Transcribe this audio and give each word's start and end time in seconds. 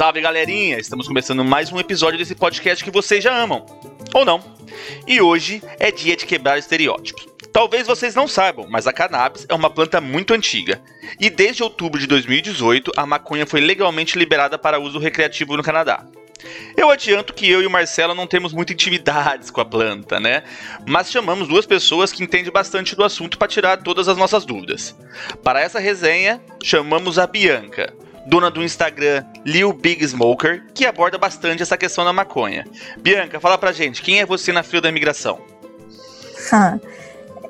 Salve, 0.00 0.22
galerinha! 0.22 0.78
Estamos 0.78 1.06
começando 1.06 1.44
mais 1.44 1.70
um 1.70 1.78
episódio 1.78 2.18
desse 2.18 2.34
podcast 2.34 2.82
que 2.82 2.90
vocês 2.90 3.22
já 3.22 3.36
amam. 3.36 3.66
Ou 4.14 4.24
não. 4.24 4.42
E 5.06 5.20
hoje 5.20 5.62
é 5.78 5.92
dia 5.92 6.16
de 6.16 6.24
quebrar 6.24 6.58
estereótipos. 6.58 7.28
Talvez 7.52 7.86
vocês 7.86 8.14
não 8.14 8.26
saibam, 8.26 8.66
mas 8.66 8.86
a 8.86 8.94
cannabis 8.94 9.44
é 9.46 9.52
uma 9.52 9.68
planta 9.68 10.00
muito 10.00 10.32
antiga. 10.32 10.80
E 11.20 11.28
desde 11.28 11.62
outubro 11.62 12.00
de 12.00 12.06
2018, 12.06 12.92
a 12.96 13.04
maconha 13.04 13.44
foi 13.44 13.60
legalmente 13.60 14.18
liberada 14.18 14.56
para 14.56 14.80
uso 14.80 14.98
recreativo 14.98 15.54
no 15.54 15.62
Canadá. 15.62 16.06
Eu 16.74 16.88
adianto 16.88 17.34
que 17.34 17.46
eu 17.46 17.60
e 17.60 17.66
o 17.66 17.70
Marcelo 17.70 18.14
não 18.14 18.26
temos 18.26 18.54
muita 18.54 18.72
intimidades 18.72 19.50
com 19.52 19.60
a 19.60 19.66
planta, 19.66 20.18
né? 20.18 20.44
Mas 20.88 21.10
chamamos 21.10 21.46
duas 21.46 21.66
pessoas 21.66 22.10
que 22.10 22.24
entendem 22.24 22.50
bastante 22.50 22.96
do 22.96 23.04
assunto 23.04 23.36
para 23.36 23.48
tirar 23.48 23.76
todas 23.82 24.08
as 24.08 24.16
nossas 24.16 24.46
dúvidas. 24.46 24.96
Para 25.44 25.60
essa 25.60 25.78
resenha, 25.78 26.40
chamamos 26.62 27.18
a 27.18 27.26
Bianca, 27.26 27.92
dona 28.26 28.50
do 28.50 28.62
Instagram 28.62 29.24
Lil 29.44 29.72
Big 29.72 30.06
Smoker, 30.06 30.64
que 30.74 30.84
aborda 30.84 31.18
bastante 31.18 31.62
essa 31.62 31.76
questão 31.76 32.04
da 32.04 32.12
maconha. 32.12 32.66
Bianca, 33.00 33.40
fala 33.40 33.56
pra 33.56 33.72
gente, 33.72 34.02
quem 34.02 34.20
é 34.20 34.26
você 34.26 34.52
na 34.52 34.62
fila 34.62 34.82
da 34.82 34.88
imigração? 34.88 35.38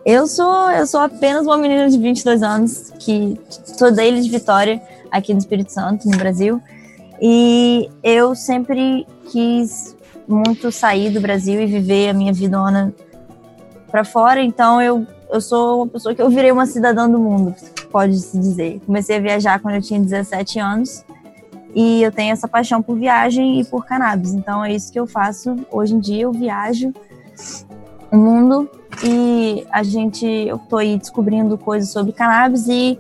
eu 0.04 0.26
sou 0.26 0.70
eu 0.70 0.86
sou 0.86 1.00
apenas 1.00 1.46
uma 1.46 1.56
menina 1.56 1.88
de 1.88 1.98
22 1.98 2.42
anos 2.42 2.92
que 2.98 3.38
sou 3.64 3.92
da 3.92 4.04
Ilha 4.04 4.20
de 4.20 4.30
Vitória, 4.30 4.80
aqui 5.10 5.32
no 5.32 5.38
Espírito 5.38 5.72
Santo, 5.72 6.08
no 6.08 6.16
Brasil. 6.16 6.60
E 7.20 7.90
eu 8.02 8.34
sempre 8.34 9.06
quis 9.30 9.96
muito 10.26 10.70
sair 10.72 11.10
do 11.10 11.20
Brasil 11.20 11.60
e 11.60 11.66
viver 11.66 12.08
a 12.08 12.14
minha 12.14 12.32
vida 12.32 12.56
para 13.90 14.04
fora, 14.04 14.40
então 14.40 14.80
eu 14.80 15.06
eu 15.30 15.40
sou 15.40 15.82
uma 15.82 15.86
pessoa 15.86 16.14
que 16.14 16.20
eu 16.20 16.28
virei 16.28 16.50
uma 16.50 16.66
cidadã 16.66 17.08
do 17.08 17.18
mundo, 17.18 17.54
pode-se 17.90 18.38
dizer. 18.38 18.80
Comecei 18.84 19.16
a 19.16 19.20
viajar 19.20 19.60
quando 19.60 19.76
eu 19.76 19.82
tinha 19.82 20.00
17 20.00 20.58
anos 20.58 21.04
e 21.74 22.02
eu 22.02 22.10
tenho 22.10 22.32
essa 22.32 22.48
paixão 22.48 22.82
por 22.82 22.96
viagem 22.96 23.60
e 23.60 23.64
por 23.64 23.86
cannabis. 23.86 24.34
Então 24.34 24.64
é 24.64 24.72
isso 24.72 24.92
que 24.92 24.98
eu 24.98 25.06
faço. 25.06 25.56
Hoje 25.70 25.94
em 25.94 26.00
dia 26.00 26.22
eu 26.22 26.32
viajo 26.32 26.92
o 28.10 28.16
mundo 28.16 28.68
e 29.04 29.64
a 29.70 29.82
gente, 29.82 30.26
eu 30.26 30.58
tô 30.58 30.76
aí 30.76 30.98
descobrindo 30.98 31.56
coisas 31.56 31.90
sobre 31.90 32.12
cannabis 32.12 32.66
e 32.68 32.98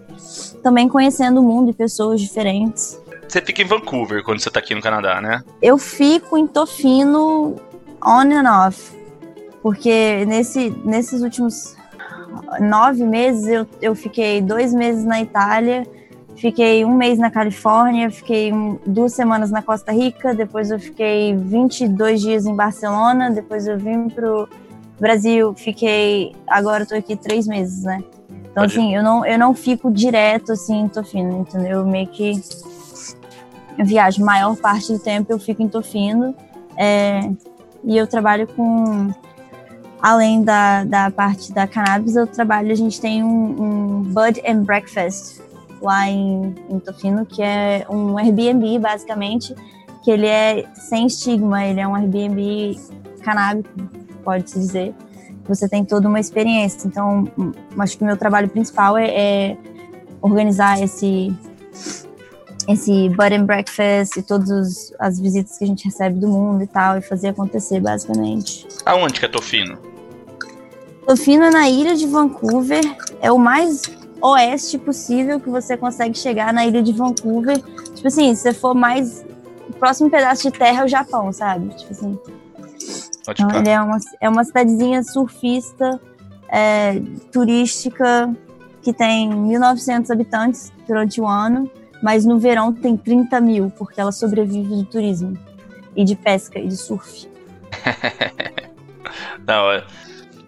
também 0.62 0.88
conhecendo 0.88 1.40
o 1.40 1.42
mundo 1.42 1.70
e 1.70 1.74
pessoas 1.74 2.20
diferentes. 2.20 3.00
Você 3.28 3.40
fica 3.40 3.62
em 3.62 3.66
Vancouver 3.66 4.24
quando 4.24 4.40
você 4.40 4.50
tá 4.50 4.58
aqui 4.58 4.74
no 4.74 4.80
Canadá, 4.80 5.20
né? 5.20 5.42
Eu 5.60 5.78
fico 5.78 6.36
em 6.36 6.46
Tofino 6.46 7.56
on 8.04 8.22
and 8.32 8.66
off. 8.66 8.98
Porque 9.62 10.24
nesse, 10.26 10.70
nesses 10.84 11.22
últimos 11.22 11.76
nove 12.60 13.04
meses, 13.04 13.46
eu, 13.46 13.66
eu 13.80 13.94
fiquei 13.94 14.40
dois 14.40 14.72
meses 14.74 15.04
na 15.04 15.20
Itália, 15.20 15.86
fiquei 16.36 16.84
um 16.84 16.94
mês 16.94 17.18
na 17.18 17.30
Califórnia, 17.30 18.10
fiquei 18.10 18.52
duas 18.86 19.12
semanas 19.12 19.50
na 19.50 19.62
Costa 19.62 19.92
Rica, 19.92 20.34
depois 20.34 20.70
eu 20.70 20.78
fiquei 20.78 21.36
22 21.36 22.20
dias 22.20 22.46
em 22.46 22.54
Barcelona, 22.54 23.30
depois 23.30 23.66
eu 23.66 23.78
vim 23.78 24.08
pro 24.08 24.48
Brasil, 24.98 25.54
fiquei. 25.54 26.34
Agora 26.46 26.82
eu 26.82 26.86
tô 26.86 26.94
aqui 26.94 27.16
três 27.16 27.46
meses, 27.46 27.82
né? 27.82 28.02
Então, 28.28 28.64
Pode 28.64 28.78
assim, 28.78 28.94
eu 28.94 29.02
não, 29.02 29.24
eu 29.24 29.38
não 29.38 29.54
fico 29.54 29.90
direto 29.90 30.52
assim 30.52 30.80
em 30.80 30.88
Tofino, 30.88 31.40
entendeu? 31.40 31.80
Eu 31.80 31.86
meio 31.86 32.06
que 32.08 32.32
viajo 33.78 34.24
maior 34.24 34.56
parte 34.56 34.92
do 34.92 34.98
tempo, 34.98 35.32
eu 35.32 35.38
fico 35.38 35.62
em 35.62 35.68
Tofino. 35.68 36.34
É, 36.76 37.30
e 37.84 37.96
eu 37.96 38.06
trabalho 38.06 38.46
com 38.46 39.10
além 40.02 40.42
da, 40.42 40.84
da 40.84 41.10
parte 41.10 41.52
da 41.52 41.66
cannabis, 41.66 42.16
eu 42.16 42.26
trabalho, 42.26 42.72
a 42.72 42.74
gente 42.74 43.00
tem 43.00 43.22
um, 43.22 43.28
um 43.28 44.02
Bud 44.02 44.40
and 44.46 44.62
Breakfast 44.62 45.40
lá 45.80 46.08
em, 46.08 46.54
em 46.68 46.78
Tofino, 46.78 47.24
que 47.24 47.42
é 47.42 47.86
um 47.88 48.18
Airbnb, 48.18 48.78
basicamente, 48.78 49.54
que 50.02 50.10
ele 50.10 50.26
é 50.26 50.64
sem 50.74 51.06
estigma, 51.06 51.64
ele 51.64 51.80
é 51.80 51.86
um 51.86 51.94
Airbnb 51.94 52.78
canábico, 53.22 53.68
pode-se 54.24 54.58
dizer. 54.58 54.94
Você 55.46 55.68
tem 55.68 55.84
toda 55.84 56.08
uma 56.08 56.20
experiência. 56.20 56.86
Então, 56.86 57.26
acho 57.78 57.96
que 57.96 58.04
o 58.04 58.06
meu 58.06 58.16
trabalho 58.16 58.48
principal 58.48 58.96
é, 58.96 59.08
é 59.08 59.56
organizar 60.22 60.80
esse 60.80 61.34
esse 62.68 63.08
bud 63.08 63.34
and 63.34 63.46
breakfast 63.46 64.16
e 64.16 64.22
todas 64.22 64.92
as 64.98 65.18
visitas 65.18 65.58
que 65.58 65.64
a 65.64 65.66
gente 65.66 65.84
recebe 65.84 66.20
do 66.20 66.28
mundo 66.28 66.62
e 66.62 66.66
tal, 66.66 66.98
e 66.98 67.00
fazer 67.00 67.28
acontecer, 67.28 67.80
basicamente. 67.80 68.66
Aonde 68.84 69.18
que 69.18 69.26
é 69.26 69.28
Tofino? 69.28 69.89
Tofino 71.10 71.46
é 71.46 71.50
na 71.50 71.68
ilha 71.68 71.96
de 71.96 72.06
Vancouver, 72.06 72.84
é 73.20 73.32
o 73.32 73.36
mais 73.36 73.82
oeste 74.22 74.78
possível 74.78 75.40
que 75.40 75.50
você 75.50 75.76
consegue 75.76 76.16
chegar 76.16 76.52
na 76.52 76.64
ilha 76.64 76.80
de 76.80 76.92
Vancouver. 76.92 77.58
Tipo 77.96 78.06
assim, 78.06 78.32
se 78.32 78.42
você 78.42 78.52
for 78.52 78.76
mais. 78.76 79.26
O 79.68 79.72
próximo 79.72 80.08
pedaço 80.08 80.48
de 80.48 80.56
terra 80.56 80.82
é 80.82 80.84
o 80.84 80.88
Japão, 80.88 81.32
sabe? 81.32 81.74
Tipo 81.74 81.90
assim. 81.90 82.18
Então, 83.28 83.50
ele 83.50 83.68
é 83.68 83.80
uma, 83.80 83.98
é 84.20 84.28
uma 84.28 84.44
cidadezinha 84.44 85.02
surfista, 85.02 86.00
é, 86.48 87.02
turística, 87.32 88.32
que 88.80 88.92
tem 88.92 89.30
1.900 89.30 90.12
habitantes 90.12 90.72
durante 90.86 91.20
o 91.20 91.26
ano, 91.26 91.68
mas 92.00 92.24
no 92.24 92.38
verão 92.38 92.72
tem 92.72 92.96
30 92.96 93.40
mil, 93.40 93.68
porque 93.76 94.00
ela 94.00 94.12
sobrevive 94.12 94.76
do 94.76 94.84
turismo, 94.84 95.36
e 95.96 96.04
de 96.04 96.14
pesca, 96.14 96.60
e 96.60 96.68
de 96.68 96.76
surf. 96.76 97.28
Não. 99.44 99.82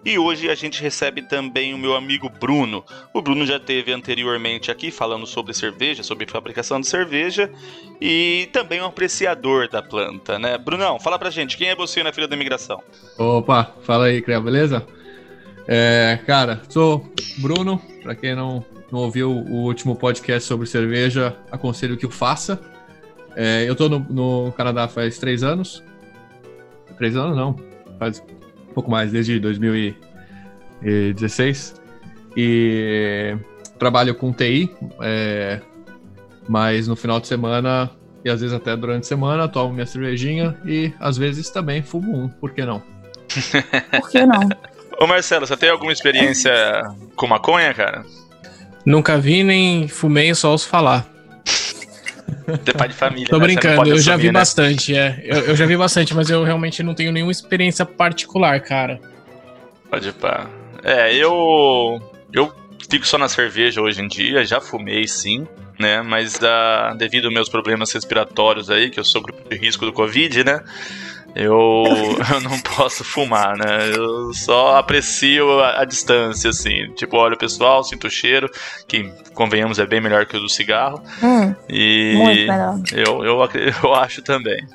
E 0.05 0.17
hoje 0.17 0.49
a 0.49 0.55
gente 0.55 0.81
recebe 0.81 1.21
também 1.21 1.73
o 1.73 1.77
meu 1.77 1.95
amigo 1.95 2.29
Bruno. 2.29 2.83
O 3.13 3.21
Bruno 3.21 3.45
já 3.45 3.57
teve 3.57 3.93
anteriormente 3.93 4.69
aqui 4.69 4.91
falando 4.91 5.25
sobre 5.25 5.53
cerveja, 5.53 6.03
sobre 6.03 6.29
fabricação 6.29 6.81
de 6.81 6.87
cerveja 6.87 7.49
e 8.01 8.49
também 8.51 8.81
um 8.81 8.85
apreciador 8.85 9.69
da 9.69 9.81
planta, 9.81 10.37
né? 10.37 10.57
Brunão, 10.57 10.99
fala 10.99 11.17
pra 11.17 11.29
gente, 11.29 11.55
quem 11.55 11.69
é 11.69 11.75
você 11.75 12.03
na 12.03 12.11
fila 12.11 12.27
da 12.27 12.35
imigração? 12.35 12.83
Opa, 13.17 13.73
fala 13.83 14.05
aí, 14.05 14.21
Creu, 14.21 14.41
beleza? 14.41 14.85
É, 15.65 16.19
cara, 16.25 16.61
sou 16.67 17.09
Bruno, 17.37 17.81
pra 18.01 18.13
quem 18.13 18.35
não, 18.35 18.65
não 18.91 18.99
ouviu 18.99 19.31
o 19.31 19.63
último 19.63 19.95
podcast 19.95 20.45
sobre 20.45 20.67
cerveja, 20.67 21.37
aconselho 21.49 21.95
que 21.95 22.05
o 22.05 22.11
faça. 22.11 22.59
É, 23.35 23.63
eu 23.67 23.75
tô 23.75 23.87
no, 23.87 23.99
no 23.99 24.51
Canadá 24.51 24.87
faz 24.89 25.17
três 25.17 25.43
anos. 25.43 25.81
Três 26.97 27.15
anos 27.15 27.37
não, 27.37 27.57
faz 27.97 28.21
um 28.73 28.73
pouco 28.73 28.89
mais, 28.89 29.11
desde 29.11 29.39
2016. 29.39 31.79
E 32.35 33.37
trabalho 33.77 34.15
com 34.15 34.33
TI, 34.33 34.71
é, 35.01 35.61
mas 36.49 36.87
no 36.87 36.95
final 36.95 37.19
de 37.19 37.27
semana 37.27 37.91
e 38.25 38.29
às 38.29 38.41
vezes 38.41 38.55
até 38.55 38.75
durante 38.75 39.03
a 39.03 39.07
semana 39.07 39.47
tomo 39.47 39.73
minha 39.73 39.85
cervejinha 39.85 40.57
e 40.65 40.91
às 40.99 41.17
vezes 41.17 41.49
também 41.49 41.83
fumo 41.83 42.15
um, 42.15 42.27
por 42.27 42.51
que 42.51 42.65
não? 42.65 42.81
Por 43.99 44.09
que 44.09 44.25
não? 44.25 44.47
Ô 44.99 45.07
Marcelo, 45.07 45.47
você 45.47 45.57
tem 45.57 45.69
alguma 45.69 45.91
experiência 45.91 46.51
com 47.15 47.25
maconha, 47.25 47.73
cara? 47.73 48.05
Nunca 48.85 49.17
vi 49.17 49.43
nem 49.43 49.87
fumei, 49.87 50.35
só 50.35 50.51
ouço 50.51 50.67
falar. 50.67 51.07
Ter 52.63 52.75
pai 52.75 52.87
de 52.87 52.93
família. 52.93 53.27
Tô 53.27 53.37
né? 53.37 53.45
brincando, 53.45 53.89
eu 53.89 53.99
já 53.99 54.15
vi 54.15 54.27
né? 54.27 54.33
bastante, 54.33 54.95
é. 54.95 55.21
Eu, 55.23 55.37
eu, 55.39 55.55
já 55.55 55.65
vi 55.65 55.77
bastante, 55.77 56.13
mas 56.13 56.29
eu 56.29 56.43
realmente 56.43 56.83
não 56.83 56.93
tenho 56.93 57.11
nenhuma 57.11 57.31
experiência 57.31 57.85
particular, 57.85 58.59
cara. 58.61 58.99
Pode 59.89 60.11
pá. 60.13 60.49
É, 60.83 61.15
eu. 61.15 62.01
Eu 62.31 62.53
fico 62.89 63.05
só 63.05 63.17
na 63.17 63.29
cerveja 63.29 63.81
hoje 63.81 64.01
em 64.01 64.07
dia, 64.07 64.43
já 64.43 64.59
fumei 64.59 65.07
sim, 65.07 65.47
né? 65.79 66.01
Mas 66.01 66.35
uh, 66.35 66.97
devido 66.97 67.25
aos 67.25 67.33
meus 67.33 67.49
problemas 67.49 67.91
respiratórios 67.91 68.69
aí, 68.69 68.89
que 68.89 68.99
eu 68.99 69.03
sou 69.03 69.21
grupo 69.21 69.47
de 69.49 69.55
risco 69.55 69.85
do 69.85 69.93
Covid, 69.93 70.43
né? 70.43 70.61
Eu, 71.35 71.83
eu 72.31 72.41
não 72.41 72.59
posso 72.59 73.03
fumar, 73.03 73.57
né? 73.57 73.89
Eu 73.95 74.33
só 74.33 74.77
aprecio 74.77 75.59
a, 75.59 75.81
a, 75.81 75.85
distância, 75.85 76.49
assim. 76.49 76.91
Tipo, 76.95 77.17
olha 77.17 77.35
o 77.35 77.37
pessoal, 77.37 77.83
sinto 77.83 78.07
o 78.07 78.09
cheiro, 78.09 78.49
que 78.87 79.11
convenhamos 79.33 79.79
é 79.79 79.85
bem 79.85 79.99
melhor 79.99 80.25
que 80.25 80.37
o 80.37 80.39
do 80.39 80.49
cigarro. 80.49 81.01
Hum, 81.21 81.55
e 81.67 82.13
muito 82.15 82.39
melhor. 82.39 82.79
Eu, 82.91 83.23
eu, 83.23 83.49
eu 83.83 83.93
acho 83.95 84.21
também. 84.21 84.65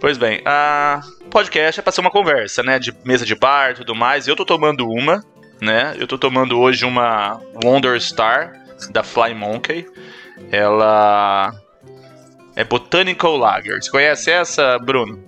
Pois 0.00 0.16
bem, 0.16 0.40
a 0.44 1.00
podcast 1.30 1.80
é 1.80 1.82
pra 1.82 1.92
ser 1.92 2.00
uma 2.00 2.10
conversa, 2.10 2.62
né? 2.62 2.78
De 2.78 2.94
mesa 3.04 3.26
de 3.26 3.34
bar 3.34 3.72
e 3.72 3.74
tudo 3.74 3.94
mais. 3.94 4.28
Eu 4.28 4.36
tô 4.36 4.44
tomando 4.44 4.88
uma, 4.88 5.24
né? 5.60 5.94
Eu 5.98 6.06
tô 6.06 6.16
tomando 6.16 6.58
hoje 6.58 6.84
uma 6.84 7.40
Wonder 7.64 8.00
Star 8.00 8.52
da 8.90 9.02
Fly 9.02 9.34
Monkey. 9.34 9.86
Ela 10.52 11.52
é 12.54 12.62
Botanical 12.62 13.36
Lager. 13.36 13.82
Você 13.82 13.90
conhece 13.90 14.30
essa, 14.30 14.78
Bruno? 14.78 15.27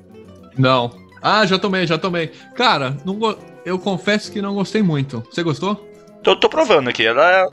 Não. 0.61 0.91
Ah, 1.23 1.45
já 1.47 1.59
tomei, 1.59 1.87
já 1.87 1.99
tomei. 1.99 2.29
Cara, 2.55 2.97
não 3.05 3.15
go... 3.15 3.37
eu 3.65 3.79
confesso 3.79 4.31
que 4.31 4.41
não 4.41 4.55
gostei 4.55 4.83
muito. 4.83 5.23
Você 5.31 5.43
gostou? 5.43 5.75
Tô, 6.23 6.37
tô 6.37 6.49
provando 6.49 6.89
aqui. 6.89 7.07
Ela 7.07 7.31
é... 7.31 7.47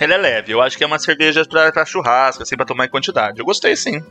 Ela 0.00 0.14
é 0.14 0.16
leve. 0.16 0.52
Eu 0.52 0.60
acho 0.60 0.76
que 0.76 0.84
é 0.84 0.86
uma 0.86 0.98
cerveja 0.98 1.44
pra, 1.44 1.70
pra 1.72 1.84
churrasco, 1.84 2.42
assim, 2.42 2.56
pra 2.56 2.66
tomar 2.66 2.86
em 2.86 2.88
quantidade. 2.88 3.38
Eu 3.38 3.44
gostei, 3.44 3.76
sim. 3.76 4.02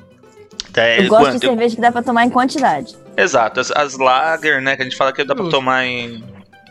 É, 0.76 1.00
eu 1.00 1.08
gosto 1.08 1.26
quanto? 1.26 1.40
de 1.40 1.46
cerveja 1.46 1.76
que 1.76 1.82
dá 1.82 1.92
pra 1.92 2.02
tomar 2.02 2.26
em 2.26 2.30
quantidade. 2.30 2.96
Exato. 3.16 3.60
As, 3.60 3.72
as 3.72 3.98
lager, 3.98 4.62
né, 4.62 4.76
que 4.76 4.82
a 4.82 4.86
gente 4.86 4.98
fala 4.98 5.12
que 5.12 5.24
dá 5.24 5.36
pra 5.36 5.50
tomar 5.50 5.86
em, 5.86 6.24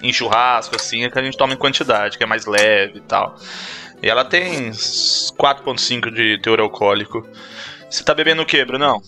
em 0.02 0.12
churrasco, 0.12 0.76
assim, 0.76 1.04
é 1.04 1.10
que 1.10 1.18
a 1.18 1.22
gente 1.22 1.36
toma 1.36 1.52
em 1.52 1.58
quantidade, 1.58 2.16
que 2.18 2.24
é 2.24 2.26
mais 2.26 2.46
leve 2.46 2.98
e 2.98 3.02
tal. 3.02 3.36
E 4.02 4.08
ela 4.08 4.24
tem 4.24 4.70
4,5 4.70 6.10
de 6.10 6.38
teor 6.40 6.60
alcoólico. 6.60 7.26
Você 7.88 8.02
tá 8.02 8.14
bebendo 8.14 8.42
o 8.42 8.46
que, 8.46 8.64
Brunão? 8.64 9.00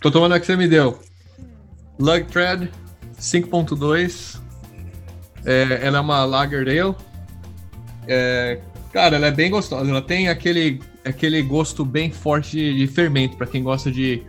Tô 0.00 0.10
tomando 0.10 0.34
a 0.34 0.40
que 0.40 0.46
você 0.46 0.56
me 0.56 0.68
deu. 0.68 0.98
Lug 1.98 2.24
Thread 2.24 2.70
5.2. 3.20 4.40
É, 5.44 5.80
ela 5.82 5.98
é 5.98 6.00
uma 6.00 6.24
Lager 6.24 6.60
Ale. 6.60 6.94
É, 8.06 8.60
cara, 8.92 9.16
ela 9.16 9.26
é 9.26 9.30
bem 9.30 9.50
gostosa. 9.50 9.90
Ela 9.90 10.02
tem 10.02 10.28
aquele, 10.28 10.80
aquele 11.04 11.42
gosto 11.42 11.84
bem 11.84 12.10
forte 12.12 12.52
de, 12.52 12.76
de 12.76 12.86
fermento. 12.86 13.36
para 13.36 13.46
quem 13.46 13.62
gosta 13.62 13.90
de, 13.90 14.22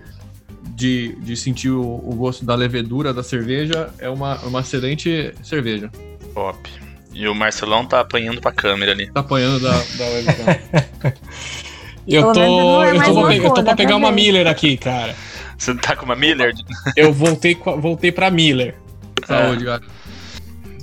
de, 0.69 1.15
de 1.19 1.35
sentir 1.35 1.69
o, 1.69 1.81
o, 1.81 2.15
gosto 2.15 2.43
da 2.43 2.55
levedura 2.55 3.13
da 3.13 3.21
cerveja, 3.21 3.93
é 3.99 4.09
uma, 4.09 4.37
uma 4.39 4.61
excelente 4.61 5.33
cerveja. 5.43 5.91
Top. 6.33 6.57
E 7.13 7.27
o 7.27 7.35
Marcelão 7.35 7.85
tá 7.85 7.99
apanhando 7.99 8.41
pra 8.41 8.51
câmera 8.51 8.91
ali. 8.91 9.11
Tá 9.11 9.19
apanhando 9.19 9.59
da, 9.59 9.71
da 9.71 10.05
webcam. 10.05 11.13
eu 12.07 12.33
tô, 12.33 12.83
é 12.83 12.95
eu, 12.95 13.03
tô 13.03 13.31
eu 13.31 13.53
tô 13.53 13.63
pra 13.63 13.75
pegar 13.75 13.95
uma 13.95 14.11
Miller 14.11 14.47
aqui, 14.47 14.77
cara. 14.77 15.15
Você 15.59 15.75
tá 15.75 15.93
com 15.93 16.05
uma 16.05 16.15
Miller? 16.15 16.55
Eu 16.95 17.11
voltei, 17.11 17.53
voltei 17.53 18.13
pra 18.13 18.31
Miller. 18.31 18.75
Saúde, 19.27 19.65
cara. 19.65 19.81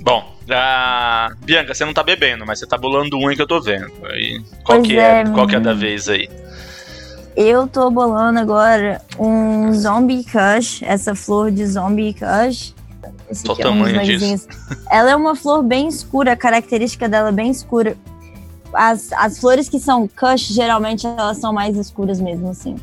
Bom, 0.01 0.35
a... 0.51 1.31
Bianca, 1.43 1.73
você 1.73 1.83
não 1.83 1.93
tá 1.93 2.03
bebendo, 2.03 2.45
mas 2.45 2.59
você 2.59 2.67
tá 2.67 2.77
bolando 2.77 3.17
um 3.17 3.27
que 3.35 3.41
eu 3.41 3.47
tô 3.47 3.59
vendo. 3.59 3.91
Aí, 4.05 4.39
qual, 4.63 4.81
que 4.83 4.97
é, 4.97 5.21
é, 5.21 5.25
qual 5.25 5.47
que 5.47 5.55
é 5.55 5.59
da 5.59 5.73
vez 5.73 6.07
aí? 6.07 6.29
Eu 7.35 7.67
tô 7.67 7.89
bolando 7.89 8.39
agora 8.39 9.01
um 9.17 9.73
Zombie 9.73 10.23
Kush, 10.23 10.83
essa 10.83 11.15
flor 11.15 11.51
de 11.51 11.65
Zombie 11.65 12.13
Kush. 12.13 12.75
Esse 13.29 13.51
é 13.51 13.55
tamanho 13.55 14.03
disso? 14.03 14.47
Ela 14.91 15.11
é 15.11 15.15
uma 15.15 15.35
flor 15.35 15.63
bem 15.63 15.87
escura, 15.87 16.33
a 16.33 16.37
característica 16.37 17.09
dela 17.09 17.29
é 17.29 17.31
bem 17.31 17.49
escura. 17.49 17.97
As, 18.71 19.11
as 19.13 19.39
flores 19.39 19.67
que 19.67 19.79
são 19.79 20.07
Kush, 20.07 20.53
geralmente 20.53 21.07
elas 21.07 21.37
são 21.37 21.51
mais 21.51 21.75
escuras 21.75 22.21
mesmo, 22.21 22.49
assim 22.49 22.75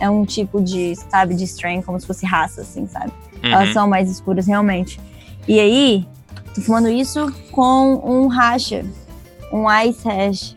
é 0.00 0.08
um 0.08 0.24
tipo 0.24 0.60
de, 0.60 0.96
sabe, 0.96 1.34
de 1.34 1.44
strain, 1.44 1.82
como 1.82 2.00
se 2.00 2.06
fosse 2.06 2.26
raça, 2.26 2.62
assim, 2.62 2.86
sabe? 2.88 3.12
Uhum. 3.44 3.52
Elas 3.52 3.72
são 3.72 3.88
mais 3.88 4.10
escuras, 4.10 4.46
realmente. 4.46 4.98
E 5.46 5.60
aí, 5.60 6.06
tô 6.54 6.60
fumando 6.62 6.88
isso 6.88 7.32
com 7.52 8.00
um 8.04 8.26
racha, 8.26 8.84
um 9.52 9.70
ice 9.82 10.08
hash. 10.08 10.56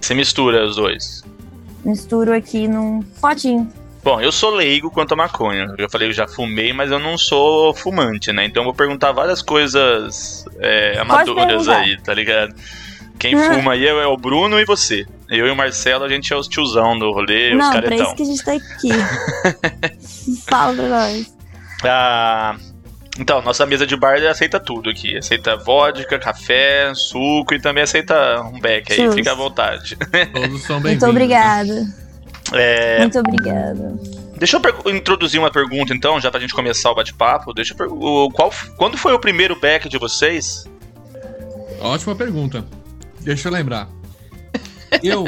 Você 0.00 0.14
mistura 0.14 0.64
os 0.64 0.76
dois? 0.76 1.24
Misturo 1.84 2.34
aqui 2.34 2.68
num 2.68 3.02
potinho. 3.20 3.70
Bom, 4.02 4.20
eu 4.20 4.30
sou 4.30 4.50
leigo 4.50 4.90
quanto 4.90 5.12
a 5.12 5.16
maconha. 5.16 5.66
Eu 5.76 5.76
já 5.78 5.88
falei, 5.88 6.08
eu 6.08 6.12
já 6.12 6.26
fumei, 6.26 6.72
mas 6.72 6.90
eu 6.90 6.98
não 6.98 7.18
sou 7.18 7.74
fumante, 7.74 8.32
né? 8.32 8.44
Então 8.44 8.62
eu 8.62 8.64
vou 8.64 8.74
perguntar 8.74 9.12
várias 9.12 9.42
coisas 9.42 10.44
é, 10.58 10.98
amadoras 10.98 11.68
aí, 11.68 12.00
tá 12.00 12.14
ligado? 12.14 12.54
Quem 13.18 13.36
fuma 13.36 13.72
aí 13.72 13.86
é 13.86 14.06
o 14.06 14.16
Bruno 14.16 14.58
e 14.58 14.64
você. 14.64 15.06
Eu 15.28 15.46
e 15.46 15.50
o 15.50 15.56
Marcelo, 15.56 16.04
a 16.04 16.08
gente 16.08 16.32
é 16.32 16.36
os 16.36 16.48
tiozão 16.48 16.98
do 16.98 17.10
rolê, 17.12 17.54
Não, 17.54 17.66
os 17.66 17.74
caretão. 17.74 17.98
Não, 17.98 18.04
pra 18.04 18.06
isso 18.06 18.16
que 18.16 18.22
a 18.22 18.26
gente 18.26 18.44
tá 18.44 18.52
aqui. 18.52 20.42
Fala 20.48 20.74
pra 20.74 20.88
nós. 20.88 21.34
Ah, 21.84 22.56
então, 23.18 23.42
nossa 23.42 23.66
mesa 23.66 23.86
de 23.86 23.96
bar 23.96 24.16
aceita 24.26 24.60
tudo 24.60 24.88
aqui. 24.88 25.16
Aceita 25.16 25.56
vodka, 25.56 26.18
café, 26.18 26.92
suco 26.94 27.52
e 27.52 27.60
também 27.60 27.82
aceita 27.82 28.40
um 28.42 28.60
beck 28.60 28.92
aí. 28.92 29.12
Fica 29.12 29.32
à 29.32 29.34
vontade. 29.34 29.96
Todos 30.32 30.62
são 30.62 30.80
bem-vindos. 30.80 31.02
Muito 31.02 31.06
obrigada. 31.06 31.86
É... 32.52 33.00
Muito 33.00 33.18
obrigada. 33.18 33.98
Deixa 34.36 34.56
eu 34.56 34.94
introduzir 34.94 35.40
uma 35.40 35.50
pergunta 35.50 35.92
então, 35.92 36.20
já 36.20 36.30
pra 36.30 36.38
gente 36.38 36.54
começar 36.54 36.92
o 36.92 36.94
bate-papo. 36.94 37.52
Deixa 37.52 37.74
eu 37.78 38.30
qual 38.32 38.52
Quando 38.76 38.96
foi 38.96 39.12
o 39.12 39.18
primeiro 39.18 39.58
back 39.58 39.88
de 39.88 39.98
vocês? 39.98 40.64
Ótima 41.80 42.14
pergunta. 42.14 42.64
Deixa 43.28 43.48
eu 43.48 43.52
lembrar. 43.52 43.90
Eu, 45.02 45.26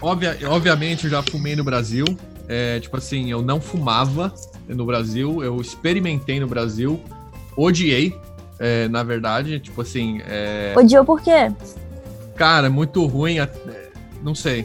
obvia, 0.00 0.38
obviamente, 0.44 1.08
já 1.08 1.20
fumei 1.20 1.56
no 1.56 1.64
Brasil. 1.64 2.04
É, 2.46 2.78
tipo 2.78 2.96
assim, 2.96 3.28
eu 3.28 3.42
não 3.42 3.60
fumava 3.60 4.32
no 4.68 4.86
Brasil, 4.86 5.42
eu 5.42 5.60
experimentei 5.60 6.38
no 6.38 6.46
Brasil, 6.46 7.02
odiei, 7.56 8.16
é, 8.60 8.86
na 8.86 9.02
verdade, 9.02 9.58
tipo 9.58 9.80
assim. 9.80 10.20
É... 10.28 10.72
Odiou 10.78 11.04
por 11.04 11.20
quê? 11.20 11.52
Cara, 12.36 12.70
muito 12.70 13.04
ruim, 13.04 13.38
não 14.22 14.32
sei. 14.32 14.64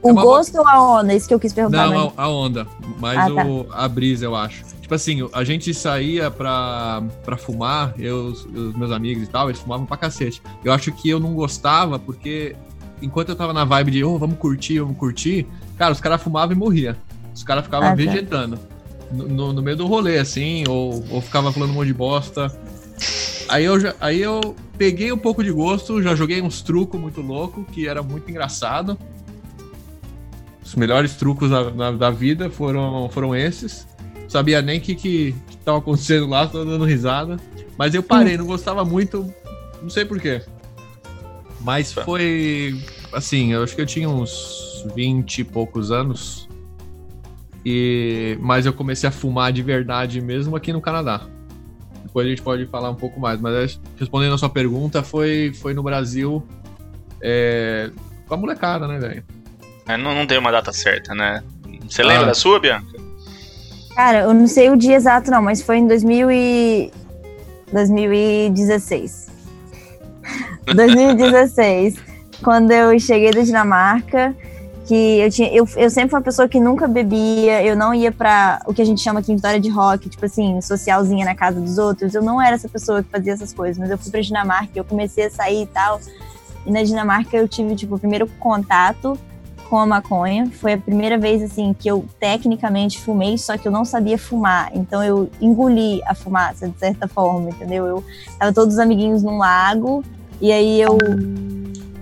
O 0.00 0.12
é 0.12 0.14
gosto 0.14 0.56
ou 0.56 0.66
a 0.66 0.98
onda? 0.98 1.12
Isso 1.12 1.28
que 1.28 1.34
eu 1.34 1.38
quis 1.38 1.52
perguntar. 1.52 1.88
Não, 1.88 2.14
a, 2.16 2.22
a, 2.22 2.28
onda, 2.30 2.66
mas 2.98 3.18
ah, 3.18 3.34
tá. 3.34 3.44
o, 3.44 3.66
a 3.70 3.86
brisa, 3.86 4.24
eu 4.24 4.34
acho. 4.34 4.64
Tipo 4.82 4.94
assim, 4.96 5.28
a 5.32 5.44
gente 5.44 5.72
saía 5.72 6.28
pra, 6.28 7.02
pra 7.24 7.36
fumar, 7.36 7.94
eu, 7.98 8.26
os 8.26 8.74
meus 8.74 8.90
amigos 8.90 9.22
e 9.22 9.26
tal, 9.26 9.48
eles 9.48 9.60
fumavam 9.60 9.86
pra 9.86 9.96
cacete. 9.96 10.42
Eu 10.64 10.72
acho 10.72 10.90
que 10.92 11.08
eu 11.08 11.20
não 11.20 11.32
gostava 11.34 12.00
porque 12.00 12.56
enquanto 13.00 13.30
eu 13.30 13.36
tava 13.36 13.52
na 13.52 13.64
vibe 13.64 13.92
de, 13.92 14.04
oh, 14.04 14.18
vamos 14.18 14.36
curtir, 14.38 14.80
vamos 14.80 14.96
curtir, 14.96 15.46
cara, 15.78 15.92
os 15.92 16.00
caras 16.00 16.20
fumavam 16.20 16.54
e 16.54 16.58
morria. 16.58 16.96
Os 17.32 17.44
caras 17.44 17.64
ficavam 17.64 17.88
ah, 17.88 17.90
tá. 17.90 17.96
vegetando. 17.96 18.58
No, 19.10 19.28
no, 19.28 19.52
no, 19.52 19.62
meio 19.62 19.76
do 19.76 19.86
rolê, 19.86 20.18
assim, 20.18 20.64
ou, 20.68 21.04
ou 21.10 21.20
ficava 21.20 21.52
falando 21.52 21.70
um 21.70 21.74
monte 21.74 21.86
de 21.86 21.94
bosta. 21.94 22.52
Aí 23.48 23.64
eu, 23.64 23.78
já, 23.78 23.94
aí 24.00 24.20
eu 24.20 24.56
peguei 24.76 25.12
um 25.12 25.18
pouco 25.18 25.44
de 25.44 25.52
gosto, 25.52 26.02
já 26.02 26.14
joguei 26.14 26.42
uns 26.42 26.60
trucos 26.60 27.00
muito 27.00 27.20
louco, 27.20 27.64
que 27.64 27.86
era 27.86 28.02
muito 28.02 28.28
engraçado. 28.28 28.98
Os 30.64 30.74
melhores 30.74 31.14
trucos 31.14 31.50
da, 31.50 31.70
da, 31.70 31.92
da 31.92 32.10
vida 32.10 32.50
foram, 32.50 33.08
foram 33.10 33.36
esses. 33.36 33.86
Sabia 34.32 34.62
nem 34.62 34.78
o 34.78 34.80
que, 34.80 34.94
que, 34.94 35.32
que 35.46 35.56
tava 35.58 35.76
acontecendo 35.76 36.26
lá, 36.26 36.46
tô 36.46 36.64
dando 36.64 36.86
risada. 36.86 37.36
Mas 37.76 37.94
eu 37.94 38.02
parei, 38.02 38.38
não 38.38 38.46
gostava 38.46 38.82
muito, 38.82 39.30
não 39.82 39.90
sei 39.90 40.06
porquê. 40.06 40.40
Mas 41.60 41.92
foi. 41.92 42.82
Assim, 43.12 43.52
eu 43.52 43.62
acho 43.62 43.76
que 43.76 43.82
eu 43.82 43.86
tinha 43.86 44.08
uns 44.08 44.86
20 44.94 45.40
e 45.40 45.44
poucos 45.44 45.90
anos. 45.90 46.48
E, 47.62 48.38
mas 48.40 48.64
eu 48.64 48.72
comecei 48.72 49.06
a 49.06 49.12
fumar 49.12 49.52
de 49.52 49.62
verdade 49.62 50.22
mesmo 50.22 50.56
aqui 50.56 50.72
no 50.72 50.80
Canadá. 50.80 51.20
Depois 52.02 52.26
a 52.26 52.30
gente 52.30 52.40
pode 52.40 52.64
falar 52.68 52.88
um 52.88 52.94
pouco 52.94 53.20
mais. 53.20 53.38
Mas 53.38 53.78
respondendo 53.98 54.34
a 54.34 54.38
sua 54.38 54.48
pergunta, 54.48 55.02
foi, 55.02 55.52
foi 55.56 55.74
no 55.74 55.82
Brasil 55.82 56.42
é, 57.20 57.90
com 58.26 58.32
a 58.32 58.36
molecada, 58.38 58.88
né, 58.88 58.98
velho? 58.98 59.22
É, 59.86 59.98
não, 59.98 60.14
não 60.14 60.26
tem 60.26 60.38
uma 60.38 60.50
data 60.50 60.72
certa, 60.72 61.14
né? 61.14 61.44
Você 61.86 62.02
lembra 62.02 62.22
ah. 62.22 62.28
da 62.28 62.34
sua, 62.34 62.58
Bianca? 62.58 63.11
Cara, 63.94 64.20
eu 64.20 64.34
não 64.34 64.46
sei 64.46 64.70
o 64.70 64.76
dia 64.76 64.96
exato, 64.96 65.30
não, 65.30 65.42
mas 65.42 65.62
foi 65.62 65.78
em 65.78 65.86
2000 65.86 66.30
e... 66.30 66.92
2016. 67.72 69.28
2016, 70.74 71.96
quando 72.42 72.70
eu 72.70 72.98
cheguei 72.98 73.30
da 73.30 73.42
Dinamarca, 73.42 74.34
que 74.86 75.20
eu 75.20 75.30
tinha, 75.30 75.48
eu, 75.52 75.66
eu 75.76 75.90
sempre 75.90 76.10
fui 76.10 76.18
uma 76.18 76.24
pessoa 76.24 76.48
que 76.48 76.60
nunca 76.60 76.86
bebia, 76.86 77.62
eu 77.62 77.76
não 77.76 77.94
ia 77.94 78.12
para 78.12 78.60
o 78.66 78.74
que 78.74 78.82
a 78.82 78.84
gente 78.84 79.00
chama 79.00 79.20
aqui 79.20 79.32
em 79.32 79.36
Vitória 79.36 79.60
de 79.60 79.70
rock, 79.70 80.08
tipo 80.08 80.24
assim, 80.24 80.60
socialzinha 80.60 81.24
na 81.24 81.34
casa 81.34 81.60
dos 81.60 81.78
outros. 81.78 82.14
Eu 82.14 82.22
não 82.22 82.40
era 82.40 82.56
essa 82.56 82.68
pessoa 82.68 83.02
que 83.02 83.08
fazia 83.08 83.32
essas 83.32 83.52
coisas, 83.52 83.78
mas 83.78 83.90
eu 83.90 83.98
fui 83.98 84.10
para 84.10 84.20
Dinamarca, 84.20 84.70
eu 84.74 84.84
comecei 84.84 85.26
a 85.26 85.30
sair 85.30 85.62
e 85.62 85.66
tal. 85.66 86.00
E 86.66 86.70
na 86.70 86.82
Dinamarca 86.82 87.36
eu 87.36 87.48
tive 87.48 87.74
tipo 87.74 87.96
o 87.96 87.98
primeiro 87.98 88.26
contato 88.38 89.18
com 89.72 89.78
a 89.78 89.86
maconha. 89.86 90.50
Foi 90.60 90.74
a 90.74 90.76
primeira 90.76 91.16
vez 91.16 91.42
assim 91.42 91.72
que 91.72 91.88
eu 91.88 92.04
tecnicamente 92.20 93.00
fumei, 93.00 93.38
só 93.38 93.56
que 93.56 93.66
eu 93.66 93.72
não 93.72 93.86
sabia 93.86 94.18
fumar. 94.18 94.70
Então 94.74 95.02
eu 95.02 95.30
engoli 95.40 96.02
a 96.04 96.14
fumaça 96.14 96.68
de 96.68 96.78
certa 96.78 97.08
forma, 97.08 97.48
entendeu? 97.48 97.86
Eu 97.86 98.04
tava 98.38 98.52
todos 98.52 98.74
os 98.74 98.78
amiguinhos 98.78 99.22
num 99.22 99.38
lago 99.38 100.04
e 100.42 100.52
aí 100.52 100.78
eu. 100.78 100.98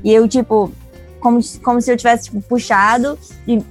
E 0.02 0.12
eu, 0.12 0.26
tipo, 0.26 0.72
como, 1.20 1.38
como 1.62 1.80
se 1.80 1.92
eu 1.92 1.96
tivesse, 1.96 2.24
tipo, 2.24 2.42
puxado 2.42 3.16
e 3.46 3.62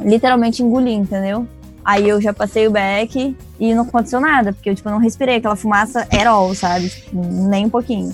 literalmente 0.00 0.60
engoli, 0.60 0.94
entendeu? 0.94 1.46
Aí 1.84 2.08
eu 2.08 2.20
já 2.20 2.32
passei 2.32 2.66
o 2.66 2.72
back 2.72 3.36
e 3.60 3.72
não 3.72 3.84
aconteceu 3.84 4.18
nada, 4.18 4.52
porque 4.52 4.68
eu, 4.68 4.74
tipo, 4.74 4.90
não 4.90 4.98
respirei 4.98 5.36
aquela 5.36 5.54
fumaça 5.54 6.08
era 6.10 6.30
all, 6.30 6.52
sabe? 6.56 6.88
Tipo, 6.88 7.24
nem 7.24 7.66
um 7.66 7.70
pouquinho. 7.70 8.12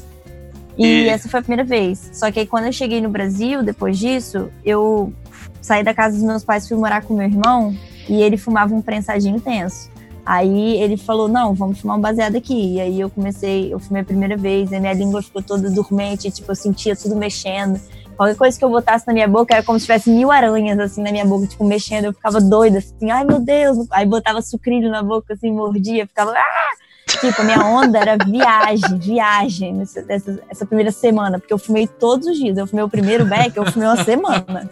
E, 0.77 0.87
e, 0.87 1.09
essa 1.09 1.29
foi 1.29 1.41
a 1.41 1.43
primeira 1.43 1.65
vez. 1.65 2.11
Só 2.13 2.31
que 2.31 2.41
aí 2.41 2.47
quando 2.47 2.67
eu 2.67 2.73
cheguei 2.73 3.01
no 3.01 3.09
Brasil, 3.09 3.63
depois 3.63 3.99
disso, 3.99 4.51
eu 4.65 5.13
saí 5.61 5.83
da 5.83 5.95
casa 5.95 6.17
dos 6.17 6.25
meus 6.25 6.45
pais, 6.45 6.69
fui 6.69 6.77
morar 6.77 7.03
com 7.03 7.15
meu 7.15 7.27
irmão 7.27 7.77
e 8.09 8.23
ele 8.23 8.37
fumava 8.37 8.75
um 8.75 8.83
prensadinho 8.83 9.41
tenso. 9.41 9.91
Aí 10.27 10.81
ele 10.81 10.97
falou: 10.97 11.29
Não, 11.29 11.55
vamos 11.55 11.81
fumar 11.81 11.99
um 11.99 12.01
baseado 12.01 12.37
aqui. 12.37 12.75
E 12.75 12.81
aí 12.81 13.01
eu 13.01 13.11
comecei, 13.11 13.73
eu 13.73 13.79
fumei 13.79 14.03
a 14.03 14.05
primeira 14.05 14.37
vez, 14.37 14.73
e 14.73 14.81
minha 14.81 14.93
língua 14.93 15.23
ficou 15.23 15.43
toda 15.43 15.71
dormente, 15.71 16.31
tipo, 16.31 16.51
eu 16.51 16.57
sentia 16.57 16.97
tudo 16.97 17.15
mexendo. 17.15 17.79
Qualquer 18.17 18.37
coisa 18.37 18.57
que 18.57 18.65
eu 18.65 18.71
botasse 18.71 19.07
na 19.07 19.13
minha 19.13 19.27
boca 19.27 19.55
era 19.55 19.63
como 19.63 19.79
se 19.79 19.87
tivesse 19.87 20.09
mil 20.09 20.31
aranhas, 20.31 20.79
assim, 20.79 21.03
na 21.03 21.11
minha 21.11 21.25
boca, 21.25 21.47
tipo, 21.47 21.65
mexendo. 21.65 22.07
Eu 22.07 22.13
ficava 22.13 22.41
doida, 22.41 22.79
assim, 22.79 23.11
ai 23.11 23.25
meu 23.25 23.41
Deus. 23.41 23.87
Aí 23.91 24.07
botava 24.07 24.41
sucrilho 24.41 24.89
na 24.91 25.03
boca, 25.03 25.35
assim, 25.35 25.51
mordia, 25.51 26.07
ficava, 26.07 26.31
ah! 26.31 26.84
Tipo, 27.21 27.43
a 27.43 27.45
minha 27.45 27.65
onda 27.65 27.99
era 27.99 28.17
viagem, 28.25 28.99
viagem, 28.99 29.75
nessa, 29.75 30.05
essa, 30.09 30.41
essa 30.49 30.67
primeira 30.67 30.93
semana, 30.93 31.39
porque 31.39 31.53
eu 31.53 31.59
fumei 31.59 31.87
todos 31.87 32.27
os 32.27 32.37
dias. 32.37 32.57
Eu 32.57 32.67
fumei 32.67 32.85
o 32.85 32.89
primeiro 32.89 33.25
back, 33.25 33.57
eu 33.57 33.71
fumei 33.71 33.89
uma 33.89 34.05
semana. 34.05 34.71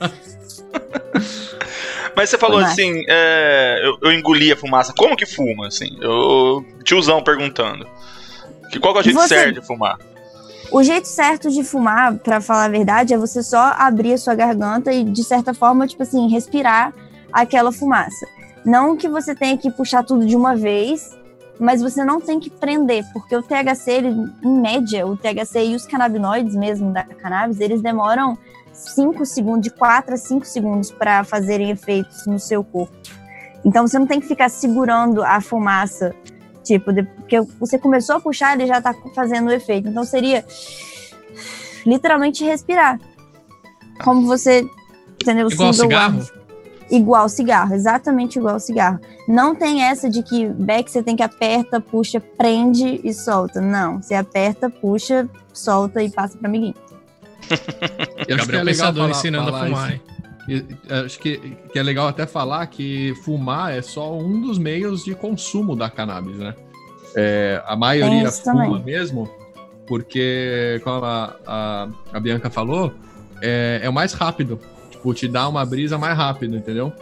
Mas 2.14 2.30
você 2.30 2.38
falou 2.38 2.58
assim, 2.58 3.04
é, 3.08 3.80
eu, 3.82 3.98
eu 4.02 4.12
engoli 4.12 4.52
a 4.52 4.56
fumaça. 4.56 4.92
Como 4.96 5.16
que 5.16 5.26
fuma, 5.26 5.68
assim? 5.68 5.96
Eu, 6.00 6.64
tiozão 6.84 7.22
perguntando. 7.22 7.86
Que, 8.70 8.78
qual 8.78 8.92
que 8.92 8.98
é 8.98 9.00
o 9.00 9.04
jeito 9.04 9.20
você... 9.20 9.28
certo 9.28 9.60
de 9.60 9.66
fumar? 9.66 9.98
O 10.70 10.82
jeito 10.82 11.06
certo 11.06 11.50
de 11.50 11.62
fumar, 11.62 12.14
para 12.18 12.40
falar 12.40 12.64
a 12.64 12.68
verdade, 12.68 13.12
é 13.12 13.18
você 13.18 13.42
só 13.42 13.74
abrir 13.76 14.14
a 14.14 14.18
sua 14.18 14.34
garganta 14.34 14.90
e, 14.90 15.04
de 15.04 15.22
certa 15.22 15.52
forma, 15.52 15.86
tipo 15.86 16.02
assim, 16.02 16.28
respirar 16.28 16.94
aquela 17.30 17.70
fumaça. 17.70 18.26
Não 18.64 18.96
que 18.96 19.08
você 19.08 19.34
tenha 19.34 19.58
que 19.58 19.70
puxar 19.70 20.02
tudo 20.02 20.24
de 20.24 20.34
uma 20.34 20.56
vez, 20.56 21.10
mas 21.62 21.80
você 21.80 22.04
não 22.04 22.20
tem 22.20 22.40
que 22.40 22.50
prender, 22.50 23.04
porque 23.12 23.36
o 23.36 23.42
THC, 23.42 23.92
ele, 23.92 24.08
em 24.42 24.60
média, 24.60 25.06
o 25.06 25.16
THC 25.16 25.66
e 25.66 25.76
os 25.76 25.86
canabinoides 25.86 26.56
mesmo 26.56 26.92
da 26.92 27.04
cannabis, 27.04 27.60
eles 27.60 27.80
demoram 27.80 28.36
5 28.72 29.24
segundos, 29.24 29.62
de 29.62 29.70
4 29.70 30.12
a 30.12 30.16
5 30.16 30.44
segundos 30.44 30.90
para 30.90 31.22
fazerem 31.22 31.70
efeitos 31.70 32.26
no 32.26 32.36
seu 32.40 32.64
corpo. 32.64 32.92
Então 33.64 33.86
você 33.86 33.96
não 33.96 34.08
tem 34.08 34.20
que 34.20 34.26
ficar 34.26 34.48
segurando 34.48 35.22
a 35.22 35.40
fumaça, 35.40 36.12
tipo, 36.64 36.92
de, 36.92 37.04
porque 37.04 37.40
você 37.60 37.78
começou 37.78 38.16
a 38.16 38.20
puxar, 38.20 38.54
ele 38.54 38.66
já 38.66 38.78
está 38.78 38.92
fazendo 39.14 39.46
o 39.46 39.52
efeito. 39.52 39.88
Então 39.88 40.02
seria 40.02 40.44
literalmente 41.86 42.44
respirar. 42.44 42.98
Como 44.02 44.26
você, 44.26 44.66
entendeu? 45.14 45.48
Igual 45.48 45.72
cigarro? 45.72 46.41
Igual 46.92 47.26
cigarro, 47.26 47.74
exatamente 47.74 48.38
igual 48.38 48.60
cigarro. 48.60 49.00
Não 49.26 49.54
tem 49.54 49.82
essa 49.82 50.10
de 50.10 50.22
que 50.22 50.46
back 50.46 50.90
você 50.90 51.02
tem 51.02 51.16
que 51.16 51.22
aperta, 51.22 51.80
puxa, 51.80 52.20
prende 52.20 53.00
e 53.02 53.14
solta. 53.14 53.62
Não, 53.62 54.02
você 54.02 54.14
aperta, 54.14 54.68
puxa, 54.68 55.26
solta 55.54 56.02
e 56.02 56.10
passa 56.10 56.36
para 56.36 56.48
amiguinho. 56.48 56.74
Eu 58.28 58.36
acho 58.36 58.46
que 58.46 58.56
é 58.56 58.62
legal 58.62 58.92
falar, 58.92 59.10
ensinando 59.10 59.50
falar 59.50 59.62
a 59.62 59.64
fumar. 59.64 60.00
acho 61.06 61.18
que, 61.18 61.56
que 61.72 61.78
é 61.78 61.82
legal 61.82 62.08
até 62.08 62.26
falar 62.26 62.66
que 62.66 63.14
fumar 63.24 63.72
é 63.72 63.80
só 63.80 64.14
um 64.14 64.42
dos 64.42 64.58
meios 64.58 65.02
de 65.02 65.14
consumo 65.14 65.74
da 65.74 65.88
cannabis, 65.88 66.36
né? 66.36 66.54
É, 67.16 67.62
a 67.64 67.74
maioria 67.74 68.30
fuma 68.30 68.66
também. 68.66 68.84
mesmo, 68.84 69.30
porque, 69.86 70.78
como 70.84 71.06
a, 71.06 71.36
a, 71.46 71.88
a 72.12 72.20
Bianca 72.20 72.50
falou, 72.50 72.92
é, 73.40 73.80
é 73.82 73.88
o 73.88 73.92
mais 73.94 74.12
rápido. 74.12 74.60
Tipo, 75.02 75.12
te 75.14 75.26
dá 75.26 75.48
uma 75.48 75.66
brisa 75.66 75.98
mais 75.98 76.16
rápido, 76.16 76.56
entendeu? 76.56 76.92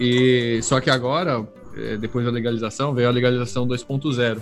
E 0.00 0.58
só 0.62 0.80
que 0.80 0.88
agora, 0.88 1.46
é, 1.76 1.98
depois 1.98 2.24
da 2.24 2.30
legalização, 2.30 2.94
veio 2.94 3.08
a 3.08 3.12
legalização 3.12 3.68
2.0 3.68 4.40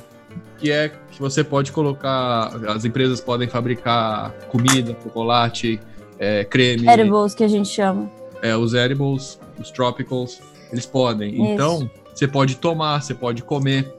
que 0.58 0.70
é 0.70 0.88
que 1.10 1.20
você 1.20 1.44
pode 1.44 1.72
colocar, 1.72 2.50
as 2.68 2.84
empresas 2.84 3.20
podem 3.20 3.48
fabricar 3.48 4.32
comida, 4.48 4.96
chocolate, 5.02 5.80
é, 6.18 6.44
creme. 6.44 6.88
Edibles, 6.88 7.34
que 7.34 7.44
a 7.44 7.48
gente 7.48 7.68
chama. 7.68 8.10
É, 8.42 8.56
os 8.56 8.74
edibles, 8.74 9.38
os 9.60 9.70
tropicals, 9.70 10.40
eles 10.72 10.86
podem. 10.86 11.34
Isso. 11.34 11.42
Então, 11.42 11.90
você 12.14 12.26
pode 12.26 12.56
tomar, 12.56 13.02
você 13.02 13.14
pode 13.14 13.42
comer. 13.42 13.92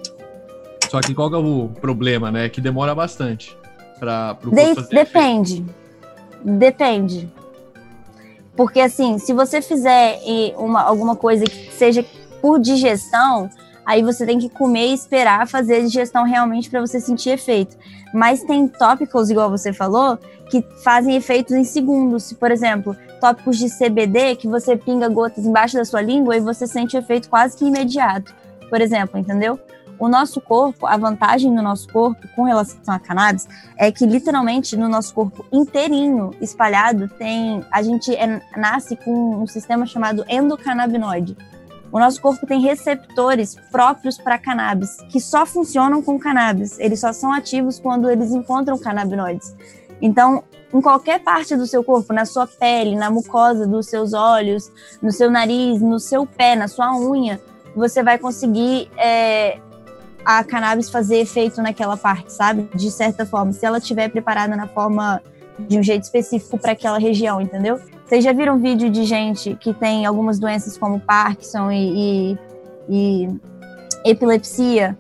Só 0.89 1.01
que 1.01 1.13
qual 1.13 1.33
é 1.33 1.37
o 1.37 1.69
problema, 1.81 2.31
né? 2.31 2.49
Que 2.49 2.61
demora 2.61 2.95
bastante 2.95 3.57
para 3.99 4.37
o 4.43 4.49
De 4.49 4.87
Depende. 4.89 5.65
Depende. 6.43 7.29
Porque 8.55 8.79
assim, 8.79 9.17
se 9.17 9.33
você 9.33 9.62
fizer 9.62 10.21
uma, 10.57 10.81
alguma 10.81 11.15
coisa 11.15 11.45
que 11.45 11.71
seja 11.74 12.05
por 12.41 12.59
digestão, 12.59 13.50
aí 13.85 14.01
você 14.01 14.25
tem 14.25 14.39
que 14.39 14.50
comer 14.50 14.88
e 14.88 14.93
esperar 14.93 15.47
fazer 15.47 15.75
a 15.77 15.81
digestão 15.81 16.24
realmente 16.24 16.69
para 16.69 16.81
você 16.81 17.00
sentir 17.00 17.31
efeito. 17.31 17.77
Mas 18.13 18.43
tem 18.43 18.67
tópicos, 18.67 19.29
igual 19.29 19.50
você 19.50 19.74
falou, 19.74 20.17
que 20.50 20.63
fazem 20.83 21.15
efeitos 21.15 21.53
em 21.53 21.63
segundos. 21.63 22.31
Por 22.33 22.51
exemplo, 22.51 22.95
tópicos 23.19 23.57
de 23.57 23.69
CBD 23.69 24.35
que 24.35 24.47
você 24.47 24.77
pinga 24.77 25.09
gotas 25.09 25.45
embaixo 25.45 25.75
da 25.75 25.83
sua 25.83 26.01
língua 26.01 26.38
e 26.38 26.39
você 26.39 26.65
sente 26.65 26.95
o 26.95 27.00
efeito 27.00 27.29
quase 27.29 27.57
que 27.57 27.65
imediato. 27.65 28.33
Por 28.69 28.81
exemplo, 28.81 29.19
entendeu? 29.19 29.59
O 29.97 30.07
nosso 30.07 30.41
corpo, 30.41 30.85
a 30.85 30.97
vantagem 30.97 31.53
do 31.53 31.61
nosso 31.61 31.87
corpo 31.91 32.27
com 32.35 32.43
relação 32.43 32.79
à 32.87 32.99
cannabis 32.99 33.47
é 33.77 33.91
que 33.91 34.05
literalmente 34.05 34.75
no 34.75 34.89
nosso 34.89 35.13
corpo 35.13 35.45
inteirinho, 35.51 36.31
espalhado, 36.41 37.07
tem 37.07 37.63
a 37.71 37.81
gente 37.81 38.13
é, 38.13 38.41
nasce 38.57 38.95
com 38.95 39.43
um 39.43 39.47
sistema 39.47 39.85
chamado 39.85 40.25
endocannabinoide. 40.27 41.37
O 41.91 41.99
nosso 41.99 42.21
corpo 42.21 42.45
tem 42.45 42.59
receptores 42.59 43.55
próprios 43.71 44.17
para 44.17 44.37
cannabis, 44.37 44.97
que 45.09 45.21
só 45.21 45.45
funcionam 45.45 46.01
com 46.01 46.19
cannabis. 46.19 46.77
Eles 46.77 46.99
só 46.99 47.13
são 47.13 47.31
ativos 47.31 47.79
quando 47.79 48.09
eles 48.09 48.31
encontram 48.31 48.77
canabinoides. 48.77 49.55
Então, 50.01 50.43
em 50.73 50.81
qualquer 50.81 51.21
parte 51.21 51.55
do 51.55 51.65
seu 51.65 51.83
corpo, 51.85 52.11
na 52.11 52.25
sua 52.25 52.45
pele, 52.45 52.97
na 52.97 53.09
mucosa 53.09 53.65
dos 53.65 53.87
seus 53.87 54.11
olhos, 54.13 54.69
no 55.01 55.09
seu 55.09 55.31
nariz, 55.31 55.81
no 55.81 55.97
seu 55.97 56.25
pé, 56.25 56.53
na 56.53 56.67
sua 56.67 56.97
unha, 56.97 57.39
você 57.75 58.03
vai 58.03 58.17
conseguir 58.17 58.89
é, 58.97 59.59
a 60.25 60.44
cannabis 60.44 60.89
fazer 60.89 61.17
efeito 61.17 61.62
naquela 61.62 61.96
parte, 61.96 62.34
sabe? 62.34 62.67
De 62.74 62.89
certa 62.89 63.25
forma, 63.25 63.53
se 63.53 63.65
ela 63.65 63.77
estiver 63.77 64.10
preparada 64.10 64.55
na 64.55 64.67
forma 64.67 65.22
de 65.60 65.77
um 65.77 65.84
jeito 65.84 66.03
específico 66.03 66.58
para 66.58 66.72
aquela 66.72 66.98
região, 66.98 67.39
entendeu? 67.39 67.79
Vocês 68.05 68.24
já 68.24 68.34
viram 68.34 68.58
vídeo 68.58 68.89
de 68.89 69.03
gente 69.03 69.55
que 69.55 69.74
tem 69.74 70.05
algumas 70.05 70.39
doenças 70.39 70.77
como 70.77 71.00
Parkinson 71.00 71.72
e, 71.72 72.34
e, 72.34 72.38
e 72.89 73.29
epilepsia 74.03 74.98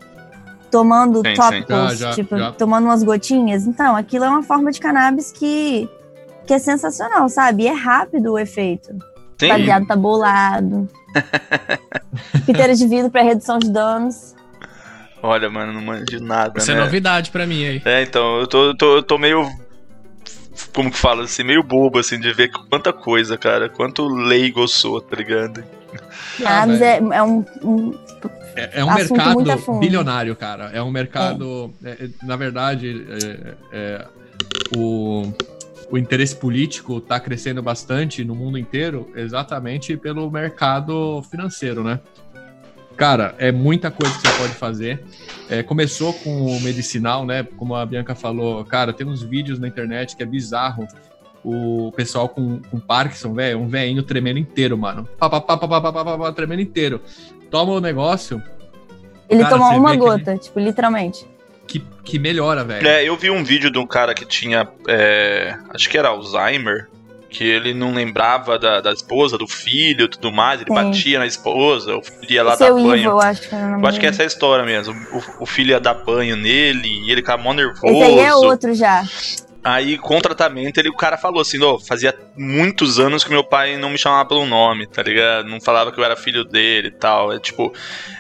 tomando 0.71 1.21
sim, 1.25 1.33
tópicos, 1.33 1.91
sim. 1.91 1.97
Já, 1.97 2.11
tipo, 2.13 2.37
já. 2.37 2.51
tomando 2.51 2.85
umas 2.85 3.03
gotinhas? 3.03 3.65
Então, 3.65 3.95
aquilo 3.95 4.25
é 4.25 4.29
uma 4.29 4.43
forma 4.43 4.71
de 4.71 4.79
cannabis 4.79 5.31
que, 5.31 5.89
que 6.45 6.53
é 6.53 6.59
sensacional, 6.59 7.29
sabe? 7.29 7.63
E 7.63 7.67
é 7.67 7.73
rápido 7.73 8.33
o 8.33 8.39
efeito. 8.39 8.89
Sim. 9.37 9.45
O 9.45 9.49
baseado 9.49 9.87
tá 9.87 9.95
bolado. 9.95 10.89
Piteira 12.45 12.75
de 12.75 12.87
vidro 12.87 13.09
para 13.09 13.21
redução 13.21 13.59
de 13.59 13.69
danos. 13.69 14.35
Olha, 15.25 15.49
mano, 15.49 15.73
não 15.73 15.81
manjo 15.81 16.19
nada. 16.21 16.59
Isso 16.59 16.71
é 16.71 16.75
né? 16.75 16.81
é 16.81 16.83
novidade 16.83 17.31
para 17.31 17.47
mim 17.47 17.65
aí. 17.65 17.81
É, 17.83 18.03
então, 18.03 18.39
eu 18.39 18.47
tô, 18.47 18.75
tô, 18.75 18.95
eu 18.97 19.03
tô 19.03 19.17
meio 19.17 19.49
como 20.73 20.91
que 20.91 20.97
fala, 20.97 21.23
assim, 21.23 21.43
meio 21.43 21.63
bobo, 21.63 21.97
assim, 21.99 22.19
de 22.19 22.31
ver 22.31 22.49
quanta 22.69 22.93
coisa, 22.93 23.37
cara. 23.37 23.67
Quanto 23.67 24.07
leigo 24.07 24.61
eu 24.61 24.67
sou, 24.67 25.01
tá 25.01 25.15
ligado? 25.15 25.63
Ah, 26.45 26.67
mas 26.67 26.81
é, 26.81 26.97
é 26.97 27.23
um, 27.23 27.45
um 27.63 27.97
é, 28.55 28.79
é, 28.79 28.85
um 28.85 28.93
mercado 28.93 29.79
bilionário, 29.79 30.35
cara. 30.35 30.69
É 30.73 30.81
um 30.81 30.91
mercado. 30.91 31.73
É. 31.83 31.91
É, 31.91 32.09
na 32.23 32.35
verdade, 32.35 33.05
é, 33.09 33.55
é, 33.71 34.05
o, 34.77 35.31
o 35.89 35.97
interesse 35.97 36.35
político 36.35 36.97
está 36.97 37.19
crescendo 37.19 37.61
bastante 37.61 38.23
no 38.23 38.35
mundo 38.35 38.57
inteiro 38.57 39.11
exatamente 39.15 39.97
pelo 39.97 40.29
mercado 40.29 41.21
financeiro, 41.29 41.83
né? 41.83 41.99
Cara, 42.95 43.35
é 43.37 43.51
muita 43.51 43.91
coisa 43.91 44.13
que 44.15 44.27
você 44.27 44.37
pode 44.37 44.53
fazer. 44.53 45.03
É, 45.49 45.61
começou 45.61 46.13
com 46.13 46.45
o 46.45 46.61
medicinal, 46.61 47.25
né? 47.25 47.45
Como 47.57 47.75
a 47.75 47.85
Bianca 47.85 48.15
falou, 48.15 48.63
cara, 48.63 48.93
tem 48.93 49.05
uns 49.05 49.21
vídeos 49.21 49.59
na 49.59 49.67
internet 49.67 50.15
que 50.15 50.23
é 50.23 50.25
bizarro. 50.25 50.87
O 51.43 51.91
pessoal 51.95 52.27
com, 52.27 52.59
com 52.71 52.79
Parkinson, 52.79 53.33
velho, 53.33 53.59
um 53.59 53.67
velhinho 53.67 54.01
tremendo 54.01 54.39
inteiro, 54.39 54.77
mano. 54.77 55.07
Pá, 55.19 55.29
pá, 55.29 55.41
pá, 55.41 55.57
pá, 55.57 55.67
pá, 55.67 55.81
pá, 55.81 55.91
pá, 55.91 56.17
pá, 56.17 56.31
tremendo 56.31 56.61
inteiro. 56.61 57.01
Toma 57.51 57.73
o 57.73 57.81
negócio. 57.81 58.41
Ele 59.29 59.43
cara, 59.43 59.57
toma 59.57 59.69
uma 59.75 59.95
gota, 59.95 60.31
ele... 60.31 60.39
tipo, 60.39 60.59
literalmente. 60.59 61.27
Que, 61.67 61.79
que 62.03 62.17
melhora, 62.17 62.63
velho. 62.63 62.87
É, 62.87 63.03
eu 63.03 63.15
vi 63.17 63.29
um 63.29 63.43
vídeo 63.43 63.69
de 63.69 63.77
um 63.77 63.85
cara 63.85 64.13
que 64.13 64.25
tinha. 64.25 64.67
É, 64.87 65.55
acho 65.69 65.89
que 65.89 65.97
era 65.97 66.09
Alzheimer 66.09 66.87
que 67.35 67.43
ele 67.43 67.73
não 67.73 67.93
lembrava 67.93 68.57
da, 68.57 68.79
da 68.79 68.93
esposa, 68.93 69.37
do 69.37 69.45
filho 69.45 70.07
tudo 70.07 70.31
mais, 70.31 70.61
ele 70.61 70.69
Sim. 70.69 70.73
batia 70.73 71.19
na 71.19 71.25
esposa, 71.25 71.93
o 71.97 72.01
filho 72.01 72.31
ia 72.31 72.43
lá 72.43 72.55
dar 72.55 72.71
banho. 72.71 73.09
eu 73.09 73.19
acho 73.19 73.41
que, 73.49 73.55
eu 73.55 73.87
acho 73.87 73.99
que 73.99 74.05
essa 74.05 74.21
é 74.21 74.23
a 74.23 74.27
história 74.27 74.63
mesmo. 74.63 74.95
O, 75.11 75.43
o, 75.43 75.45
filho 75.45 75.71
ia 75.71 75.79
dar 75.79 75.93
banho 75.95 76.37
nele 76.37 76.87
e 76.87 77.11
ele 77.11 77.21
ficava 77.21 77.43
mó 77.43 77.53
nervoso. 77.53 77.93
Esse 77.93 78.03
aí 78.03 78.19
é 78.19 78.33
outro 78.33 78.73
já. 78.73 79.03
Aí, 79.65 79.97
com 79.97 80.15
o 80.15 80.21
tratamento, 80.21 80.77
ele, 80.77 80.89
o 80.89 80.95
cara 80.95 81.17
falou 81.17 81.41
assim: 81.41 81.59
oh, 81.59 81.79
fazia 81.79 82.13
muitos 82.37 82.99
anos 82.99 83.23
que 83.23 83.31
meu 83.31 83.43
pai 83.43 83.77
não 83.77 83.89
me 83.89 83.97
chamava 83.97 84.29
pelo 84.29 84.45
nome, 84.45 84.85
tá 84.85 85.01
ligado? 85.01 85.49
Não 85.49 85.59
falava 85.59 85.91
que 85.91 85.99
eu 85.99 86.03
era 86.03 86.15
filho 86.15 86.45
dele 86.45 86.89
e 86.89 86.91
tal. 86.91 87.33
É 87.33 87.39
tipo, 87.39 87.73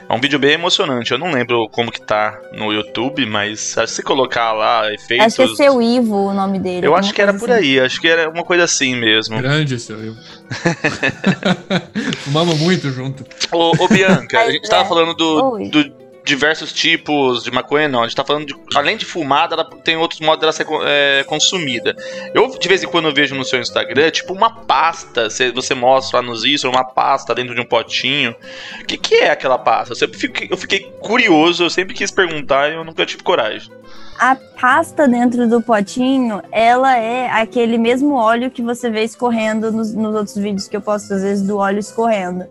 é 0.09 0.11
um 0.11 0.19
vídeo 0.19 0.39
bem 0.39 0.53
emocionante. 0.53 1.11
Eu 1.11 1.19
não 1.19 1.31
lembro 1.31 1.69
como 1.69 1.91
que 1.91 2.01
tá 2.01 2.41
no 2.51 2.73
YouTube, 2.73 3.27
mas 3.27 3.75
se 3.85 4.01
colocar 4.01 4.53
lá 4.53 4.91
efeitos. 4.91 5.27
Acho 5.27 5.35
que 5.35 5.61
é 5.61 5.65
seu 5.67 5.79
Ivo 5.79 6.29
o 6.29 6.33
nome 6.33 6.57
dele. 6.57 6.87
Eu 6.87 6.95
acho 6.95 7.13
que 7.13 7.21
era 7.21 7.31
por 7.31 7.51
assim. 7.51 7.61
aí, 7.61 7.79
acho 7.79 8.01
que 8.01 8.07
era 8.07 8.27
uma 8.27 8.43
coisa 8.43 8.63
assim 8.63 8.95
mesmo. 8.95 9.37
Grande 9.37 9.79
seu 9.79 10.03
Ivo. 10.03 10.17
Fumava 12.25 12.55
muito 12.55 12.89
junto. 12.89 13.23
Ô, 13.51 13.83
ô 13.83 13.87
Bianca, 13.87 14.39
a 14.39 14.49
gente 14.49 14.67
tava 14.67 14.89
falando 14.89 15.13
do, 15.13 15.59
do 15.69 16.04
diversos 16.25 16.73
tipos 16.73 17.43
de 17.43 17.51
maconha, 17.51 17.87
não. 17.87 18.01
A 18.01 18.07
gente 18.07 18.15
tá 18.15 18.25
falando 18.25 18.47
de. 18.47 18.55
Além 18.75 18.97
de 18.97 19.05
fumada, 19.05 19.53
ela 19.53 19.63
tem 19.83 19.95
outros 19.95 20.19
modos 20.19 20.39
dela 20.39 20.51
ser 20.51 20.65
é, 20.83 21.23
consumida. 21.23 21.95
Eu, 22.33 22.47
de 22.57 22.67
vez 22.67 22.83
em 22.83 22.87
quando, 22.87 23.13
vejo 23.13 23.35
no 23.35 23.45
seu 23.45 23.59
Instagram, 23.59 24.09
tipo, 24.09 24.33
uma 24.33 24.49
pasta. 24.49 25.29
Você, 25.29 25.51
você 25.51 25.75
mostra 25.75 26.19
lá 26.19 26.25
nos 26.25 26.43
isso, 26.43 26.67
uma 26.67 26.83
pasta 26.83 27.33
dentro 27.35 27.53
de 27.53 27.61
um 27.61 27.65
potinho. 27.65 28.35
O 28.81 28.85
que, 28.85 28.97
que 28.97 29.15
é 29.15 29.29
aquela 29.29 29.57
pasta? 29.57 29.93
Eu, 29.93 29.95
sempre 29.95 30.17
fiquei, 30.17 30.47
eu 30.49 30.57
fiquei 30.57 30.91
curioso, 30.99 31.63
eu 31.63 31.69
sempre 31.69 31.93
quis 31.93 32.09
perguntar 32.09 32.71
e 32.71 32.75
eu 32.75 32.83
nunca 32.83 33.05
tive 33.05 33.21
coragem. 33.21 33.71
A 34.17 34.35
pasta 34.35 35.07
dentro 35.07 35.47
do 35.47 35.61
potinho, 35.61 36.41
ela 36.51 36.97
é 36.97 37.29
aquele 37.29 37.77
mesmo 37.77 38.15
óleo 38.15 38.49
que 38.49 38.61
você 38.61 38.89
vê 38.89 39.03
escorrendo 39.03 39.71
nos, 39.71 39.93
nos 39.93 40.15
outros 40.15 40.35
vídeos 40.37 40.67
que 40.67 40.75
eu 40.75 40.81
posto, 40.81 41.13
às 41.13 41.21
vezes, 41.21 41.45
do 41.45 41.57
óleo 41.57 41.79
escorrendo. 41.79 42.45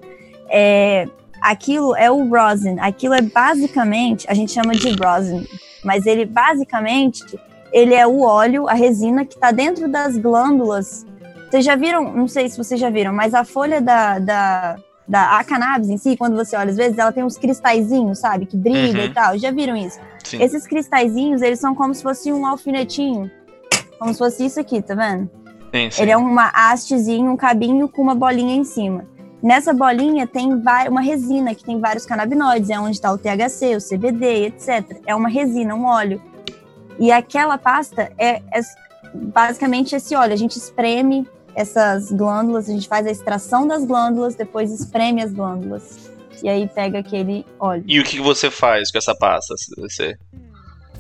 É, 0.49 1.09
aquilo 1.45 1.95
é 1.95 2.11
o 2.11 2.27
rosin. 2.29 2.77
Aquilo 2.81 3.15
é 3.15 3.21
basicamente, 3.21 4.27
a 4.29 4.35
gente 4.35 4.51
chama 4.51 4.73
de 4.73 4.91
rosin, 4.93 5.47
mas 5.85 6.07
ele 6.07 6.25
basicamente 6.25 7.23
ele 7.71 7.93
é 7.93 8.07
o 8.07 8.21
óleo, 8.21 8.69
a 8.69 8.73
resina 8.73 9.25
que 9.25 9.35
está 9.35 9.51
dentro 9.51 9.89
das 9.89 10.17
glândulas. 10.17 11.05
Vocês 11.51 11.65
já 11.65 11.77
viram? 11.77 12.13
Não 12.13 12.27
sei 12.27 12.49
se 12.49 12.57
vocês 12.57 12.81
já 12.81 12.89
viram, 12.89 13.13
mas 13.13 13.35
a 13.35 13.45
folha 13.45 13.81
da, 13.81 14.19
da, 14.19 14.77
da 15.07 15.39
a 15.39 15.45
cannabis 15.45 15.91
em 15.91 15.99
si, 15.99 16.17
quando 16.17 16.35
você 16.35 16.57
olha 16.57 16.71
às 16.71 16.77
vezes, 16.77 16.97
ela 16.97 17.13
tem 17.13 17.23
uns 17.23 17.37
cristalzinhos, 17.37 18.21
sabe, 18.21 18.47
que 18.47 18.57
brilha 18.57 19.01
uhum. 19.01 19.07
e 19.07 19.13
tal. 19.13 19.39
Já 19.39 19.51
viram 19.51 19.77
isso? 19.77 19.99
Sim. 20.25 20.43
Esses 20.43 20.67
cristalzinhos, 20.67 21.43
eles 21.43 21.61
são 21.61 21.75
como 21.75 21.95
se 21.95 22.03
fosse 22.03 22.33
um 22.33 22.47
alfinetinho, 22.47 23.31
como 23.99 24.13
se 24.13 24.19
fosse 24.19 24.47
isso 24.47 24.59
aqui, 24.59 24.81
tá 24.81 24.95
vendo? 24.95 25.29
Sim, 25.75 25.91
sim. 25.91 26.03
Ele 26.03 26.11
é 26.13 26.17
uma 26.17 26.51
hastezinha, 26.55 27.31
um 27.31 27.37
cabinho 27.37 27.89
com 27.89 28.01
uma 28.01 28.15
bolinha 28.15 28.55
em 28.55 28.65
cima. 28.65 29.05
Nessa 29.45 29.75
bolinha 29.75 30.27
tem 30.27 30.49
uma 30.89 31.03
resina 31.03 31.55
que 31.55 31.63
tem 31.63 31.79
vários 31.79 32.07
canabinoides, 32.07 32.71
é 32.71 32.81
onde 32.81 32.93
está 32.93 33.13
o 33.13 33.19
THC, 33.19 33.77
o 33.77 33.79
CBD, 33.79 34.47
etc. 34.47 35.03
É 35.05 35.15
uma 35.15 35.29
resina, 35.29 35.75
um 35.75 35.85
óleo. 35.85 36.19
E 36.99 37.13
aquela 37.13 37.59
pasta 37.59 38.11
é, 38.17 38.37
é 38.51 38.61
basicamente 39.13 39.95
esse 39.95 40.17
óleo. 40.17 40.33
A 40.33 40.37
gente 40.37 40.57
espreme 40.57 41.29
essas 41.55 42.11
glândulas, 42.11 42.71
a 42.71 42.73
gente 42.73 42.89
faz 42.89 43.07
a 43.07 43.11
extração 43.11 43.69
das 43.69 43.85
glândulas, 43.85 44.35
depois 44.35 44.73
espreme 44.73 45.23
as 45.23 45.31
glândulas. 45.31 46.11
E 46.43 46.49
aí 46.49 46.67
pega 46.67 47.01
aquele 47.01 47.45
óleo. 47.61 47.85
E 47.87 48.01
o 48.01 48.03
que 48.03 48.23
você 48.23 48.51
faz 48.51 48.91
com 48.91 48.97
essa 48.97 49.15
pasta? 49.15 49.55
Você 49.77 50.17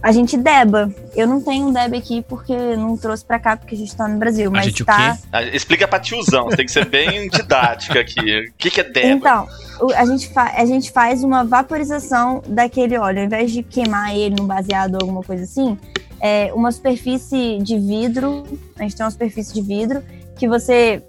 a 0.04 0.12
gente 0.12 0.36
deba. 0.36 0.92
Eu 1.16 1.26
não 1.26 1.40
tenho 1.40 1.66
um 1.66 1.72
deb 1.72 1.94
aqui 1.94 2.20
porque 2.28 2.54
não 2.76 2.94
trouxe 2.94 3.24
pra 3.24 3.38
cá, 3.38 3.56
porque 3.56 3.74
a 3.74 3.78
gente 3.78 3.96
tá 3.96 4.06
no 4.06 4.18
Brasil. 4.18 4.50
Mas 4.50 4.66
a 4.66 4.68
gente 4.68 4.84
tá... 4.84 5.16
o 5.32 5.38
quê? 5.38 5.56
Explica 5.56 5.88
pra 5.88 5.98
tiozão, 5.98 6.44
você 6.44 6.56
tem 6.56 6.66
que 6.66 6.72
ser 6.72 6.84
bem 6.84 7.26
didática 7.32 8.00
aqui. 8.00 8.20
O 8.20 8.52
que, 8.58 8.70
que 8.70 8.82
é 8.82 8.84
deba? 8.84 9.08
Então, 9.08 9.48
a 9.96 10.04
gente, 10.04 10.30
a 10.36 10.66
gente 10.66 10.92
faz 10.92 11.24
uma 11.24 11.42
vaporização 11.42 12.42
daquele 12.46 12.98
óleo. 12.98 13.20
Ao 13.20 13.24
invés 13.24 13.50
de 13.50 13.62
queimar 13.62 14.14
ele 14.14 14.36
no 14.38 14.44
baseado 14.46 14.96
ou 14.96 15.00
alguma 15.00 15.22
coisa 15.22 15.44
assim, 15.44 15.78
é 16.20 16.52
uma 16.52 16.70
superfície 16.70 17.58
de 17.62 17.78
vidro. 17.78 18.44
A 18.78 18.82
gente 18.82 18.94
tem 18.96 19.06
uma 19.06 19.10
superfície 19.10 19.54
de 19.54 19.62
vidro 19.62 20.02
que 20.36 20.46
você 20.46 21.02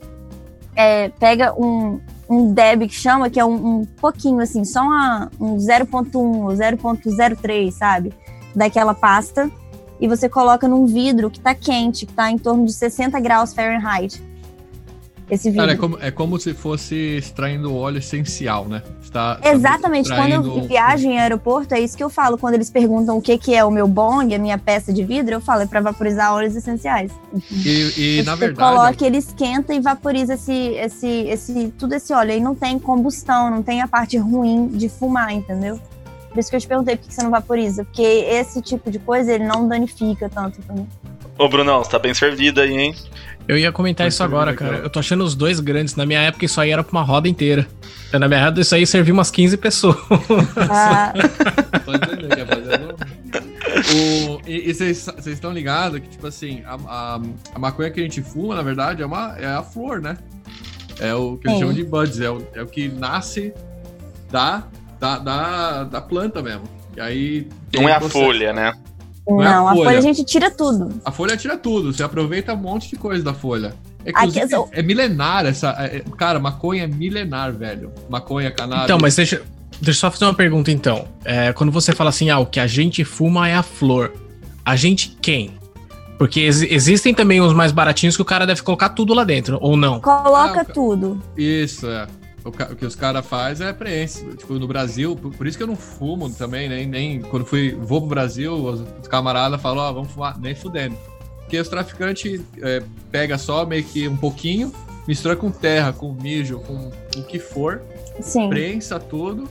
é, 0.73 1.09
pega 1.09 1.53
um, 1.53 1.99
um 2.29 2.53
deb 2.53 2.87
que 2.87 2.95
chama, 2.95 3.29
que 3.29 3.41
é 3.41 3.43
um, 3.43 3.79
um 3.79 3.85
pouquinho 3.99 4.39
assim, 4.39 4.63
só 4.63 4.83
uma, 4.83 5.29
um 5.37 5.57
0.1 5.57 6.15
ou 6.15 6.47
0.03, 6.47 7.71
sabe? 7.71 8.13
Daquela 8.55 8.93
pasta 8.93 9.51
e 9.99 10.07
você 10.07 10.27
coloca 10.27 10.67
num 10.67 10.85
vidro 10.85 11.29
que 11.29 11.37
está 11.37 11.53
quente, 11.55 12.05
que 12.05 12.11
está 12.11 12.29
em 12.29 12.37
torno 12.37 12.65
de 12.65 12.73
60 12.73 13.19
graus 13.19 13.53
Fahrenheit. 13.53 14.21
Esse 15.29 15.49
vidro. 15.49 15.61
Cara, 15.65 15.73
é 15.73 15.75
como, 15.75 15.97
é 15.99 16.11
como 16.11 16.39
se 16.39 16.53
fosse 16.53 17.17
extraindo 17.17 17.73
óleo 17.73 17.97
essencial, 17.97 18.67
né? 18.67 18.83
Está, 19.01 19.39
Exatamente. 19.43 20.07
Quando 20.09 20.31
eu 20.31 20.67
viajo 20.67 21.07
em 21.07 21.19
aeroporto, 21.19 21.73
é 21.73 21.79
isso 21.79 21.97
que 21.97 22.03
eu 22.03 22.11
falo. 22.11 22.37
Quando 22.37 22.53
eles 22.53 22.69
perguntam 22.69 23.17
o 23.17 23.21
que, 23.21 23.35
que 23.37 23.55
é 23.55 23.65
o 23.65 23.71
meu 23.71 23.87
bong, 23.87 24.35
a 24.35 24.37
minha 24.37 24.57
peça 24.57 24.93
de 24.93 25.03
vidro, 25.03 25.33
eu 25.33 25.41
falo, 25.41 25.63
é 25.63 25.65
para 25.65 25.81
vaporizar 25.81 26.31
óleos 26.31 26.55
essenciais. 26.55 27.11
E, 27.51 28.19
e 28.19 28.23
na 28.23 28.35
verdade. 28.35 28.69
coloca, 28.69 29.03
ele 29.03 29.17
esquenta 29.17 29.73
e 29.73 29.79
vaporiza 29.79 30.35
esse, 30.35 30.53
esse, 30.53 31.07
esse, 31.07 31.73
tudo 31.75 31.95
esse 31.95 32.13
óleo. 32.13 32.31
Aí 32.31 32.39
não 32.39 32.53
tem 32.53 32.77
combustão, 32.77 33.49
não 33.49 33.63
tem 33.63 33.81
a 33.81 33.87
parte 33.87 34.17
ruim 34.17 34.67
de 34.67 34.89
fumar, 34.89 35.31
entendeu? 35.31 35.79
Por 36.35 36.41
isso 36.41 36.49
que 36.49 36.57
eu 36.57 36.59
te 36.59 36.67
perguntei 36.67 36.97
por 36.97 37.07
que 37.07 37.13
você 37.13 37.23
não 37.23 37.31
vaporiza. 37.31 37.85
Porque 37.85 38.01
esse 38.01 38.61
tipo 38.61 38.91
de 38.91 38.99
coisa, 38.99 39.31
ele 39.31 39.45
não 39.45 39.69
danifica 39.69 40.29
tanto 40.29 40.61
também. 40.63 40.85
Ô, 41.37 41.47
Brunão, 41.47 41.81
você 41.81 41.89
tá 41.89 41.97
bem 41.97 42.13
servido 42.13 42.59
aí, 42.59 42.73
hein? 42.73 42.93
Eu 43.47 43.57
ia 43.57 43.71
comentar 43.71 44.05
isso 44.05 44.21
agora, 44.21 44.53
cara. 44.53 44.79
Eu 44.79 44.89
tô 44.89 44.99
achando 44.99 45.23
os 45.23 45.33
dois 45.33 45.61
grandes. 45.61 45.95
Na 45.95 46.05
minha 46.05 46.19
época, 46.19 46.43
isso 46.43 46.59
aí 46.59 46.71
era 46.71 46.83
pra 46.83 46.91
uma 46.91 47.03
roda 47.03 47.29
inteira. 47.29 47.65
Na 48.11 48.27
minha 48.27 48.41
época, 48.41 48.59
isso 48.59 48.75
aí 48.75 48.85
servia 48.85 49.13
umas 49.13 49.31
15 49.31 49.55
pessoas. 49.55 49.95
Ah. 50.69 51.13
o, 53.95 54.41
e 54.45 54.73
vocês 54.73 55.07
estão 55.25 55.53
ligados 55.53 56.01
que, 56.01 56.09
tipo 56.09 56.27
assim, 56.27 56.63
a, 56.65 56.75
a, 56.85 57.21
a, 57.53 57.59
maconha 57.59 57.89
que 57.91 58.01
a 58.01 58.03
gente 58.03 58.21
fuma, 58.21 58.55
na 58.55 58.61
verdade, 58.61 59.01
é, 59.01 59.05
uma, 59.05 59.37
é 59.37 59.45
a 59.45 59.63
flor, 59.63 60.01
né? 60.01 60.17
É 60.99 61.13
o 61.13 61.37
que 61.37 61.47
eles 61.47 61.59
chamam 61.59 61.73
de 61.73 61.83
buds, 61.85 62.19
é 62.19 62.29
o, 62.29 62.45
é 62.53 62.61
o 62.61 62.67
que 62.67 62.89
nasce 62.89 63.53
da 64.29 64.67
da, 64.99 65.17
da, 65.17 65.83
da 65.83 66.01
planta 66.01 66.41
mesmo. 66.41 66.63
E 66.95 67.01
aí. 67.01 67.47
Não 67.73 67.87
é 67.87 67.93
a 67.93 68.01
folha, 68.01 68.53
né? 68.53 68.73
Não, 69.27 69.41
é 69.41 69.47
a, 69.47 69.59
folha. 69.59 69.69
a, 69.69 69.75
folha. 69.75 69.97
a 69.97 70.01
gente 70.01 70.23
tira 70.23 70.51
tudo. 70.51 71.01
A 71.03 71.11
folha 71.11 71.35
tira 71.35 71.57
tudo, 71.57 71.93
você 71.93 72.03
aproveita 72.03 72.53
um 72.53 72.57
monte 72.57 72.89
de 72.89 72.95
coisa 72.95 73.23
da 73.23 73.33
folha. 73.33 73.73
Aqui, 74.13 74.39
é, 74.39 74.45
é 74.71 74.83
milenar 74.83 75.45
essa. 75.47 75.69
É, 75.79 76.03
cara, 76.15 76.39
maconha 76.39 76.83
é 76.83 76.87
milenar, 76.87 77.51
velho. 77.51 77.91
Maconha, 78.07 78.51
cannabis. 78.51 78.83
Então, 78.83 78.99
mas 79.01 79.15
deixa, 79.15 79.41
deixa 79.81 79.89
eu 79.89 79.93
só 79.93 80.11
fazer 80.11 80.25
uma 80.25 80.33
pergunta 80.33 80.71
então. 80.71 81.07
É, 81.23 81.51
quando 81.53 81.71
você 81.71 81.91
fala 81.91 82.11
assim, 82.11 82.29
ah, 82.29 82.37
o 82.37 82.45
que 82.45 82.59
a 82.59 82.67
gente 82.67 83.03
fuma 83.03 83.49
é 83.49 83.55
a 83.55 83.63
flor. 83.63 84.13
A 84.63 84.75
gente 84.75 85.17
quem? 85.21 85.57
Porque 86.19 86.41
ex 86.41 86.61
existem 86.61 87.13
também 87.13 87.41
os 87.41 87.51
mais 87.51 87.71
baratinhos 87.71 88.15
que 88.15 88.21
o 88.21 88.25
cara 88.25 88.45
deve 88.45 88.61
colocar 88.61 88.89
tudo 88.89 89.13
lá 89.13 89.23
dentro, 89.23 89.57
ou 89.59 89.75
não? 89.75 89.99
Coloca 89.99 90.61
ah, 90.61 90.65
tudo. 90.65 91.21
Isso, 91.35 91.87
é 91.87 92.07
o, 92.45 92.49
o 92.49 92.75
que 92.75 92.85
os 92.85 92.95
caras 92.95 93.25
fazem 93.25 93.67
é 93.67 93.73
preenche. 93.73 94.23
Tipo, 94.37 94.53
no 94.53 94.67
Brasil, 94.67 95.15
por, 95.15 95.33
por, 95.33 95.47
isso 95.47 95.57
que 95.57 95.63
eu 95.63 95.67
não 95.67 95.75
fumo 95.75 96.29
também, 96.29 96.69
nem, 96.69 96.85
nem 96.85 97.21
quando 97.21 97.45
fui, 97.45 97.71
vou 97.71 97.99
pro 97.99 98.09
Brasil, 98.09 98.53
os, 98.53 99.07
camaradas 99.07 99.59
falam, 99.61 99.83
ó, 99.83 99.89
oh, 99.89 99.93
vamos 99.95 100.11
fumar, 100.11 100.39
nem 100.39 100.53
fudendo. 100.53 100.95
Porque 101.39 101.59
os 101.59 101.67
traficantes 101.67 102.41
é, 102.61 102.83
pega 103.11 103.37
só 103.37 103.65
meio 103.65 103.83
que 103.83 104.07
um 104.07 104.15
pouquinho, 104.15 104.71
mistura 105.07 105.35
com 105.35 105.49
terra, 105.49 105.91
com 105.91 106.13
mijo, 106.13 106.59
com 106.59 106.91
o 107.17 107.23
que 107.23 107.39
for, 107.39 107.81
Sim. 108.21 108.49
prensa 108.49 108.99
tudo. 108.99 109.49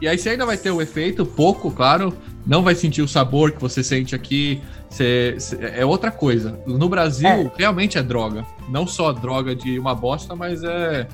E 0.00 0.08
aí 0.08 0.18
você 0.18 0.30
ainda 0.30 0.44
vai 0.44 0.56
ter 0.56 0.70
o 0.70 0.82
efeito, 0.82 1.24
pouco, 1.24 1.70
claro, 1.70 2.12
não 2.44 2.62
vai 2.62 2.74
sentir 2.74 3.00
o 3.00 3.08
sabor 3.08 3.52
que 3.52 3.60
você 3.60 3.82
sente 3.82 4.14
aqui, 4.14 4.60
você, 4.90 5.36
é 5.74 5.84
outra 5.84 6.10
coisa. 6.10 6.60
No 6.66 6.88
Brasil, 6.88 7.28
é. 7.28 7.52
realmente 7.56 7.96
é 7.96 8.02
droga. 8.02 8.44
Não 8.68 8.86
só 8.86 9.12
droga 9.12 9.54
de 9.54 9.78
uma 9.78 9.94
bosta, 9.94 10.36
mas 10.36 10.62
é 10.62 11.06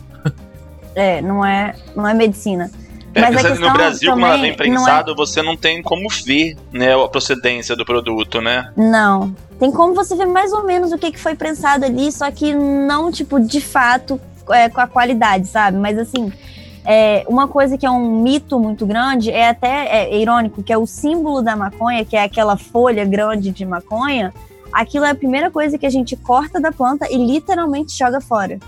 é, 0.94 1.20
não 1.20 1.44
é, 1.44 1.74
não 1.94 2.06
é 2.06 2.14
medicina. 2.14 2.70
É, 3.14 3.20
Mas 3.22 3.44
a 3.44 3.54
no 3.56 3.72
Brasil, 3.72 4.10
como 4.12 4.24
ela 4.24 4.36
vem 4.36 4.54
prensado, 4.54 5.12
é... 5.12 5.14
você 5.14 5.42
não 5.42 5.56
tem 5.56 5.82
como 5.82 6.08
ver 6.24 6.56
né, 6.72 6.94
a 6.94 7.08
procedência 7.08 7.74
do 7.74 7.84
produto, 7.84 8.40
né? 8.40 8.70
Não. 8.76 9.34
Tem 9.58 9.70
como 9.70 9.94
você 9.94 10.14
ver 10.14 10.26
mais 10.26 10.52
ou 10.52 10.64
menos 10.64 10.92
o 10.92 10.98
que, 10.98 11.10
que 11.10 11.18
foi 11.18 11.34
prensado 11.34 11.84
ali, 11.84 12.10
só 12.12 12.30
que 12.30 12.54
não, 12.54 13.10
tipo, 13.10 13.40
de 13.40 13.60
fato, 13.60 14.20
é, 14.50 14.68
com 14.68 14.80
a 14.80 14.86
qualidade, 14.86 15.48
sabe? 15.48 15.76
Mas 15.76 15.98
assim, 15.98 16.32
é, 16.84 17.24
uma 17.28 17.48
coisa 17.48 17.76
que 17.76 17.84
é 17.84 17.90
um 17.90 18.22
mito 18.22 18.58
muito 18.60 18.86
grande, 18.86 19.30
é 19.30 19.48
até 19.48 19.86
é, 19.86 20.16
irônico, 20.16 20.62
que 20.62 20.72
é 20.72 20.78
o 20.78 20.86
símbolo 20.86 21.42
da 21.42 21.56
maconha, 21.56 22.04
que 22.04 22.16
é 22.16 22.22
aquela 22.22 22.56
folha 22.56 23.04
grande 23.04 23.50
de 23.50 23.66
maconha, 23.66 24.32
aquilo 24.72 25.04
é 25.04 25.10
a 25.10 25.14
primeira 25.14 25.50
coisa 25.50 25.76
que 25.76 25.84
a 25.84 25.90
gente 25.90 26.16
corta 26.16 26.60
da 26.60 26.70
planta 26.70 27.06
e 27.10 27.16
literalmente 27.16 27.98
joga 27.98 28.20
fora 28.20 28.58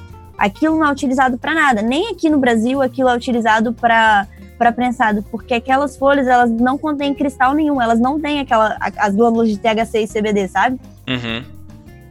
aquilo 0.42 0.76
não 0.76 0.88
é 0.88 0.90
utilizado 0.90 1.38
para 1.38 1.54
nada. 1.54 1.82
Nem 1.82 2.08
aqui 2.08 2.28
no 2.28 2.36
Brasil 2.36 2.82
aquilo 2.82 3.08
é 3.08 3.16
utilizado 3.16 3.72
para 3.72 4.26
para 4.58 4.70
prensado, 4.70 5.24
porque 5.24 5.54
aquelas 5.54 5.96
folhas 5.96 6.24
elas 6.28 6.48
não 6.48 6.78
contêm 6.78 7.12
cristal 7.12 7.52
nenhum, 7.52 7.82
elas 7.82 7.98
não 7.98 8.20
têm 8.20 8.38
aquela 8.38 8.76
as 8.96 9.14
glândulas 9.14 9.48
de 9.48 9.58
THC 9.58 10.02
e 10.02 10.08
CBD, 10.08 10.46
sabe? 10.48 10.80
Uhum. 11.08 11.44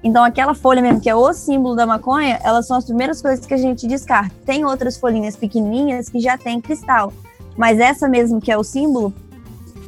Então 0.03 0.23
aquela 0.23 0.53
folha 0.53 0.81
mesmo 0.81 0.99
que 0.99 1.09
é 1.09 1.15
o 1.15 1.31
símbolo 1.33 1.75
da 1.75 1.85
maconha, 1.85 2.39
elas 2.43 2.67
são 2.67 2.77
as 2.77 2.85
primeiras 2.85 3.21
coisas 3.21 3.45
que 3.45 3.53
a 3.53 3.57
gente 3.57 3.87
descarta. 3.87 4.33
Tem 4.45 4.65
outras 4.65 4.97
folhinhas 4.97 5.35
pequenininhas 5.35 6.09
que 6.09 6.19
já 6.19 6.37
tem 6.37 6.59
cristal, 6.59 7.13
mas 7.57 7.79
essa 7.79 8.07
mesmo 8.07 8.41
que 8.41 8.51
é 8.51 8.57
o 8.57 8.63
símbolo, 8.63 9.13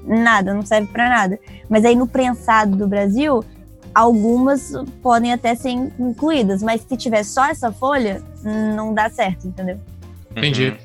nada, 0.06 0.54
não 0.54 0.66
serve 0.66 0.88
para 0.88 1.10
nada. 1.10 1.40
Mas 1.70 1.84
aí 1.84 1.96
no 1.96 2.08
prensado 2.08 2.78
do 2.78 2.88
Brasil, 2.88 3.44
algumas 3.94 4.72
podem 5.02 5.34
até 5.34 5.54
ser 5.54 5.70
incluídas, 5.70 6.64
mas 6.64 6.82
se 6.82 6.96
tiver 6.96 7.24
só 7.24 7.46
essa 7.46 7.72
folha, 7.74 8.22
não 8.44 8.94
dá 8.94 9.10
certo, 9.10 9.48
entendeu? 9.48 9.80
Entendi. 10.32 10.70
Uhum. 10.70 10.78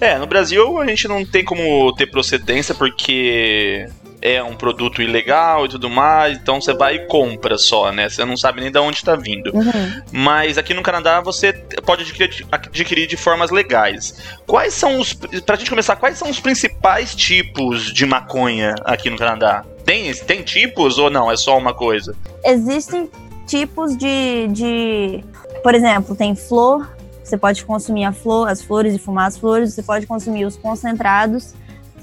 É, 0.00 0.18
no 0.18 0.26
Brasil 0.26 0.80
a 0.80 0.86
gente 0.86 1.06
não 1.06 1.24
tem 1.24 1.44
como 1.44 1.94
ter 1.94 2.06
procedência 2.06 2.74
porque 2.74 3.88
é 4.20 4.42
um 4.42 4.56
produto 4.56 5.00
ilegal 5.00 5.66
e 5.66 5.68
tudo 5.68 5.88
mais, 5.88 6.36
então 6.36 6.60
você 6.60 6.74
vai 6.74 6.96
e 6.96 7.06
compra 7.06 7.56
só, 7.56 7.92
né? 7.92 8.08
Você 8.08 8.24
não 8.24 8.36
sabe 8.36 8.60
nem 8.60 8.72
de 8.72 8.78
onde 8.78 8.96
está 8.96 9.14
vindo. 9.14 9.54
Uhum. 9.54 10.02
Mas 10.10 10.58
aqui 10.58 10.74
no 10.74 10.82
Canadá 10.82 11.20
você 11.20 11.52
pode 11.84 12.02
adquirir, 12.02 12.46
adquirir, 12.50 13.06
de 13.06 13.16
formas 13.16 13.50
legais. 13.50 14.20
Quais 14.46 14.74
são 14.74 14.98
os. 14.98 15.12
Pra 15.12 15.56
gente 15.56 15.70
começar, 15.70 15.96
quais 15.96 16.18
são 16.18 16.28
os 16.28 16.40
principais 16.40 17.14
tipos 17.14 17.92
de 17.92 18.04
maconha 18.04 18.74
aqui 18.84 19.08
no 19.08 19.16
Canadá? 19.16 19.64
Tem, 19.84 20.12
tem 20.12 20.42
tipos 20.42 20.98
ou 20.98 21.08
não? 21.08 21.30
É 21.30 21.36
só 21.36 21.56
uma 21.56 21.72
coisa? 21.72 22.16
Existem 22.44 23.08
tipos 23.46 23.96
de. 23.96 24.48
de 24.48 25.24
por 25.62 25.74
exemplo, 25.74 26.16
tem 26.16 26.34
flor, 26.34 26.95
você 27.26 27.36
pode 27.36 27.64
consumir 27.64 28.12
flor, 28.12 28.48
as 28.48 28.62
flores 28.62 28.94
e 28.94 28.98
fumar 28.98 29.26
as 29.26 29.36
flores, 29.36 29.74
você 29.74 29.82
pode 29.82 30.06
consumir 30.06 30.44
os 30.44 30.56
concentrados 30.56 31.54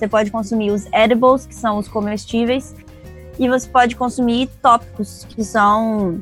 você 0.03 0.07
pode 0.07 0.31
consumir 0.31 0.71
os 0.71 0.86
edibles, 0.91 1.45
que 1.45 1.55
são 1.55 1.77
os 1.77 1.88
comestíveis, 1.88 2.75
e 3.39 3.47
você 3.47 3.67
pode 3.69 3.95
consumir 3.95 4.49
tópicos, 4.62 5.25
que 5.29 5.43
são, 5.43 6.21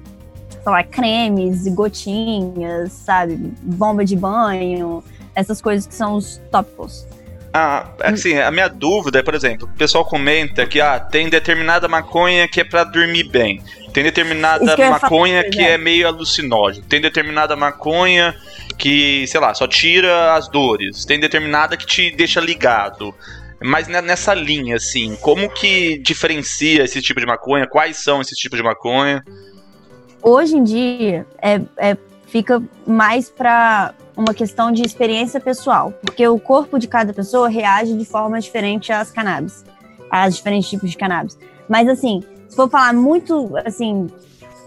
sei 0.52 0.72
lá, 0.72 0.84
cremes, 0.84 1.68
gotinhas, 1.70 2.92
sabe? 2.92 3.36
Bomba 3.64 4.06
de 4.06 4.16
banho, 4.16 5.04
essas 5.34 5.62
coisas 5.62 5.88
que 5.88 5.96
são 5.96 6.16
os 6.16 6.40
tópicos. 6.52 7.08
Ah, 7.54 7.90
assim, 8.02 8.38
a 8.38 8.50
minha 8.50 8.70
dúvida 8.70 9.20
é, 9.20 9.24
por 9.24 9.36
exemplo, 9.36 9.68
o 9.68 9.78
pessoal 9.78 10.06
comenta 10.06 10.66
que 10.66 10.80
ah, 10.80 11.00
tem 11.00 11.30
determinada 11.30 11.88
maconha 11.88 12.48
que 12.48 12.62
é 12.62 12.64
para 12.64 12.86
dormir 12.86 13.26
bem. 13.26 13.62
Tem 13.92 14.04
determinada 14.04 14.74
que 14.74 14.90
maconha 14.90 15.44
que 15.50 15.60
é. 15.60 15.72
é 15.72 15.78
meio 15.78 16.08
alucinógeno. 16.08 16.86
Tem 16.88 17.02
determinada 17.02 17.56
maconha 17.56 18.34
que, 18.78 19.28
sei 19.28 19.40
lá, 19.40 19.54
só 19.54 19.68
tira 19.68 20.34
as 20.34 20.48
dores. 20.48 21.04
Tem 21.04 21.20
determinada 21.20 21.76
que 21.76 21.86
te 21.86 22.10
deixa 22.12 22.40
ligado. 22.40 23.14
Mas 23.62 23.88
nessa 23.88 24.34
linha, 24.34 24.78
assim, 24.78 25.16
como 25.18 25.50
que 25.50 26.00
diferencia 26.00 26.84
esse 26.84 27.02
tipo 27.02 27.20
de 27.20 27.26
maconha? 27.26 27.68
Quais 27.68 27.98
são 27.98 28.22
esses 28.22 28.38
tipos 28.38 28.58
de 28.58 28.64
maconha? 28.64 29.24
Hoje 30.24 30.56
em 30.56 30.64
dia, 30.64 31.28
é, 31.42 31.62
é 31.78 31.98
fica 32.28 32.64
mais 32.88 33.30
para 33.30 33.94
uma 34.16 34.34
questão 34.34 34.72
de 34.72 34.84
experiência 34.84 35.40
pessoal, 35.40 35.94
porque 36.02 36.28
o 36.28 36.40
corpo 36.40 36.78
de 36.78 36.88
cada 36.88 37.14
pessoa 37.14 37.48
reage 37.48 37.98
de 37.98 38.06
forma 38.06 38.40
diferente 38.40 38.92
às 38.92 39.12
cannabis, 39.12 39.64
às 40.10 40.36
diferentes 40.36 40.70
tipos 40.70 40.92
de 40.92 40.98
cannabis. 40.98 41.38
Mas 41.68 41.88
assim, 41.88 42.22
se 42.50 42.56
for 42.56 42.70
falar 42.70 42.94
muito 42.94 43.52
assim, 43.66 44.08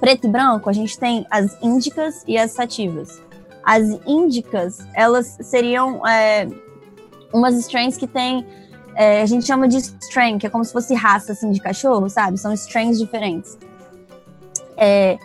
preto 0.00 0.26
e 0.26 0.30
branco, 0.30 0.68
a 0.70 0.72
gente 0.72 0.98
tem 0.98 1.26
as 1.30 1.56
índicas 1.62 2.24
e 2.26 2.38
as 2.38 2.52
sativas. 2.52 3.22
As 3.62 3.98
índicas, 4.06 4.78
elas 4.94 5.38
seriam 5.40 6.06
é, 6.06 6.48
umas 7.32 7.54
strains 7.56 7.96
que 7.96 8.06
têm 8.06 8.46
é, 8.96 9.22
a 9.22 9.26
gente 9.26 9.44
chama 9.44 9.66
de 9.66 9.78
strain, 9.78 10.38
que 10.38 10.46
é 10.46 10.50
como 10.50 10.64
se 10.64 10.72
fosse 10.72 10.94
raça 10.94 11.32
assim, 11.32 11.50
de 11.50 11.60
cachorro, 11.60 12.08
sabe? 12.08 12.38
São 12.38 12.52
strains 12.52 12.98
diferentes. 12.98 13.58
É, 14.76 15.18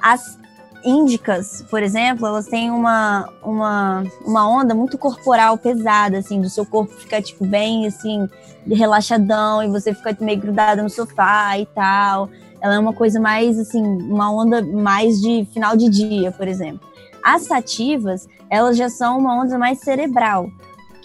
as 0.00 0.38
índicas, 0.84 1.64
por 1.70 1.82
exemplo, 1.82 2.26
elas 2.26 2.46
têm 2.46 2.70
uma, 2.70 3.28
uma, 3.42 4.04
uma 4.24 4.48
onda 4.48 4.74
muito 4.74 4.98
corporal 4.98 5.56
pesada, 5.56 6.18
assim, 6.18 6.40
do 6.40 6.50
seu 6.50 6.66
corpo 6.66 6.92
ficar, 6.94 7.22
tipo, 7.22 7.46
bem, 7.46 7.86
assim, 7.86 8.28
relaxadão, 8.66 9.62
e 9.62 9.68
você 9.68 9.94
fica 9.94 10.16
meio 10.20 10.40
grudada 10.40 10.82
no 10.82 10.90
sofá 10.90 11.58
e 11.58 11.66
tal. 11.66 12.28
Ela 12.60 12.74
é 12.74 12.78
uma 12.78 12.92
coisa 12.92 13.20
mais, 13.20 13.58
assim, 13.58 13.82
uma 13.82 14.30
onda 14.30 14.62
mais 14.62 15.20
de 15.20 15.46
final 15.52 15.76
de 15.76 15.88
dia, 15.88 16.32
por 16.32 16.46
exemplo. 16.46 16.80
As 17.22 17.42
sativas, 17.42 18.28
elas 18.50 18.76
já 18.76 18.88
são 18.88 19.18
uma 19.18 19.42
onda 19.42 19.58
mais 19.58 19.80
cerebral 19.80 20.50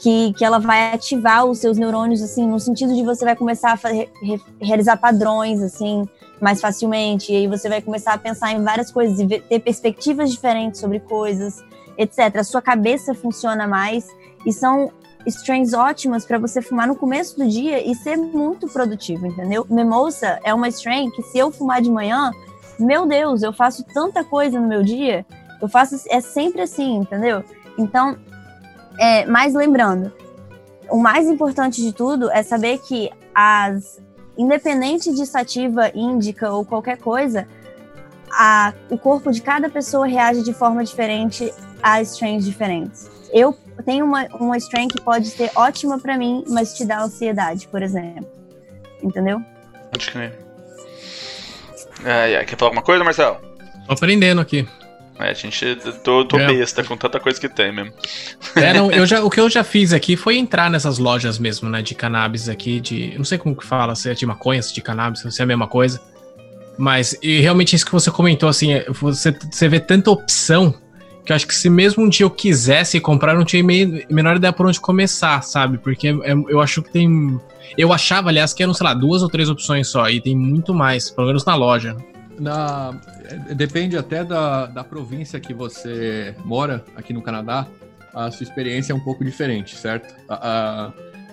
que, 0.02 0.34
que 0.34 0.46
ela 0.46 0.60
vai 0.60 0.94
ativar 0.94 1.46
os 1.46 1.60
seus 1.60 1.78
neurônios, 1.78 2.22
assim, 2.22 2.48
no 2.48 2.60
sentido 2.60 2.96
de 2.96 3.04
você 3.04 3.26
vai 3.26 3.36
começar 3.36 3.74
a 3.74 3.78
fazer, 3.78 4.10
re, 4.22 4.40
realizar 4.62 4.98
padrões, 4.98 5.62
assim, 5.62 6.08
mais 6.40 6.62
facilmente, 6.62 7.32
e 7.34 7.36
aí 7.36 7.48
você 7.48 7.68
vai 7.68 7.82
começar 7.82 8.14
a 8.14 8.18
pensar 8.18 8.54
em 8.54 8.64
várias 8.64 8.92
coisas 8.92 9.20
e 9.20 9.26
ver, 9.26 9.42
ter 9.44 9.60
perspectivas 9.60 10.32
diferentes 10.32 10.80
sobre 10.80 11.00
coisas, 11.02 11.64
etc. 11.98 12.38
A 12.38 12.44
sua 12.44 12.62
cabeça 12.62 13.14
funciona 13.14 13.68
mais 13.68 14.08
e 14.46 14.54
são 14.54 14.92
strains 15.26 15.74
ótimas 15.74 16.26
para 16.26 16.38
você 16.38 16.62
fumar 16.62 16.88
no 16.88 16.96
começo 16.96 17.38
do 17.38 17.46
dia 17.46 17.86
e 17.86 17.94
ser 17.94 18.16
muito 18.16 18.68
produtivo, 18.68 19.28
entendeu? 19.28 19.68
Mimosa 19.70 20.40
é 20.44 20.54
uma 20.54 20.70
strain 20.70 21.12
que 21.12 21.22
se 21.24 21.38
eu 21.38 21.52
fumar 21.52 21.82
de 21.82 21.92
manhã, 21.92 22.32
meu 22.80 23.06
Deus, 23.06 23.44
eu 23.44 23.52
faço 23.52 23.84
tanta 23.94 24.24
coisa 24.24 24.60
no 24.62 24.68
meu 24.68 24.82
dia, 24.82 25.26
eu 25.62 25.68
faço 25.68 26.02
é 26.10 26.22
sempre 26.22 26.62
assim, 26.62 26.96
entendeu? 26.96 27.44
Então, 27.78 28.18
é, 29.00 29.26
mas 29.26 29.54
lembrando, 29.54 30.12
o 30.90 30.98
mais 31.00 31.26
importante 31.28 31.82
de 31.82 31.94
tudo 31.94 32.30
é 32.30 32.44
saber 32.44 32.80
que 32.80 33.10
as 33.34 34.00
independente 34.38 35.14
de 35.14 35.26
sativa, 35.26 35.92
índica 35.94 36.50
ou 36.50 36.64
qualquer 36.64 36.98
coisa, 36.98 37.46
a, 38.32 38.74
o 38.90 38.98
corpo 38.98 39.32
de 39.32 39.42
cada 39.42 39.70
pessoa 39.70 40.08
reage 40.08 40.44
de 40.44 40.54
forma 40.54 40.84
diferente 40.84 41.54
a 41.84 42.02
strains 42.02 42.46
diferentes. 42.46 43.10
Eu 43.34 43.58
tenho 43.86 44.06
uma, 44.06 44.28
uma 44.40 44.58
strain 44.58 44.88
que 44.88 45.02
pode 45.02 45.28
ser 45.28 45.52
ótima 45.56 46.00
para 46.00 46.18
mim, 46.18 46.46
mas 46.48 46.74
te 46.74 46.86
dá 46.86 47.02
ansiedade, 47.02 47.68
por 47.68 47.82
exemplo. 47.82 48.28
Entendeu? 49.04 49.42
Pode 49.92 50.10
crer. 50.10 50.40
É, 52.06 52.44
quer 52.46 52.58
falar 52.58 52.70
alguma 52.70 52.82
coisa, 52.82 53.04
Marcelo? 53.04 53.38
Tô 53.88 53.94
aprendendo 53.94 54.40
aqui. 54.40 54.66
É, 55.20 55.32
a 55.32 55.34
gente. 55.34 55.76
Tô, 56.04 56.24
tô 56.24 56.40
é. 56.40 56.48
besta 56.48 56.82
com 56.84 56.96
tanta 56.96 57.20
coisa 57.20 57.40
que 57.40 57.50
tem 57.50 57.74
mesmo. 57.74 57.94
É, 58.56 58.74
não, 58.74 58.90
eu 58.90 59.04
já, 59.08 59.22
o 59.22 59.30
que 59.30 59.40
eu 59.40 59.50
já 59.50 59.64
fiz 59.66 59.92
aqui 59.92 60.16
foi 60.16 60.38
entrar 60.38 60.72
nessas 60.72 60.98
lojas 60.98 61.38
mesmo, 61.38 61.70
né? 61.70 61.82
De 61.82 61.94
cannabis 61.94 62.48
aqui, 62.48 62.80
de. 62.80 63.18
Não 63.18 63.26
sei 63.26 63.38
como 63.38 63.56
que 63.56 63.66
fala, 63.66 63.96
se 63.96 64.10
é 64.10 64.14
de 64.14 64.26
maconha, 64.26 64.62
se 64.62 64.72
é 64.72 64.76
de 64.76 64.82
cannabis, 64.82 65.22
se 65.22 65.42
é 65.42 65.44
a 65.44 65.48
mesma 65.48 65.68
coisa. 65.68 66.02
Mas 66.78 67.18
e 67.22 67.42
realmente 67.42 67.76
isso 67.76 67.86
que 67.86 67.92
você 67.92 68.10
comentou, 68.10 68.48
assim, 68.48 68.72
é, 68.72 68.86
você, 68.90 69.38
você 69.52 69.68
vê 69.68 69.82
tanta 69.82 70.10
opção 70.10 70.74
que 71.26 71.34
eu 71.34 71.36
acho 71.36 71.46
que 71.46 71.54
se 71.54 71.70
mesmo 71.70 72.04
um 72.04 72.10
dia 72.10 72.24
eu 72.24 72.30
quisesse 72.30 72.98
comprar, 73.02 73.34
eu 73.34 73.40
não 73.40 73.46
tinha 73.46 73.62
meio, 73.62 74.06
menor 74.10 74.38
ideia 74.38 74.54
por 74.54 74.66
onde 74.66 74.80
começar, 74.80 75.42
sabe? 75.42 75.78
Porque 75.78 76.08
eu 76.48 76.62
acho 76.62 76.82
que 76.82 76.92
tem. 76.92 77.38
Eu 77.78 77.92
achava, 77.92 78.30
aliás, 78.30 78.54
que 78.54 78.64
eram, 78.64 78.74
sei 78.74 78.86
lá, 78.86 78.94
duas 78.94 79.22
ou 79.22 79.30
três 79.30 79.50
opções 79.50 79.90
só, 79.90 80.10
e 80.10 80.22
tem 80.22 80.36
muito 80.36 80.74
mais, 80.74 81.12
pelo 81.12 81.28
menos 81.28 81.44
na 81.44 81.56
loja. 81.56 81.98
Na, 82.40 82.98
é, 83.24 83.54
depende 83.54 83.98
até 83.98 84.24
da, 84.24 84.66
da 84.66 84.84
província 84.84 85.40
que 85.40 85.54
você 85.54 86.34
mora 86.46 86.84
aqui 86.96 87.12
no 87.14 87.22
Canadá, 87.22 87.68
a 88.14 88.32
sua 88.32 88.44
experiência 88.44 88.94
é 88.94 88.96
um 88.96 89.00
pouco 89.00 89.24
diferente, 89.24 89.76
certo? 89.76 90.14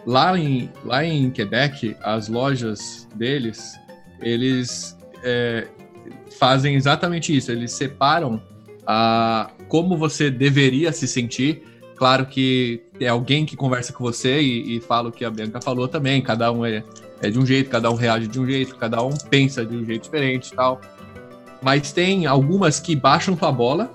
Lá, 0.07 0.39
em, 0.39 0.71
lá 0.85 1.05
em 1.05 1.31
Quebec, 1.31 1.97
as 2.03 2.29
lojas 2.29 3.09
deles, 3.15 3.79
eles 4.21 4.97
é, 5.25 5.67
fazem 6.39 6.75
exatamente 6.77 7.37
isso, 7.37 7.51
eles 7.51 7.73
separam 7.73 8.41
a, 8.87 9.51
como 9.69 9.97
você 9.97 10.31
deveria 10.31 10.93
se 10.93 11.09
sentir. 11.09 11.63
Claro 11.97 12.27
que 12.27 12.83
é 13.01 13.09
alguém 13.09 13.47
que 13.47 13.57
conversa 13.57 13.93
com 13.93 14.05
você 14.05 14.41
e, 14.41 14.77
e 14.77 14.81
fala 14.81 15.09
o 15.09 15.13
que 15.13 15.25
a 15.25 15.31
Bianca 15.31 15.61
falou 15.61 15.89
também, 15.89 16.23
cada 16.23 16.53
um 16.53 16.65
é, 16.65 16.85
é 17.21 17.31
de 17.31 17.39
um 17.39 17.47
jeito, 17.47 17.71
cada 17.71 17.91
um 17.91 17.95
reage 17.95 18.29
de 18.29 18.39
um 18.39 18.47
jeito, 18.47 18.77
cada 18.77 19.03
um 19.03 19.17
pensa 19.31 19.65
de 19.65 19.75
um 19.75 19.85
jeito 19.85 20.03
diferente 20.03 20.53
e 20.53 20.55
tal. 20.55 20.81
Mas 21.67 21.91
tem 21.91 22.27
algumas 22.27 22.79
que 22.79 22.95
baixam 22.95 23.35
tua 23.35 23.51
bola, 23.51 23.93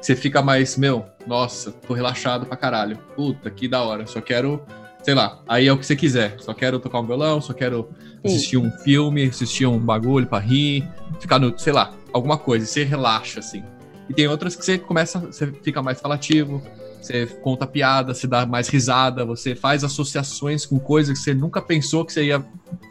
você 0.00 0.16
fica 0.16 0.42
mais, 0.42 0.76
meu, 0.76 1.06
nossa, 1.28 1.70
tô 1.70 1.94
relaxado 1.94 2.44
pra 2.44 2.56
caralho. 2.56 2.98
Puta, 3.14 3.48
que 3.52 3.68
da 3.68 3.80
hora. 3.84 4.04
Só 4.04 4.20
quero, 4.20 4.60
sei 5.00 5.14
lá, 5.14 5.40
aí 5.46 5.68
é 5.68 5.72
o 5.72 5.78
que 5.78 5.86
você 5.86 5.94
quiser. 5.94 6.34
Só 6.40 6.52
quero 6.52 6.80
tocar 6.80 6.98
um 6.98 7.06
violão, 7.06 7.40
só 7.40 7.52
quero 7.52 7.88
assistir 8.24 8.56
um 8.56 8.68
filme, 8.78 9.28
assistir 9.28 9.64
um 9.64 9.78
bagulho 9.78 10.26
pra 10.26 10.40
rir, 10.40 10.88
ficar 11.20 11.38
no, 11.38 11.56
sei 11.56 11.72
lá, 11.72 11.94
alguma 12.12 12.36
coisa. 12.36 12.66
Você 12.66 12.82
relaxa, 12.82 13.38
assim. 13.38 13.62
E 14.08 14.12
tem 14.12 14.26
outras 14.26 14.56
que 14.56 14.64
você 14.64 14.76
começa, 14.76 15.20
você 15.20 15.52
fica 15.52 15.80
mais 15.80 16.00
falativo, 16.00 16.60
você 17.00 17.26
conta 17.26 17.66
piada, 17.66 18.12
você 18.12 18.26
dá 18.26 18.44
mais 18.44 18.68
risada, 18.68 19.24
você 19.24 19.54
faz 19.54 19.84
associações 19.84 20.66
com 20.66 20.78
coisas 20.78 21.18
que 21.18 21.24
você 21.24 21.34
nunca 21.34 21.62
pensou 21.62 22.04
que 22.04 22.12
você 22.12 22.24
ia 22.24 22.44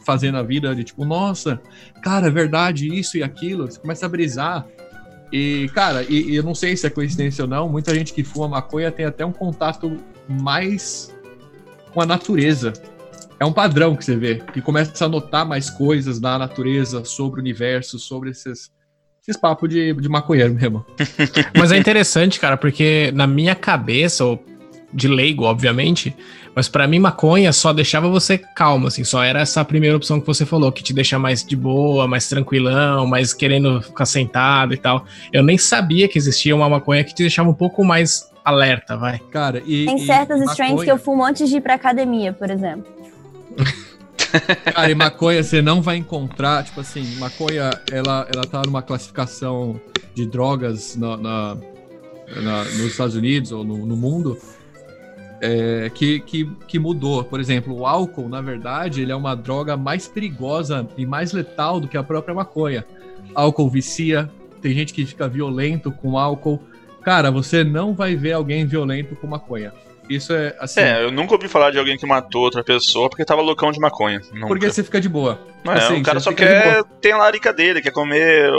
fazer 0.05 0.31
na 0.31 0.41
vida, 0.41 0.73
de 0.75 0.83
tipo, 0.83 1.05
nossa, 1.05 1.61
cara, 2.01 2.27
é 2.27 2.31
verdade, 2.31 2.87
isso 2.87 3.17
e 3.17 3.23
aquilo, 3.23 3.69
você 3.69 3.79
começa 3.79 4.05
a 4.05 4.09
brisar. 4.09 4.65
E, 5.31 5.69
cara, 5.73 6.03
e, 6.03 6.31
e 6.31 6.35
eu 6.35 6.43
não 6.43 6.55
sei 6.55 6.77
se 6.77 6.87
é 6.87 6.89
coincidência 6.89 7.43
ou 7.43 7.49
não, 7.49 7.67
muita 7.67 7.93
gente 7.93 8.13
que 8.13 8.23
fuma 8.23 8.47
maconha 8.47 8.91
tem 8.91 9.05
até 9.05 9.25
um 9.25 9.33
contato 9.33 9.97
mais 10.27 11.13
com 11.93 12.01
a 12.01 12.05
natureza. 12.05 12.73
É 13.39 13.45
um 13.45 13.53
padrão 13.53 13.95
que 13.95 14.03
você 14.03 14.15
vê, 14.15 14.35
que 14.53 14.61
começa 14.61 15.05
a 15.05 15.09
notar 15.09 15.45
mais 15.45 15.69
coisas 15.69 16.19
na 16.19 16.39
natureza, 16.39 17.03
sobre 17.05 17.39
o 17.39 17.43
universo, 17.43 17.99
sobre 17.99 18.31
esses, 18.31 18.71
esses 19.27 19.39
papos 19.39 19.69
de, 19.69 19.93
de 19.93 20.07
maconheiro 20.07 20.53
mesmo. 20.53 20.85
Mas 21.57 21.71
é 21.73 21.77
interessante, 21.77 22.39
cara, 22.39 22.55
porque 22.55 23.11
na 23.13 23.27
minha 23.27 23.53
cabeça, 23.53 24.23
ou 24.23 24.41
de 24.93 25.07
leigo, 25.07 25.43
obviamente, 25.43 26.15
Mas 26.55 26.67
para 26.67 26.87
mim, 26.87 26.97
maconha 26.97 27.51
só 27.53 27.71
deixava 27.71 28.07
você 28.09 28.37
calmo, 28.37 28.87
assim, 28.87 29.03
só 29.03 29.21
era 29.21 29.41
essa 29.41 29.63
primeira 29.63 29.95
opção 29.95 30.19
que 30.19 30.25
você 30.25 30.45
falou, 30.45 30.71
que 30.71 30.81
te 30.81 30.91
deixa 30.91 31.19
mais 31.19 31.43
de 31.43 31.55
boa, 31.55 32.07
mais 32.07 32.27
tranquilão, 32.27 33.05
mais 33.05 33.31
querendo 33.33 33.81
ficar 33.81 34.05
sentado 34.05 34.73
e 34.73 34.77
tal. 34.77 35.05
Eu 35.31 35.43
nem 35.43 35.57
sabia 35.57 36.07
que 36.07 36.17
existia 36.17 36.55
uma 36.55 36.67
maconha 36.67 37.03
que 37.03 37.13
te 37.13 37.21
deixava 37.21 37.49
um 37.49 37.53
pouco 37.53 37.83
mais 37.83 38.31
alerta, 38.43 38.95
vai. 38.95 39.19
Cara, 39.29 39.61
e. 39.67 39.85
Tem 39.85 39.99
certas 39.99 40.41
e 40.41 40.45
strains 40.45 40.83
que 40.83 40.89
eu 40.89 40.97
fumo 40.97 41.23
antes 41.23 41.47
de 41.49 41.57
ir 41.57 41.61
pra 41.61 41.75
academia, 41.75 42.33
por 42.33 42.49
exemplo. 42.49 42.87
Cara, 44.73 44.89
e 44.89 44.95
maconha 44.95 45.43
você 45.43 45.61
não 45.61 45.81
vai 45.81 45.97
encontrar, 45.97 46.63
tipo 46.63 46.79
assim, 46.79 47.15
maconha, 47.17 47.69
ela, 47.91 48.27
ela 48.33 48.45
tá 48.45 48.61
numa 48.65 48.81
classificação 48.81 49.79
de 50.13 50.25
drogas 50.25 50.95
na, 50.95 51.17
na, 51.17 51.57
na 52.35 52.63
nos 52.63 52.87
Estados 52.87 53.15
Unidos 53.15 53.51
ou 53.51 53.63
no, 53.63 53.85
no 53.85 53.95
mundo 53.95 54.37
é, 55.41 55.89
que, 55.93 56.19
que, 56.21 56.45
que 56.67 56.79
mudou. 56.79 57.23
Por 57.23 57.39
exemplo, 57.39 57.73
o 57.73 57.85
álcool, 57.85 58.29
na 58.29 58.41
verdade, 58.41 59.01
ele 59.01 59.11
é 59.11 59.15
uma 59.15 59.35
droga 59.35 59.77
mais 59.77 60.07
perigosa 60.07 60.87
e 60.97 61.05
mais 61.05 61.31
letal 61.31 61.79
do 61.79 61.87
que 61.87 61.97
a 61.97 62.03
própria 62.03 62.33
maconha. 62.33 62.85
Álcool 63.35 63.69
vicia, 63.69 64.29
tem 64.61 64.73
gente 64.73 64.93
que 64.93 65.05
fica 65.05 65.27
violento 65.27 65.91
com 65.91 66.17
álcool. 66.17 66.59
Cara, 67.01 67.31
você 67.31 67.63
não 67.63 67.93
vai 67.93 68.15
ver 68.15 68.33
alguém 68.33 68.65
violento 68.65 69.15
com 69.15 69.27
maconha. 69.27 69.71
Isso 70.09 70.33
é 70.33 70.55
assim. 70.59 70.79
É, 70.79 71.03
eu 71.03 71.11
nunca 71.11 71.33
ouvi 71.33 71.47
falar 71.47 71.71
de 71.71 71.79
alguém 71.79 71.97
que 71.97 72.05
matou 72.05 72.41
outra 72.41 72.63
pessoa 72.63 73.09
porque 73.09 73.25
tava 73.25 73.41
loucão 73.41 73.71
de 73.71 73.79
maconha. 73.79 74.21
Nunca. 74.31 74.47
Porque 74.47 74.69
você 74.71 74.83
fica 74.83 75.01
de 75.01 75.09
boa. 75.09 75.39
Não 75.63 75.73
é, 75.73 75.77
assim, 75.77 75.99
o 75.99 76.03
cara 76.03 76.19
só 76.19 76.31
quer 76.31 76.83
ter 77.01 77.11
a 77.11 77.17
larica 77.17 77.51
dele, 77.51 77.81
quer 77.81 77.91
comer. 77.91 78.49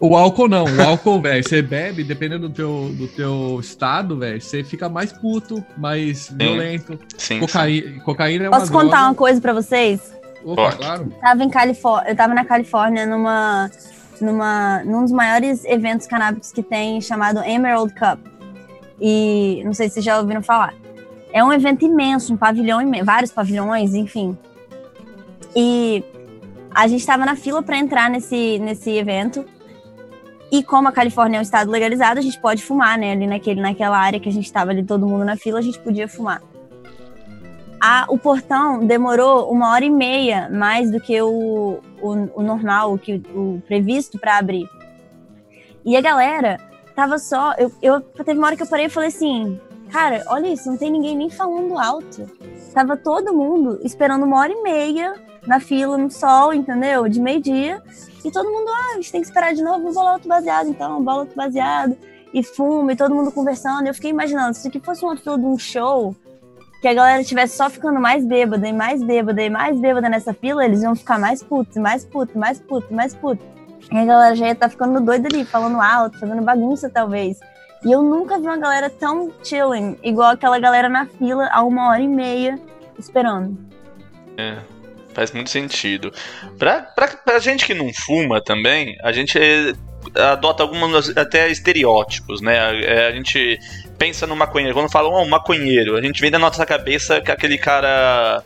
O 0.00 0.16
álcool 0.16 0.48
não. 0.48 0.64
O 0.64 0.82
álcool, 0.82 1.20
velho, 1.22 1.42
você 1.42 1.60
bebe, 1.60 2.02
dependendo 2.02 2.48
do 2.48 2.54
teu, 2.54 2.90
do 2.94 3.06
teu 3.08 3.58
estado, 3.60 4.18
velho, 4.18 4.40
você 4.40 4.64
fica 4.64 4.88
mais 4.88 5.12
puto, 5.12 5.62
mais 5.76 6.18
sim. 6.18 6.36
violento. 6.38 6.98
Sim, 7.18 7.40
Cocaína, 7.40 7.88
sim. 7.88 7.98
cocaína 8.00 8.46
é 8.46 8.50
Posso 8.50 8.72
uma 8.72 8.82
contar 8.82 9.02
uma 9.04 9.14
coisa 9.14 9.40
pra 9.40 9.52
vocês? 9.52 10.14
Opa, 10.44 10.72
claro. 10.72 11.12
Tava 11.20 11.42
em 11.42 11.50
Califórnia, 11.50 12.10
eu 12.10 12.16
tava 12.16 12.34
na 12.34 12.44
Califórnia 12.44 13.06
numa, 13.06 13.70
numa, 14.20 14.84
num 14.84 15.02
dos 15.02 15.12
maiores 15.12 15.64
eventos 15.64 16.06
canábicos 16.06 16.52
que 16.52 16.62
tem, 16.62 17.00
chamado 17.00 17.40
Emerald 17.40 17.94
Cup. 17.94 18.20
E 19.00 19.62
não 19.64 19.72
sei 19.72 19.88
se 19.88 19.94
vocês 19.94 20.04
já 20.04 20.18
ouviram 20.18 20.42
falar. 20.42 20.74
É 21.34 21.42
um 21.42 21.52
evento 21.52 21.84
imenso, 21.84 22.32
um 22.32 22.36
pavilhão 22.36 22.80
imenso, 22.80 23.04
vários 23.04 23.32
pavilhões, 23.32 23.92
enfim. 23.92 24.38
E 25.54 26.04
a 26.72 26.86
gente 26.86 27.00
estava 27.00 27.26
na 27.26 27.34
fila 27.34 27.60
para 27.60 27.76
entrar 27.76 28.08
nesse, 28.08 28.60
nesse 28.60 28.92
evento. 28.92 29.44
E 30.52 30.62
como 30.62 30.86
a 30.86 30.92
Califórnia 30.92 31.38
é 31.38 31.40
um 31.40 31.42
estado 31.42 31.72
legalizado, 31.72 32.20
a 32.20 32.22
gente 32.22 32.40
pode 32.40 32.62
fumar, 32.62 32.96
né? 32.96 33.10
Ali 33.10 33.26
naquele, 33.26 33.60
naquela 33.60 33.98
área 33.98 34.20
que 34.20 34.28
a 34.28 34.32
gente 34.32 34.44
estava 34.44 34.70
ali, 34.70 34.84
todo 34.84 35.08
mundo 35.08 35.24
na 35.24 35.36
fila, 35.36 35.58
a 35.58 35.62
gente 35.62 35.80
podia 35.80 36.06
fumar. 36.06 36.40
A, 37.80 38.06
o 38.08 38.16
portão 38.16 38.86
demorou 38.86 39.50
uma 39.50 39.72
hora 39.72 39.84
e 39.84 39.90
meia 39.90 40.48
mais 40.48 40.88
do 40.88 41.00
que 41.00 41.20
o, 41.20 41.80
o, 42.00 42.10
o 42.32 42.42
normal, 42.42 42.94
o, 42.94 42.98
que, 42.98 43.20
o 43.34 43.60
previsto 43.66 44.20
para 44.20 44.38
abrir. 44.38 44.68
E 45.84 45.96
a 45.96 46.00
galera 46.00 46.60
tava 46.94 47.18
só. 47.18 47.54
Eu, 47.58 47.72
eu, 47.82 48.00
teve 48.00 48.38
uma 48.38 48.46
hora 48.46 48.56
que 48.56 48.62
eu 48.62 48.68
parei 48.68 48.86
e 48.86 48.88
falei 48.88 49.08
assim: 49.08 49.60
Cara, 49.94 50.24
olha 50.26 50.48
isso, 50.48 50.68
não 50.68 50.76
tem 50.76 50.90
ninguém 50.90 51.16
nem 51.16 51.30
falando 51.30 51.78
alto. 51.78 52.28
Tava 52.74 52.96
todo 52.96 53.32
mundo 53.32 53.78
esperando 53.84 54.24
uma 54.24 54.40
hora 54.40 54.52
e 54.52 54.60
meia 54.60 55.14
na 55.46 55.60
fila, 55.60 55.96
no 55.96 56.10
sol, 56.10 56.52
entendeu? 56.52 57.08
De 57.08 57.20
meio-dia. 57.20 57.80
E 58.24 58.28
todo 58.28 58.50
mundo, 58.50 58.68
ah, 58.70 58.90
a 58.90 58.94
gente 58.96 59.12
tem 59.12 59.20
que 59.20 59.28
esperar 59.28 59.54
de 59.54 59.62
novo, 59.62 59.92
bolar 59.92 60.14
outro 60.14 60.28
baseado, 60.28 60.68
então, 60.68 61.00
bola 61.00 61.20
outro 61.20 61.36
baseado. 61.36 61.96
E 62.32 62.42
fumo, 62.42 62.90
e 62.90 62.96
todo 62.96 63.14
mundo 63.14 63.30
conversando. 63.30 63.86
Eu 63.86 63.94
fiquei 63.94 64.10
imaginando, 64.10 64.56
se 64.56 64.66
aqui 64.66 64.80
fosse 64.80 65.04
uma 65.04 65.16
fila 65.16 65.38
de 65.38 65.44
um 65.44 65.56
show, 65.56 66.12
que 66.82 66.88
a 66.88 66.94
galera 66.94 67.20
estivesse 67.22 67.56
só 67.56 67.70
ficando 67.70 68.00
mais 68.00 68.24
bêbada, 68.24 68.66
e 68.66 68.72
mais 68.72 69.00
bêbada, 69.00 69.40
e 69.44 69.48
mais 69.48 69.78
bêbada 69.78 70.08
nessa 70.08 70.34
fila, 70.34 70.64
eles 70.64 70.82
iam 70.82 70.96
ficar 70.96 71.20
mais 71.20 71.40
putos, 71.40 71.76
mais 71.76 72.04
putos, 72.04 72.34
mais 72.34 72.58
putos, 72.58 72.90
mais 72.90 73.14
putos. 73.14 73.46
E 73.92 73.96
a 73.96 74.04
galera 74.04 74.34
já 74.34 74.46
ia 74.46 74.52
estar 74.54 74.66
tá 74.66 74.70
ficando 74.70 75.00
doida 75.00 75.28
ali, 75.28 75.44
falando 75.44 75.80
alto, 75.80 76.18
fazendo 76.18 76.42
bagunça, 76.42 76.90
talvez. 76.90 77.38
E 77.84 77.92
eu 77.92 78.02
nunca 78.02 78.38
vi 78.38 78.46
uma 78.46 78.56
galera 78.56 78.88
tão 78.88 79.30
chilling, 79.42 79.98
igual 80.02 80.30
aquela 80.30 80.58
galera 80.58 80.88
na 80.88 81.06
fila 81.06 81.48
há 81.52 81.62
uma 81.62 81.90
hora 81.90 82.00
e 82.00 82.08
meia 82.08 82.58
esperando. 82.98 83.58
É, 84.38 84.56
faz 85.12 85.32
muito 85.32 85.50
sentido. 85.50 86.12
Pra, 86.58 86.80
pra, 86.80 87.08
pra 87.08 87.38
gente 87.38 87.66
que 87.66 87.74
não 87.74 87.92
fuma 87.92 88.40
também, 88.42 88.96
a 89.02 89.12
gente 89.12 89.38
é, 89.38 89.74
adota 90.18 90.62
alguns 90.62 91.16
até 91.16 91.50
estereótipos, 91.50 92.40
né? 92.40 92.58
A, 92.58 92.74
é, 92.74 93.08
a 93.08 93.12
gente 93.12 93.58
pensa 93.98 94.26
no 94.26 94.34
maconheiro. 94.34 94.74
Quando 94.74 94.90
falam, 94.90 95.12
oh, 95.12 95.26
maconheiro, 95.26 95.96
a 95.96 96.02
gente 96.02 96.20
vem 96.20 96.30
da 96.30 96.38
nossa 96.38 96.64
cabeça 96.64 97.20
que 97.20 97.30
aquele 97.30 97.58
cara 97.58 98.42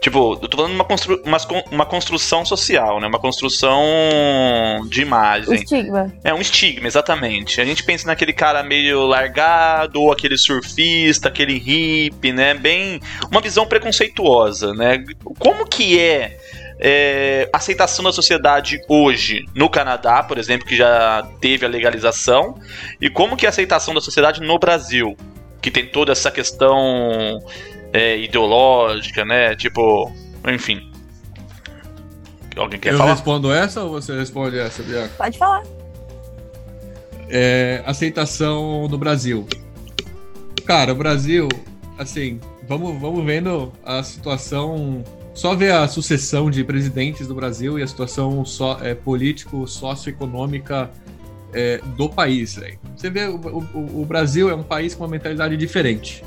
Tipo, 0.00 0.38
eu 0.40 0.48
tô 0.48 0.56
falando 0.56 0.72
de 0.72 0.76
uma, 0.76 0.84
constru 0.84 1.20
uma, 1.24 1.38
uma 1.72 1.86
construção 1.86 2.44
social, 2.44 3.00
né? 3.00 3.06
Uma 3.06 3.18
construção 3.18 3.82
de 4.88 5.02
imagem. 5.02 5.50
Um 5.50 5.54
estigma. 5.54 6.12
É, 6.22 6.34
um 6.34 6.40
estigma, 6.40 6.86
exatamente. 6.86 7.60
A 7.60 7.64
gente 7.64 7.82
pensa 7.82 8.06
naquele 8.06 8.32
cara 8.32 8.62
meio 8.62 9.06
largado, 9.06 10.00
ou 10.00 10.12
aquele 10.12 10.36
surfista, 10.36 11.28
aquele 11.28 11.58
hippie, 11.58 12.32
né? 12.32 12.54
Bem. 12.54 13.00
Uma 13.30 13.40
visão 13.40 13.66
preconceituosa, 13.66 14.72
né? 14.74 15.02
Como 15.38 15.66
que 15.66 15.98
é 15.98 16.38
é, 16.78 17.48
aceitação 17.52 18.04
da 18.04 18.12
sociedade 18.12 18.80
hoje 18.88 19.44
no 19.54 19.68
Canadá, 19.68 20.22
por 20.22 20.38
exemplo, 20.38 20.66
que 20.66 20.76
já 20.76 21.26
teve 21.40 21.64
a 21.64 21.68
legalização, 21.68 22.58
e 23.00 23.08
como 23.08 23.36
que 23.36 23.46
é 23.46 23.48
a 23.48 23.50
aceitação 23.50 23.94
da 23.94 24.00
sociedade 24.00 24.40
no 24.40 24.58
Brasil, 24.58 25.16
que 25.60 25.70
tem 25.70 25.86
toda 25.86 26.12
essa 26.12 26.30
questão 26.30 27.40
é, 27.96 28.18
ideológica, 28.18 29.24
né? 29.24 29.56
Tipo, 29.56 30.12
enfim. 30.46 30.92
Alguém 32.54 32.78
quer 32.78 32.92
Eu 32.92 32.98
falar? 32.98 33.10
Eu 33.10 33.14
respondo 33.14 33.52
essa 33.52 33.82
ou 33.82 33.90
você 33.90 34.16
responde 34.16 34.58
essa, 34.58 34.82
Bianca? 34.82 35.14
Pode 35.16 35.38
falar. 35.38 35.62
É, 37.28 37.82
aceitação 37.86 38.86
no 38.86 38.98
Brasil. 38.98 39.46
Cara, 40.66 40.92
o 40.92 40.94
Brasil, 40.94 41.48
assim, 41.98 42.38
vamos, 42.68 43.00
vamos 43.00 43.24
vendo 43.24 43.72
a 43.82 44.02
situação. 44.02 45.02
Só 45.32 45.54
ver 45.54 45.72
a 45.72 45.86
sucessão 45.86 46.50
de 46.50 46.64
presidentes 46.64 47.26
do 47.26 47.34
Brasil 47.34 47.78
e 47.78 47.82
a 47.82 47.86
situação 47.86 48.42
so, 48.44 48.78
é, 48.82 48.94
político, 48.94 49.66
socioeconômica 49.66 50.90
é, 51.52 51.78
do 51.96 52.08
país. 52.08 52.56
Véio. 52.56 52.78
Você 52.96 53.10
vê, 53.10 53.26
o, 53.26 53.36
o, 53.36 54.02
o 54.02 54.04
Brasil 54.06 54.48
é 54.48 54.54
um 54.54 54.62
país 54.62 54.94
com 54.94 55.04
uma 55.04 55.10
mentalidade 55.10 55.56
diferente 55.58 56.22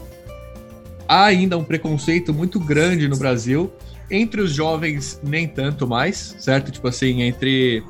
há 1.10 1.26
ainda 1.26 1.58
um 1.58 1.64
preconceito 1.64 2.32
muito 2.32 2.60
grande 2.60 3.08
no 3.08 3.18
Brasil. 3.18 3.74
Entre 4.12 4.40
os 4.42 4.54
jovens, 4.54 5.20
nem 5.24 5.48
tanto 5.48 5.88
mais, 5.88 6.36
certo? 6.38 6.72
Tipo 6.72 6.88
assim, 6.88 7.24
entre. 7.24 7.84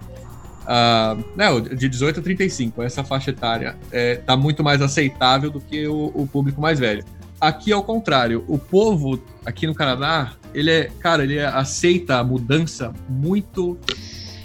Uh, 0.62 1.24
não, 1.36 1.60
de 1.60 1.90
18 1.90 2.20
a 2.20 2.24
35, 2.24 2.84
essa 2.84 3.04
faixa 3.04 3.32
etária 3.32 3.76
é, 3.92 4.18
tá 4.18 4.38
muito 4.38 4.64
mais 4.64 4.82
aceitável 4.82 5.50
do 5.50 5.60
que 5.60 5.88
o, 5.88 6.12
o 6.14 6.28
público 6.28 6.62
mais 6.62 6.80
velho. 6.80 7.04
Aqui, 7.42 7.72
ao 7.72 7.84
contrário, 7.84 8.44
o 8.48 8.58
povo 8.58 9.22
aqui 9.46 9.66
no 9.66 9.74
Canadá, 9.74 10.34
ele 10.54 10.70
é, 10.70 10.92
cara, 11.00 11.24
ele 11.24 11.40
aceita 11.40 12.18
a 12.18 12.24
mudança 12.24 12.94
muito 13.08 13.78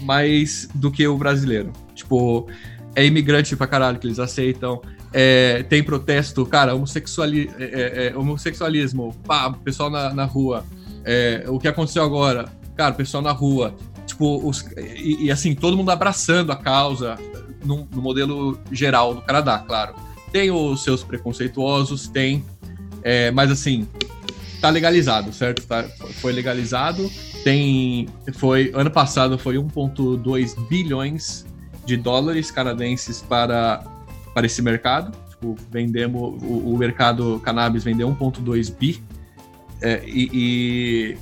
mais 0.01 0.67
do 0.73 0.89
que 0.89 1.05
o 1.05 1.17
brasileiro. 1.17 1.71
Tipo, 1.93 2.47
é 2.95 3.05
imigrante 3.05 3.55
pra 3.55 3.67
caralho 3.67 3.99
que 3.99 4.07
eles 4.07 4.17
aceitam, 4.17 4.81
é, 5.17 5.63
tem 5.63 5.81
protesto, 5.81 6.45
cara, 6.45 6.75
homossexuali 6.75 7.49
é, 7.57 7.63
é, 7.63 8.07
é, 8.07 8.17
homossexualismo, 8.17 9.15
pá, 9.25 9.49
pessoal 9.49 9.89
na, 9.89 10.13
na 10.13 10.25
rua. 10.25 10.65
É, 11.05 11.45
o 11.47 11.57
que 11.57 11.69
aconteceu 11.69 12.03
agora? 12.03 12.51
Cara, 12.75 12.93
pessoal 12.93 13.23
na 13.23 13.31
rua. 13.31 13.73
Tipo, 14.05 14.45
os, 14.45 14.65
e, 14.75 15.27
e, 15.27 15.31
assim, 15.31 15.55
todo 15.55 15.77
mundo 15.77 15.89
abraçando 15.89 16.51
a 16.51 16.55
causa 16.57 17.17
no, 17.63 17.87
no, 17.89 18.01
modelo 18.01 18.59
geral 18.69 19.15
do 19.15 19.21
Canadá, 19.21 19.59
claro. 19.59 19.95
Tem 20.33 20.51
os 20.51 20.83
seus 20.83 21.01
preconceituosos, 21.01 22.09
tem, 22.09 22.43
é, 23.01 23.31
mas 23.31 23.49
assim, 23.49 23.87
tá 24.59 24.69
legalizado, 24.69 25.31
certo? 25.31 25.65
Tá, 25.65 25.83
foi 26.19 26.33
legalizado. 26.33 27.09
Tem. 27.41 28.09
Foi. 28.33 28.69
Ano 28.75 28.91
passado 28.91 29.37
foi 29.37 29.55
1,2 29.55 30.67
bilhões 30.67 31.45
de 31.85 31.95
dólares 31.95 32.51
canadenses 32.51 33.21
para 33.21 33.94
para 34.35 34.45
esse 34.45 34.61
mercado. 34.61 35.17
Tipo, 35.29 35.55
vendemos 35.71 36.43
o, 36.43 36.73
o 36.73 36.77
mercado 36.77 37.41
cannabis 37.43 37.83
vendeu 37.83 38.09
1.2 38.09 38.75
bi. 38.77 39.01
É, 39.81 40.03
e, 40.05 40.29
e, 40.33 41.17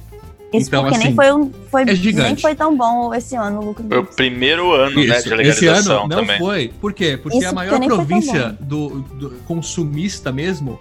Isso 0.57 0.67
então, 0.67 0.83
porque 0.83 0.95
assim, 0.95 1.05
nem 1.05 1.15
foi, 1.15 1.31
um, 1.31 1.51
foi, 1.69 1.81
é 1.83 2.13
nem 2.23 2.35
foi 2.35 2.55
tão 2.55 2.75
bom 2.75 3.13
esse 3.13 3.35
ano 3.35 3.61
o 3.61 3.65
lucro. 3.65 3.85
Foi 3.87 3.99
o 3.99 4.05
primeiro 4.05 4.73
ano 4.73 5.05
né, 5.05 5.21
de 5.21 5.29
legalização 5.29 5.73
esse 5.75 5.91
ano 5.91 6.07
não 6.07 6.17
também. 6.17 6.39
foi. 6.39 6.73
Por 6.81 6.91
quê? 6.91 7.17
Porque 7.21 7.37
Isso 7.37 7.47
a 7.47 7.53
maior 7.53 7.79
província 7.79 8.57
do, 8.59 9.01
do, 9.01 9.29
consumista 9.45 10.31
mesmo, 10.31 10.79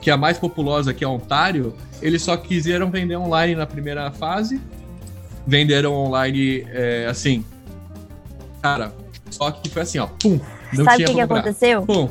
que 0.00 0.10
é 0.10 0.12
a 0.12 0.16
mais 0.16 0.38
populosa, 0.38 0.94
que 0.94 1.04
é 1.04 1.08
Ontário, 1.08 1.74
eles 2.00 2.22
só 2.22 2.36
quiseram 2.36 2.90
vender 2.90 3.16
online 3.16 3.54
na 3.56 3.66
primeira 3.66 4.10
fase. 4.12 4.60
Venderam 5.46 5.92
online, 5.92 6.66
é, 6.70 7.06
assim, 7.08 7.44
cara, 8.62 8.94
só 9.30 9.50
que 9.50 9.68
foi 9.68 9.82
assim, 9.82 9.98
ó, 9.98 10.06
pum, 10.06 10.40
não 10.78 10.84
Sabe 10.84 11.04
o 11.04 11.06
que, 11.06 11.14
que 11.14 11.20
aconteceu? 11.20 11.82
Pum. 11.82 12.08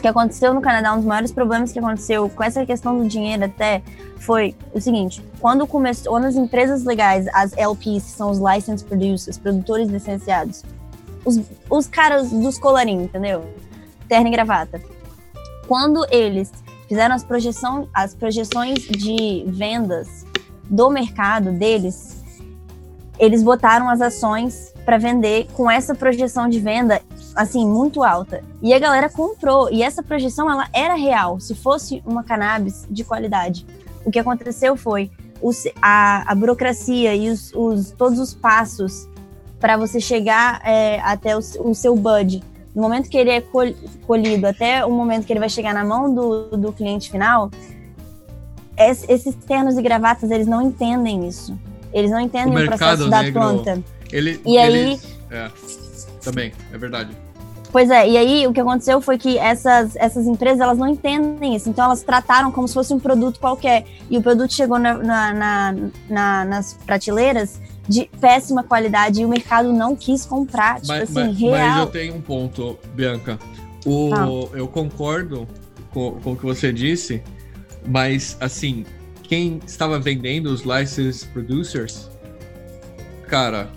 que 0.00 0.08
aconteceu 0.08 0.52
no 0.52 0.60
Canadá, 0.60 0.92
um 0.92 0.96
dos 0.96 1.06
maiores 1.06 1.32
problemas 1.32 1.72
que 1.72 1.78
aconteceu 1.78 2.28
com 2.28 2.42
essa 2.44 2.64
questão 2.66 2.98
do 2.98 3.08
dinheiro 3.08 3.44
até 3.44 3.82
foi 4.18 4.54
o 4.72 4.80
seguinte: 4.80 5.22
quando 5.40 5.66
começou, 5.66 6.12
quando 6.12 6.24
as 6.24 6.36
empresas 6.36 6.84
legais, 6.84 7.26
as 7.32 7.56
LPs, 7.56 8.04
que 8.04 8.10
são 8.10 8.30
os 8.30 8.38
licensed 8.38 8.86
producers, 8.86 9.38
produtores 9.38 9.88
licenciados, 9.88 10.62
os, 11.24 11.40
os 11.70 11.86
caras 11.86 12.30
dos 12.30 12.58
colarinhos, 12.58 13.04
entendeu? 13.04 13.44
Terno 14.08 14.28
e 14.28 14.30
gravata. 14.30 14.80
Quando 15.66 16.06
eles 16.10 16.52
fizeram 16.88 17.14
as, 17.14 17.24
projeção, 17.24 17.88
as 17.94 18.14
projeções 18.14 18.80
de 18.80 19.44
vendas 19.48 20.26
do 20.64 20.90
mercado 20.90 21.52
deles, 21.52 22.22
eles 23.18 23.42
botaram 23.42 23.88
as 23.88 24.00
ações 24.00 24.72
para 24.84 24.98
vender 24.98 25.46
com 25.54 25.70
essa 25.70 25.94
projeção 25.94 26.48
de 26.48 26.60
venda 26.60 27.00
assim 27.34 27.66
muito 27.66 28.02
alta. 28.02 28.42
E 28.62 28.72
a 28.72 28.78
galera 28.78 29.08
comprou 29.08 29.70
e 29.70 29.82
essa 29.82 30.02
projeção 30.02 30.50
ela 30.50 30.68
era 30.72 30.94
real, 30.94 31.40
se 31.40 31.54
fosse 31.54 32.02
uma 32.06 32.22
cannabis 32.22 32.86
de 32.90 33.04
qualidade. 33.04 33.66
O 34.04 34.10
que 34.10 34.18
aconteceu 34.18 34.76
foi 34.76 35.10
os, 35.40 35.64
a, 35.80 36.30
a, 36.30 36.34
burocracia 36.34 37.14
e 37.14 37.30
os, 37.30 37.52
os, 37.54 37.90
todos 37.90 38.18
os 38.18 38.34
passos 38.34 39.08
para 39.58 39.76
você 39.76 40.00
chegar 40.00 40.60
é, 40.64 41.00
até 41.00 41.36
o, 41.36 41.38
o, 41.38 41.74
seu 41.74 41.96
bud, 41.96 42.42
no 42.74 42.82
momento 42.82 43.08
que 43.08 43.16
ele 43.16 43.30
é 43.30 43.42
colhido 44.06 44.46
até 44.46 44.84
o 44.84 44.90
momento 44.90 45.26
que 45.26 45.32
ele 45.32 45.40
vai 45.40 45.48
chegar 45.48 45.72
na 45.72 45.84
mão 45.84 46.14
do, 46.14 46.56
do 46.56 46.72
cliente 46.72 47.10
final, 47.10 47.50
esses 48.76 49.34
ternos 49.46 49.78
e 49.78 49.82
gravatas 49.82 50.30
eles 50.30 50.46
não 50.46 50.60
entendem 50.60 51.26
isso. 51.26 51.56
Eles 51.92 52.10
não 52.10 52.20
entendem 52.20 52.56
o, 52.56 52.62
o 52.62 52.66
processo 52.66 53.08
da 53.08 53.22
negro, 53.22 53.40
planta. 53.40 53.82
Ele, 54.10 54.40
e 54.44 54.58
aí. 54.58 55.00
É, 55.30 55.50
também, 56.24 56.52
é 56.72 56.78
verdade. 56.78 57.16
Pois 57.74 57.90
é, 57.90 58.08
e 58.08 58.16
aí 58.16 58.46
o 58.46 58.52
que 58.52 58.60
aconteceu 58.60 59.00
foi 59.00 59.18
que 59.18 59.36
essas, 59.36 59.96
essas 59.96 60.28
empresas 60.28 60.60
elas 60.60 60.78
não 60.78 60.86
entendem 60.86 61.56
isso, 61.56 61.68
então 61.68 61.86
elas 61.86 62.04
trataram 62.04 62.52
como 62.52 62.68
se 62.68 62.74
fosse 62.74 62.94
um 62.94 63.00
produto 63.00 63.40
qualquer. 63.40 63.84
E 64.08 64.16
o 64.16 64.22
produto 64.22 64.52
chegou 64.52 64.78
na, 64.78 64.94
na, 64.94 65.32
na, 65.32 65.74
na 66.08 66.44
nas 66.44 66.74
prateleiras 66.74 67.60
de 67.88 68.08
péssima 68.20 68.62
qualidade 68.62 69.22
e 69.22 69.24
o 69.24 69.28
mercado 69.28 69.72
não 69.72 69.96
quis 69.96 70.24
comprar. 70.24 70.76
Tipo 70.76 70.86
mas, 70.86 71.02
assim, 71.02 71.14
mas, 71.14 71.36
real. 71.36 71.68
Mas 71.68 71.78
eu 71.78 71.86
tenho 71.86 72.14
um 72.14 72.20
ponto, 72.20 72.78
Bianca. 72.94 73.40
O, 73.84 74.14
ah. 74.14 74.56
Eu 74.56 74.68
concordo 74.68 75.48
com, 75.92 76.12
com 76.20 76.32
o 76.32 76.36
que 76.36 76.44
você 76.44 76.72
disse, 76.72 77.24
mas 77.84 78.36
assim, 78.40 78.86
quem 79.24 79.60
estava 79.66 79.98
vendendo 79.98 80.46
os 80.46 80.62
licensed 80.62 81.28
producers, 81.32 82.08
cara, 83.26 83.68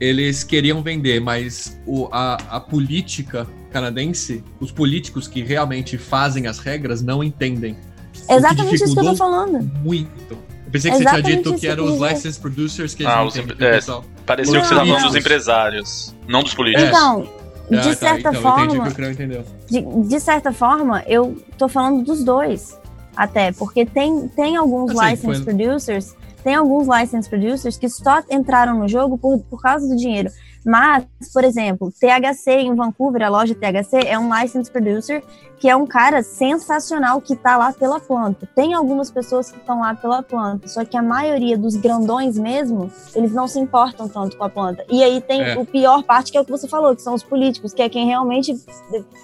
eles 0.00 0.44
queriam 0.44 0.82
vender, 0.82 1.20
mas 1.20 1.80
o, 1.86 2.08
a, 2.12 2.34
a 2.50 2.60
política 2.60 3.46
canadense, 3.70 4.42
os 4.60 4.72
políticos 4.72 5.28
que 5.28 5.42
realmente 5.42 5.98
fazem 5.98 6.46
as 6.46 6.58
regras 6.58 7.02
não 7.02 7.22
entendem. 7.22 7.76
Exatamente 8.28 8.74
isso 8.76 8.94
que 8.94 9.00
eu 9.00 9.04
tô 9.04 9.16
falando. 9.16 9.62
Muito. 9.82 10.32
Eu 10.32 10.72
pensei 10.72 10.90
que 10.90 10.98
Exatamente 10.98 11.22
você 11.22 11.32
tinha 11.32 11.36
dito 11.42 11.60
que 11.60 11.66
eram 11.66 11.84
os 11.84 12.00
licensed 12.00 12.40
producers 12.40 12.94
que 12.94 13.04
ah, 13.04 13.24
os 13.24 13.36
é, 13.36 13.42
Pareceu 14.26 14.54
não, 14.54 14.60
que 14.60 14.66
você 14.66 14.74
estava 14.74 14.86
falando 14.86 15.02
dos 15.02 15.16
empresários, 15.16 16.14
não 16.26 16.42
dos 16.42 16.54
políticos. 16.54 16.88
Então, 16.88 17.22
de 17.70 17.76
ah, 17.76 17.82
tá, 17.82 17.94
certa 17.94 18.28
então, 18.30 18.42
forma. 18.42 18.88
De, 19.70 20.08
de, 20.08 20.20
certa 20.20 20.52
forma, 20.52 21.02
eu 21.06 21.42
tô 21.56 21.68
falando 21.68 22.04
dos 22.04 22.22
dois. 22.22 22.78
Até, 23.16 23.50
porque 23.52 23.84
tem, 23.84 24.28
tem 24.28 24.56
alguns 24.56 24.90
assim, 24.90 25.10
licensed 25.10 25.44
foi... 25.44 25.54
producers 25.54 26.14
tem 26.42 26.54
alguns 26.54 26.86
licensed 26.86 27.28
producers 27.28 27.76
que 27.76 27.88
só 27.88 28.22
entraram 28.30 28.78
no 28.78 28.88
jogo 28.88 29.18
por, 29.18 29.38
por 29.40 29.60
causa 29.60 29.86
do 29.86 29.96
dinheiro. 29.96 30.30
Mas, 30.64 31.06
por 31.32 31.44
exemplo, 31.44 31.90
THC 31.90 32.50
em 32.50 32.74
Vancouver, 32.74 33.22
a 33.22 33.28
loja 33.28 33.54
THC, 33.54 34.06
é 34.06 34.18
um 34.18 34.28
licensed 34.28 34.70
producer 34.70 35.22
que 35.58 35.68
é 35.68 35.74
um 35.74 35.86
cara 35.86 36.22
sensacional 36.22 37.20
que 37.20 37.32
está 37.32 37.56
lá 37.56 37.72
pela 37.72 37.98
planta. 37.98 38.48
Tem 38.54 38.74
algumas 38.74 39.10
pessoas 39.10 39.50
que 39.50 39.58
estão 39.58 39.80
lá 39.80 39.94
pela 39.94 40.22
planta, 40.22 40.68
só 40.68 40.84
que 40.84 40.96
a 40.96 41.02
maioria 41.02 41.58
dos 41.58 41.74
grandões 41.74 42.38
mesmo, 42.38 42.92
eles 43.14 43.32
não 43.32 43.48
se 43.48 43.58
importam 43.58 44.08
tanto 44.08 44.36
com 44.36 44.44
a 44.44 44.48
planta. 44.48 44.84
E 44.88 45.02
aí 45.02 45.20
tem 45.20 45.42
é. 45.42 45.58
o 45.58 45.64
pior 45.64 46.02
parte, 46.04 46.30
que 46.30 46.38
é 46.38 46.40
o 46.40 46.44
que 46.44 46.50
você 46.50 46.68
falou, 46.68 46.94
que 46.94 47.02
são 47.02 47.14
os 47.14 47.22
políticos, 47.22 47.72
que 47.72 47.82
é 47.82 47.88
quem 47.88 48.06
realmente 48.06 48.54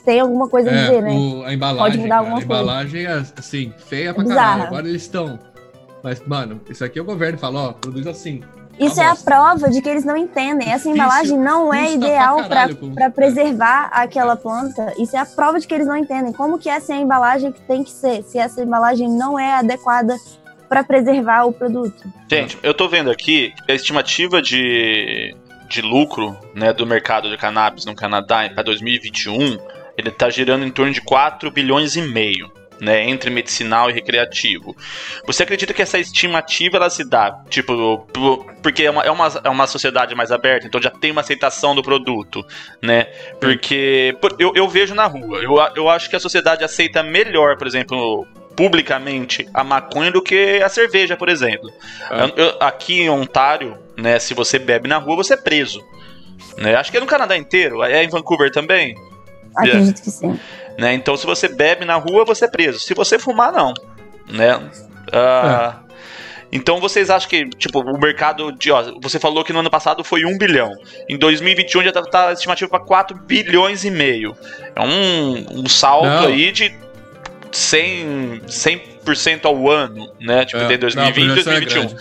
tem 0.04 0.20
alguma 0.20 0.48
coisa 0.48 0.70
a 0.70 0.72
é, 0.72 0.82
dizer, 0.82 1.02
né? 1.02 1.12
O, 1.12 1.44
a 1.44 1.54
embalagem, 1.54 1.90
Pode 1.90 1.98
mudar 1.98 2.16
alguma 2.16 2.36
coisa. 2.36 2.52
A 2.52 2.62
embalagem 2.62 3.06
é, 3.06 3.22
assim, 3.36 3.72
feia 3.76 4.12
pra 4.12 4.24
é 4.24 4.26
caralho. 4.26 4.62
Agora 4.64 4.88
eles 4.88 5.02
estão 5.02 5.38
mas, 6.04 6.20
mano, 6.26 6.60
isso 6.68 6.84
aqui 6.84 6.98
é 6.98 7.02
o 7.02 7.04
governo 7.04 7.38
fala, 7.38 7.68
ó, 7.68 7.72
produz 7.72 8.06
assim. 8.06 8.42
Isso 8.78 9.00
é 9.00 9.06
a 9.06 9.16
prova 9.16 9.70
de 9.70 9.80
que 9.80 9.88
eles 9.88 10.04
não 10.04 10.14
entendem. 10.14 10.70
Essa 10.70 10.90
embalagem 10.90 11.38
não 11.38 11.72
é 11.72 11.94
ideal 11.94 12.44
para 12.94 13.10
preservar 13.10 13.88
aquela 13.90 14.36
planta. 14.36 14.92
Isso 14.98 15.16
é 15.16 15.20
a 15.20 15.24
prova 15.24 15.58
de 15.58 15.66
que 15.66 15.72
eles 15.72 15.86
não 15.86 15.96
entendem. 15.96 16.30
Como 16.30 16.58
que 16.58 16.68
essa 16.68 16.92
é 16.92 16.96
a 16.96 17.00
embalagem 17.00 17.50
que 17.50 17.62
tem 17.62 17.82
que 17.82 17.90
ser, 17.90 18.22
se 18.22 18.36
essa 18.36 18.62
embalagem 18.62 19.08
não 19.08 19.38
é 19.38 19.54
adequada 19.54 20.14
para 20.68 20.84
preservar 20.84 21.44
o 21.44 21.52
produto. 21.54 22.04
Gente, 22.30 22.58
eu 22.62 22.74
tô 22.74 22.86
vendo 22.86 23.10
aqui 23.10 23.54
a 23.66 23.72
estimativa 23.72 24.42
de, 24.42 25.34
de 25.70 25.80
lucro 25.80 26.36
né, 26.54 26.74
do 26.74 26.86
mercado 26.86 27.30
de 27.30 27.38
cannabis 27.38 27.86
no 27.86 27.94
Canadá 27.94 28.46
para 28.52 28.62
2021, 28.62 29.56
ele 29.96 30.10
tá 30.10 30.28
girando 30.28 30.66
em 30.66 30.70
torno 30.70 30.92
de 30.92 31.00
4 31.00 31.50
bilhões 31.50 31.96
e 31.96 32.02
meio 32.02 32.52
né, 32.84 33.08
entre 33.08 33.30
medicinal 33.30 33.88
e 33.88 33.92
recreativo. 33.92 34.76
Você 35.26 35.42
acredita 35.42 35.72
que 35.72 35.80
essa 35.80 35.98
estimativa 35.98 36.76
ela 36.76 36.90
se 36.90 37.08
dá, 37.08 37.42
tipo, 37.48 38.06
porque 38.62 38.84
é 38.84 38.90
uma, 38.90 39.02
é 39.02 39.10
uma, 39.10 39.40
é 39.44 39.48
uma 39.48 39.66
sociedade 39.66 40.14
mais 40.14 40.30
aberta, 40.30 40.66
então 40.66 40.80
já 40.80 40.90
tem 40.90 41.10
uma 41.10 41.22
aceitação 41.22 41.74
do 41.74 41.82
produto, 41.82 42.44
né? 42.82 43.04
Porque 43.40 44.16
eu, 44.38 44.52
eu 44.54 44.68
vejo 44.68 44.94
na 44.94 45.06
rua, 45.06 45.38
eu, 45.38 45.56
eu 45.74 45.88
acho 45.88 46.10
que 46.10 46.16
a 46.16 46.20
sociedade 46.20 46.62
aceita 46.62 47.02
melhor, 47.02 47.56
por 47.56 47.66
exemplo, 47.66 48.26
publicamente 48.54 49.48
a 49.52 49.64
maconha 49.64 50.10
do 50.10 50.22
que 50.22 50.60
a 50.62 50.68
cerveja, 50.68 51.16
por 51.16 51.28
exemplo. 51.28 51.72
É. 52.10 52.24
Eu, 52.24 52.28
eu, 52.36 52.56
aqui 52.60 53.00
em 53.00 53.08
Ontário, 53.08 53.78
né, 53.96 54.18
se 54.18 54.34
você 54.34 54.58
bebe 54.58 54.88
na 54.88 54.98
rua, 54.98 55.16
você 55.16 55.34
é 55.34 55.38
preso. 55.38 55.82
Né? 56.58 56.74
Acho 56.74 56.90
que 56.90 56.98
é 56.98 57.00
no 57.00 57.06
Canadá 57.06 57.36
inteiro, 57.36 57.82
é 57.82 58.04
em 58.04 58.08
Vancouver 58.08 58.50
também. 58.50 58.94
Acredito 59.56 60.02
que 60.02 60.10
sim. 60.10 60.38
Né? 60.78 60.94
Então, 60.94 61.16
se 61.16 61.26
você 61.26 61.48
bebe 61.48 61.84
na 61.84 61.96
rua, 61.96 62.24
você 62.24 62.46
é 62.46 62.48
preso. 62.48 62.80
Se 62.80 62.94
você 62.94 63.18
fumar, 63.18 63.52
não. 63.52 63.72
Né? 64.28 64.56
Uh, 64.56 65.80
é. 65.80 65.84
Então 66.54 66.80
vocês 66.80 67.10
acham 67.10 67.28
que, 67.28 67.48
tipo, 67.48 67.80
o 67.80 67.98
mercado 67.98 68.52
de. 68.52 68.70
Ó, 68.70 68.94
você 69.02 69.18
falou 69.18 69.42
que 69.42 69.52
no 69.52 69.58
ano 69.58 69.70
passado 69.70 70.04
foi 70.04 70.24
1 70.24 70.38
bilhão. 70.38 70.72
Em 71.08 71.18
2021 71.18 71.82
já 71.82 71.92
tá, 71.92 72.02
tá 72.02 72.32
estimativa 72.32 72.70
para 72.70 72.78
4 72.78 73.18
bilhões 73.18 73.84
e 73.84 73.90
meio. 73.90 74.36
É 74.76 74.80
um, 74.80 75.62
um 75.62 75.68
salto 75.68 76.06
não. 76.06 76.26
aí 76.26 76.52
de 76.52 76.72
100%, 77.50 79.14
100 79.16 79.40
ao 79.42 79.68
ano, 79.68 80.08
né? 80.20 80.44
Tipo, 80.44 80.62
é, 80.62 80.68
tem 80.68 80.78
2020 80.78 81.24
e 81.24 81.34
2021. 81.34 81.82
É, 81.82 81.84
então, 81.86 81.96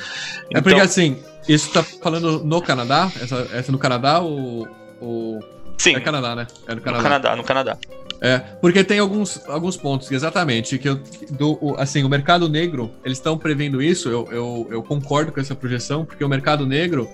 é 0.54 0.62
porque 0.62 0.82
assim, 0.82 1.24
isso 1.48 1.72
tá 1.72 1.82
falando 1.82 2.44
no 2.44 2.62
Canadá? 2.62 3.12
Essa, 3.20 3.48
essa 3.54 3.72
no 3.72 3.80
Canadá 3.80 4.20
ou. 4.20 4.68
ou... 5.02 5.40
Sim. 5.80 5.96
É 5.96 6.00
Canadá, 6.00 6.36
né? 6.36 6.46
É 6.68 6.76
no 6.76 6.82
Canadá. 6.82 6.98
No 6.98 7.04
Canadá, 7.04 7.36
no 7.36 7.44
Canadá. 7.44 7.78
É, 8.24 8.40
porque 8.62 8.86
tem 8.86 9.00
alguns, 9.00 9.46
alguns 9.50 9.76
pontos, 9.76 10.10
exatamente, 10.10 10.80
que 10.80 10.88
eu, 10.88 10.96
do, 11.32 11.58
o, 11.60 11.76
assim, 11.78 12.06
o 12.06 12.10
mercado 12.10 12.48
negro, 12.48 12.90
eles 13.04 13.18
estão 13.18 13.38
prevendo 13.38 13.82
isso, 13.82 14.08
eu, 14.08 14.26
eu, 14.32 14.68
eu, 14.72 14.82
concordo 14.82 15.30
com 15.30 15.42
essa 15.42 15.54
projeção, 15.54 16.06
porque 16.06 16.24
o 16.24 16.30
mercado 16.30 16.66
negro, 16.66 17.06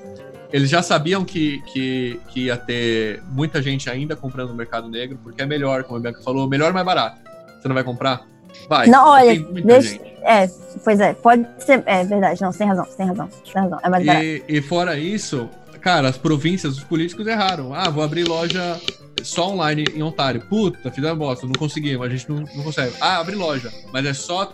eles 0.53 0.69
já 0.69 0.83
sabiam 0.83 1.25
que, 1.25 1.63
que, 1.73 2.19
que 2.27 2.41
ia 2.41 2.55
ter 2.55 3.23
muita 3.31 3.59
gente 3.59 3.89
ainda 3.89 4.15
comprando 4.15 4.49
no 4.49 4.55
mercado 4.55 4.87
negro, 4.87 5.17
porque 5.23 5.41
é 5.41 5.47
melhor, 5.47 5.83
como 5.83 5.97
a 5.97 5.99
Bianca 5.99 6.21
falou, 6.21 6.47
melhor 6.47 6.71
mais 6.73 6.85
barato. 6.85 7.19
Você 7.59 7.67
não 7.67 7.73
vai 7.73 7.83
comprar? 7.83 8.27
Vai. 8.69 8.85
Não, 8.85 9.07
olha, 9.09 9.41
deixa, 9.65 9.99
é, 10.21 10.47
pois 10.83 10.99
é, 10.99 11.13
pode 11.13 11.43
ser, 11.57 11.81
é 11.87 12.03
verdade, 12.03 12.39
não, 12.39 12.51
sem 12.51 12.67
razão, 12.67 12.85
sem 12.85 13.07
razão, 13.07 13.29
sem 13.51 13.61
razão, 13.61 13.79
é 13.81 13.89
mais 13.89 14.05
barato. 14.05 14.25
E, 14.25 14.43
e 14.47 14.61
fora 14.61 14.95
isso, 14.95 15.49
cara, 15.79 16.09
as 16.09 16.17
províncias, 16.17 16.77
os 16.77 16.83
políticos 16.83 17.25
erraram. 17.27 17.73
Ah, 17.73 17.89
vou 17.89 18.03
abrir 18.03 18.27
loja 18.27 18.79
só 19.23 19.49
online 19.49 19.85
em 19.93 20.03
Ontário. 20.03 20.41
Puta, 20.41 20.91
fiz 20.91 21.03
a 21.03 21.15
bosta, 21.15 21.45
não 21.45 21.53
conseguimos, 21.53 22.05
a 22.05 22.09
gente 22.09 22.29
não, 22.29 22.37
não 22.37 22.63
consegue. 22.63 22.93
Ah, 22.99 23.17
abre 23.17 23.35
loja, 23.35 23.71
mas 23.91 24.05
é 24.05 24.13
só 24.13 24.45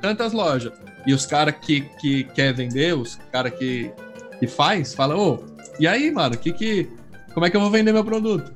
tantas 0.00 0.32
lojas. 0.32 0.72
E 1.06 1.12
os 1.12 1.26
caras 1.26 1.54
que, 1.60 1.82
que 2.00 2.24
quer 2.24 2.54
vender, 2.54 2.94
os 2.94 3.16
caras 3.30 3.52
que, 3.54 3.90
que 4.38 4.46
faz, 4.46 4.94
fala, 4.94 5.16
ô, 5.16 5.34
oh, 5.34 5.54
e 5.78 5.86
aí, 5.86 6.10
mano, 6.10 6.36
que 6.36 6.52
que, 6.52 6.88
como 7.32 7.44
é 7.44 7.50
que 7.50 7.56
eu 7.56 7.60
vou 7.60 7.70
vender 7.70 7.92
meu 7.92 8.04
produto? 8.04 8.52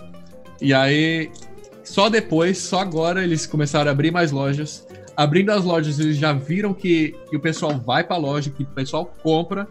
E 0.61 0.73
aí, 0.73 1.31
só 1.85 2.09
depois, 2.09 2.59
só 2.59 2.81
agora, 2.81 3.23
eles 3.23 3.47
começaram 3.47 3.89
a 3.89 3.93
abrir 3.93 4.11
mais 4.11 4.31
lojas. 4.31 4.87
Abrindo 5.17 5.51
as 5.51 5.65
lojas, 5.65 5.99
eles 5.99 6.17
já 6.17 6.33
viram 6.33 6.73
que, 6.73 7.15
que 7.29 7.37
o 7.37 7.41
pessoal 7.41 7.79
vai 7.79 8.05
pra 8.05 8.17
loja, 8.17 8.51
que 8.51 8.63
o 8.63 8.67
pessoal 8.67 9.05
compra 9.23 9.69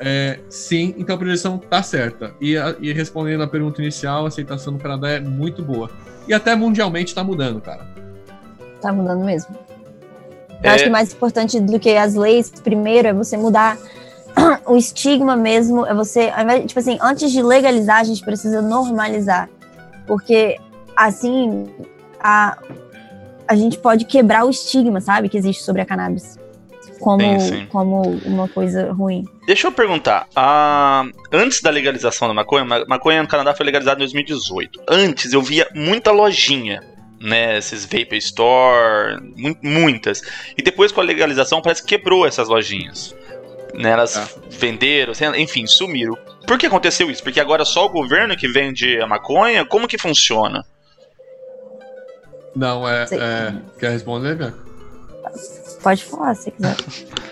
é, 0.00 0.38
sim, 0.48 0.94
então 0.96 1.16
a 1.16 1.18
projeção 1.18 1.58
tá 1.58 1.82
certa. 1.82 2.32
E, 2.40 2.56
a, 2.56 2.76
e, 2.80 2.92
respondendo 2.92 3.42
a 3.42 3.48
pergunta 3.48 3.82
inicial, 3.82 4.24
a 4.24 4.28
aceitação 4.28 4.72
no 4.72 4.78
Canadá 4.78 5.10
é 5.10 5.20
muito 5.20 5.62
boa. 5.62 5.90
E 6.26 6.34
até 6.34 6.54
mundialmente 6.54 7.14
tá 7.14 7.24
mudando, 7.24 7.60
cara. 7.60 7.86
Tá 8.80 8.92
mudando 8.92 9.24
mesmo. 9.24 9.56
Eu 10.62 10.70
acho 10.70 10.84
que 10.84 10.90
mais 10.90 11.12
importante 11.12 11.60
do 11.60 11.78
que 11.78 11.90
as 11.90 12.14
leis, 12.14 12.50
primeiro, 12.50 13.08
é 13.08 13.12
você 13.12 13.36
mudar 13.36 13.78
o 14.66 14.76
estigma 14.76 15.36
mesmo. 15.36 15.86
É 15.86 15.94
você, 15.94 16.30
tipo 16.66 16.78
assim, 16.78 16.98
antes 17.00 17.30
de 17.32 17.42
legalizar, 17.42 18.00
a 18.00 18.04
gente 18.04 18.24
precisa 18.24 18.60
normalizar. 18.60 19.48
Porque 20.06 20.58
assim, 20.96 21.68
a, 22.20 22.58
a 23.46 23.54
gente 23.54 23.78
pode 23.78 24.04
quebrar 24.04 24.44
o 24.44 24.50
estigma, 24.50 25.00
sabe, 25.00 25.28
que 25.28 25.38
existe 25.38 25.62
sobre 25.62 25.82
a 25.82 25.86
cannabis. 25.86 26.38
Como, 27.00 27.40
sim, 27.40 27.48
sim. 27.48 27.66
como 27.66 28.02
uma 28.24 28.48
coisa 28.48 28.92
ruim. 28.92 29.24
Deixa 29.46 29.66
eu 29.66 29.72
perguntar. 29.72 30.26
Antes 31.32 31.60
da 31.60 31.70
legalização 31.70 32.28
da 32.28 32.34
maconha, 32.34 32.64
maconha 32.64 33.22
no 33.22 33.28
Canadá 33.28 33.54
foi 33.54 33.66
legalizada 33.66 33.96
em 33.96 34.00
2018. 34.00 34.82
Antes 34.88 35.32
eu 35.32 35.42
via 35.42 35.68
muita 35.74 36.10
lojinha 36.10 36.82
né, 37.20 37.58
esses 37.58 37.84
Vapor 37.84 38.16
Store, 38.16 39.18
muitas. 39.62 40.22
E 40.56 40.62
depois 40.62 40.92
com 40.92 41.00
a 41.00 41.04
legalização 41.04 41.60
parece 41.60 41.82
que 41.82 41.96
quebrou 41.96 42.26
essas 42.26 42.48
lojinhas. 42.48 43.14
Né, 43.74 43.90
elas 43.90 44.16
é. 44.16 44.26
venderam, 44.50 45.12
enfim, 45.36 45.66
sumiram. 45.66 46.16
Por 46.46 46.58
que 46.58 46.66
aconteceu 46.66 47.10
isso? 47.10 47.22
Porque 47.22 47.40
agora 47.40 47.64
só 47.64 47.86
o 47.86 47.90
governo 47.90 48.36
que 48.36 48.48
vende 48.48 49.00
a 49.00 49.06
maconha? 49.06 49.64
Como 49.64 49.86
que 49.86 49.98
funciona? 49.98 50.64
Não, 52.56 52.88
é. 52.88 53.04
é... 53.12 53.54
Quer 53.78 53.90
responder, 53.90 54.34
Bianca? 54.34 54.67
Pode 55.82 56.04
falar 56.04 56.34
se 56.34 56.50
quiser. 56.50 56.76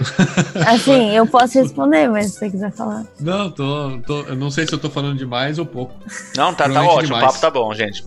assim, 0.66 1.10
eu 1.10 1.26
posso 1.26 1.58
responder, 1.58 2.08
mas 2.08 2.26
se 2.26 2.38
você 2.38 2.50
quiser 2.50 2.72
falar. 2.72 3.04
Não, 3.20 3.50
tô, 3.50 3.98
tô, 4.06 4.20
eu 4.22 4.36
não 4.36 4.50
sei 4.50 4.66
se 4.66 4.72
eu 4.72 4.78
tô 4.78 4.88
falando 4.88 5.16
demais 5.16 5.58
ou 5.58 5.66
pouco. 5.66 5.94
Não, 6.36 6.54
tá, 6.54 6.68
tá 6.68 6.82
ótimo, 6.82 7.02
demais. 7.02 7.24
o 7.24 7.26
papo 7.26 7.40
tá 7.40 7.50
bom, 7.50 7.74
gente. 7.74 8.04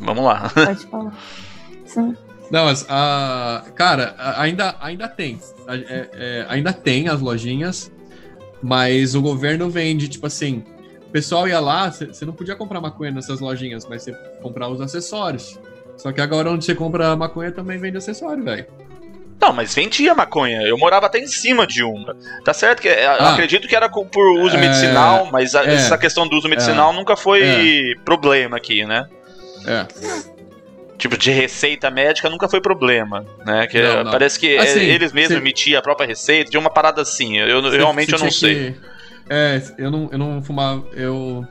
Vamos 0.00 0.24
lá. 0.24 0.50
Pode 0.54 0.86
falar. 0.86 1.18
Sim. 1.84 2.16
Não, 2.50 2.66
mas, 2.66 2.82
uh, 2.82 3.72
cara, 3.74 4.14
ainda, 4.36 4.76
ainda 4.80 5.08
tem. 5.08 5.40
É, 5.66 6.08
é, 6.12 6.46
ainda 6.48 6.72
tem 6.72 7.08
as 7.08 7.20
lojinhas, 7.20 7.90
mas 8.62 9.14
o 9.14 9.20
governo 9.20 9.68
vende, 9.68 10.08
tipo 10.08 10.26
assim, 10.26 10.62
o 11.06 11.10
pessoal 11.10 11.48
ia 11.48 11.58
lá, 11.58 11.90
você 11.90 12.24
não 12.24 12.32
podia 12.32 12.54
comprar 12.54 12.80
maconha 12.80 13.10
nessas 13.10 13.40
lojinhas, 13.40 13.86
mas 13.88 14.02
você 14.02 14.12
comprar 14.40 14.68
os 14.68 14.80
acessórios. 14.80 15.58
Só 15.96 16.12
que 16.12 16.20
agora 16.20 16.50
onde 16.50 16.64
você 16.64 16.74
compra 16.74 17.16
maconha 17.16 17.50
também 17.50 17.78
vende 17.78 17.96
acessório, 17.96 18.44
velho. 18.44 18.66
Não, 19.40 19.52
mas 19.52 19.74
vendia 19.74 20.14
maconha. 20.14 20.62
Eu 20.62 20.78
morava 20.78 21.06
até 21.06 21.18
em 21.18 21.26
cima 21.26 21.66
de 21.66 21.82
uma. 21.82 22.16
Tá 22.44 22.54
certo 22.54 22.80
que 22.80 22.88
é, 22.88 23.06
ah, 23.06 23.32
acredito 23.32 23.68
que 23.68 23.76
era 23.76 23.88
por 23.88 24.38
uso 24.40 24.56
é, 24.56 24.60
medicinal, 24.60 25.28
mas 25.30 25.54
a, 25.54 25.64
é, 25.64 25.74
essa 25.74 25.96
questão 25.98 26.26
do 26.26 26.36
uso 26.36 26.48
medicinal 26.48 26.92
é, 26.92 26.96
nunca 26.96 27.16
foi 27.16 27.42
é. 27.42 27.94
problema 28.04 28.56
aqui, 28.56 28.84
né? 28.84 29.06
É. 29.66 29.86
Tipo, 30.96 31.18
de 31.18 31.30
receita 31.30 31.90
médica 31.90 32.30
nunca 32.30 32.48
foi 32.48 32.60
problema, 32.60 33.24
né? 33.44 33.66
Que 33.66 33.82
não, 33.82 34.04
não. 34.04 34.10
Parece 34.10 34.38
que 34.38 34.56
assim, 34.56 34.80
eles 34.80 35.12
mesmos 35.12 35.36
emitiam 35.36 35.78
a 35.78 35.82
própria 35.82 36.06
receita, 36.06 36.50
de 36.50 36.56
uma 36.56 36.70
parada 36.70 37.02
assim. 37.02 37.36
Eu, 37.36 37.60
eu 37.60 37.70
realmente 37.70 38.12
eu 38.12 38.18
não 38.18 38.30
sei. 38.30 38.72
Que, 38.72 38.80
é, 39.28 39.62
eu 39.76 39.90
não, 39.90 40.08
eu 40.10 40.18
não 40.18 40.42
fumava. 40.42 40.82
Eu. 40.94 41.46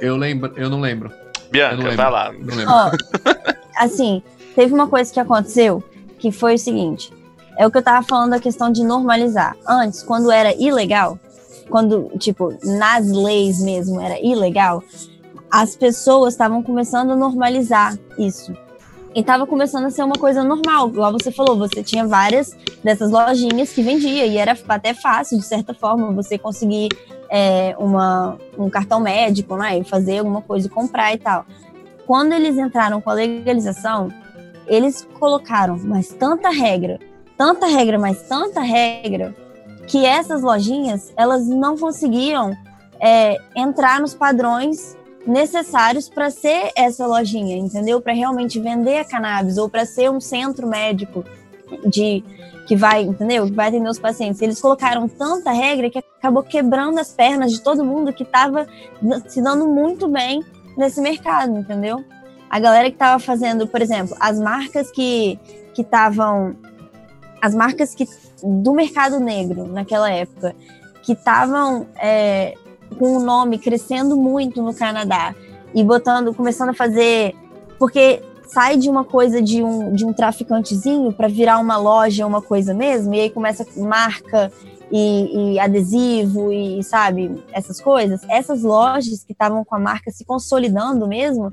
Eu 0.00 0.16
lembro. 0.16 0.52
Eu 0.56 0.68
não 0.68 0.80
lembro. 0.80 1.12
Bianca, 1.50 1.76
não 1.76 1.84
lembro, 1.84 1.96
vai 1.96 2.10
lá. 2.10 2.32
Não 2.32 2.56
lembro. 2.56 2.74
Oh, 2.74 3.82
assim, 3.84 4.20
teve 4.56 4.74
uma 4.74 4.88
coisa 4.88 5.12
que 5.12 5.20
aconteceu 5.20 5.82
que 6.24 6.32
foi 6.32 6.54
o 6.54 6.58
seguinte: 6.58 7.12
é 7.58 7.66
o 7.66 7.70
que 7.70 7.76
eu 7.76 7.82
tava 7.82 8.06
falando 8.06 8.30
da 8.30 8.40
questão 8.40 8.72
de 8.72 8.82
normalizar. 8.82 9.54
Antes, 9.68 10.02
quando 10.02 10.30
era 10.30 10.54
ilegal, 10.54 11.18
quando, 11.68 12.10
tipo, 12.18 12.54
nas 12.64 13.06
leis 13.10 13.60
mesmo 13.60 14.00
era 14.00 14.18
ilegal, 14.18 14.82
as 15.50 15.76
pessoas 15.76 16.32
estavam 16.32 16.62
começando 16.62 17.10
a 17.10 17.16
normalizar 17.16 17.98
isso. 18.18 18.56
E 19.14 19.20
estava 19.20 19.46
começando 19.46 19.84
a 19.84 19.90
ser 19.90 20.02
uma 20.02 20.16
coisa 20.16 20.42
normal. 20.42 20.88
Igual 20.88 21.12
você 21.12 21.30
falou, 21.30 21.58
você 21.58 21.82
tinha 21.82 22.06
várias 22.06 22.56
dessas 22.82 23.10
lojinhas 23.10 23.70
que 23.70 23.82
vendia, 23.82 24.24
e 24.24 24.38
era 24.38 24.56
até 24.68 24.94
fácil, 24.94 25.38
de 25.38 25.44
certa 25.44 25.74
forma, 25.74 26.10
você 26.10 26.38
conseguir 26.38 26.88
é, 27.28 27.76
uma, 27.78 28.38
um 28.58 28.70
cartão 28.70 28.98
médico, 28.98 29.56
né? 29.56 29.78
E 29.78 29.84
fazer 29.84 30.18
alguma 30.18 30.40
coisa 30.40 30.70
comprar 30.70 31.12
e 31.12 31.18
tal. 31.18 31.44
Quando 32.06 32.32
eles 32.32 32.56
entraram 32.56 33.00
com 33.00 33.10
a 33.10 33.14
legalização, 33.14 34.10
eles 34.66 35.06
colocaram 35.18 35.78
mais 35.78 36.08
tanta 36.08 36.50
regra, 36.50 36.98
tanta 37.36 37.66
regra, 37.66 37.98
mais 37.98 38.22
tanta 38.22 38.60
regra, 38.60 39.34
que 39.86 40.04
essas 40.04 40.42
lojinhas 40.42 41.12
elas 41.16 41.46
não 41.46 41.76
conseguiam 41.76 42.52
é, 43.00 43.36
entrar 43.54 44.00
nos 44.00 44.14
padrões 44.14 44.96
necessários 45.26 46.08
para 46.08 46.30
ser 46.30 46.70
essa 46.76 47.06
lojinha, 47.06 47.56
entendeu? 47.56 48.00
Para 48.00 48.12
realmente 48.12 48.60
vender 48.60 48.98
a 48.98 49.04
cannabis 49.04 49.58
ou 49.58 49.68
para 49.68 49.84
ser 49.86 50.10
um 50.10 50.20
centro 50.20 50.66
médico 50.66 51.24
de 51.86 52.22
que 52.66 52.76
vai, 52.76 53.02
entendeu? 53.02 53.46
Que 53.46 53.52
vai 53.52 53.68
atender 53.68 53.88
os 53.88 53.98
pacientes. 53.98 54.40
Eles 54.40 54.60
colocaram 54.60 55.08
tanta 55.08 55.50
regra 55.50 55.90
que 55.90 55.98
acabou 55.98 56.42
quebrando 56.42 56.98
as 56.98 57.12
pernas 57.12 57.52
de 57.52 57.60
todo 57.60 57.84
mundo 57.84 58.12
que 58.12 58.22
estava 58.22 58.66
se 59.28 59.42
dando 59.42 59.66
muito 59.66 60.08
bem 60.08 60.42
nesse 60.76 61.00
mercado, 61.00 61.58
entendeu? 61.58 62.04
A 62.54 62.60
galera 62.60 62.88
que 62.88 62.94
estava 62.94 63.18
fazendo, 63.18 63.66
por 63.66 63.82
exemplo, 63.82 64.16
as 64.20 64.38
marcas 64.38 64.88
que 64.88 65.36
que 65.74 65.82
estavam 65.82 66.54
as 67.42 67.52
marcas 67.52 67.96
que 67.96 68.06
do 68.44 68.72
mercado 68.72 69.18
negro 69.18 69.66
naquela 69.66 70.08
época 70.08 70.54
que 71.02 71.14
estavam 71.14 71.88
é, 72.00 72.54
com 72.96 73.16
o 73.16 73.20
nome 73.20 73.58
crescendo 73.58 74.16
muito 74.16 74.62
no 74.62 74.72
Canadá 74.72 75.34
e 75.74 75.82
botando, 75.82 76.32
começando 76.32 76.68
a 76.68 76.74
fazer, 76.74 77.34
porque 77.76 78.22
sai 78.46 78.76
de 78.76 78.88
uma 78.88 79.04
coisa 79.04 79.42
de 79.42 79.60
um, 79.60 79.92
de 79.92 80.06
um 80.06 80.12
traficantezinho 80.12 81.12
para 81.12 81.26
virar 81.26 81.58
uma 81.58 81.76
loja, 81.76 82.24
uma 82.24 82.40
coisa 82.40 82.72
mesmo, 82.72 83.12
e 83.14 83.20
aí 83.20 83.30
começa 83.30 83.66
marca 83.76 84.52
e, 84.92 85.54
e, 85.54 85.58
adesivo 85.58 86.52
e 86.52 86.80
sabe 86.84 87.42
essas 87.50 87.80
coisas. 87.80 88.20
Essas 88.28 88.62
lojas 88.62 89.24
que 89.24 89.32
estavam 89.32 89.64
com 89.64 89.74
a 89.74 89.78
marca 89.80 90.12
se 90.12 90.24
consolidando 90.24 91.08
mesmo 91.08 91.52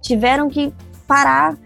tiveram 0.00 0.48
que 0.48 0.72
parar 1.06 1.56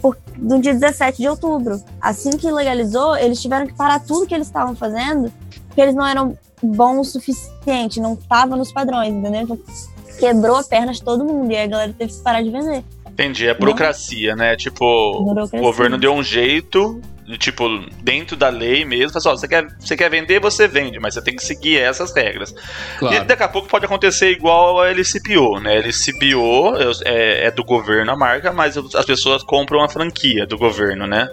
por, 0.00 0.16
no 0.36 0.60
dia 0.60 0.74
17 0.74 1.18
de 1.18 1.28
outubro. 1.28 1.82
Assim 2.00 2.30
que 2.30 2.50
legalizou, 2.50 3.16
eles 3.16 3.40
tiveram 3.40 3.66
que 3.66 3.74
parar 3.74 4.00
tudo 4.00 4.26
que 4.26 4.34
eles 4.34 4.46
estavam 4.46 4.74
fazendo, 4.74 5.32
porque 5.68 5.80
eles 5.80 5.94
não 5.94 6.06
eram 6.06 6.36
bons 6.62 7.08
o 7.08 7.12
suficiente, 7.12 8.00
não 8.00 8.14
estavam 8.14 8.56
nos 8.56 8.72
padrões, 8.72 9.12
entendeu? 9.12 9.42
Então, 9.42 9.58
quebrou 10.18 10.56
a 10.56 10.62
perna 10.62 10.92
de 10.92 11.02
todo 11.02 11.24
mundo 11.24 11.50
e 11.50 11.56
aí 11.56 11.64
a 11.64 11.66
galera 11.66 11.94
teve 11.96 12.12
que 12.12 12.20
parar 12.20 12.42
de 12.42 12.50
vender. 12.50 12.84
Entendi, 13.10 13.46
é 13.46 13.54
burocracia, 13.54 14.34
né? 14.34 14.56
Tipo, 14.56 15.22
burocracia. 15.22 15.58
o 15.58 15.62
governo 15.62 15.98
deu 15.98 16.12
um 16.12 16.22
jeito 16.22 17.00
tipo, 17.38 17.66
dentro 18.02 18.36
da 18.36 18.48
lei 18.48 18.84
mesmo, 18.84 19.14
pessoal, 19.14 19.36
você 19.36 19.48
quer, 19.48 19.66
você 19.78 19.96
quer 19.96 20.10
vender, 20.10 20.40
você 20.40 20.68
vende, 20.68 21.00
mas 21.00 21.14
você 21.14 21.22
tem 21.22 21.34
que 21.34 21.42
seguir 21.42 21.78
essas 21.78 22.14
regras. 22.14 22.54
Claro. 22.98 23.16
E 23.16 23.20
daqui 23.20 23.42
a 23.42 23.48
pouco 23.48 23.68
pode 23.68 23.86
acontecer 23.86 24.30
igual 24.30 24.80
a 24.80 24.90
LCPO, 24.90 25.60
né? 25.60 25.76
LCPO 25.78 26.76
é, 27.04 27.46
é 27.46 27.50
do 27.50 27.64
governo 27.64 28.12
a 28.12 28.16
marca, 28.16 28.52
mas 28.52 28.76
as 28.76 29.04
pessoas 29.06 29.42
compram 29.42 29.82
a 29.82 29.88
franquia 29.88 30.46
do 30.46 30.58
governo, 30.58 31.06
né? 31.06 31.28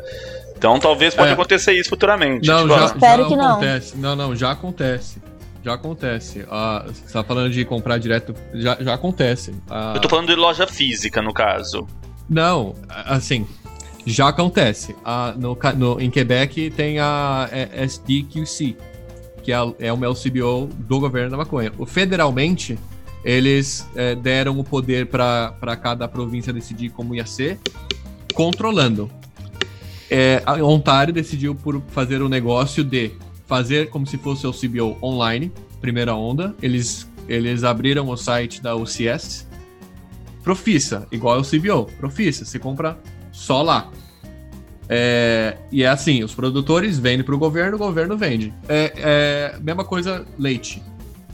Então 0.57 0.79
talvez 0.79 1.13
pode 1.13 1.29
é. 1.29 1.33
acontecer 1.33 1.73
isso 1.73 1.89
futuramente. 1.89 2.47
Não, 2.47 2.61
tipo, 2.61 2.79
já, 2.79 2.85
Espero 2.85 3.23
já 3.23 3.27
que 3.27 3.33
acontece. 3.33 3.97
não. 3.97 4.15
Não, 4.15 4.27
não, 4.27 4.35
já 4.35 4.51
acontece. 4.51 5.21
Já 5.63 5.73
acontece. 5.73 6.45
Ah, 6.49 6.85
você 6.87 7.13
tá 7.13 7.23
falando 7.23 7.51
de 7.51 7.65
comprar 7.65 7.97
direto, 7.97 8.33
já, 8.53 8.77
já 8.79 8.93
acontece. 8.93 9.53
Ah, 9.69 9.93
Eu 9.95 10.01
tô 10.01 10.09
falando 10.09 10.27
de 10.27 10.35
loja 10.35 10.65
física, 10.65 11.21
no 11.21 11.33
caso. 11.33 11.87
Não, 12.29 12.75
assim, 12.89 13.45
já 14.05 14.29
acontece. 14.29 14.95
Ah, 15.03 15.33
no, 15.37 15.57
no, 15.77 15.99
em 15.99 16.09
Quebec 16.09 16.71
tem 16.71 16.99
a 16.99 17.49
SDQC, 17.73 18.75
que 19.43 19.51
é, 19.51 19.57
é 19.79 19.93
uma 19.93 20.05
LCBO 20.05 20.67
do 20.67 20.99
governo 20.99 21.31
da 21.31 21.37
maconha. 21.37 21.71
Federalmente, 21.85 22.77
eles 23.23 23.87
é, 23.95 24.15
deram 24.15 24.59
o 24.59 24.63
poder 24.63 25.07
para 25.07 25.75
cada 25.81 26.07
província 26.07 26.51
decidir 26.51 26.89
como 26.89 27.15
ia 27.15 27.25
ser, 27.25 27.59
controlando. 28.33 29.09
É, 30.09 30.41
a 30.45 30.55
Ontário 30.55 31.13
decidiu 31.13 31.55
por 31.55 31.81
fazer 31.89 32.21
o 32.21 32.27
negócio 32.27 32.83
de 32.83 33.11
fazer 33.45 33.89
como 33.89 34.05
se 34.05 34.17
fosse 34.17 34.45
o 34.47 34.51
CBO 34.51 34.97
online, 35.01 35.51
primeira 35.79 36.15
onda. 36.15 36.55
Eles, 36.61 37.07
eles 37.27 37.63
abriram 37.63 38.09
o 38.09 38.17
site 38.17 38.61
da 38.61 38.75
UCS. 38.75 39.47
Profissa, 40.43 41.07
igual 41.11 41.37
ao 41.37 41.43
CBO. 41.43 41.85
Profissa, 41.97 42.43
você 42.43 42.57
compra 42.57 42.97
só 43.31 43.61
lá. 43.61 43.89
É, 44.93 45.57
e 45.71 45.83
é 45.83 45.87
assim, 45.87 46.21
os 46.21 46.35
produtores 46.35 46.99
vendem 46.99 47.23
para 47.23 47.33
o 47.33 47.37
governo, 47.37 47.75
o 47.75 47.79
governo 47.79 48.17
vende. 48.17 48.53
É, 48.67 48.93
é 48.97 49.59
mesma 49.61 49.85
coisa 49.85 50.25
leite. 50.37 50.83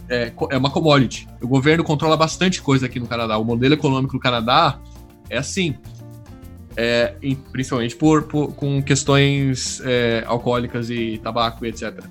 É, 0.10 0.32
é, 0.52 0.58
uma 0.58 0.70
commodity. 0.70 1.28
O 1.41 1.48
governo 1.48 1.84
controla 1.84 2.16
bastante 2.16 2.62
coisa 2.62 2.86
aqui 2.86 3.00
no 3.00 3.08
Canadá. 3.08 3.38
O 3.38 3.43
modelo 3.43 3.74
econômico 3.74 4.14
do 4.14 4.20
Canadá 4.20 4.80
é 5.30 5.38
assim. 5.38 5.76
É, 6.76 7.16
principalmente 7.52 7.95
por, 7.95 8.24
por, 8.24 8.54
com 8.54 8.82
questões 8.84 9.82
é, 9.84 10.24
alcoólicas 10.28 10.91
e 10.91 11.20
tabaco 11.24 11.66
e 11.66 11.70
etc. 11.70 12.06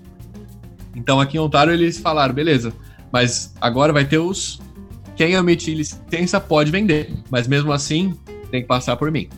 Então 0.96 1.20
aqui 1.20 1.36
em 1.36 1.40
Ontário 1.40 1.72
eles 1.72 1.98
falaram, 1.98 2.34
beleza, 2.34 2.72
mas 3.12 3.54
agora 3.60 3.92
vai 3.92 4.04
ter 4.04 4.18
os. 4.18 4.60
Quem 5.14 5.34
emitir 5.34 5.76
licença 5.76 6.40
pode 6.40 6.72
vender, 6.72 7.14
mas 7.30 7.46
mesmo 7.46 7.72
assim 7.72 8.14
tem 8.50 8.62
que 8.62 8.66
passar 8.66 8.96
por 8.96 9.12
mim. 9.12 9.28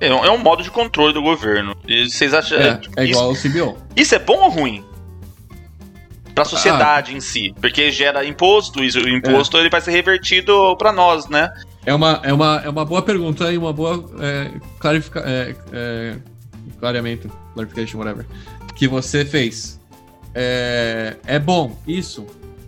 É, 0.00 0.08
é 0.08 0.30
um 0.30 0.38
modo 0.38 0.62
de 0.62 0.70
controle 0.70 1.12
do 1.12 1.20
governo. 1.20 1.76
E 1.86 2.08
vocês 2.08 2.32
acham. 2.32 2.58
É, 2.58 2.80
é 2.96 3.04
igual 3.04 3.32
isso, 3.32 3.46
ao 3.46 3.52
CBO. 3.52 3.78
Isso 3.94 4.14
é 4.14 4.18
bom 4.18 4.40
ou 4.40 4.48
ruim? 4.48 4.84
Pra 6.34 6.44
sociedade 6.44 7.12
ah. 7.12 7.16
em 7.16 7.20
si. 7.20 7.54
Porque 7.60 7.90
gera 7.90 8.24
imposto, 8.24 8.82
e 8.82 8.88
o 8.88 9.08
imposto 9.08 9.56
é. 9.58 9.60
ele 9.60 9.68
vai 9.68 9.80
ser 9.80 9.90
revertido 9.90 10.74
para 10.76 10.90
nós, 10.90 11.28
né? 11.28 11.52
É 11.84 11.94
uma, 11.94 12.20
é 12.22 12.32
uma, 12.32 12.62
é 12.64 12.68
uma 12.68 12.84
boa 12.84 13.02
pergunta 13.02 13.52
e 13.52 13.58
uma 13.58 13.72
boa 13.72 14.04
é, 14.20 14.50
clarifica, 14.78 15.22
é, 15.26 15.54
é, 15.72 16.16
clareamento, 16.78 17.30
clarification, 17.54 17.98
whatever, 17.98 18.26
que 18.74 18.86
você 18.86 19.24
fez. 19.24 19.80
É, 20.34 21.16
é 21.26 21.38
bom 21.38 21.76
isso? 21.86 22.26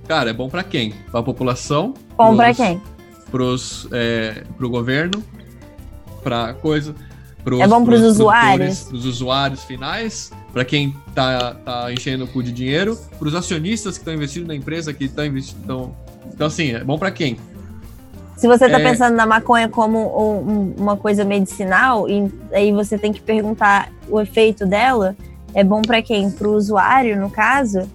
Cara, 0.09 0.31
é 0.31 0.33
bom 0.33 0.49
para 0.49 0.65
quem? 0.65 0.93
Para 1.11 1.21
a 1.21 1.23
população? 1.23 1.95
Bom 2.17 2.37
para 2.37 2.53
quem? 2.55 2.83
Pros, 3.31 3.87
é, 3.93 4.43
pro 4.57 4.69
governo, 4.69 5.23
para 6.23 6.55
coisa. 6.55 6.95
Pros, 7.45 7.61
é 7.61 7.67
bom 7.67 7.85
para 7.85 7.95
os 7.95 8.03
usuários? 8.03 8.85
Para 8.85 8.97
os 8.97 9.05
usuários 9.05 9.65
finais, 9.65 10.31
para 10.53 10.65
quem 10.65 10.95
tá, 11.15 11.55
tá 11.65 11.93
enchendo 11.93 12.25
o 12.25 12.29
cu 12.29 12.43
de 12.43 12.53
dinheiro, 12.53 12.97
para 13.19 13.29
os 13.29 13.35
acionistas 13.35 13.97
que 13.97 14.03
estão 14.03 14.15
investindo 14.15 14.47
na 14.47 14.55
empresa, 14.55 14.93
que 14.93 15.05
estão 15.05 15.25
investindo. 15.25 15.61
Então, 15.65 15.95
então, 16.33 16.47
assim, 16.47 16.73
é 16.73 16.85
bom 16.85 16.99
para 16.99 17.11
quem? 17.11 17.37
Se 18.37 18.47
você 18.47 18.67
está 18.67 18.81
é... 18.81 18.83
pensando 18.83 19.15
na 19.15 19.27
maconha 19.27 19.69
como 19.69 19.99
um, 19.99 20.75
uma 20.77 20.97
coisa 20.97 21.25
medicinal, 21.25 22.09
e 22.09 22.33
aí 22.53 22.73
você 22.73 22.97
tem 22.97 23.13
que 23.13 23.21
perguntar 23.21 23.91
o 24.09 24.21
efeito 24.21 24.67
dela, 24.67 25.17
é 25.55 25.63
bom 25.63 25.83
para 25.83 26.03
quem? 26.03 26.31
Para 26.31 26.49
o 26.49 26.55
usuário, 26.55 27.21
no 27.21 27.31
caso, 27.31 27.89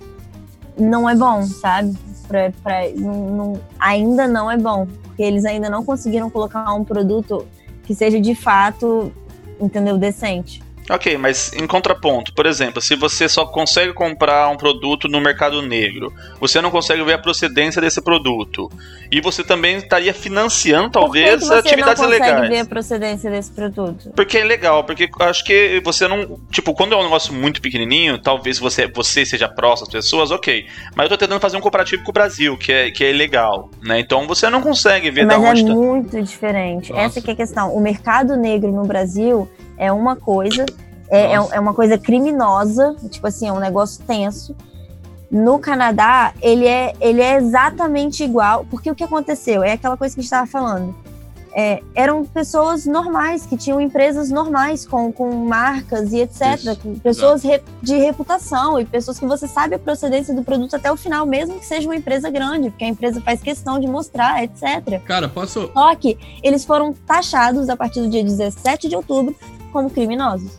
não 0.77 1.09
é 1.09 1.15
bom, 1.15 1.43
sabe? 1.43 1.97
Pra, 2.27 2.51
pra, 2.61 2.89
não, 2.95 3.29
não, 3.29 3.59
ainda 3.79 4.27
não 4.27 4.51
é 4.51 4.57
bom, 4.57 4.87
porque 5.03 5.23
eles 5.23 5.45
ainda 5.45 5.69
não 5.69 5.83
conseguiram 5.83 6.29
colocar 6.29 6.73
um 6.73 6.83
produto 6.83 7.45
que 7.83 7.95
seja 7.95 8.19
de 8.19 8.35
fato, 8.35 9.11
entendeu, 9.59 9.97
decente. 9.97 10.61
Ok, 10.89 11.17
mas 11.17 11.51
em 11.53 11.67
contraponto, 11.67 12.33
por 12.33 12.45
exemplo, 12.45 12.81
se 12.81 12.95
você 12.95 13.27
só 13.27 13.45
consegue 13.45 13.93
comprar 13.93 14.47
um 14.49 14.55
produto 14.55 15.09
no 15.09 15.19
mercado 15.19 15.61
negro, 15.61 16.13
você 16.39 16.61
não 16.61 16.71
consegue 16.71 17.03
ver 17.03 17.13
a 17.13 17.17
procedência 17.17 17.81
desse 17.81 18.01
produto. 18.01 18.71
E 19.11 19.19
você 19.19 19.43
também 19.43 19.77
estaria 19.77 20.13
financiando, 20.13 20.89
talvez, 20.89 21.41
Por 21.41 21.55
que 21.57 21.61
que 21.61 21.67
atividades 21.69 22.01
ilegais. 22.01 22.19
Você 22.19 22.31
não 22.31 22.35
consegue 22.37 22.55
ver 22.55 22.59
a 22.59 22.65
procedência 22.65 23.31
desse 23.31 23.51
produto? 23.51 24.11
Porque 24.15 24.37
é 24.37 24.43
legal, 24.43 24.83
porque 24.85 25.09
acho 25.21 25.43
que 25.43 25.81
você 25.83 26.07
não. 26.07 26.39
Tipo, 26.49 26.73
quando 26.73 26.93
é 26.93 26.97
um 26.97 27.03
negócio 27.03 27.33
muito 27.33 27.61
pequenininho, 27.61 28.17
talvez 28.17 28.57
você, 28.57 28.87
você 28.87 29.25
seja 29.25 29.49
próximo 29.49 29.87
às 29.87 29.93
pessoas, 29.93 30.31
ok. 30.31 30.65
Mas 30.95 31.05
eu 31.05 31.09
tô 31.09 31.17
tentando 31.17 31.41
fazer 31.41 31.57
um 31.57 31.61
comparativo 31.61 32.03
com 32.03 32.11
o 32.11 32.13
Brasil, 32.13 32.57
que 32.57 32.71
é, 32.71 32.91
que 32.91 33.03
é 33.03 33.09
ilegal, 33.09 33.69
né? 33.81 33.99
Então 33.99 34.25
você 34.25 34.49
não 34.49 34.61
consegue 34.61 35.11
ver 35.11 35.25
Mas 35.25 35.41
da 35.41 35.49
onde. 35.49 35.63
é 35.63 35.67
tá... 35.67 35.73
muito 35.73 36.21
diferente. 36.21 36.91
Nossa. 36.91 37.03
Essa 37.03 37.19
é 37.19 37.31
a 37.31 37.35
questão. 37.35 37.75
O 37.75 37.81
mercado 37.81 38.37
negro 38.37 38.71
no 38.71 38.85
Brasil 38.85 39.49
é 39.77 39.91
uma 39.91 40.15
coisa, 40.15 40.65
é, 41.09 41.33
é, 41.33 41.59
uma 41.59 41.73
coisa 41.73 41.97
criminosa, 41.97 42.95
tipo 43.09 43.27
assim, 43.27 43.47
é 43.47 43.53
um 43.53 43.59
negócio 43.59 44.03
tenso. 44.05 44.55
No 45.29 45.59
Canadá, 45.59 46.33
ele 46.41 46.65
é, 46.65 46.93
ele 47.01 47.21
é 47.21 47.35
exatamente 47.35 48.23
igual, 48.23 48.65
porque 48.69 48.89
o 48.89 48.95
que 48.95 49.03
aconteceu? 49.03 49.61
É 49.61 49.73
aquela 49.73 49.97
coisa 49.97 50.15
que 50.15 50.21
a 50.21 50.23
gente 50.23 50.31
estava 50.31 50.47
falando. 50.47 50.95
É, 51.59 51.81
eram 51.95 52.23
pessoas 52.23 52.85
normais, 52.85 53.45
que 53.45 53.57
tinham 53.57 53.81
empresas 53.81 54.29
normais, 54.29 54.85
com, 54.85 55.11
com 55.11 55.31
marcas 55.31 56.13
e 56.13 56.19
etc. 56.19 56.55
Isso, 56.59 56.99
pessoas 57.01 57.43
re, 57.43 57.61
de 57.81 57.97
reputação 57.97 58.79
e 58.79 58.85
pessoas 58.85 59.17
que 59.17 59.25
você 59.25 59.47
sabe 59.47 59.73
a 59.73 59.79
procedência 59.79 60.35
do 60.35 60.43
produto 60.43 60.75
até 60.75 60.91
o 60.91 60.95
final, 60.95 61.25
mesmo 61.25 61.57
que 61.59 61.65
seja 61.65 61.87
uma 61.87 61.95
empresa 61.95 62.29
grande, 62.29 62.69
porque 62.69 62.85
a 62.85 62.87
empresa 62.87 63.19
faz 63.21 63.41
questão 63.41 63.79
de 63.79 63.87
mostrar, 63.87 64.43
etc. 64.43 65.01
Cara, 65.03 65.27
posso. 65.27 65.71
Só 65.73 65.95
que 65.95 66.17
eles 66.43 66.63
foram 66.63 66.93
taxados 66.93 67.69
a 67.69 67.75
partir 67.75 68.01
do 68.01 68.09
dia 68.09 68.23
17 68.23 68.87
de 68.87 68.95
outubro 68.95 69.35
como 69.77 69.91
criminosos. 69.91 70.57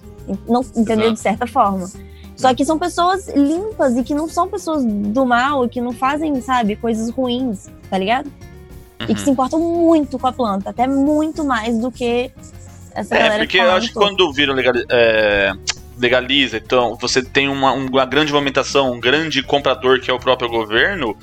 Não, 0.48 0.60
entendeu? 0.76 1.12
De 1.12 1.18
certa 1.18 1.46
forma. 1.46 1.90
Só 2.36 2.54
que 2.54 2.64
são 2.64 2.78
pessoas 2.78 3.28
limpas 3.34 3.96
e 3.96 4.04
que 4.04 4.14
não 4.14 4.28
são 4.28 4.48
pessoas 4.48 4.84
do 4.84 5.26
mal 5.26 5.64
e 5.64 5.68
que 5.68 5.80
não 5.80 5.90
fazem, 5.90 6.40
sabe, 6.40 6.76
coisas 6.76 7.10
ruins, 7.10 7.68
tá 7.90 7.98
ligado? 7.98 8.26
Uhum. 8.26 9.06
E 9.08 9.14
que 9.14 9.20
se 9.20 9.26
uhum. 9.26 9.32
importam 9.32 9.58
muito 9.58 10.18
com 10.20 10.26
a 10.28 10.32
planta, 10.32 10.70
até 10.70 10.86
muito 10.86 11.44
mais 11.44 11.76
do 11.78 11.90
que 11.90 12.30
essa 12.94 13.16
é, 13.16 13.18
galera. 13.18 13.34
É, 13.34 13.38
porque 13.38 13.58
eu 13.58 13.70
acho 13.72 13.88
que 13.88 13.94
quando 13.94 14.32
viram 14.32 14.54
legal, 14.54 14.72
é, 14.88 15.52
legaliza, 15.98 16.56
então 16.56 16.96
você 17.00 17.22
tem 17.22 17.48
uma, 17.48 17.72
uma 17.72 18.04
grande 18.04 18.32
movimentação, 18.32 18.92
um 18.92 19.00
grande 19.00 19.42
comprador 19.42 20.00
que 20.00 20.10
é 20.10 20.14
o 20.14 20.18
próprio 20.18 20.48
governo, 20.48 21.16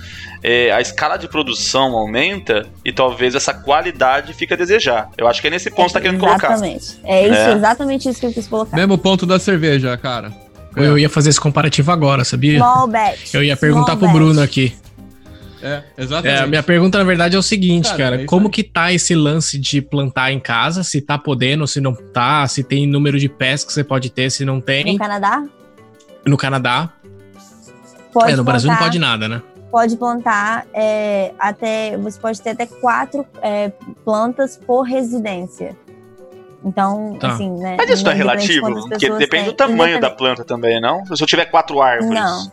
é, 0.44 0.72
a 0.72 0.82
escala 0.82 1.18
de 1.18 1.28
produção 1.28 1.96
aumenta 1.96 2.68
e 2.84 2.92
talvez 2.92 3.36
essa 3.36 3.54
qualidade 3.54 4.34
fica 4.34 4.56
a 4.56 4.58
desejar. 4.58 5.10
Eu 5.18 5.28
acho 5.28 5.42
que 5.42 5.48
é 5.48 5.50
nesse 5.50 5.70
ponto 5.70 5.86
que 5.86 5.92
você 5.92 5.94
tá 5.94 6.02
querendo 6.02 6.24
exatamente. 6.24 6.96
colocar. 6.96 7.14
É 7.14 7.28
isso, 7.28 7.40
é. 7.40 7.54
exatamente 7.54 8.10
isso 8.10 8.20
que 8.20 8.26
eu 8.26 8.34
quis 8.34 8.48
colocar. 8.48 8.76
Mesmo 8.76 8.98
ponto 8.98 9.26
da 9.26 9.40
cerveja, 9.40 9.96
cara. 9.98 10.32
Eu 10.76 10.98
ia 10.98 11.10
fazer 11.10 11.30
esse 11.30 11.40
comparativo 11.40 11.92
agora, 11.92 12.26
sabia? 12.26 12.58
Small 12.58 12.88
batch. 12.88 13.34
Eu 13.34 13.44
ia 13.44 13.56
perguntar 13.56 13.96
Small 13.96 14.12
pro 14.12 14.20
Bruno 14.20 14.42
aqui. 14.42 14.76
É, 15.62 15.84
exatamente. 15.98 16.40
É, 16.40 16.44
a 16.44 16.48
minha 16.48 16.64
pergunta, 16.64 16.98
na 16.98 17.04
verdade, 17.04 17.36
é 17.36 17.40
o 17.40 17.44
seguinte, 17.44 17.90
cara. 17.90 17.98
cara 17.98 18.22
é 18.24 18.26
como 18.26 18.48
aí. 18.48 18.52
que 18.52 18.64
tá 18.64 18.94
esse 18.94 19.16
lance 19.16 19.58
de 19.58 19.82
plantar 19.82 20.32
em 20.32 20.40
casa? 20.40 20.84
Se 20.84 21.02
tá 21.02 21.18
podendo, 21.18 21.66
se 21.68 21.80
não 21.82 21.94
tá, 21.94 22.48
se 22.48 22.64
tem 22.64 22.88
número 22.88 23.20
de 23.20 23.30
pés 23.30 23.64
que 23.64 23.74
você 23.74 23.84
pode 23.84 24.10
ter, 24.10 24.30
se 24.30 24.46
não 24.46 24.62
tem. 24.62 24.94
No 24.94 25.00
Canadá? 25.00 25.44
No 26.26 26.38
Canadá. 26.38 26.90
Pode 28.14 28.32
é, 28.32 28.36
no 28.36 28.44
plantar, 28.44 28.52
Brasil 28.52 28.72
não 28.72 28.78
pode 28.78 29.00
nada, 29.00 29.28
né? 29.28 29.42
Pode 29.72 29.98
plantar 29.98 30.66
é, 30.74 31.34
até. 31.38 31.98
Você 31.98 32.20
pode 32.20 32.42
ter 32.42 32.52
até 32.52 32.66
quatro 32.66 33.26
é, 33.42 33.72
plantas 34.04 34.58
por 34.58 34.84
residência. 34.84 35.76
Então, 36.64 37.16
tá. 37.20 37.34
assim, 37.34 37.52
né? 37.52 37.76
Mas 37.78 37.90
isso 37.92 38.04
não 38.04 38.12
é 38.12 38.16
relativo, 38.16 38.88
porque 38.88 39.10
depende 39.10 39.28
têm. 39.28 39.46
do 39.46 39.54
tamanho 39.54 40.02
da 40.02 40.10
planta 40.10 40.44
também, 40.44 40.82
não? 40.82 41.06
Se 41.06 41.22
eu 41.22 41.28
tiver 41.28 41.46
quatro 41.46 41.80
árvores. 41.80 42.20
Não. 42.20 42.52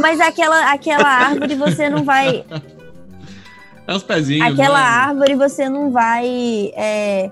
Mas 0.00 0.20
aquela, 0.20 0.72
aquela 0.72 1.08
árvore 1.08 1.54
você 1.54 1.88
não 1.88 2.04
vai. 2.04 2.44
É 3.86 3.94
os 3.94 4.02
pezinhos. 4.02 4.52
Aquela 4.52 4.78
né? 4.78 4.86
árvore 4.86 5.34
você 5.34 5.68
não 5.68 5.90
vai 5.90 6.72
é, 6.76 7.30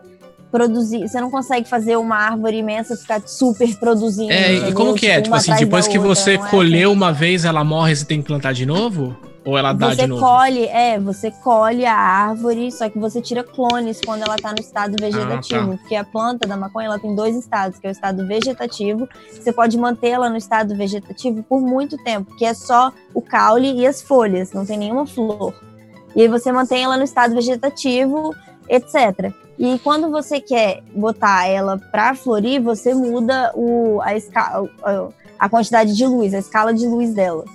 produzir. 0.51 1.07
Você 1.09 1.20
não 1.20 1.30
consegue 1.30 1.68
fazer 1.68 1.96
uma 1.96 2.16
árvore 2.16 2.59
imensa 2.59 2.96
ficar 2.96 3.22
super 3.26 3.74
produzindo. 3.76 4.32
É, 4.32 4.68
e 4.68 4.72
como 4.72 4.94
que 4.94 5.07
é? 5.07 5.20
Tipo 5.20 5.36
assim, 5.36 5.55
depois 5.55 5.86
que 5.86 5.99
outra, 5.99 6.14
você 6.14 6.38
colheu 6.38 6.90
é 6.90 6.92
uma 6.92 7.12
vez, 7.12 7.44
ela 7.44 7.62
morre 7.62 7.92
e 7.92 7.96
você 7.96 8.05
tem 8.05 8.20
que 8.20 8.26
plantar 8.26 8.53
de 8.53 8.66
novo? 8.66 9.16
Ou 9.49 9.57
ela 9.57 9.72
dá 9.72 9.88
você 9.88 10.03
de 10.03 10.09
novo? 10.09 10.20
colhe, 10.20 10.66
é, 10.66 11.01
você 11.01 11.30
colhe 11.30 11.86
a 11.86 11.96
árvore, 11.96 12.70
só 12.70 12.86
que 12.90 12.99
você 12.99 13.18
tira 13.22 13.42
clones 13.42 13.99
quando 14.05 14.20
ela 14.20 14.34
está 14.34 14.51
no 14.51 14.61
estado 14.61 14.94
vegetativo. 15.01 15.72
Ah, 15.72 15.76
tá. 15.76 15.78
Porque 15.78 15.96
a 15.96 16.05
planta 16.05 16.46
da 16.46 16.55
maconha 16.55 16.88
ela 16.88 16.99
tem 16.99 17.14
dois 17.14 17.34
estados, 17.34 17.78
que 17.78 17.86
é 17.86 17.88
o 17.88 17.90
estado 17.90 18.26
vegetativo. 18.26 19.09
Você 19.32 19.51
pode 19.51 19.78
mantê-la 19.78 20.28
no 20.28 20.36
estado 20.36 20.76
vegetativo 20.76 21.42
por 21.42 21.62
muito 21.62 21.96
tempo, 22.05 22.36
que 22.36 22.44
é 22.44 22.53
só 22.53 22.92
o 23.14 23.22
caule 23.22 23.72
e 23.72 23.86
as 23.86 24.03
folhas, 24.03 24.53
não 24.53 24.66
tem 24.66 24.76
nenhuma 24.76 25.07
flor. 25.07 25.55
E 26.14 26.20
aí 26.20 26.28
você 26.28 26.53
mantém 26.53 26.84
ela 26.84 26.99
no 26.99 27.05
estado 27.05 27.34
vegetativo, 27.34 28.34
etc. 28.68 29.32
E 29.59 29.78
quando 29.78 30.11
você 30.11 30.42
quer 30.42 30.82
botar 30.94 31.46
ela 31.46 31.78
para 31.90 32.14
florir, 32.14 32.62
você 32.62 32.92
muda 32.92 33.51
o, 33.55 33.99
a, 34.03 34.14
escala, 34.14 34.68
a 35.38 35.49
quantidade 35.49 35.96
de 35.96 36.07
luz, 36.07 36.34
a 36.34 36.38
escala 36.38 36.74
de 36.74 36.86
luz 36.86 37.14
dela. 37.14 37.46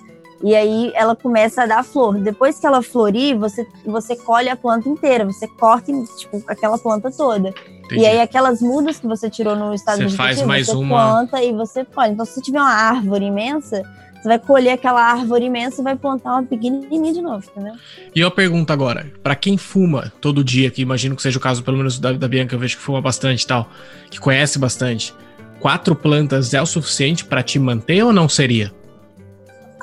E 0.44 0.54
aí 0.54 0.92
ela 0.94 1.16
começa 1.16 1.64
a 1.64 1.66
dar 1.66 1.84
flor. 1.84 2.20
Depois 2.20 2.60
que 2.60 2.68
ela 2.68 2.82
florir, 2.82 3.38
você, 3.38 3.66
você 3.86 4.14
colhe 4.14 4.50
a 4.50 4.58
planta 4.58 4.90
inteira, 4.90 5.24
você 5.24 5.48
corta 5.48 5.90
tipo, 6.18 6.44
aquela 6.46 6.78
planta 6.78 7.10
toda. 7.10 7.54
Entendi. 7.86 8.02
E 8.02 8.06
aí 8.06 8.20
aquelas 8.20 8.62
mudas 8.62 9.00
que 9.00 9.08
você 9.08 9.30
tirou 9.30 9.56
no 9.56 9.74
estado 9.74 10.04
você 10.04 10.18
faz 10.18 10.42
mais 10.42 10.68
você 10.68 10.76
uma... 10.76 11.08
planta 11.08 11.42
e 11.42 11.54
você 11.54 11.86
colhe. 11.86 12.12
Então 12.12 12.26
se 12.26 12.34
você 12.34 12.42
tiver 12.42 12.60
uma 12.60 12.74
árvore 12.74 13.26
imensa, 13.26 13.84
você 14.22 14.28
vai 14.28 14.40
colher 14.40 14.72
aquela 14.72 15.02
árvore 15.02 15.46
imensa 15.46 15.80
e 15.80 15.84
vai 15.84 15.96
plantar 15.96 16.32
uma 16.32 16.44
pequenininha 16.44 17.14
de 17.14 17.22
novo, 17.22 17.46
entendeu? 17.50 17.76
E 18.14 18.20
eu 18.20 18.30
pergunto 18.30 18.74
agora, 18.74 19.12
para 19.24 19.36
quem 19.36 19.58
fuma 19.58 20.12
todo 20.20 20.44
dia, 20.44 20.70
que 20.70 20.82
imagino 20.82 21.16
que 21.16 21.22
seja 21.22 21.38
o 21.38 21.42
caso 21.42 21.64
pelo 21.64 21.78
menos 21.78 21.98
da, 22.00 22.12
da 22.12 22.28
Bianca, 22.28 22.54
eu 22.54 22.60
vejo 22.60 22.76
que 22.76 22.84
fuma 22.84 23.02
bastante 23.02 23.44
e 23.44 23.48
tal, 23.48 23.70
que 24.10 24.20
conhece 24.20 24.60
bastante, 24.60 25.14
quatro 25.62 25.96
plantas 25.96 26.54
é 26.54 26.62
o 26.62 26.66
suficiente 26.66 27.24
para 27.24 27.42
te 27.42 27.58
manter 27.58 28.04
ou 28.04 28.12
não 28.12 28.28
seria? 28.28 28.74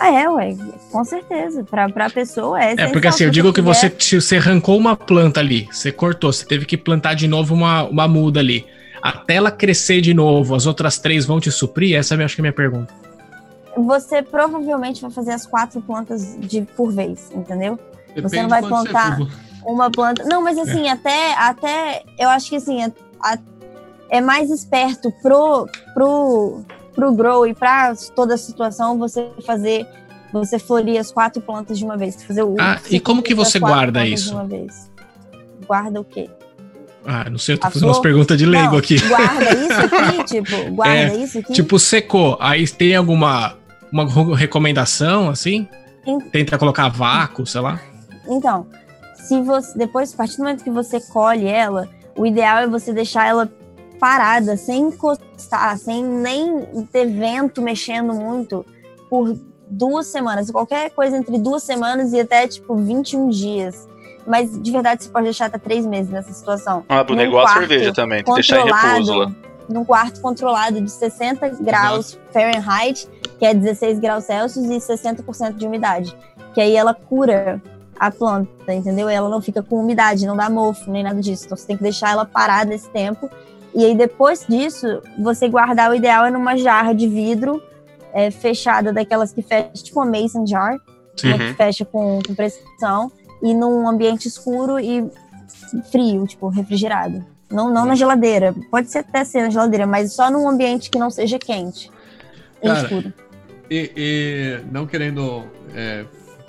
Ah, 0.01 0.09
é, 0.09 0.29
ué, 0.31 0.57
com 0.91 1.05
certeza. 1.05 1.63
Pra, 1.63 1.87
pra 1.91 2.09
pessoa 2.09 2.59
é. 2.59 2.75
É, 2.77 2.87
porque 2.89 3.07
assim, 3.07 3.25
eu 3.25 3.31
digo 3.31 3.53
que 3.53 3.61
você, 3.61 3.91
você 3.91 4.39
arrancou 4.39 4.79
uma 4.79 4.97
planta 4.97 5.41
ali, 5.41 5.69
você 5.71 5.93
cortou, 5.93 6.33
você 6.33 6.47
teve 6.47 6.65
que 6.65 6.79
plantar 6.79 7.13
de 7.13 7.29
novo 7.29 7.55
uma, 7.55 7.83
uma 7.85 8.09
muda 8.09 8.41
ali. 8.41 8.67
Até 9.03 9.35
ela 9.35 9.51
crescer 9.51 10.01
de 10.01 10.15
novo, 10.15 10.55
as 10.55 10.67
outras 10.67 10.99
três 10.99 11.27
vão 11.27 11.39
te 11.39 11.51
suprir? 11.53 11.97
Essa 11.97 12.15
é, 12.15 12.25
acho 12.25 12.35
que 12.35 12.41
é 12.41 12.43
a 12.43 12.45
minha 12.45 12.53
pergunta. 12.53 12.95
Você 13.77 14.23
provavelmente 14.23 15.03
vai 15.03 15.11
fazer 15.11 15.33
as 15.33 15.47
quatro 15.47 15.83
plantas 15.83 16.35
de, 16.39 16.63
por 16.63 16.91
vez, 16.91 17.31
entendeu? 17.35 17.79
Depende 18.09 18.23
você 18.23 18.43
não 18.43 18.49
vai 18.49 18.63
plantar 18.63 19.19
uma 19.65 19.91
planta. 19.91 20.25
Não, 20.25 20.43
mas 20.43 20.57
assim, 20.57 20.89
é. 20.89 20.93
até, 20.93 21.35
até. 21.35 22.03
Eu 22.19 22.31
acho 22.31 22.49
que 22.49 22.57
assim, 22.57 22.83
é, 22.83 22.91
é 24.09 24.21
mais 24.21 24.51
esperto 24.51 25.13
pro, 25.23 25.69
pro 25.93 26.63
para 26.95 27.09
o 27.09 27.15
grow 27.15 27.47
e 27.47 27.55
para 27.55 27.95
toda 28.15 28.35
a 28.35 28.39
situação, 28.39 28.99
você 28.99 29.29
fazer, 29.45 29.87
você 30.33 30.59
florir 30.59 30.99
as 30.99 31.11
quatro 31.11 31.41
plantas 31.41 31.79
de 31.79 31.85
uma 31.85 31.97
vez. 31.97 32.23
Fazer 32.23 32.43
o, 32.43 32.57
ah, 32.59 32.81
e 32.91 33.01
como 33.01 33.23
que 33.23 33.35
você 33.35 33.59
guarda 33.59 34.07
isso? 34.07 34.35
Guarda 35.67 36.01
o 36.01 36.05
quê? 36.05 36.29
Ah, 37.05 37.31
não 37.31 37.39
sei, 37.39 37.55
eu 37.55 37.59
tô 37.59 37.67
a 37.67 37.71
fazendo 37.71 37.85
flor? 37.85 37.95
umas 37.95 38.03
perguntas 38.03 38.37
de 38.37 38.45
leigo 38.45 38.73
não, 38.73 38.79
aqui. 38.79 38.99
Guarda 39.09 39.51
isso 39.55 39.81
aqui, 39.81 40.25
tipo, 40.43 40.71
guarda 40.73 41.15
é, 41.15 41.17
isso 41.17 41.39
aqui. 41.39 41.53
Tipo, 41.53 41.79
secou. 41.79 42.37
Aí 42.41 42.69
tem 42.69 42.95
alguma 42.95 43.57
uma 43.91 44.37
recomendação, 44.37 45.29
assim? 45.29 45.69
Tenta 46.31 46.57
colocar 46.59 46.89
vácuo, 46.89 47.47
sei 47.47 47.61
lá. 47.61 47.81
Então, 48.29 48.67
se 49.15 49.41
você 49.41 49.77
depois, 49.77 50.15
a 50.15 50.17
partir 50.17 50.37
do 50.37 50.45
momento 50.45 50.63
que 50.63 50.71
você 50.71 51.01
colhe 51.01 51.47
ela, 51.47 51.89
o 52.17 52.25
ideal 52.27 52.59
é 52.59 52.67
você 52.67 52.93
deixar 52.93 53.27
ela 53.27 53.51
parada, 54.01 54.57
sem 54.57 54.85
encostar, 54.85 55.77
sem 55.79 56.03
nem 56.03 56.65
ter 56.91 57.07
vento 57.07 57.61
mexendo 57.61 58.15
muito, 58.15 58.65
por 59.09 59.39
duas 59.69 60.07
semanas. 60.07 60.51
Qualquer 60.51 60.91
coisa 60.91 61.17
entre 61.17 61.39
duas 61.39 61.63
semanas 61.63 62.13
e 62.13 62.21
até, 62.21 62.49
tipo, 62.49 62.75
21 62.75 63.29
dias. 63.29 63.87
Mas, 64.27 64.61
de 64.61 64.71
verdade, 64.73 65.05
você 65.05 65.11
pode 65.11 65.25
deixar 65.25 65.47
até 65.47 65.59
três 65.59 65.85
meses 65.85 66.11
nessa 66.11 66.33
situação. 66.33 66.85
Ah, 66.89 67.05
pro 67.05 67.15
negócio 67.15 67.59
cerveja 67.59 67.93
também, 67.93 68.25
tem 68.25 68.35
que 68.35 68.41
deixar 68.41 68.61
em 68.61 68.65
repouso 68.65 69.15
lá. 69.15 69.33
Num 69.69 69.85
quarto 69.85 70.21
controlado 70.21 70.81
de 70.81 70.91
60 70.91 71.49
graus 71.61 72.15
Exato. 72.15 72.33
Fahrenheit, 72.33 73.09
que 73.39 73.47
é 73.47 73.55
16 73.55 74.01
graus 74.01 74.25
Celsius, 74.25 74.67
e 74.67 74.79
60% 74.79 75.55
de 75.55 75.67
umidade. 75.67 76.17
Que 76.55 76.61
aí 76.61 76.75
ela 76.75 76.93
cura 76.93 77.63
a 77.99 78.11
planta, 78.11 78.73
entendeu? 78.73 79.09
Ela 79.09 79.29
não 79.29 79.41
fica 79.41 79.63
com 79.63 79.77
umidade, 79.77 80.27
não 80.27 80.37
dá 80.37 80.49
mofo, 80.51 80.91
nem 80.91 81.05
nada 81.05 81.21
disso. 81.21 81.45
Então 81.45 81.57
você 81.57 81.67
tem 81.67 81.77
que 81.77 81.83
deixar 81.83 82.11
ela 82.11 82.25
parada 82.25 82.75
esse 82.75 82.89
tempo 82.89 83.31
e 83.75 83.85
aí, 83.85 83.95
depois 83.95 84.45
disso, 84.49 85.03
você 85.19 85.49
guardar 85.49 85.91
o 85.91 85.95
ideal 85.95 86.27
é 86.27 86.31
numa 86.31 86.57
jarra 86.57 86.93
de 86.93 87.07
vidro 87.07 87.63
é, 88.13 88.31
fechada, 88.31 88.93
daquelas 88.93 89.33
que 89.33 89.43
fecha, 89.43 89.71
tipo 89.75 90.01
uma 90.01 90.07
mason 90.07 90.47
jar, 90.47 90.73
uhum. 90.73 91.39
que 91.39 91.55
fecha 91.55 91.85
com, 91.85 92.21
com 92.27 92.35
pressão, 92.35 93.13
e 93.43 93.55
num 93.55 93.89
ambiente 93.89 94.27
escuro 94.27 94.79
e 94.79 95.09
frio, 95.91 96.27
tipo, 96.27 96.49
refrigerado. 96.49 97.25
Não, 97.51 97.73
não 97.73 97.85
na 97.85 97.95
geladeira. 97.95 98.55
Pode 98.71 98.91
ser 98.91 98.99
até 98.99 99.25
ser 99.25 99.43
na 99.43 99.51
geladeira, 99.51 99.87
mas 99.87 100.13
só 100.13 100.31
num 100.31 100.49
ambiente 100.49 100.91
que 100.91 100.99
não 100.99 101.11
seja 101.11 101.39
quente 101.39 101.91
e 102.63 102.69
escuro. 102.69 103.13
E, 103.71 103.93
e, 103.97 104.61
não 104.71 104.87
querendo 104.87 105.45
é, 105.75 106.05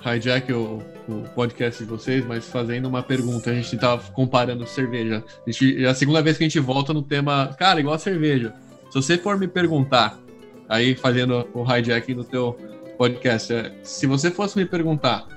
hijack 0.05 0.51
o, 0.51 0.81
o 1.07 1.23
podcast 1.35 1.83
de 1.83 1.89
vocês, 1.89 2.25
mas 2.25 2.47
fazendo 2.47 2.87
uma 2.87 3.03
pergunta. 3.03 3.51
A 3.51 3.53
gente 3.53 3.77
tava 3.77 4.01
comparando 4.11 4.65
cerveja. 4.67 5.23
A 5.45 5.51
gente, 5.51 5.83
é 5.83 5.87
a 5.87 5.95
segunda 5.95 6.21
vez 6.21 6.37
que 6.37 6.43
a 6.43 6.47
gente 6.47 6.59
volta 6.59 6.93
no 6.93 7.01
tema, 7.01 7.55
cara, 7.57 7.79
igual 7.79 7.95
a 7.95 7.99
cerveja. 7.99 8.53
Se 8.89 8.95
você 8.95 9.17
for 9.17 9.37
me 9.37 9.47
perguntar, 9.47 10.19
aí 10.67 10.95
fazendo 10.95 11.47
o 11.53 11.63
hijack 11.63 12.13
no 12.13 12.23
teu 12.23 12.57
podcast, 12.97 13.53
é, 13.53 13.73
se 13.83 14.05
você 14.05 14.29
fosse 14.29 14.57
me 14.57 14.65
perguntar 14.65 15.27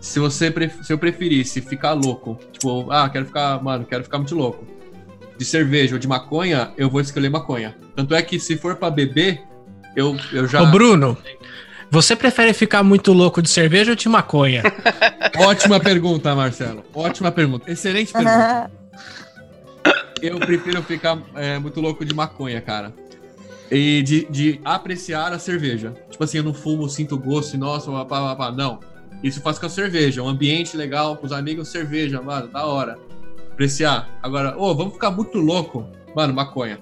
se 0.00 0.18
você 0.18 0.52
se 0.82 0.92
eu 0.92 0.98
preferisse 0.98 1.60
ficar 1.60 1.92
louco, 1.92 2.38
tipo, 2.52 2.90
ah, 2.90 3.08
quero 3.08 3.26
ficar, 3.26 3.62
mano, 3.62 3.84
quero 3.84 4.02
ficar 4.02 4.18
muito 4.18 4.34
louco, 4.34 4.66
de 5.36 5.44
cerveja 5.44 5.94
ou 5.94 5.98
de 5.98 6.08
maconha, 6.08 6.72
eu 6.76 6.88
vou 6.88 7.00
escolher 7.00 7.28
maconha. 7.28 7.76
Tanto 7.94 8.14
é 8.14 8.22
que 8.22 8.40
se 8.40 8.56
for 8.56 8.76
para 8.76 8.90
beber, 8.90 9.42
eu, 9.94 10.16
eu 10.32 10.46
já. 10.46 10.62
Ô, 10.62 10.66
Bruno, 10.70 11.16
você 11.90 12.14
prefere 12.14 12.52
ficar 12.54 12.84
muito 12.84 13.12
louco 13.12 13.42
de 13.42 13.50
cerveja 13.50 13.90
ou 13.90 13.96
de 13.96 14.08
maconha? 14.08 14.62
Ótima 15.38 15.80
pergunta, 15.80 16.34
Marcelo. 16.34 16.84
Ótima 16.94 17.32
pergunta. 17.32 17.70
Excelente 17.70 18.12
pergunta. 18.12 18.70
Eu 20.22 20.38
prefiro 20.38 20.82
ficar 20.82 21.18
é, 21.34 21.58
muito 21.58 21.80
louco 21.80 22.04
de 22.04 22.14
maconha, 22.14 22.60
cara. 22.60 22.92
E 23.70 24.02
de, 24.02 24.26
de, 24.26 24.60
apreciar 24.64 25.32
a 25.32 25.38
cerveja. 25.38 25.94
Tipo 26.10 26.24
assim, 26.24 26.38
eu 26.38 26.44
não 26.44 26.52
fumo, 26.52 26.88
sinto 26.88 27.16
gosto 27.16 27.54
e 27.54 27.56
nossa, 27.56 27.90
pá, 27.90 28.04
pá, 28.04 28.36
pá. 28.36 28.52
não. 28.52 28.80
Isso 29.22 29.40
faz 29.40 29.58
com 29.58 29.66
a 29.66 29.68
cerveja. 29.70 30.22
Um 30.22 30.28
ambiente 30.28 30.76
legal, 30.76 31.16
com 31.16 31.24
os 31.24 31.32
amigos, 31.32 31.68
cerveja, 31.68 32.20
mano, 32.20 32.48
da 32.48 32.66
hora. 32.66 32.98
Apreciar. 33.52 34.10
Agora, 34.22 34.58
ô, 34.58 34.70
oh, 34.70 34.74
vamos 34.74 34.94
ficar 34.94 35.10
muito 35.10 35.38
louco. 35.38 35.86
Mano, 36.14 36.34
maconha. 36.34 36.78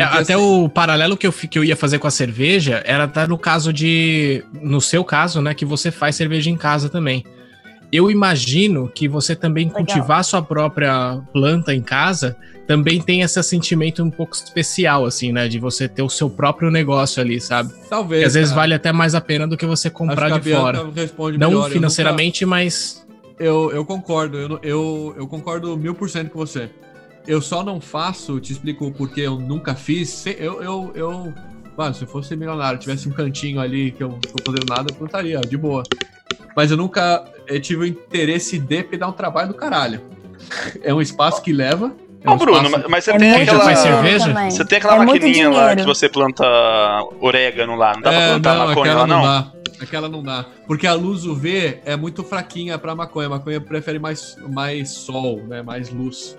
É, 0.00 0.04
até 0.04 0.34
assim... 0.34 0.34
o 0.34 0.68
paralelo 0.68 1.16
que 1.16 1.26
eu, 1.26 1.32
que 1.32 1.58
eu 1.58 1.64
ia 1.64 1.76
fazer 1.76 1.98
com 1.98 2.06
a 2.06 2.10
cerveja 2.10 2.82
era 2.84 3.04
até 3.04 3.26
no 3.26 3.38
caso 3.38 3.72
de. 3.72 4.44
No 4.52 4.80
seu 4.80 5.04
caso, 5.04 5.40
né? 5.40 5.54
Que 5.54 5.64
você 5.64 5.90
faz 5.90 6.16
cerveja 6.16 6.50
em 6.50 6.56
casa 6.56 6.88
também. 6.88 7.24
Eu 7.92 8.10
imagino 8.10 8.90
que 8.92 9.06
você 9.06 9.36
também 9.36 9.66
Legal. 9.66 9.78
cultivar 9.78 10.24
sua 10.24 10.42
própria 10.42 11.20
planta 11.32 11.72
em 11.72 11.80
casa 11.80 12.36
também 12.66 13.00
tem 13.00 13.22
esse 13.22 13.40
sentimento 13.42 14.02
um 14.02 14.10
pouco 14.10 14.34
especial, 14.34 15.06
assim, 15.06 15.32
né? 15.32 15.46
De 15.46 15.58
você 15.58 15.88
ter 15.88 16.02
o 16.02 16.08
seu 16.08 16.28
próprio 16.28 16.70
negócio 16.70 17.22
ali, 17.22 17.40
sabe? 17.40 17.72
Talvez. 17.88 18.22
Que 18.22 18.26
às 18.26 18.34
vezes 18.34 18.52
vale 18.52 18.74
até 18.74 18.92
mais 18.92 19.14
a 19.14 19.20
pena 19.20 19.46
do 19.46 19.56
que 19.56 19.64
você 19.64 19.88
comprar 19.88 20.40
de 20.40 20.50
fora. 20.52 20.82
Não 21.38 21.50
melhor. 21.50 21.70
financeiramente, 21.70 22.44
nunca... 22.44 22.56
mas. 22.56 23.06
Eu, 23.38 23.70
eu 23.70 23.84
concordo, 23.84 24.38
eu, 24.38 24.58
eu, 24.62 25.14
eu 25.18 25.26
concordo 25.28 25.76
mil 25.76 25.94
por 25.94 26.08
cento 26.08 26.30
com 26.30 26.38
você. 26.38 26.70
Eu 27.26 27.40
só 27.40 27.62
não 27.62 27.80
faço, 27.80 28.38
te 28.40 28.52
explico 28.52 28.92
porque 28.92 29.20
eu 29.20 29.38
nunca 29.38 29.74
fiz. 29.74 30.26
Eu, 30.26 30.62
eu, 30.62 30.92
eu 30.94 31.34
mano, 31.76 31.94
se 31.94 32.02
eu 32.02 32.08
fosse 32.08 32.36
milionário, 32.36 32.78
tivesse 32.78 33.08
um 33.08 33.12
cantinho 33.12 33.60
ali 33.60 33.90
que 33.90 34.02
eu 34.02 34.08
não 34.08 34.18
tô 34.18 34.42
fazendo 34.44 34.68
nada, 34.68 34.86
eu 34.90 34.94
plantaria, 34.94 35.40
de 35.40 35.56
boa. 35.56 35.82
Mas 36.54 36.70
eu 36.70 36.76
nunca 36.76 37.24
eu 37.46 37.60
tive 37.60 37.82
o 37.82 37.86
interesse 37.86 38.58
de 38.58 38.84
dar 38.96 39.08
um 39.08 39.12
trabalho 39.12 39.48
do 39.48 39.54
caralho. 39.54 40.00
É 40.82 40.92
um 40.92 41.00
espaço 41.00 41.42
que 41.42 41.52
leva. 41.52 41.92
É 42.22 42.30
um 42.30 42.36
Bruno, 42.36 42.66
espaço... 42.66 42.90
mas 42.90 43.04
você 43.04 43.12
é 43.12 43.18
tem 43.18 43.32
aquela. 43.34 43.64
Faz 43.64 43.78
cerveja? 43.78 44.34
Você 44.50 44.64
tem 44.64 44.78
aquela 44.78 45.02
é 45.02 45.06
maquininha 45.06 45.50
lá 45.50 45.76
que 45.76 45.84
você 45.84 46.08
planta 46.08 46.44
orégano 47.20 47.76
lá. 47.76 47.94
Não 47.94 48.02
dá 48.02 48.12
é, 48.12 48.18
pra 48.18 48.28
plantar 48.28 48.54
não, 48.54 48.66
maconha 48.66 48.94
lá, 48.94 49.06
não? 49.06 49.16
não 49.16 49.24
dá. 49.24 49.52
Aquela 49.80 50.08
não 50.08 50.22
dá. 50.22 50.46
Porque 50.66 50.86
a 50.86 50.94
luz 50.94 51.24
UV 51.24 51.80
é 51.84 51.96
muito 51.96 52.24
fraquinha 52.24 52.78
pra 52.78 52.94
maconha. 52.94 53.26
A 53.26 53.30
maconha 53.30 53.60
prefere 53.60 53.98
mais, 53.98 54.36
mais 54.48 54.90
sol, 54.90 55.44
né? 55.46 55.62
Mais 55.62 55.90
luz. 55.90 56.36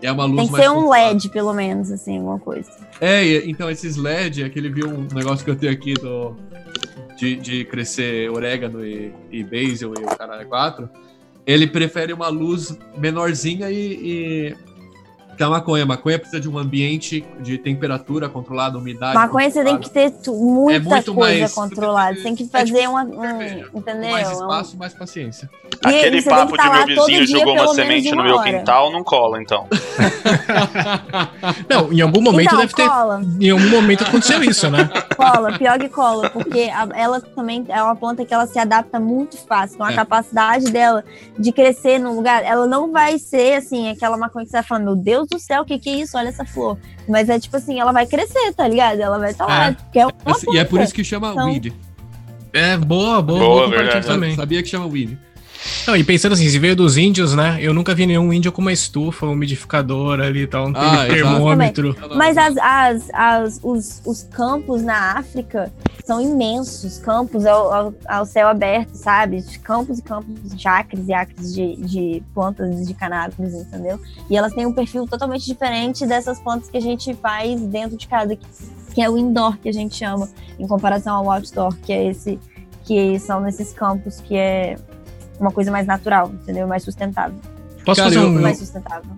É 0.00 0.12
uma 0.12 0.24
luz 0.24 0.36
Tem 0.36 0.48
que 0.48 0.62
ser 0.62 0.70
um 0.70 0.88
LED, 0.88 1.28
pelo 1.30 1.52
menos, 1.52 1.90
assim, 1.90 2.18
alguma 2.18 2.38
coisa. 2.38 2.70
É, 3.00 3.44
então 3.48 3.68
esses 3.68 3.96
LED, 3.96 4.44
aquele 4.44 4.68
viu 4.68 4.88
um 4.88 5.08
negócio 5.12 5.44
que 5.44 5.50
eu 5.50 5.56
tenho 5.56 5.72
aqui 5.72 5.94
do, 5.94 6.36
de, 7.16 7.36
de 7.36 7.64
crescer 7.64 8.30
orégano 8.30 8.84
e, 8.84 9.12
e 9.30 9.42
basil 9.42 9.92
e 9.98 10.04
o 10.04 10.16
caralho 10.16 10.48
4, 10.48 10.88
ele 11.44 11.66
prefere 11.66 12.12
uma 12.12 12.28
luz 12.28 12.78
menorzinha 12.96 13.70
e, 13.70 13.76
e 13.76 14.56
que 15.38 15.44
a 15.44 15.48
maconha. 15.48 15.84
A 15.84 15.86
maconha 15.86 16.18
precisa 16.18 16.40
de 16.40 16.48
um 16.48 16.58
ambiente 16.58 17.24
de 17.40 17.56
temperatura 17.56 18.28
controlada, 18.28 18.76
umidade. 18.76 19.14
Maconha 19.14 19.48
você 19.50 19.64
tem 19.64 19.78
que 19.78 19.88
ter 19.88 20.12
muita 20.26 20.96
é 20.96 21.02
coisa 21.02 21.14
mais, 21.14 21.54
controlada. 21.54 22.16
Você 22.16 22.22
tem 22.24 22.34
que 22.34 22.48
fazer 22.48 22.78
é 22.78 22.80
tipo, 22.80 22.90
uma. 22.90 23.04
Um, 23.04 23.78
entendeu? 23.78 24.10
Mais 24.10 24.32
espaço, 24.32 24.76
mais 24.76 24.92
paciência. 24.92 25.48
E 25.84 25.88
Aquele 25.88 26.22
papo 26.22 26.56
de 26.56 26.94
meu 26.94 27.06
vizinho 27.06 27.26
jogou 27.26 27.54
uma 27.54 27.74
semente 27.74 28.10
no 28.10 28.24
meu 28.24 28.42
quintal 28.42 28.90
não 28.90 29.04
cola, 29.04 29.40
então. 29.40 29.66
não, 31.70 31.92
em 31.92 32.00
algum 32.00 32.20
momento 32.20 32.48
então, 32.48 32.58
deve 32.58 32.72
cola. 32.72 33.20
ter. 33.20 33.46
Em 33.46 33.50
algum 33.50 33.68
momento 33.68 34.02
aconteceu 34.02 34.42
isso, 34.42 34.68
né? 34.70 34.90
Cola, 35.16 35.56
pior 35.56 35.78
que 35.78 35.88
cola, 35.88 36.28
porque 36.30 36.68
a, 36.74 36.88
ela 36.94 37.20
também 37.20 37.64
é 37.68 37.80
uma 37.80 37.94
planta 37.94 38.24
que 38.24 38.34
ela 38.34 38.46
se 38.46 38.58
adapta 38.58 38.98
muito 38.98 39.36
fácil. 39.36 39.76
Então 39.76 39.86
a 39.86 39.92
é. 39.92 39.94
capacidade 39.94 40.64
dela 40.72 41.04
de 41.38 41.52
crescer 41.52 42.00
num 42.00 42.16
lugar, 42.16 42.42
ela 42.42 42.66
não 42.66 42.90
vai 42.90 43.18
ser 43.18 43.54
assim, 43.54 43.88
aquela 43.88 44.16
maconha 44.16 44.44
que 44.44 44.50
você 44.50 44.56
vai 44.56 44.64
falando, 44.64 44.84
meu 44.86 44.96
Deus 44.96 45.27
do 45.28 45.38
céu, 45.38 45.62
o 45.62 45.64
que, 45.64 45.78
que 45.78 45.90
é 45.90 45.94
isso? 45.96 46.16
Olha 46.16 46.28
essa 46.28 46.44
flor. 46.44 46.78
Mas 47.08 47.28
é 47.28 47.38
tipo 47.38 47.56
assim, 47.56 47.78
ela 47.78 47.92
vai 47.92 48.06
crescer, 48.06 48.52
tá 48.54 48.66
ligado? 48.66 49.00
Ela 49.00 49.18
vai 49.18 49.30
estar 49.30 49.46
tá 49.46 49.52
lá. 49.52 49.76
É. 49.94 49.98
é 50.00 50.06
uma 50.06 50.14
e 50.52 50.58
é 50.58 50.64
por 50.64 50.80
isso 50.80 50.94
que 50.94 51.04
chama 51.04 51.32
então... 51.32 51.46
weed. 51.46 51.72
É, 52.52 52.76
boa, 52.76 53.20
boa, 53.20 53.38
boa, 53.38 53.68
boa 53.68 54.00
também. 54.00 54.34
Sabia 54.34 54.62
que 54.62 54.68
chama 54.68 54.86
weed. 54.86 55.18
Não, 55.86 55.96
e 55.96 56.04
pensando 56.04 56.32
assim, 56.32 56.48
se 56.48 56.58
veio 56.58 56.76
dos 56.76 56.96
índios, 56.96 57.34
né? 57.34 57.58
Eu 57.60 57.74
nunca 57.74 57.94
vi 57.94 58.06
nenhum 58.06 58.32
índio 58.32 58.52
com 58.52 58.60
uma 58.60 58.72
estufa, 58.72 59.26
um 59.26 59.32
umidificador 59.32 60.20
ali 60.20 60.42
e 60.42 60.46
tal, 60.46 60.68
um 60.68 60.72
ah, 60.74 61.06
termômetro. 61.06 61.96
Mas 62.14 62.36
as, 62.36 62.56
as, 62.58 63.10
as, 63.12 63.60
os, 63.62 64.02
os 64.04 64.22
campos 64.24 64.82
na 64.82 65.18
África 65.18 65.72
são 66.08 66.22
imensos, 66.22 66.96
campos 66.96 67.44
ao, 67.44 67.70
ao, 67.70 67.94
ao, 68.06 68.24
céu 68.24 68.48
aberto, 68.48 68.94
sabe? 68.94 69.42
Campos 69.62 69.98
e 69.98 70.02
campos 70.02 70.56
de 70.56 70.66
acres 70.66 71.06
e 71.06 71.12
acres 71.12 71.52
de, 71.54 71.76
de 71.76 72.22
plantas 72.32 72.86
de 72.86 72.94
cannabis, 72.94 73.52
entendeu? 73.52 74.00
E 74.30 74.34
elas 74.34 74.54
têm 74.54 74.64
um 74.64 74.72
perfil 74.72 75.06
totalmente 75.06 75.44
diferente 75.44 76.06
dessas 76.06 76.40
plantas 76.40 76.70
que 76.70 76.78
a 76.78 76.80
gente 76.80 77.12
faz 77.12 77.60
dentro 77.60 77.94
de 77.98 78.08
casa, 78.08 78.34
que, 78.34 78.46
que 78.94 79.02
é 79.02 79.10
o 79.10 79.18
indoor, 79.18 79.58
que 79.58 79.68
a 79.68 79.72
gente 79.72 79.96
chama, 79.96 80.26
em 80.58 80.66
comparação 80.66 81.14
ao 81.14 81.30
outdoor, 81.30 81.76
que 81.76 81.92
é 81.92 82.06
esse 82.06 82.38
que 82.84 83.18
são 83.18 83.42
nesses 83.42 83.74
campos 83.74 84.18
que 84.18 84.34
é 84.34 84.76
uma 85.38 85.50
coisa 85.52 85.70
mais 85.70 85.86
natural, 85.86 86.30
entendeu? 86.30 86.66
Mais 86.66 86.84
sustentável. 86.84 87.38
Posso 87.84 88.00
Cara, 88.00 88.14
fazer 88.14 88.26
um... 88.26 88.40
Mais 88.40 88.56
sustentável. 88.56 89.10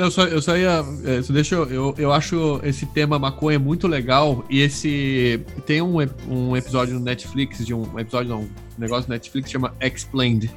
Eu 0.00 0.10
só, 0.10 0.24
eu 0.24 0.40
só 0.40 0.56
ia. 0.56 0.82
É, 1.04 1.20
deixa 1.30 1.54
eu, 1.54 1.64
eu, 1.66 1.94
eu 1.98 2.10
acho 2.10 2.58
esse 2.62 2.86
tema 2.86 3.18
maconha 3.18 3.58
muito 3.58 3.86
legal. 3.86 4.42
E 4.48 4.60
esse. 4.60 5.44
Tem 5.66 5.82
um, 5.82 5.96
um 6.26 6.56
episódio 6.56 6.94
no 6.94 7.00
Netflix, 7.00 7.64
de 7.66 7.74
um, 7.74 7.82
um 7.82 7.98
episódio, 7.98 8.30
não, 8.30 8.40
um 8.40 8.50
negócio 8.78 9.06
no 9.06 9.12
Netflix 9.12 9.46
que 9.46 9.52
chama 9.52 9.74
Explained. 9.78 10.50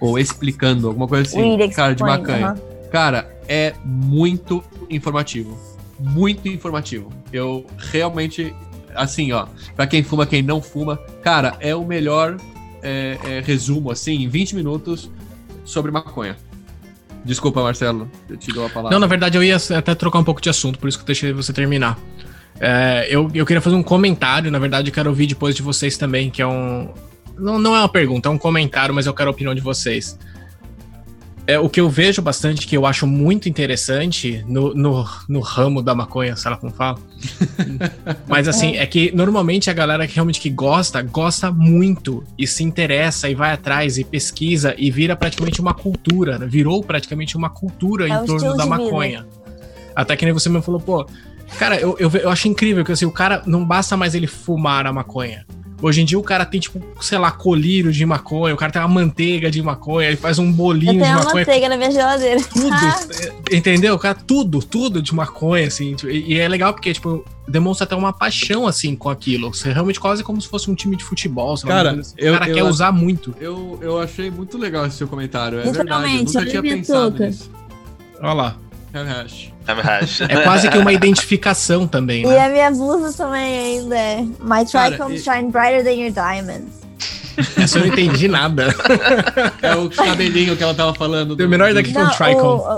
Ou 0.00 0.18
Explicando, 0.18 0.88
alguma 0.88 1.08
coisa 1.08 1.26
assim. 1.26 1.70
Cara, 1.70 1.94
de 1.94 2.02
maconha. 2.02 2.52
Uh 2.52 2.56
-huh. 2.56 2.88
Cara, 2.90 3.34
é 3.48 3.72
muito 3.82 4.62
informativo. 4.90 5.58
Muito 5.98 6.46
informativo. 6.46 7.10
Eu 7.32 7.64
realmente. 7.78 8.54
Assim, 8.94 9.32
ó. 9.32 9.46
Pra 9.74 9.86
quem 9.86 10.02
fuma, 10.02 10.26
quem 10.26 10.42
não 10.42 10.60
fuma. 10.60 10.98
Cara, 11.22 11.56
é 11.58 11.74
o 11.74 11.86
melhor 11.86 12.36
é, 12.82 13.18
é, 13.24 13.40
resumo, 13.40 13.90
assim, 13.90 14.24
em 14.24 14.28
20 14.28 14.54
minutos, 14.54 15.10
sobre 15.64 15.90
maconha. 15.90 16.36
Desculpa, 17.24 17.62
Marcelo, 17.62 18.10
eu 18.28 18.36
te 18.36 18.52
dou 18.52 18.66
a 18.66 18.68
palavra. 18.68 18.90
Não, 18.90 19.00
na 19.00 19.06
verdade 19.06 19.38
eu 19.38 19.42
ia 19.42 19.56
até 19.56 19.94
trocar 19.94 20.18
um 20.18 20.24
pouco 20.24 20.40
de 20.40 20.50
assunto, 20.50 20.78
por 20.78 20.88
isso 20.88 20.98
que 20.98 21.02
eu 21.02 21.06
deixei 21.06 21.32
você 21.32 21.52
terminar. 21.52 21.98
É, 22.60 23.06
eu, 23.08 23.30
eu 23.34 23.44
queria 23.46 23.60
fazer 23.60 23.76
um 23.76 23.82
comentário, 23.82 24.50
na 24.50 24.58
verdade 24.58 24.90
eu 24.90 24.94
quero 24.94 25.08
ouvir 25.08 25.26
depois 25.26 25.54
de 25.54 25.62
vocês 25.62 25.96
também, 25.96 26.30
que 26.30 26.42
é 26.42 26.46
um. 26.46 26.92
Não, 27.36 27.58
não 27.58 27.74
é 27.74 27.80
uma 27.80 27.88
pergunta, 27.88 28.28
é 28.28 28.32
um 28.32 28.38
comentário, 28.38 28.94
mas 28.94 29.06
eu 29.06 29.14
quero 29.14 29.30
a 29.30 29.32
opinião 29.32 29.54
de 29.54 29.60
vocês. 29.60 30.18
É, 31.46 31.58
o 31.58 31.68
que 31.68 31.80
eu 31.80 31.90
vejo 31.90 32.22
bastante, 32.22 32.66
que 32.66 32.76
eu 32.76 32.86
acho 32.86 33.06
muito 33.06 33.48
interessante 33.48 34.44
no, 34.48 34.74
no, 34.74 35.06
no 35.28 35.40
ramo 35.40 35.82
da 35.82 35.94
maconha, 35.94 36.34
sei 36.36 36.50
lá 36.50 36.56
como 36.56 36.72
fala. 36.72 36.98
Mas 38.26 38.48
assim, 38.48 38.76
é 38.76 38.86
que 38.86 39.12
normalmente 39.14 39.68
a 39.68 39.72
galera 39.74 40.06
que 40.06 40.14
realmente 40.14 40.40
que 40.40 40.48
gosta, 40.48 41.02
gosta 41.02 41.50
muito 41.50 42.24
e 42.38 42.46
se 42.46 42.64
interessa 42.64 43.28
e 43.28 43.34
vai 43.34 43.52
atrás 43.52 43.98
e 43.98 44.04
pesquisa 44.04 44.74
e 44.78 44.90
vira 44.90 45.14
praticamente 45.14 45.60
uma 45.60 45.74
cultura, 45.74 46.38
né? 46.38 46.46
virou 46.46 46.82
praticamente 46.82 47.36
uma 47.36 47.50
cultura 47.50 48.06
É 48.06 48.10
em 48.10 48.24
torno 48.24 48.56
da 48.56 48.64
de 48.64 48.70
vida. 48.70 48.84
maconha. 48.84 49.26
Até 49.94 50.16
que 50.16 50.24
nem 50.24 50.32
você 50.32 50.48
mesmo 50.48 50.62
falou, 50.62 50.80
pô, 50.80 51.06
cara, 51.58 51.78
eu, 51.78 51.94
eu, 51.98 52.10
eu 52.10 52.30
acho 52.30 52.48
incrível 52.48 52.84
que 52.84 52.92
assim, 52.92 53.04
o 53.04 53.12
cara 53.12 53.42
não 53.46 53.64
basta 53.64 53.96
mais 53.96 54.14
ele 54.14 54.26
fumar 54.26 54.86
a 54.86 54.92
maconha. 54.92 55.46
Hoje 55.86 56.00
em 56.00 56.04
dia 56.06 56.18
o 56.18 56.22
cara 56.22 56.46
tem, 56.46 56.58
tipo, 56.58 56.80
sei 57.02 57.18
lá, 57.18 57.30
colírio 57.30 57.92
de 57.92 58.06
maconha, 58.06 58.54
o 58.54 58.56
cara 58.56 58.72
tem 58.72 58.80
uma 58.80 58.88
manteiga 58.88 59.50
de 59.50 59.60
maconha, 59.62 60.08
ele 60.08 60.16
faz 60.16 60.38
um 60.38 60.46
Eu 60.46 60.52
bolinho 60.52 60.94
de 60.94 60.98
tenho 61.00 61.10
uma 61.12 61.24
maconha. 61.24 61.44
manteiga 61.44 61.68
na 61.68 61.76
minha 61.76 61.90
geladeira. 61.90 62.40
Tudo, 62.42 62.74
entendeu? 63.52 63.98
Cara, 63.98 64.14
tudo, 64.14 64.60
tudo 64.60 65.02
de 65.02 65.14
maconha, 65.14 65.66
assim. 65.66 65.94
tipo, 65.94 66.10
E, 66.10 66.32
e 66.34 66.38
é 66.40 66.48
legal 66.48 66.72
porque, 66.72 66.92
tipo, 66.94 67.22
demonstra 67.46 67.84
até 67.84 67.94
uma 67.94 68.12
paixão, 68.14 68.66
assim, 68.66 68.96
com 68.96 69.10
aquilo. 69.10 69.52
Você 69.52 69.72
realmente 69.72 70.00
quase 70.00 70.24
como 70.24 70.40
se 70.40 70.48
fosse 70.48 70.70
um 70.70 70.74
time 70.74 70.96
de 70.96 71.04
futebol. 71.04 71.54
lá, 71.64 71.68
Cara, 71.68 71.90
assim. 72.00 72.14
eu- 72.16 72.32
o 72.34 72.38
cara 72.38 72.50
eu 72.50 72.54
quer 72.54 72.60
acho- 72.62 72.70
usar 72.70 72.90
muito. 72.92 73.34
Eu, 73.38 73.78
eu 73.82 73.98
achei 74.00 74.30
muito 74.30 74.56
legal 74.56 74.86
esse 74.86 74.96
seu 74.96 75.06
comentário. 75.06 75.58
É 75.60 75.70
verdade. 75.70 76.16
Eu 76.16 76.24
nunca 76.24 76.46
tinha 76.46 76.62
pensado 76.62 77.22
nisso. 77.24 77.50
Olha 78.20 78.32
lá. 78.32 78.56
É 80.28 80.42
quase 80.42 80.68
que 80.68 80.78
uma 80.78 80.92
identificação 80.92 81.86
também, 81.86 82.22
E 82.22 82.26
né? 82.26 82.38
a 82.44 82.48
minha 82.48 82.70
blusa 82.70 83.16
também 83.16 83.58
ainda 83.80 83.96
é 83.98 84.22
My 84.40 84.64
trichomes 84.64 85.20
e- 85.20 85.24
shine 85.24 85.50
brighter 85.50 85.82
than 85.84 85.92
your 85.92 86.10
diamonds. 86.12 86.84
Essa 87.56 87.78
eu 87.78 87.86
não 87.86 87.92
entendi 87.92 88.28
nada. 88.28 88.72
É 89.60 89.74
o 89.74 89.90
cabelinho 89.90 90.56
que 90.56 90.62
ela 90.62 90.72
tava 90.72 90.94
falando. 90.94 91.34
Tem 91.36 91.44
o 91.44 91.48
menor 91.48 91.68
ideia 91.68 91.82
que- 91.84 91.92
Não, 91.92 92.06
um 92.06 92.10
tricone? 92.10 92.36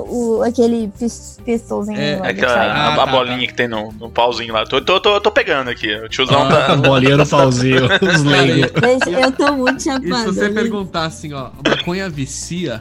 o, 0.09 0.39
o, 0.39 0.43
aquele 0.43 0.91
pis, 0.99 1.39
pistolzinho 1.45 2.01
É, 2.01 2.17
lá 2.17 2.23
do 2.23 2.29
Aquela 2.31 2.53
a, 2.55 2.73
Ah, 2.73 2.93
a 2.95 2.97
tá, 2.97 3.07
bolinha 3.07 3.47
que 3.47 3.53
tem 3.53 3.69
no, 3.69 3.93
no 3.93 4.09
pauzinho 4.09 4.55
lá. 4.55 4.65
Tô, 4.65 4.81
tô, 4.81 4.99
tô, 4.99 5.21
tô 5.21 5.31
pegando 5.31 5.69
aqui. 5.69 5.95
O 5.97 6.09
tiozão 6.09 6.45
Ah, 6.45 6.49
tá. 6.49 6.73
A 6.73 6.77
bolinha 6.77 7.19
no 7.19 7.27
pauzinho, 7.27 7.85
os 7.85 9.13
eu 9.13 9.33
tô 9.33 9.53
muito 9.53 9.77
E 9.77 9.83
se 9.83 9.91
chapada. 9.91 10.33
você 10.33 10.49
perguntar 10.49 11.05
assim, 11.05 11.35
ó, 11.35 11.51
maconha 11.69 12.09
vicia? 12.09 12.81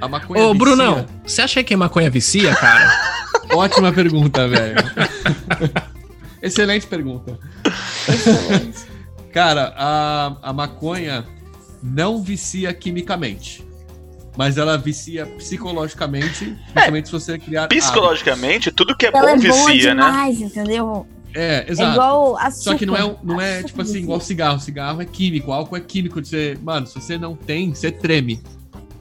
A 0.00 0.08
maconha 0.08 0.42
Ô, 0.42 0.52
vicia? 0.52 0.58
Brunão, 0.58 1.06
você 1.24 1.42
acha 1.42 1.62
que 1.64 1.74
maconha 1.76 2.10
vicia, 2.10 2.54
cara? 2.54 2.92
Ótima 3.52 3.92
pergunta, 3.92 4.46
velho. 4.48 4.76
Excelente 6.42 6.86
pergunta. 6.86 7.38
Excelente. 8.08 8.78
Cara, 9.32 9.72
a, 9.76 10.36
a 10.42 10.52
maconha 10.52 11.24
não 11.82 12.22
vicia 12.22 12.72
quimicamente. 12.72 13.64
Mas 14.36 14.58
ela 14.58 14.76
vicia 14.76 15.24
psicologicamente, 15.24 16.54
principalmente 16.74 17.06
se 17.06 17.12
você 17.12 17.38
criar. 17.38 17.68
Psicologicamente, 17.68 18.70
tudo 18.70 18.94
que 18.94 19.06
é 19.06 19.10
Ela 19.14 19.20
bom 19.34 19.42
é 19.42 19.48
boa 19.48 19.66
vicia, 19.70 19.94
né? 19.94 20.02
demais, 20.04 20.40
entendeu? 20.42 20.90
hábito. 20.90 21.16
É, 21.34 21.64
É 21.66 21.72
exato. 21.72 21.92
igual 21.92 22.36
açúcar. 22.36 22.50
Só 22.72 22.74
que 22.74 22.84
não 22.86 22.96
é, 22.96 23.04
um- 23.04 23.16
não 23.22 23.40
é 23.40 23.62
tipo 23.62 23.80
assim, 23.80 23.92
vicia. 23.92 24.04
igual 24.04 24.20
cigarro. 24.20 24.60
Cigarro 24.60 25.00
é 25.00 25.06
químico, 25.06 25.52
álcool 25.52 25.76
é 25.76 25.80
químico. 25.80 26.20
de 26.20 26.28
Você, 26.28 26.58
mano, 26.62 26.86
se 26.86 26.94
você 27.00 27.16
não 27.16 27.34
tem, 27.34 27.74
você 27.74 27.90
treme, 27.90 28.42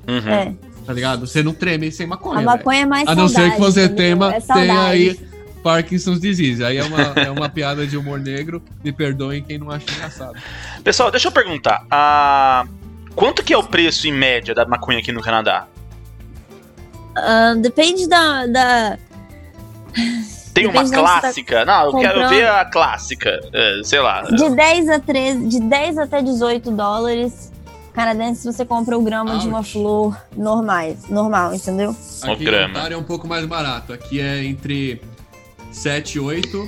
Uhum. 0.08 0.30
É, 0.30 0.54
tá 0.86 0.94
ligado? 0.94 1.26
Você 1.28 1.42
não 1.44 1.54
treme 1.54 1.92
sem 1.92 2.06
maconha. 2.06 2.40
a 2.40 2.44
maconha 2.44 2.82
é 2.82 2.86
mais 2.86 3.08
A 3.08 3.16
não 3.16 3.28
ser 3.28 3.52
que 3.54 3.60
você 3.60 3.90
tema, 3.90 4.34
é 4.36 4.70
aí 4.72 5.20
Parkinson's 5.64 6.20
disease. 6.20 6.64
Aí 6.64 6.78
é 6.78 6.84
uma, 6.84 7.02
é 7.02 7.32
uma 7.32 7.50
piada 7.50 7.88
de 7.88 7.98
humor 7.98 8.20
negro. 8.20 8.62
Me 8.84 8.92
perdoem 8.92 9.42
quem 9.44 9.58
não 9.58 9.72
acha 9.72 9.86
engraçado. 9.92 10.34
Pessoal, 10.84 11.10
deixa 11.10 11.28
eu 11.28 11.32
perguntar. 11.32 11.84
ah, 11.90 12.66
quanto 13.16 13.44
que 13.44 13.52
é 13.54 13.58
o 13.58 13.64
preço 13.64 14.08
em 14.08 14.12
média 14.14 14.54
da 14.54 14.66
maconha 14.66 15.00
aqui 15.00 15.12
no 15.12 15.22
Canadá? 15.22 15.66
Ah, 17.16 17.56
depende 17.58 18.08
da, 18.08 18.46
da- 18.46 18.98
Tem 20.54 20.66
uma 20.68 20.84
Depende 20.84 20.90
você 20.90 20.96
tá 20.96 21.00
clássica? 21.22 21.66
Não, 21.66 21.86
eu 21.86 21.98
quero 21.98 22.30
ver 22.30 22.48
a 22.48 22.66
clássica. 22.66 23.40
é, 23.52 23.82
sei 23.84 24.00
lá. 24.02 24.22
De 24.22 24.50
10 24.50 24.90
a 24.90 25.00
13, 25.00 25.48
de 25.48 25.60
10 25.62 25.98
até 25.98 26.22
18 26.22 26.70
dólares 26.72 27.52
canadenses 27.96 28.44
você 28.44 28.66
compra 28.66 28.98
o 28.98 29.02
grama 29.02 29.38
de 29.40 29.48
uma 29.48 29.60
Ouch. 29.60 29.72
flor 29.72 30.22
normais, 30.36 31.08
normal, 31.10 31.56
entendeu? 31.56 31.96
Aqui 32.22 32.44
em 32.44 32.46
grama. 32.46 32.78
Ontário 32.78 32.96
é 32.96 32.98
um 32.98 33.04
pouco 33.04 33.26
mais 33.28 33.46
barato. 33.46 33.94
Aqui 33.94 34.20
é 34.20 34.44
entre 34.44 35.02
7, 35.72 36.20
8 36.20 36.68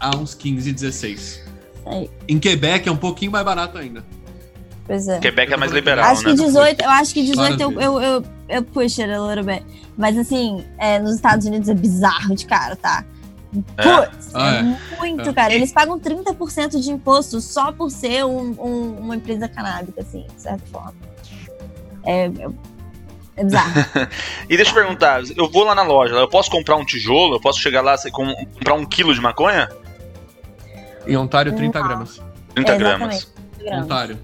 a 0.00 0.16
uns 0.16 0.34
15, 0.34 0.72
16. 0.72 1.40
Aí, 1.86 2.10
Em 2.28 2.38
Quebec 2.38 2.88
é 2.88 2.92
um 2.92 2.96
pouquinho 2.96 3.30
mais 3.30 3.44
barato 3.44 3.78
ainda. 3.78 4.04
pois 4.84 5.06
é. 5.06 5.18
Quebec 5.20 5.52
é 5.52 5.56
mais 5.56 5.70
liberal, 5.70 6.04
acho 6.04 6.24
né? 6.24 6.30
que 6.34 6.42
18, 6.42 6.82
eu 6.82 6.90
acho 6.90 7.14
que 7.14 7.22
18 7.24 7.62
eu, 7.62 7.80
eu, 7.80 8.02
eu, 8.02 8.24
eu 8.48 8.62
push 8.64 8.98
it 8.98 9.10
a 9.12 9.18
little 9.18 9.44
bit. 9.44 9.64
Mas 9.96 10.18
assim, 10.18 10.64
é, 10.78 10.98
nos 10.98 11.14
Estados 11.14 11.46
Unidos 11.46 11.68
é 11.68 11.74
bizarro 11.74 12.34
de 12.34 12.46
caro, 12.46 12.74
tá? 12.76 13.04
Putz, 13.52 14.30
Ah, 14.34 14.54
é, 14.54 14.58
é. 14.60 14.96
muito 14.98 15.28
É. 15.28 15.32
caro. 15.32 15.52
Eles 15.52 15.70
pagam 15.72 15.98
30% 16.00 16.80
de 16.80 16.90
imposto 16.90 17.40
só 17.40 17.70
por 17.70 17.90
ser 17.90 18.24
um- 18.24 18.56
um- 18.58 18.98
uma 19.00 19.16
empresa 19.16 19.46
canábica, 19.48 20.00
assim, 20.00 20.26
de 20.34 20.40
certa 20.42 20.64
forma. 20.72 20.94
É, 22.04 22.26
é, 22.26 22.30
é 23.36 23.44
bizarro. 23.44 23.72
E 24.48 24.56
deixa 24.56 24.70
eu 24.70 24.74
perguntar, 24.74 25.22
eu 25.36 25.48
vou 25.50 25.64
lá 25.64 25.74
na 25.74 25.82
loja, 25.82 26.14
eu 26.14 26.28
posso 26.28 26.50
comprar 26.50 26.76
um 26.76 26.84
tijolo? 26.84 27.34
Eu 27.36 27.40
posso 27.40 27.60
chegar 27.60 27.82
lá 27.82 27.94
e 28.06 28.10
com- 28.10 28.34
comprar 28.54 28.74
um 28.74 28.84
quilo 28.86 29.14
de 29.14 29.20
maconha? 29.20 29.68
Em 31.06 31.16
Ontário, 31.16 31.54
30 31.54 31.78
Não. 31.80 31.88
gramas. 31.88 32.22
30 32.54 32.72
É, 32.72 32.78
gramas. 32.78 33.14
exatamente. 33.16 33.26
30 33.58 33.64
gramas. 33.70 33.84
Ontário. 33.84 34.18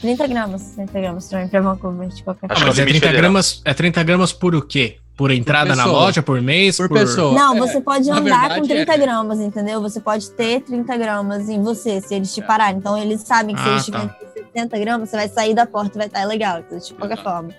30 0.00 0.26
gramas, 0.28 0.62
30 0.74 1.00
gramas 1.00 1.28
também 1.28 1.48
pra 1.48 1.60
Vancouver, 1.60 2.08
de 2.08 2.22
qualquer 2.22 2.46
Acho 2.52 2.54
Ah, 2.60 2.64
que 2.64 2.68
mas 2.68 2.78
é 2.78 2.80
o 2.80 2.82
é 2.82 2.86
limite 2.86 3.00
30 3.00 3.06
federal. 3.08 3.30
gramas, 3.30 3.62
é 3.64 3.74
30 3.74 4.02
gramas 4.04 4.32
por 4.32 4.54
o 4.54 4.62
quê? 4.62 4.98
Por 5.18 5.30
entrada 5.32 5.74
na 5.76 5.82
pessoa. 5.82 6.00
loja, 6.04 6.22
por 6.22 6.40
mês? 6.40 6.76
Por 6.76 6.88
pessoa. 6.88 7.34
Não, 7.34 7.56
É, 7.56 7.58
você 7.58 7.80
pode 7.80 8.08
na 8.08 8.18
andar 8.18 8.22
verdade, 8.48 8.60
com 8.60 8.66
30 8.68 8.92
é. 8.92 8.96
gramas, 8.98 9.40
entendeu? 9.40 9.82
Você 9.82 10.00
pode 10.00 10.30
ter 10.30 10.60
30 10.62 10.96
gramas 10.96 11.48
em 11.48 11.60
você, 11.62 12.00
se 12.00 12.14
eles 12.14 12.32
te 12.32 12.40
pararem. 12.40 12.78
Então, 12.78 12.96
eles 12.96 13.20
sabem 13.22 13.54
que 13.56 13.60
se 13.60 13.68
Ah, 13.68 13.72
eles 13.72 13.86
tá. 13.88 13.98
tiverem 14.00 14.14
60 14.54 14.78
gramas, 14.78 15.10
você 15.10 15.16
vai 15.16 15.28
sair 15.28 15.54
da 15.54 15.66
porta 15.66 15.90
e 15.96 15.98
vai 15.98 16.06
estar 16.06 16.24
legal. 16.24 16.60
Então, 16.60 16.78
de 16.78 16.94
qualquer 16.94 17.20
forma. 17.22 17.50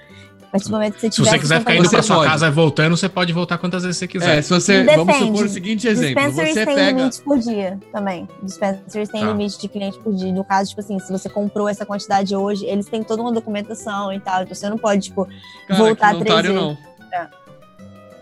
A 0.41 0.51
partir 0.53 0.66
do 0.66 0.72
momento 0.72 0.93
que 0.95 1.01
você 1.01 1.07
Se 1.12 1.16
tiver... 1.18 1.30
você 1.30 1.38
quiser 1.38 1.55
60 1.57 1.60
ficar 1.60 1.76
indo 1.76 1.84
Você 1.89 1.95
pra 1.97 2.01
sua 2.01 2.16
pode. 2.16 2.30
casa 2.32 2.47
e 2.47 2.51
voltando, 2.51 2.97
você 2.97 3.07
pode 3.10 3.34
voltar 3.34 3.57
quantas 3.60 3.84
vezes 3.84 3.97
você 3.97 4.07
quiser. 4.07 4.38
É, 4.39 4.41
se 4.41 4.49
você. 4.49 4.84
Depende. 4.84 4.97
Vamos 5.05 5.18
supor 5.28 5.45
o 5.45 5.49
seguinte 5.49 5.88
exemplo. 5.88 6.16
Dispensaries 6.16 6.53
Você 6.55 6.66
têm 6.66 6.76
pega. 6.76 6.97
limite 6.97 7.22
por 7.22 7.38
dia 7.38 7.78
também. 7.91 8.28
Dispensaries 8.41 9.10
têm 9.10 9.22
Tá. 9.22 9.28
limite 9.28 9.60
de 9.60 9.68
cliente 9.68 9.99
por 9.99 10.12
dia. 10.16 10.32
No 10.34 10.43
caso, 10.43 10.70
tipo 10.70 10.82
assim, 10.82 10.97
se 10.97 11.12
você 11.12 11.30
comprou 11.30 11.70
essa 11.70 11.86
quantidade 11.86 12.36
hoje, 12.36 12.66
eles 12.66 12.88
têm 12.88 13.03
toda 13.03 13.22
uma 13.22 13.32
documentação 13.32 14.12
e 14.12 14.20
tal. 14.20 14.41
Então 14.41 14.55
você 14.55 14.68
não 14.70 14.78
pode, 14.78 15.03
tipo, 15.10 15.28
Cara, 15.68 15.80
voltar 15.84 16.16
três 16.18 16.36
vezes. 16.41 16.55
não. 16.55 16.76
É. 17.12 17.28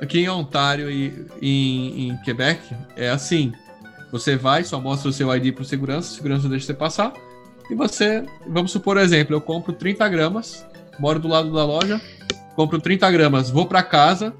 Aqui 0.01 0.19
em 0.19 0.29
Ontário 0.29 0.89
e 0.89 1.27
em, 1.41 2.09
em 2.09 2.17
Quebec 2.17 2.75
é 2.95 3.09
assim. 3.09 3.51
Você 4.11 4.35
vai, 4.35 4.63
só 4.63 4.79
mostra 4.79 5.09
o 5.09 5.13
seu 5.13 5.33
ID 5.35 5.53
pro 5.53 5.65
segurança, 5.65 6.11
o 6.11 6.15
segurança 6.15 6.47
deixa 6.47 6.67
você 6.67 6.73
passar. 6.73 7.13
E 7.69 7.75
você, 7.75 8.23
vamos 8.47 8.71
supor 8.71 8.97
exemplo, 8.97 9.35
eu 9.35 9.41
compro 9.41 9.73
30 9.73 10.07
gramas, 10.07 10.65
moro 10.99 11.19
do 11.19 11.27
lado 11.27 11.51
da 11.51 11.65
loja, 11.65 11.99
compro 12.55 12.79
30 12.79 13.09
gramas, 13.11 13.49
vou 13.49 13.65
pra 13.65 13.83
casa. 13.83 14.33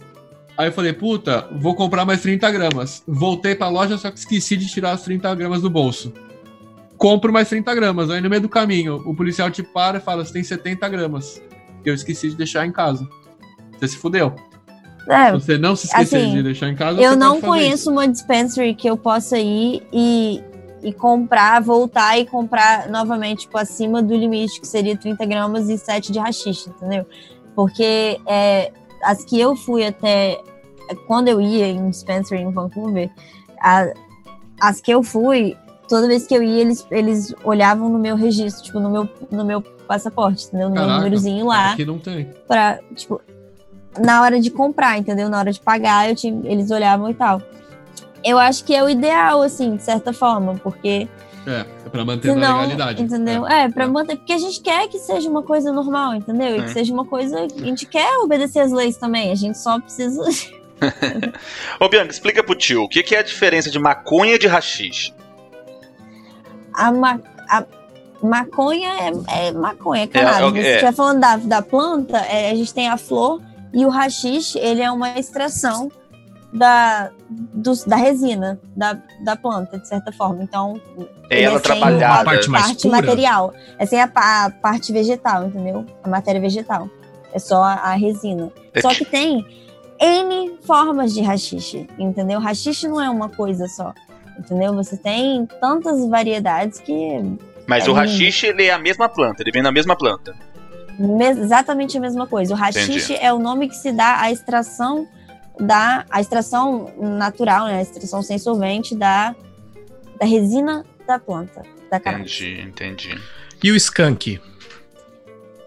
Aí 0.57 0.69
eu 0.69 0.71
falei, 0.71 0.93
puta, 0.93 1.47
vou 1.51 1.75
comprar 1.75 2.05
mais 2.05 2.21
30 2.21 2.49
gramas. 2.49 3.03
Voltei 3.05 3.53
pra 3.53 3.67
loja, 3.67 3.97
só 3.97 4.09
que 4.09 4.17
esqueci 4.17 4.57
de 4.57 4.67
tirar 4.67 4.91
as 4.91 5.03
30 5.03 5.35
gramas 5.35 5.61
do 5.61 5.69
bolso. 5.69 6.13
Compro 6.97 7.31
mais 7.31 7.47
30 7.49 7.75
gramas. 7.75 8.09
Aí 8.09 8.21
no 8.21 8.29
meio 8.29 8.41
do 8.41 8.49
caminho, 8.49 9.03
o 9.05 9.15
policial 9.15 9.51
te 9.51 9.61
para 9.61 9.97
e 9.97 10.01
fala: 10.01 10.25
você 10.25 10.33
tem 10.33 10.43
70 10.43 10.89
gramas. 10.89 11.41
Que 11.83 11.91
eu 11.91 11.93
esqueci 11.93 12.29
de 12.29 12.35
deixar 12.35 12.65
em 12.65 12.71
casa. 12.71 13.07
Você 13.77 13.89
se 13.89 13.97
fudeu. 13.97 14.33
É, 15.07 15.31
você 15.31 15.57
não 15.57 15.75
se 15.75 15.87
esquecer 15.87 16.17
assim, 16.17 16.33
de 16.33 16.43
deixar 16.43 16.69
em 16.69 16.75
casa, 16.75 17.01
Eu 17.01 17.15
não 17.15 17.39
conheço 17.41 17.75
isso. 17.75 17.91
uma 17.91 18.07
dispensary 18.07 18.73
que 18.75 18.89
eu 18.89 18.97
possa 18.97 19.37
ir 19.39 19.81
e, 19.91 20.41
e 20.83 20.91
comprar, 20.93 21.61
voltar 21.61 22.17
e 22.19 22.25
comprar 22.25 22.89
novamente, 22.89 23.41
tipo, 23.41 23.57
acima 23.57 24.01
do 24.01 24.15
limite, 24.15 24.59
que 24.59 24.67
seria 24.67 24.95
30 24.97 25.25
gramas 25.25 25.69
e 25.69 25.77
7 25.77 26.11
de 26.11 26.19
rachixe, 26.19 26.69
entendeu? 26.69 27.05
Porque 27.55 28.19
é, 28.25 28.71
as 29.03 29.23
que 29.25 29.39
eu 29.39 29.55
fui 29.55 29.85
até. 29.85 30.39
Quando 31.07 31.27
eu 31.27 31.41
ia 31.41 31.67
em 31.67 31.89
dispensary 31.89 32.41
em 32.41 32.51
Vancouver, 32.51 33.09
a- 33.61 33.91
as 34.61 34.79
que 34.79 34.89
eu 34.91 35.03
fui, 35.03 35.55
toda 35.89 36.07
vez 36.07 36.25
que 36.25 36.33
eu 36.35 36.41
ia, 36.41 36.61
eles, 36.61 36.85
eles 36.91 37.33
olhavam 37.43 37.89
no 37.89 37.99
meu 37.99 38.15
registro, 38.15 38.63
tipo, 38.63 38.79
no 38.79 38.89
meu, 38.89 39.09
no 39.31 39.43
meu 39.45 39.61
passaporte, 39.61 40.45
entendeu? 40.47 40.69
No 40.69 40.75
meu 40.75 40.83
Caraca, 40.83 40.97
númerozinho 41.03 41.45
lá 41.47 41.71
Aqui 41.73 41.83
não 41.85 41.97
tem. 41.97 42.29
pra, 42.47 42.79
tipo, 42.95 43.19
na 43.99 44.21
hora 44.21 44.39
de 44.39 44.49
comprar, 44.49 44.97
entendeu? 44.97 45.29
Na 45.29 45.39
hora 45.39 45.51
de 45.51 45.59
pagar, 45.59 46.09
eu 46.09 46.15
tinha, 46.15 46.39
eles 46.45 46.69
olhavam 46.71 47.09
e 47.09 47.13
tal. 47.13 47.41
Eu 48.23 48.37
acho 48.37 48.63
que 48.63 48.73
é 48.75 48.83
o 48.83 48.89
ideal, 48.89 49.41
assim, 49.41 49.75
de 49.75 49.83
certa 49.83 50.11
forma, 50.11 50.55
porque 50.63 51.07
É, 51.45 51.65
é 51.85 51.89
pra 51.89 52.03
manter 52.03 52.27
na 52.29 52.33
senão, 52.33 52.55
legalidade. 52.61 53.03
entendeu? 53.03 53.47
É, 53.47 53.69
pra 53.69 53.85
é. 53.85 53.87
manter, 53.87 54.17
porque 54.17 54.33
a 54.33 54.37
gente 54.37 54.59
quer 54.59 54.87
que 54.89 54.97
seja 54.99 55.29
uma 55.29 55.43
coisa 55.43 55.71
normal, 55.71 56.15
entendeu? 56.15 56.55
E 56.55 56.59
É. 56.59 56.63
que 56.63 56.69
seja 56.71 56.93
uma 56.93 57.05
coisa, 57.05 57.39
a 57.45 57.47
gente 57.47 57.85
quer 57.85 58.17
obedecer 58.17 58.59
as 58.59 58.71
leis 58.71 58.97
também, 58.97 59.31
a 59.31 59.35
gente 59.35 59.57
só 59.57 59.79
precisa... 59.79 60.21
Ô, 61.79 61.87
Bianca, 61.89 62.11
explica 62.11 62.43
pro 62.43 62.53
tio, 62.55 62.83
o 62.83 62.89
que, 62.89 63.01
que 63.01 63.15
é 63.15 63.19
a 63.19 63.23
diferença 63.23 63.69
de 63.69 63.79
maconha 63.79 64.35
e 64.35 64.39
de 64.39 64.47
rachixe? 64.47 65.13
A, 66.73 66.91
ma- 66.91 67.19
a, 67.49 67.63
Maconha 68.21 68.89
é, 69.29 69.47
é 69.47 69.51
maconha, 69.51 70.03
é 70.03 70.07
cannabis. 70.07 70.55
É, 70.55 70.59
é, 70.59 70.63
Se 70.63 70.69
estiver 70.75 70.93
falando 70.93 71.19
da, 71.19 71.37
da 71.37 71.61
planta, 71.61 72.17
é, 72.17 72.49
a 72.51 72.55
gente 72.55 72.73
tem 72.73 72.87
a 72.89 72.97
flor 72.97 73.39
e 73.73 73.85
o 73.85 73.89
rachixe, 73.89 74.57
ele 74.59 74.81
é 74.81 74.91
uma 74.91 75.17
extração 75.19 75.91
da, 76.51 77.11
do, 77.29 77.73
da 77.85 77.95
resina 77.95 78.59
da, 78.75 79.01
da 79.23 79.35
planta, 79.35 79.77
de 79.77 79.87
certa 79.87 80.11
forma. 80.11 80.43
Então, 80.43 80.79
é 81.29 81.43
ela 81.43 81.57
é 81.57 81.59
trabalhada. 81.59 82.21
A 82.21 82.25
parte, 82.25 82.49
parte 82.49 82.87
material. 82.87 83.53
É 83.77 83.85
sem 83.85 84.01
a, 84.01 84.09
a, 84.15 84.49
parte 84.49 84.91
vegetal, 84.91 85.45
entendeu? 85.45 85.85
A 86.03 86.09
matéria 86.09 86.39
vegetal. 86.39 86.89
É 87.33 87.39
só 87.39 87.61
a, 87.61 87.73
a 87.73 87.93
resina. 87.95 88.51
É 88.73 88.81
só 88.81 88.89
que 88.93 89.05
tem 89.05 89.45
N 89.99 90.57
formas 90.61 91.13
de 91.13 91.21
rachixe, 91.21 91.87
entendeu? 91.97 92.39
Rachixe 92.39 92.87
não 92.87 93.01
é 93.01 93.09
uma 93.09 93.29
coisa 93.29 93.67
só, 93.67 93.93
entendeu? 94.37 94.73
Você 94.75 94.95
tem 94.97 95.45
tantas 95.59 96.07
variedades 96.07 96.79
que... 96.79 97.37
Mas 97.65 97.85
é 97.85 97.89
o 97.89 97.93
rachixe, 97.93 98.47
ele 98.47 98.65
é 98.65 98.71
a 98.71 98.79
mesma 98.79 99.09
planta, 99.09 99.43
ele 99.43 99.51
vem 99.51 99.61
na 99.61 99.71
mesma 99.71 99.95
planta. 99.95 100.33
Exatamente 100.99 101.97
a 101.97 102.01
mesma 102.01 102.27
coisa. 102.27 102.53
O 102.53 102.57
rachixe 102.57 103.15
é 103.15 103.31
o 103.31 103.39
nome 103.39 103.69
que 103.69 103.75
se 103.75 103.91
dá 103.91 104.21
à 104.21 104.31
extração 104.31 105.07
da 105.59 106.05
a 106.09 106.21
extração 106.21 106.91
natural, 106.97 107.65
né, 107.65 107.79
a 107.79 107.81
extração 107.81 108.21
sem 108.21 108.37
solvente 108.37 108.95
da, 108.95 109.35
da 110.19 110.25
resina 110.25 110.85
da 111.07 111.17
planta. 111.17 111.63
Da 111.89 111.97
entendi, 111.97 112.61
entendi. 112.61 113.21
E 113.63 113.71
o 113.71 113.75
skunk? 113.75 114.39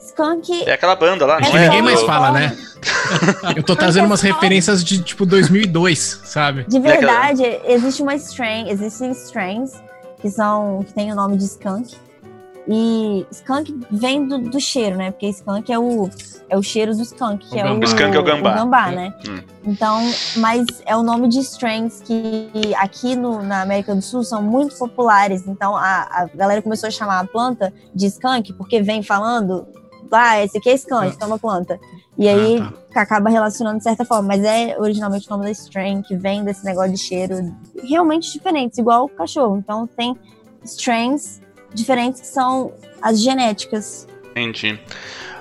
Skunk. 0.00 0.68
É 0.68 0.72
aquela 0.72 0.94
banda 0.94 1.24
lá, 1.24 1.38
é 1.38 1.40
não 1.40 1.56
é? 1.56 1.64
ninguém 1.64 1.82
mais 1.82 2.02
fala, 2.02 2.30
né? 2.30 2.56
Eu 3.56 3.62
tô 3.62 3.74
trazendo 3.74 4.06
umas 4.06 4.20
referências 4.20 4.84
de 4.84 5.02
tipo 5.02 5.24
2002, 5.26 6.20
sabe? 6.24 6.64
De 6.68 6.78
verdade, 6.78 7.42
existe 7.64 8.02
uma 8.02 8.14
strain, 8.14 8.70
existem 8.70 9.10
strains 9.12 9.72
que 10.20 10.30
são 10.30 10.84
que 10.84 10.92
tem 10.92 11.10
o 11.12 11.14
nome 11.14 11.36
de 11.36 11.44
skunk. 11.44 11.96
E 12.72 13.26
skunk 13.32 13.80
vem 13.90 14.28
do, 14.28 14.38
do 14.38 14.60
cheiro, 14.60 14.96
né? 14.96 15.10
Porque 15.10 15.26
skunk 15.26 15.72
é 15.72 15.78
o 15.78 16.08
é 16.48 16.56
o 16.56 16.62
cheiro 16.62 16.94
do 16.94 17.02
skunk, 17.02 17.48
que 17.48 17.56
o 17.56 17.58
é 17.58 17.72
o, 17.72 17.82
skunk 17.82 18.14
é 18.14 18.18
o 18.18 18.22
gambá, 18.22 18.52
o 18.52 18.58
gambá 18.58 18.90
né? 18.92 19.14
Hum. 19.28 19.38
Então, 19.64 20.00
mas 20.36 20.66
é 20.86 20.96
o 20.96 21.02
nome 21.02 21.28
de 21.28 21.40
strains 21.40 22.00
que 22.00 22.48
aqui 22.76 23.16
no, 23.16 23.42
na 23.42 23.62
América 23.62 23.92
do 23.92 24.00
Sul 24.00 24.22
são 24.22 24.40
muito 24.40 24.76
populares. 24.76 25.46
Então, 25.48 25.76
a, 25.76 26.06
a 26.10 26.26
galera 26.32 26.62
começou 26.62 26.86
a 26.86 26.90
chamar 26.90 27.18
a 27.18 27.24
planta 27.24 27.72
de 27.92 28.06
skunk 28.06 28.52
porque 28.52 28.80
vem 28.80 29.02
falando, 29.02 29.66
ah, 30.12 30.40
esse 30.42 30.58
aqui 30.58 30.70
é 30.70 30.74
skunk, 30.74 31.16
ah. 31.20 31.24
é 31.24 31.26
uma 31.26 31.38
planta. 31.40 31.78
E 32.16 32.28
aí 32.28 32.58
ah, 32.60 32.72
tá. 32.94 33.02
acaba 33.02 33.30
relacionando 33.30 33.78
de 33.78 33.84
certa 33.84 34.04
forma, 34.04 34.28
mas 34.28 34.44
é 34.44 34.76
originalmente 34.78 35.26
o 35.26 35.30
nome 35.30 35.44
da 35.44 35.50
strain 35.50 36.02
que 36.02 36.16
vem 36.16 36.44
desse 36.44 36.64
negócio 36.64 36.92
de 36.92 36.98
cheiro 36.98 37.52
realmente 37.82 38.32
diferentes, 38.32 38.78
igual 38.78 39.06
o 39.06 39.08
cachorro. 39.08 39.56
Então, 39.56 39.88
tem 39.88 40.16
strains 40.64 41.40
diferentes 41.74 42.20
que 42.20 42.26
são 42.26 42.72
as 43.00 43.20
genéticas. 43.22 44.06
Entendi. 44.30 44.78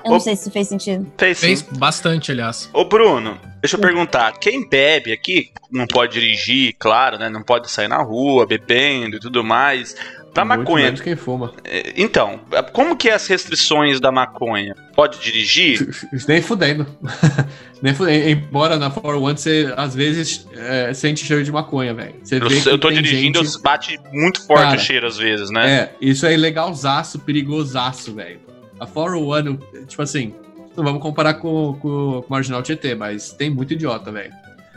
Eu 0.03 0.11
não 0.11 0.19
sei 0.19 0.35
se 0.35 0.49
fez 0.49 0.67
sentido. 0.67 1.11
Fez, 1.17 1.39
fez 1.39 1.61
bastante, 1.61 2.31
aliás. 2.31 2.69
Ô, 2.73 2.85
Bruno, 2.85 3.39
deixa 3.61 3.75
eu 3.75 3.81
perguntar. 3.81 4.31
Quem 4.39 4.67
bebe 4.67 5.11
aqui 5.11 5.51
não 5.71 5.85
pode 5.85 6.13
dirigir, 6.13 6.75
claro, 6.79 7.17
né? 7.17 7.29
Não 7.29 7.43
pode 7.43 7.69
sair 7.69 7.87
na 7.87 8.01
rua 8.01 8.45
bebendo 8.45 9.17
e 9.17 9.19
tudo 9.19 9.43
mais. 9.43 9.95
Pra 10.33 10.45
Muito 10.45 10.59
maconha. 10.59 10.85
Menos 10.85 11.01
quem 11.01 11.15
fuma. 11.15 11.53
É, 11.63 11.93
então, 11.97 12.39
como 12.71 12.95
que 12.95 13.09
é 13.09 13.13
as 13.13 13.27
restrições 13.27 13.99
da 13.99 14.11
maconha? 14.11 14.75
Pode 14.95 15.19
dirigir? 15.19 15.89
Nem 16.27 16.41
fudendo. 16.41 16.85
Nem 17.81 17.93
fudendo. 17.93 18.29
Embora 18.29 18.77
na 18.77 18.89
401 18.89 19.19
você 19.19 19.73
às 19.75 19.95
vezes 19.95 20.47
é, 20.55 20.93
sente 20.93 21.25
cheiro 21.25 21.43
de 21.43 21.51
maconha, 21.51 21.93
velho. 21.93 22.15
Eu, 22.31 22.71
eu 22.71 22.77
tô 22.77 22.91
dirigindo, 22.91 23.43
gente... 23.43 23.61
bate 23.61 23.99
muito 24.11 24.45
forte 24.45 24.63
Cara, 24.63 24.77
o 24.77 24.79
cheiro 24.79 25.07
às 25.07 25.17
vezes, 25.17 25.49
né? 25.49 25.71
É, 25.71 25.95
isso 26.01 26.25
é 26.25 26.33
ilegalzaço, 26.33 27.19
perigosaço, 27.19 28.13
velho. 28.13 28.39
A 28.79 28.85
401, 28.85 29.85
tipo 29.87 30.01
assim, 30.01 30.33
não 30.75 30.83
vamos 30.83 31.01
comparar 31.01 31.35
com, 31.35 31.77
com, 31.81 32.21
com 32.21 32.25
o 32.25 32.25
Marginal 32.29 32.61
Tietê, 32.61 32.95
mas 32.95 33.31
tem 33.33 33.49
muito 33.49 33.73
idiota, 33.73 34.11
velho. 34.11 34.31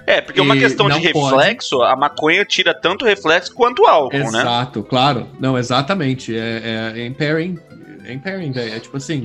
É, 0.06 0.20
porque 0.20 0.40
e 0.40 0.42
uma 0.42 0.56
questão 0.56 0.88
de 0.88 0.98
reflexo, 0.98 1.78
pode... 1.78 1.92
a 1.92 1.96
maconha 1.96 2.44
tira 2.44 2.74
tanto 2.74 3.04
reflexo 3.04 3.54
quanto 3.54 3.82
o 3.82 3.86
álcool, 3.86 4.16
Exato, 4.16 4.32
né? 4.32 4.40
Exato, 4.40 4.82
claro. 4.82 5.28
Não, 5.38 5.56
exatamente. 5.56 6.36
É, 6.36 6.92
é, 6.94 7.00
é 7.00 7.06
impairing, 7.06 7.58
é 8.04 8.12
impairing, 8.12 8.52
velho. 8.52 8.74
É 8.74 8.80
tipo 8.80 8.96
assim, 8.96 9.22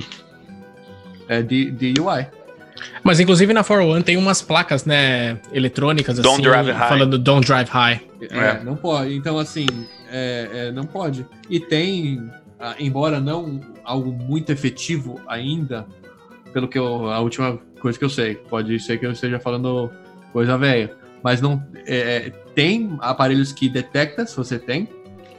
é 1.28 1.42
DUI. 1.42 2.26
Mas 3.02 3.18
inclusive 3.18 3.52
na 3.52 3.64
401 3.64 4.02
tem 4.02 4.16
umas 4.16 4.40
placas, 4.40 4.84
né, 4.84 5.38
eletrônicas 5.52 6.16
don't 6.16 6.34
assim, 6.34 6.42
drive 6.42 6.70
high. 6.70 6.88
falando 6.88 7.18
don't 7.18 7.46
drive 7.46 7.68
high. 7.68 8.00
É, 8.30 8.38
é. 8.38 8.60
não 8.62 8.76
pode. 8.76 9.14
Então 9.14 9.38
assim, 9.38 9.66
é, 10.10 10.48
é, 10.52 10.72
não 10.72 10.84
pode. 10.84 11.26
E 11.50 11.58
tem, 11.58 12.30
embora 12.78 13.20
não 13.20 13.60
algo 13.84 14.12
muito 14.12 14.52
efetivo 14.52 15.20
ainda, 15.26 15.86
pelo 16.52 16.68
que 16.68 16.78
eu, 16.78 17.10
a 17.10 17.18
última 17.20 17.58
coisa 17.80 17.98
que 17.98 18.04
eu 18.04 18.10
sei. 18.10 18.34
Pode 18.34 18.78
ser 18.80 18.98
que 18.98 19.06
eu 19.06 19.12
esteja 19.12 19.40
falando 19.40 19.90
coisa 20.38 20.56
velha. 20.56 20.92
Mas 21.22 21.40
não 21.40 21.62
é, 21.84 21.96
é 21.96 22.30
tem 22.54 22.96
aparelhos 23.00 23.52
que 23.52 23.68
detecta 23.68 24.24
se 24.24 24.36
você 24.36 24.58
tem, 24.58 24.88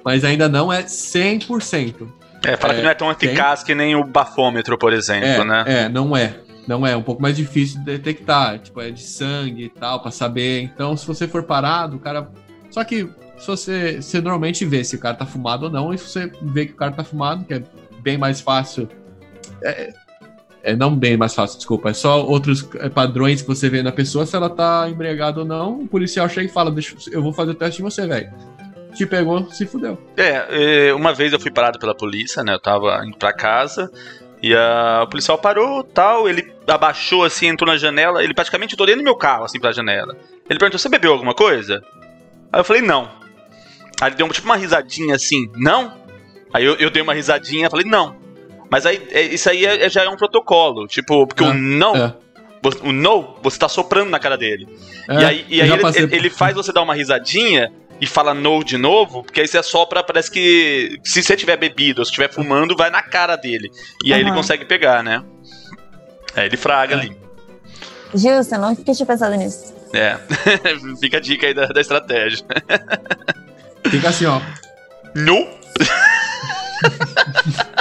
mas 0.03 0.25
ainda 0.25 0.49
não 0.49 0.71
é 0.71 0.83
100%. 0.83 2.07
É, 2.45 2.57
fala 2.57 2.73
é, 2.73 2.77
que 2.77 2.83
não 2.83 2.89
é 2.89 2.93
tão 2.93 3.11
eficaz 3.11 3.59
tem. 3.59 3.67
que 3.67 3.75
nem 3.75 3.95
o 3.95 4.03
bafômetro, 4.03 4.77
por 4.77 4.91
exemplo, 4.91 5.27
é, 5.27 5.43
né? 5.45 5.63
É, 5.67 5.89
não 5.89 6.15
é. 6.15 6.35
Não 6.67 6.85
é, 6.85 6.91
é 6.91 6.97
um 6.97 7.01
pouco 7.01 7.21
mais 7.21 7.35
difícil 7.35 7.79
de 7.79 7.85
detectar, 7.85 8.59
tipo, 8.59 8.79
é 8.79 8.91
de 8.91 9.01
sangue 9.01 9.65
e 9.65 9.69
tal, 9.69 10.01
para 10.01 10.11
saber. 10.11 10.61
Então, 10.61 10.95
se 10.95 11.07
você 11.07 11.27
for 11.27 11.43
parado, 11.43 11.95
o 11.97 11.99
cara. 11.99 12.29
Só 12.69 12.83
que 12.83 13.09
se 13.37 13.47
você, 13.47 14.01
você 14.01 14.21
normalmente 14.21 14.65
vê 14.65 14.83
se 14.83 14.95
o 14.95 14.99
cara 14.99 15.15
tá 15.15 15.25
fumado 15.25 15.65
ou 15.65 15.71
não, 15.71 15.93
e 15.93 15.97
se 15.97 16.07
você 16.09 16.31
vê 16.41 16.65
que 16.65 16.73
o 16.73 16.75
cara 16.75 16.91
tá 16.91 17.03
fumado, 17.03 17.45
que 17.45 17.53
é 17.53 17.63
bem 18.01 18.17
mais 18.17 18.41
fácil. 18.41 18.87
É, 19.63 19.93
é, 20.63 20.75
não 20.75 20.95
bem 20.95 21.15
mais 21.15 21.33
fácil, 21.33 21.57
desculpa. 21.57 21.89
É 21.89 21.93
só 21.93 22.23
outros 22.25 22.67
é, 22.75 22.89
padrões 22.89 23.41
que 23.41 23.47
você 23.47 23.69
vê 23.69 23.81
na 23.81 23.91
pessoa, 23.91 24.25
se 24.25 24.35
ela 24.35 24.49
tá 24.49 24.87
embriagada 24.89 25.39
ou 25.39 25.45
não. 25.45 25.81
O 25.81 25.87
policial 25.87 26.27
chega 26.27 26.47
e 26.47 26.51
fala: 26.51 26.71
Deixa, 26.71 26.95
eu 27.11 27.21
vou 27.21 27.33
fazer 27.33 27.51
o 27.51 27.55
teste 27.55 27.77
de 27.77 27.83
você, 27.83 28.05
velho. 28.05 28.31
Te 28.93 29.05
pegou, 29.05 29.49
se 29.51 29.65
fudeu. 29.65 29.97
É, 30.17 30.87
é, 30.87 30.93
uma 30.93 31.13
vez 31.13 31.31
eu 31.31 31.39
fui 31.39 31.51
parado 31.51 31.79
pela 31.79 31.95
polícia, 31.95 32.43
né? 32.43 32.53
Eu 32.53 32.59
tava 32.59 33.05
indo 33.05 33.17
pra 33.17 33.31
casa. 33.31 33.91
E 34.41 34.53
a, 34.55 35.03
o 35.03 35.07
policial 35.07 35.37
parou, 35.37 35.83
tal, 35.83 36.27
ele 36.27 36.53
abaixou 36.67 37.23
assim, 37.23 37.47
entrou 37.47 37.69
na 37.69 37.77
janela, 37.77 38.23
ele 38.23 38.33
praticamente 38.33 38.75
tô 38.75 38.85
dentro 38.85 39.01
do 39.01 39.03
meu 39.03 39.15
carro, 39.15 39.43
assim, 39.43 39.59
pra 39.59 39.71
janela. 39.71 40.15
Ele 40.49 40.57
perguntou, 40.57 40.79
você 40.79 40.87
bebeu 40.87 41.11
alguma 41.11 41.33
coisa? 41.33 41.83
Aí 42.51 42.59
eu 42.59 42.63
falei, 42.63 42.81
não. 42.81 43.09
Aí 43.99 44.09
ele 44.09 44.15
deu 44.15 44.29
tipo 44.29 44.47
uma 44.47 44.55
risadinha 44.55 45.15
assim, 45.15 45.51
não? 45.55 45.93
Aí 46.53 46.63
eu, 46.63 46.75
eu 46.75 46.89
dei 46.89 47.01
uma 47.01 47.13
risadinha 47.13 47.69
falei, 47.69 47.85
não. 47.85 48.15
Mas 48.69 48.85
aí, 48.85 49.07
é, 49.11 49.21
isso 49.23 49.49
aí 49.49 49.65
é, 49.65 49.89
já 49.89 50.03
é 50.03 50.09
um 50.09 50.15
protocolo. 50.15 50.87
Tipo, 50.87 51.25
porque 51.27 51.43
ah, 51.43 51.47
o 51.47 51.53
não. 51.53 51.95
É. 51.95 52.13
O 52.83 52.91
não, 52.91 53.37
você 53.41 53.57
tá 53.57 53.69
soprando 53.69 54.09
na 54.09 54.19
cara 54.19 54.37
dele. 54.37 54.67
É, 55.07 55.13
e 55.13 55.25
aí, 55.25 55.45
e 55.47 55.61
aí 55.61 55.71
ele, 55.71 55.81
ele, 55.95 56.15
ele, 56.15 56.29
faz 56.29 56.55
você 56.55 56.73
dar 56.73 56.81
uma 56.81 56.93
risadinha 56.93 57.71
e 58.01 58.05
fala 58.05 58.33
no 58.33 58.63
de 58.65 58.77
novo, 58.77 59.23
porque 59.23 59.39
aí 59.39 59.47
você 59.47 59.57
assopra, 59.57 60.03
parece 60.03 60.29
que 60.29 60.99
se 61.03 61.23
você 61.23 61.37
tiver 61.37 61.55
bebido 61.55 62.01
ou 62.01 62.05
se 62.05 62.11
estiver 62.11 62.29
fumando, 62.29 62.75
vai 62.75 62.89
na 62.89 63.01
cara 63.01 63.37
dele. 63.37 63.71
E 64.03 64.09
uhum. 64.09 64.15
aí 64.15 64.21
ele 64.21 64.33
consegue 64.33 64.65
pegar, 64.65 65.01
né? 65.01 65.23
Aí 66.35 66.47
ele 66.47 66.57
fraga 66.57 66.95
é. 66.95 66.99
ali. 66.99 67.17
Justo, 68.13 68.57
não 68.57 68.75
tinha 68.75 69.05
pensado 69.05 69.35
nisso. 69.35 69.73
É, 69.93 70.17
fica 70.99 71.17
a 71.17 71.21
dica 71.21 71.47
aí 71.47 71.53
da, 71.53 71.67
da 71.67 71.79
estratégia. 71.79 72.45
Fica 73.89 74.09
assim, 74.09 74.25
ó. 74.25 74.41
No. 75.15 75.47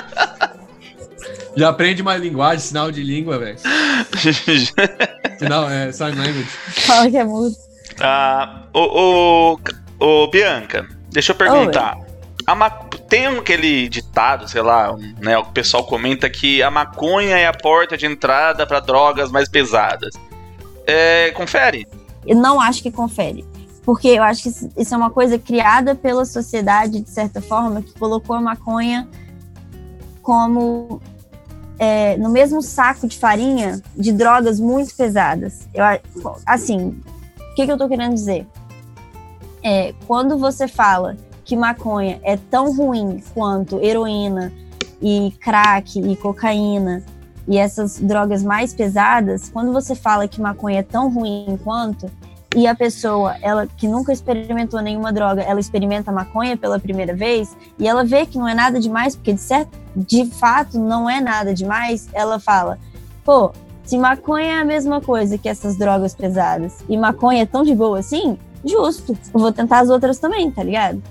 Já 1.59 1.70
aprende 1.70 2.02
mais 2.04 2.22
linguagem, 2.22 2.61
sinal 2.61 2.92
de 2.92 3.02
língua, 3.02 3.36
velho. 3.38 3.59
sinal, 5.38 5.68
é, 5.68 5.90
sign 5.90 6.16
language. 6.16 6.48
Fala 6.86 7.11
que 7.11 7.16
é 7.16 7.24
mudo. 7.24 7.54
Ah, 8.00 8.62
ô, 8.72 9.56
ô, 9.59 9.59
ô, 9.98 10.26
Bianca, 10.28 10.86
deixa 11.11 11.32
eu 11.32 11.36
perguntar. 11.36 11.98
A 12.46 12.70
Tem 13.09 13.26
aquele 13.26 13.88
ditado, 13.88 14.48
sei 14.48 14.62
lá, 14.62 14.96
né, 15.20 15.36
o 15.36 15.46
pessoal 15.46 15.84
comenta 15.84 16.30
que 16.30 16.62
a 16.62 16.70
maconha 16.70 17.36
é 17.36 17.46
a 17.46 17.52
porta 17.52 17.96
de 17.96 18.06
entrada 18.06 18.64
para 18.64 18.78
drogas 18.78 19.30
mais 19.30 19.48
pesadas. 19.48 20.14
É, 20.86 21.32
confere? 21.32 21.86
Eu 22.24 22.36
não 22.36 22.61
acho 22.61 22.82
que 22.82 22.90
confere 22.90 23.44
porque 23.88 24.09
eu 24.09 24.22
acho 24.22 24.42
que 24.42 24.50
isso 24.50 24.94
é 24.94 24.96
uma 24.98 25.09
coisa 25.09 25.38
criada 25.38 25.94
pela 25.94 26.26
sociedade, 26.26 27.00
de 27.00 27.09
certa 27.09 27.40
forma, 27.40 27.80
que 27.80 27.98
colocou 27.98 28.36
a 28.36 28.40
maconha 28.40 29.09
como 30.20 31.00
é, 31.78 32.16
no 32.16 32.28
mesmo 32.28 32.60
saco 32.60 33.06
de 33.06 33.16
farinha 33.16 33.80
de 33.96 34.12
drogas 34.12 34.58
muito 34.58 34.94
pesadas. 34.94 35.68
Eu, 35.72 35.84
assim, 36.44 37.00
o 37.38 37.54
que, 37.54 37.64
que 37.64 37.70
eu 37.70 37.76
estou 37.76 37.88
querendo 37.88 38.14
dizer? 38.14 38.46
É, 39.62 39.94
quando 40.06 40.38
você 40.38 40.66
fala 40.66 41.16
que 41.44 41.56
maconha 41.56 42.20
é 42.22 42.36
tão 42.36 42.74
ruim 42.74 43.22
quanto 43.34 43.82
heroína 43.82 44.52
e 45.00 45.32
crack 45.40 45.98
e 45.98 46.16
cocaína 46.16 47.02
e 47.46 47.56
essas 47.56 47.98
drogas 47.98 48.42
mais 48.42 48.74
pesadas, 48.74 49.48
quando 49.48 49.72
você 49.72 49.94
fala 49.94 50.28
que 50.28 50.40
maconha 50.40 50.80
é 50.80 50.82
tão 50.82 51.08
ruim 51.08 51.58
quanto, 51.64 52.10
e 52.57 52.66
a 52.66 52.74
pessoa, 52.74 53.36
ela 53.42 53.66
que 53.66 53.86
nunca 53.86 54.12
experimentou 54.12 54.80
nenhuma 54.80 55.12
droga, 55.12 55.42
ela 55.42 55.61
experimenta 55.61 56.11
maconha 56.11 56.57
pela 56.57 56.78
primeira 56.78 57.14
vez 57.14 57.55
e 57.78 57.86
ela 57.86 58.05
vê 58.05 58.24
que 58.24 58.38
não 58.38 58.49
é 58.49 58.55
nada 58.55 58.80
demais, 58.80 59.14
porque 59.14 59.34
de 59.34 59.40
certo, 59.40 59.78
de 59.94 60.24
fato 60.24 60.78
não 60.78 61.09
é 61.09 61.20
nada 61.20 61.55
demais, 61.55 62.09
ela 62.12 62.40
fala: 62.40 62.78
"Pô, 63.24 63.53
se 63.84 63.99
maconha 63.99 64.55
é 64.57 64.61
a 64.61 64.64
mesma 64.64 65.01
coisa 65.01 65.36
que 65.36 65.49
essas 65.49 65.76
drogas 65.76 66.14
pesadas 66.14 66.78
e 66.88 66.96
maconha 66.96 67.42
é 67.42 67.46
tão 67.46 67.62
de 67.62 67.74
boa 67.74 67.99
assim, 67.99 68.38
justo. 68.64 69.16
Eu 69.32 69.40
vou 69.40 69.53
tentar 69.53 69.80
as 69.80 69.90
outras 69.90 70.18
também, 70.18 70.51
tá 70.51 70.62
ligado?" 70.62 71.03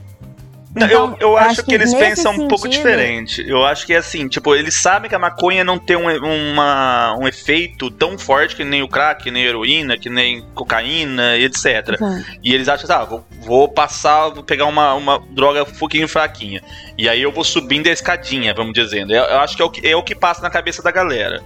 Então, 0.77 1.17
eu, 1.19 1.29
eu 1.31 1.37
acho, 1.37 1.47
acho 1.47 1.63
que, 1.63 1.69
que, 1.69 1.75
eles 1.75 1.93
pensam 1.93 2.31
sentido... 2.31 2.45
um 2.45 2.47
pouco 2.47 2.67
diferente. 2.67 3.43
Eu 3.47 3.65
acho 3.65 3.85
que 3.85 3.93
é 3.93 3.97
assim, 3.97 4.27
tipo, 4.27 4.55
eles 4.55 4.75
sabem 4.75 5.09
que 5.09 5.15
a 5.15 5.19
maconha 5.19 5.63
não 5.63 5.77
tem 5.77 5.95
um, 5.95 6.07
uma, 6.07 7.15
um 7.17 7.27
efeito 7.27 7.89
tão 7.89 8.17
forte 8.17 8.55
que 8.55 8.63
nem 8.63 8.83
o 8.83 8.87
crack, 8.87 9.23
que 9.23 9.31
nem 9.31 9.43
a 9.43 9.47
heroína, 9.47 9.97
que 9.97 10.09
nem 10.09 10.41
cocaína, 10.53 11.37
etc. 11.37 11.99
Uhum. 11.99 12.23
E 12.43 12.53
eles 12.53 12.67
acham, 12.67 12.95
ah, 12.95 13.03
vou, 13.03 13.25
vou, 13.41 13.67
passar, 13.67 14.29
vou 14.29 14.43
pegar 14.43 14.65
uma, 14.65 14.93
uma 14.93 15.19
droga 15.31 15.63
um 15.63 15.77
pouquinho 15.77 16.07
fraquinha. 16.07 16.61
E 16.97 17.09
aí 17.09 17.21
eu 17.21 17.31
vou 17.31 17.43
subindo 17.43 17.87
a 17.87 17.91
escadinha, 17.91 18.53
vamos 18.53 18.73
dizendo. 18.73 19.13
Eu, 19.13 19.23
eu 19.23 19.39
acho 19.39 19.55
que 19.55 19.61
é 19.61 19.65
o 19.65 19.69
que, 19.69 19.87
é 19.87 19.95
o 19.95 20.03
que 20.03 20.15
passa 20.15 20.41
na 20.41 20.49
cabeça 20.49 20.83
da 20.83 20.91
galera. 20.91 21.41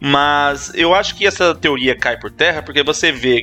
Mas 0.00 0.70
eu 0.74 0.94
acho 0.94 1.14
que 1.14 1.26
essa 1.26 1.54
teoria 1.54 1.96
cai 1.96 2.18
por 2.18 2.30
terra 2.30 2.62
porque 2.62 2.82
você 2.82 3.10
vê 3.10 3.42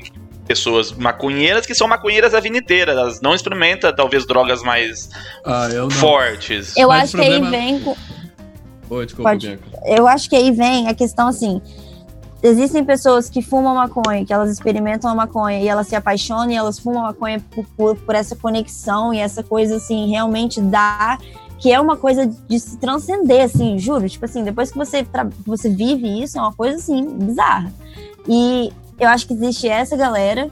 pessoas 0.52 0.91
maconheiras 0.91 1.66
que 1.66 1.74
são 1.74 1.88
maconheiras 1.88 2.34
a 2.34 2.41
vida 2.41 2.58
inteira. 2.58 2.91
Elas 2.91 3.22
não 3.22 3.34
experimentam, 3.34 3.93
talvez, 3.95 4.28
drogas 4.28 4.62
mais 4.62 5.10
ah, 5.45 5.70
eu 5.72 5.89
fortes. 5.89 6.76
Eu 6.76 6.89
Mas 6.89 7.04
acho 7.04 7.18
que 7.18 7.24
aí 7.24 7.41
vem. 7.49 7.80
Com... 7.80 7.95
Oi, 8.89 9.06
desculpa, 9.06 9.30
Pode... 9.30 9.60
Eu 9.86 10.06
acho 10.08 10.30
que 10.30 10.36
aí 10.36 10.52
vem 10.52 10.89
a 10.89 10.93
questão 10.93 11.30
assim. 11.30 11.62
Existem 12.43 12.84
pessoas 12.84 13.30
que 13.30 13.41
fumam 13.41 13.76
maconha, 13.76 14.26
que 14.26 14.34
elas 14.34 14.52
experimentam 14.52 15.10
a 15.10 15.16
maconha 15.16 15.62
e 15.62 15.68
elas 15.68 15.88
se 15.88 15.95
apaixonam 15.95 16.52
e 16.52 16.56
elas 16.56 16.78
fumam 16.80 17.04
maconha 17.04 17.39
por, 17.52 17.66
por, 17.78 17.95
por 17.95 18.16
essa 18.16 18.36
conexão 18.36 19.14
e 19.14 19.20
essa 19.20 19.43
coisa 19.43 19.78
assim, 19.78 20.10
realmente 20.10 20.60
dá 20.60 21.18
que 21.60 21.72
é 21.72 21.80
uma 21.80 21.95
coisa 21.95 22.26
de 22.26 22.60
se 22.60 22.78
transcender, 22.78 23.43
assim, 23.43 23.78
juro. 23.78 24.10
Tipo 24.10 24.26
assim, 24.26 24.43
depois 24.43 24.72
que 24.72 24.78
você, 24.78 25.06
você 25.45 25.70
vive 25.70 26.24
isso, 26.24 26.39
é 26.39 26.41
uma 26.41 26.54
coisa 26.54 26.78
assim, 26.78 27.08
bizarra. 27.20 27.72
E 28.28 28.74
eu 29.02 29.10
acho 29.10 29.28
que 29.28 29.34
existe 29.34 29.68
essa 29.68 29.97
galera 29.97 30.49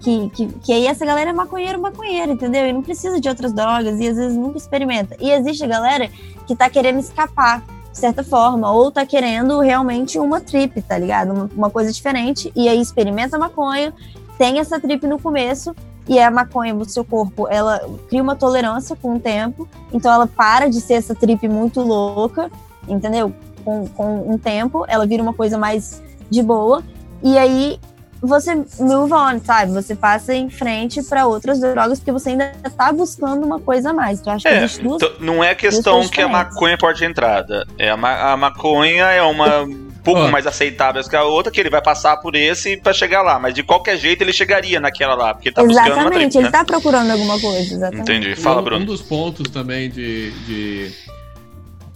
que, 0.00 0.30
que, 0.30 0.46
que 0.46 0.72
aí 0.72 0.86
essa 0.86 1.04
galera 1.04 1.30
é 1.30 1.32
maconheiro, 1.32 1.78
maconheiro, 1.78 2.32
entendeu? 2.32 2.66
E 2.66 2.72
não 2.72 2.82
precisa 2.82 3.20
de 3.20 3.28
outras 3.28 3.52
drogas 3.52 4.00
e 4.00 4.08
às 4.08 4.16
vezes 4.16 4.36
nunca 4.36 4.56
experimenta. 4.56 5.14
E 5.20 5.30
existe 5.30 5.62
a 5.62 5.66
galera 5.66 6.08
que 6.46 6.56
tá 6.56 6.70
querendo 6.70 6.98
escapar, 6.98 7.62
de 7.92 7.98
certa 7.98 8.24
forma, 8.24 8.72
ou 8.72 8.90
tá 8.90 9.04
querendo 9.04 9.60
realmente 9.60 10.18
uma 10.18 10.40
trip, 10.40 10.80
tá 10.80 10.96
ligado? 10.96 11.32
Uma, 11.32 11.50
uma 11.54 11.70
coisa 11.70 11.92
diferente, 11.92 12.50
e 12.56 12.68
aí 12.68 12.80
experimenta 12.80 13.38
maconha, 13.38 13.92
tem 14.38 14.58
essa 14.58 14.80
trip 14.80 15.06
no 15.06 15.20
começo, 15.20 15.74
e 16.08 16.18
a 16.18 16.30
maconha 16.30 16.72
no 16.72 16.88
seu 16.88 17.04
corpo, 17.04 17.46
ela 17.48 17.86
cria 18.08 18.22
uma 18.22 18.34
tolerância 18.34 18.96
com 18.96 19.16
o 19.16 19.20
tempo, 19.20 19.68
então 19.92 20.10
ela 20.10 20.26
para 20.26 20.68
de 20.68 20.80
ser 20.80 20.94
essa 20.94 21.14
trip 21.14 21.46
muito 21.46 21.82
louca, 21.82 22.50
entendeu? 22.88 23.34
Com, 23.62 23.86
com 23.88 24.32
um 24.32 24.38
tempo, 24.38 24.86
ela 24.88 25.06
vira 25.06 25.22
uma 25.22 25.34
coisa 25.34 25.58
mais 25.58 26.02
de 26.30 26.42
boa, 26.42 26.82
e 27.22 27.36
aí 27.36 27.78
você 28.22 28.54
move 28.78 29.12
on, 29.12 29.40
sabe? 29.42 29.72
Você 29.72 29.94
passa 29.94 30.34
em 30.34 30.50
frente 30.50 31.02
para 31.02 31.26
outras 31.26 31.60
drogas 31.60 31.98
porque 31.98 32.12
você 32.12 32.30
ainda 32.30 32.52
tá 32.76 32.92
buscando 32.92 33.44
uma 33.44 33.58
coisa 33.58 33.90
a 33.90 33.92
mais. 33.92 34.20
Tu 34.20 34.28
acha 34.28 34.48
é, 34.48 34.52
que 34.52 34.58
existe 34.64 34.82
duas, 34.82 35.02
então, 35.02 35.12
Não 35.20 35.42
é 35.42 35.54
questão 35.54 36.06
que 36.08 36.20
a 36.20 36.28
maconha 36.28 36.76
pode 36.76 36.98
de 36.98 37.04
entrada. 37.04 37.66
É 37.78 37.90
a, 37.90 37.96
ma 37.96 38.32
a 38.32 38.36
maconha 38.36 39.04
é 39.06 39.22
uma 39.22 39.62
um 39.62 40.02
pouco 40.02 40.22
oh. 40.22 40.28
mais 40.28 40.46
aceitável 40.46 41.02
que 41.02 41.14
a 41.14 41.24
outra, 41.24 41.52
que 41.52 41.60
ele 41.60 41.68
vai 41.68 41.82
passar 41.82 42.16
por 42.18 42.34
esse 42.34 42.76
para 42.76 42.92
chegar 42.92 43.22
lá. 43.22 43.38
Mas 43.38 43.54
de 43.54 43.62
qualquer 43.62 43.96
jeito 43.96 44.22
ele 44.22 44.32
chegaria 44.32 44.80
naquela 44.80 45.14
lá, 45.14 45.34
porque 45.34 45.50
tá 45.50 45.62
exatamente, 45.62 45.88
buscando 45.88 46.06
Exatamente, 46.06 46.38
ele 46.38 46.44
né? 46.44 46.50
tá 46.50 46.64
procurando 46.64 47.10
alguma 47.10 47.40
coisa, 47.40 47.74
exatamente. 47.74 48.10
Entendi. 48.10 48.36
Fala, 48.36 48.62
Bruno. 48.62 48.82
Um 48.82 48.86
dos 48.86 49.02
pontos 49.02 49.50
também 49.50 49.90
de, 49.90 50.30
de, 50.46 50.92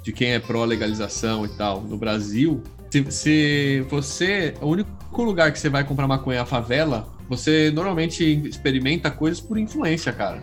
de 0.03 0.13
quem 0.13 0.33
é 0.33 0.39
pró-legalização 0.39 1.45
e 1.45 1.49
tal 1.49 1.81
no 1.81 1.97
Brasil 1.97 2.63
se, 2.95 3.11
se, 3.11 3.87
você. 3.89 4.55
O 4.61 4.69
único 4.69 4.91
lugar 5.23 5.53
que 5.53 5.59
você 5.59 5.69
vai 5.69 5.85
comprar 5.85 6.09
maconha 6.09 6.39
é 6.39 6.41
a 6.41 6.47
favela, 6.47 7.07
você 7.29 7.71
normalmente 7.71 8.25
experimenta 8.47 9.11
coisas 9.11 9.41
por 9.41 9.59
influência, 9.59 10.13
cara. 10.13 10.43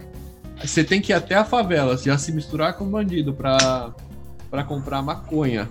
Você 0.63 0.83
tem 0.83 1.01
que 1.01 1.11
ir 1.11 1.15
até 1.15 1.35
a 1.35 1.43
favela, 1.43 1.97
já 1.97 2.17
se 2.17 2.31
misturar 2.31 2.77
com 2.77 2.85
bandido 2.85 3.33
pra, 3.33 3.93
pra 4.49 4.63
comprar 4.63 5.01
maconha. 5.01 5.67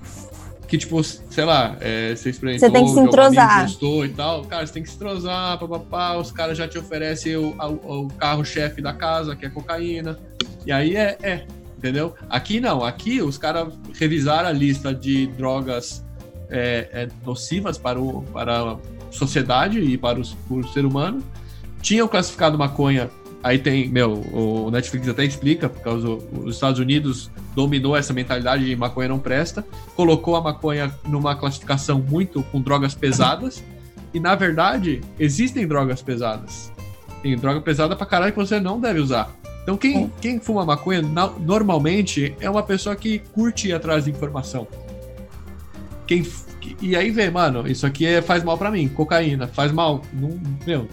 Que, 0.67 0.79
tipo, 0.79 1.03
sei 1.03 1.45
lá, 1.45 1.77
é, 1.81 2.15
você 2.15 2.31
experimentou, 2.31 2.69
você 2.69 2.73
tem 2.73 2.85
que 2.85 2.93
se 2.93 3.01
entrosar. 3.01 3.63
gostou 3.63 4.05
e 4.05 4.09
tal. 4.11 4.45
Cara, 4.45 4.65
você 4.65 4.73
tem 4.73 4.83
que 4.83 4.89
se 4.89 4.95
entrosar, 4.95 5.59
papapá, 5.59 6.17
os 6.17 6.31
caras 6.31 6.57
já 6.57 6.69
te 6.69 6.79
oferecem 6.79 7.37
o, 7.37 7.57
o, 7.59 8.05
o 8.05 8.09
carro-chefe 8.09 8.81
da 8.81 8.93
casa, 8.93 9.35
que 9.35 9.45
é 9.45 9.49
cocaína. 9.49 10.19
E 10.65 10.71
aí 10.71 10.95
é, 10.95 11.19
é, 11.23 11.45
entendeu? 11.77 12.15
Aqui 12.29 12.61
não, 12.61 12.85
aqui 12.85 13.21
os 13.21 13.37
caras 13.37 13.73
revisaram 13.99 14.49
a 14.49 14.53
lista 14.53 14.95
de 14.95 15.27
drogas 15.29 16.05
é, 16.51 16.89
é, 16.93 17.09
nocivas 17.25 17.79
para, 17.79 18.01
o, 18.01 18.23
para 18.33 18.73
a 18.73 18.77
sociedade 19.11 19.81
e 19.81 19.97
para, 19.97 20.19
os, 20.19 20.35
para 20.35 20.57
o 20.57 20.69
ser 20.69 20.85
humano. 20.85 21.23
Tinham 21.81 22.07
classificado 22.07 22.59
maconha, 22.59 23.11
aí 23.43 23.59
tem, 23.59 23.89
meu, 23.89 24.13
o 24.33 24.71
Netflix 24.71 25.09
até 25.09 25.25
explica, 25.25 25.69
por 25.69 25.81
causa 25.81 26.07
dos 26.07 26.55
Estados 26.55 26.79
Unidos 26.79 27.31
dominou 27.55 27.97
essa 27.97 28.13
mentalidade 28.13 28.65
de 28.65 28.77
maconha 28.77 29.09
não 29.09 29.19
presta, 29.19 29.65
colocou 29.97 30.37
a 30.37 30.41
maconha 30.41 30.93
numa 31.09 31.35
classificação 31.35 31.99
muito 31.99 32.43
com 32.45 32.61
drogas 32.61 32.95
pesadas, 32.95 33.63
e 34.13 34.21
na 34.21 34.35
verdade 34.35 35.01
existem 35.19 35.67
drogas 35.67 36.03
pesadas. 36.03 36.73
Tem 37.23 37.37
droga 37.37 37.61
pesada 37.61 37.95
pra 37.95 38.07
caralho 38.07 38.33
que 38.33 38.39
você 38.39 38.59
não 38.59 38.81
deve 38.81 39.01
usar. 39.01 39.31
Então 39.63 39.77
quem, 39.77 40.11
quem 40.21 40.41
fuma 40.41 40.65
maconha 40.65 41.03
normalmente 41.39 42.35
é 42.41 42.51
uma 42.51 42.63
pessoa 42.63 42.97
que 42.97 43.21
curte 43.33 43.69
ir 43.69 43.73
atrás 43.73 44.05
de 44.05 44.11
informação. 44.11 44.67
Quem, 46.11 46.27
e 46.83 46.97
aí 46.97 47.13
vem, 47.13 47.31
mano, 47.31 47.71
isso 47.71 47.87
aqui 47.87 48.05
é, 48.05 48.21
faz 48.21 48.43
mal 48.43 48.59
para 48.59 48.69
mim, 48.69 48.89
cocaína, 48.89 49.47
faz 49.47 49.71
mal. 49.71 50.03
Não, 50.13 50.41
meu, 50.67 50.89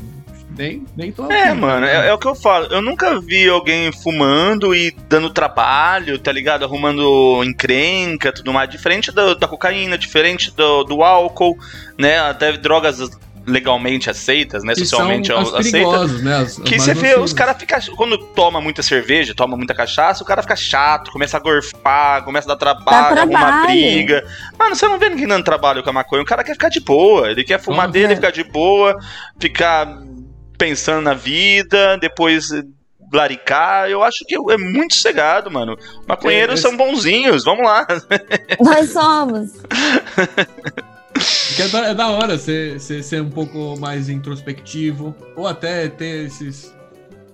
nem, 0.55 0.85
nem 0.95 1.11
tô. 1.11 1.31
É, 1.31 1.45
aqui, 1.45 1.59
mano, 1.59 1.87
é, 1.87 2.09
é, 2.09 2.13
o 2.13 2.19
que 2.19 2.27
eu 2.27 2.35
falo. 2.35 2.67
Eu 2.67 2.83
nunca 2.83 3.19
vi 3.19 3.49
alguém 3.49 3.91
fumando 3.91 4.75
e 4.75 4.95
dando 5.09 5.31
trabalho, 5.31 6.19
tá 6.19 6.31
ligado? 6.31 6.65
Arrumando 6.65 7.43
encrenca, 7.43 8.31
tudo 8.31 8.53
mais. 8.53 8.69
Diferente 8.69 9.11
do, 9.11 9.33
da 9.33 9.47
cocaína, 9.47 9.97
diferente 9.97 10.55
do, 10.55 10.83
do 10.83 11.01
álcool, 11.01 11.57
né? 11.97 12.19
Até 12.19 12.51
drogas 12.51 12.99
legalmente 13.47 14.09
aceitas, 14.09 14.63
né? 14.63 14.73
Que 14.73 14.81
socialmente 14.81 15.31
aceitas. 15.31 16.21
Né? 16.21 16.37
As, 16.37 16.59
que 16.59 16.77
você 16.77 16.93
vê, 16.93 17.17
os 17.17 17.31
caras 17.31 17.57
ficam. 17.57 17.79
Quando 17.95 18.17
toma 18.17 18.59
muita 18.59 18.83
cerveja, 18.83 19.33
toma 19.33 19.55
muita 19.55 19.73
cachaça, 19.73 20.21
o 20.21 20.25
cara 20.25 20.41
fica 20.41 20.55
chato, 20.55 21.11
começa 21.11 21.37
a 21.37 21.39
gorfar, 21.39 22.23
começa 22.23 22.51
a 22.51 22.53
dar 22.53 22.57
trabalho, 22.57 23.15
Dá 23.15 23.21
arruma 23.21 23.65
briga. 23.65 24.23
Mano, 24.59 24.75
você 24.75 24.87
não 24.87 24.99
vê 24.99 25.09
ninguém 25.09 25.27
dando 25.27 25.45
trabalho 25.45 25.81
com 25.81 25.89
a 25.89 25.93
maconha. 25.93 26.21
O 26.21 26.25
cara 26.25 26.43
quer 26.43 26.53
ficar 26.53 26.69
de 26.69 26.81
boa. 26.81 27.31
Ele 27.31 27.43
quer 27.43 27.59
fumar 27.59 27.89
dele, 27.89 28.13
é. 28.13 28.15
ficar 28.15 28.31
de 28.31 28.43
boa, 28.43 28.97
ficar 29.39 29.87
pensando 30.57 31.01
na 31.01 31.13
vida, 31.13 31.97
depois 31.97 32.49
blaricar, 33.09 33.89
eu 33.89 34.03
acho 34.03 34.25
que 34.25 34.35
é 34.35 34.57
muito 34.57 34.95
cegado, 34.95 35.49
mano. 35.49 35.77
Maconheiros 36.05 36.59
é, 36.59 36.61
são 36.61 36.75
bonzinhos, 36.75 37.45
vamos 37.45 37.65
lá. 37.65 37.87
Nós 38.59 38.91
somos. 38.91 39.53
Que 41.55 41.61
é, 41.61 41.67
da, 41.69 41.87
é 41.87 41.93
da 41.93 42.09
hora 42.09 42.37
você 42.37 42.77
ser 42.79 43.21
um 43.21 43.29
pouco 43.29 43.79
mais 43.79 44.09
introspectivo, 44.09 45.15
ou 45.35 45.47
até 45.47 45.87
ter 45.87 46.25
esses. 46.25 46.75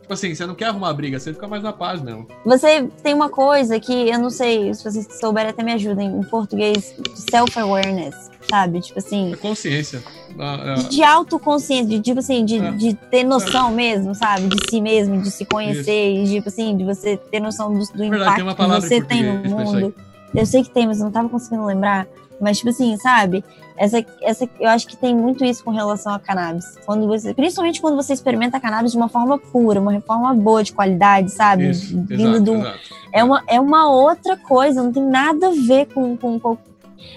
Tipo 0.01 0.13
assim, 0.13 0.35
você 0.35 0.45
não 0.45 0.53
quer 0.53 0.65
arrumar 0.65 0.93
briga, 0.93 1.17
você 1.17 1.33
fica 1.33 1.47
mais 1.47 1.63
na 1.63 1.71
paz, 1.71 2.01
não. 2.01 2.27
Você 2.45 2.89
tem 3.01 3.13
uma 3.13 3.29
coisa 3.29 3.79
que 3.79 4.09
eu 4.09 4.19
não 4.19 4.29
sei, 4.29 4.73
se 4.73 4.83
vocês 4.83 5.07
souberem 5.19 5.49
até 5.49 5.63
me 5.63 5.71
ajudem, 5.71 6.07
em 6.09 6.23
português, 6.23 6.93
self-awareness, 7.15 8.29
sabe? 8.49 8.81
Tipo 8.81 8.99
assim. 8.99 9.33
É 9.33 9.37
consciência. 9.37 10.03
Ah, 10.37 10.75
é. 10.77 10.83
De 10.89 11.01
autoconsciência, 11.03 11.87
de 11.87 12.01
tipo 12.01 12.19
assim, 12.19 12.43
de, 12.43 12.57
é. 12.57 12.71
de 12.71 12.93
ter 12.93 13.23
noção 13.23 13.69
é. 13.69 13.73
mesmo, 13.73 14.13
sabe? 14.13 14.47
De 14.47 14.69
si 14.69 14.81
mesmo, 14.81 15.21
de 15.21 15.31
se 15.31 15.45
conhecer, 15.45 16.09
Isso. 16.09 16.31
e 16.31 16.35
tipo 16.35 16.49
assim, 16.49 16.75
de 16.75 16.83
você 16.83 17.17
ter 17.17 17.39
noção 17.39 17.73
do, 17.73 17.79
do 17.79 17.97
Verdade, 17.97 18.41
impacto 18.41 18.55
que 18.55 18.81
você 18.81 19.01
tem 19.01 19.23
no 19.23 19.49
mundo. 19.49 19.93
Eu 20.35 20.45
sei 20.45 20.63
que 20.63 20.69
tem, 20.69 20.87
mas 20.87 20.99
eu 20.99 21.05
não 21.05 21.11
tava 21.11 21.29
conseguindo 21.29 21.65
lembrar. 21.65 22.07
Mas, 22.43 22.57
tipo 22.57 22.69
assim, 22.69 22.95
sabe? 22.97 23.43
Essa, 23.75 24.05
essa, 24.21 24.47
eu 24.59 24.69
acho 24.69 24.87
que 24.87 24.95
tem 24.95 25.15
muito 25.15 25.43
isso 25.43 25.63
com 25.63 25.71
relação 25.71 26.13
a 26.13 26.19
cannabis. 26.19 26.77
Quando 26.85 27.07
você, 27.07 27.33
principalmente 27.33 27.81
quando 27.81 27.95
você 27.95 28.13
experimenta 28.13 28.57
a 28.57 28.59
cannabis 28.59 28.91
de 28.91 28.97
uma 28.97 29.09
forma 29.09 29.39
pura, 29.39 29.79
uma 29.79 29.99
forma 30.01 30.33
boa, 30.33 30.63
de 30.63 30.73
qualidade, 30.73 31.31
sabe? 31.31 31.69
Isso, 31.69 31.95
Vindo 32.07 32.35
exato, 32.35 32.43
do, 32.43 32.55
exato. 32.55 32.79
É, 33.11 33.23
uma, 33.23 33.43
é 33.47 33.59
uma 33.59 33.89
outra 33.89 34.37
coisa, 34.37 34.83
não 34.83 34.91
tem 34.91 35.03
nada 35.03 35.47
a 35.47 35.51
ver 35.51 35.87
com, 35.87 36.15
com, 36.15 36.39
com 36.39 36.57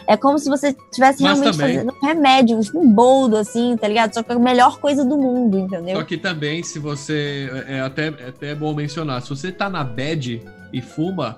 é 0.06 0.16
como 0.16 0.38
se 0.38 0.48
você 0.48 0.68
estivesse 0.68 1.22
realmente 1.22 1.56
também, 1.56 1.74
fazendo 1.74 1.92
um 1.92 2.06
remédio, 2.06 2.60
tipo 2.60 2.78
um 2.78 2.90
boldo, 2.90 3.36
assim, 3.36 3.76
tá 3.76 3.88
ligado? 3.88 4.14
Só 4.14 4.22
que 4.22 4.32
é 4.32 4.34
a 4.34 4.38
melhor 4.38 4.78
coisa 4.78 5.04
do 5.04 5.16
mundo, 5.16 5.58
entendeu? 5.58 5.96
Só 5.96 6.04
que 6.04 6.16
também, 6.16 6.62
se 6.62 6.78
você. 6.78 7.50
É, 7.68 7.76
é 7.76 7.80
até, 7.80 8.06
é 8.08 8.28
até 8.28 8.54
bom 8.54 8.74
mencionar, 8.74 9.22
se 9.22 9.30
você 9.30 9.50
tá 9.50 9.68
na 9.68 9.82
bad 9.82 10.42
e 10.72 10.80
fuma, 10.80 11.36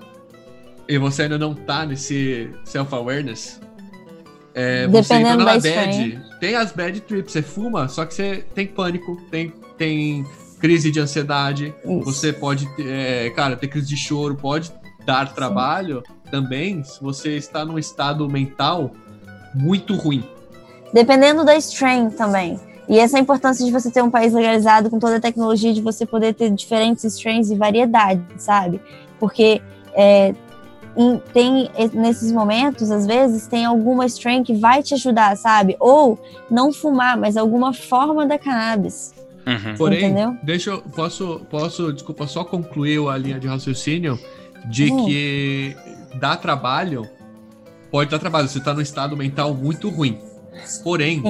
e 0.87 0.97
você 0.97 1.23
ainda 1.23 1.37
não 1.37 1.53
tá 1.53 1.85
nesse 1.85 2.49
self-awareness, 2.63 3.59
é, 4.53 4.87
você 4.87 5.15
entra 5.15 5.35
na 5.37 5.45
bad. 5.45 6.21
Tem 6.39 6.55
as 6.55 6.71
bad 6.71 7.01
trips, 7.01 7.33
você 7.33 7.41
fuma, 7.41 7.87
só 7.87 8.05
que 8.05 8.13
você 8.13 8.45
tem 8.53 8.67
pânico, 8.67 9.17
tem 9.29 9.53
tem 9.79 10.25
crise 10.59 10.91
de 10.91 10.99
ansiedade, 10.99 11.73
Isso. 11.85 12.03
você 12.03 12.33
pode, 12.33 12.69
é, 12.79 13.31
cara, 13.31 13.55
ter 13.55 13.69
crise 13.69 13.87
de 13.87 13.95
choro, 13.95 14.35
pode 14.35 14.71
dar 15.05 15.27
Sim. 15.29 15.33
trabalho 15.33 16.03
também 16.29 16.83
se 16.83 17.01
você 17.01 17.37
está 17.37 17.63
num 17.63 17.79
estado 17.79 18.29
mental 18.29 18.91
muito 19.55 19.95
ruim. 19.95 20.23
Dependendo 20.93 21.45
da 21.45 21.55
strain 21.55 22.09
também. 22.09 22.59
E 22.89 22.99
essa 22.99 23.17
é 23.17 23.19
a 23.19 23.21
importância 23.21 23.65
de 23.65 23.71
você 23.71 23.89
ter 23.89 24.03
um 24.03 24.09
país 24.09 24.33
legalizado 24.33 24.89
com 24.89 24.99
toda 24.99 25.15
a 25.15 25.19
tecnologia, 25.19 25.71
de 25.73 25.81
você 25.81 26.05
poder 26.05 26.33
ter 26.33 26.49
diferentes 26.51 27.03
strains 27.03 27.49
e 27.49 27.55
variedade, 27.55 28.21
sabe? 28.37 28.81
Porque 29.19 29.61
é, 29.93 30.33
tem 31.33 31.69
nesses 31.93 32.31
momentos, 32.31 32.91
às 32.91 33.05
vezes, 33.05 33.47
tem 33.47 33.65
alguma 33.65 34.05
strain 34.05 34.43
que 34.43 34.53
vai 34.53 34.83
te 34.83 34.93
ajudar, 34.93 35.35
sabe? 35.37 35.75
Ou 35.79 36.19
não 36.49 36.73
fumar, 36.73 37.17
mas 37.17 37.37
alguma 37.37 37.73
forma 37.73 38.25
da 38.25 38.37
cannabis. 38.37 39.13
Uhum. 39.45 39.75
Porém, 39.77 40.05
Entendeu? 40.05 40.37
deixa 40.43 40.71
eu 40.71 40.81
posso, 40.81 41.41
posso, 41.49 41.93
desculpa, 41.93 42.27
só 42.27 42.43
concluir 42.43 42.99
a 43.07 43.17
linha 43.17 43.39
de 43.39 43.47
raciocínio 43.47 44.19
de 44.69 44.91
uhum. 44.91 45.05
que 45.05 45.75
dá 46.15 46.35
trabalho, 46.35 47.07
pode 47.89 48.11
dar 48.11 48.19
trabalho, 48.19 48.47
você 48.47 48.59
está 48.59 48.73
num 48.73 48.81
estado 48.81 49.15
mental 49.15 49.53
muito 49.53 49.89
ruim. 49.89 50.19
Porém, 50.83 51.23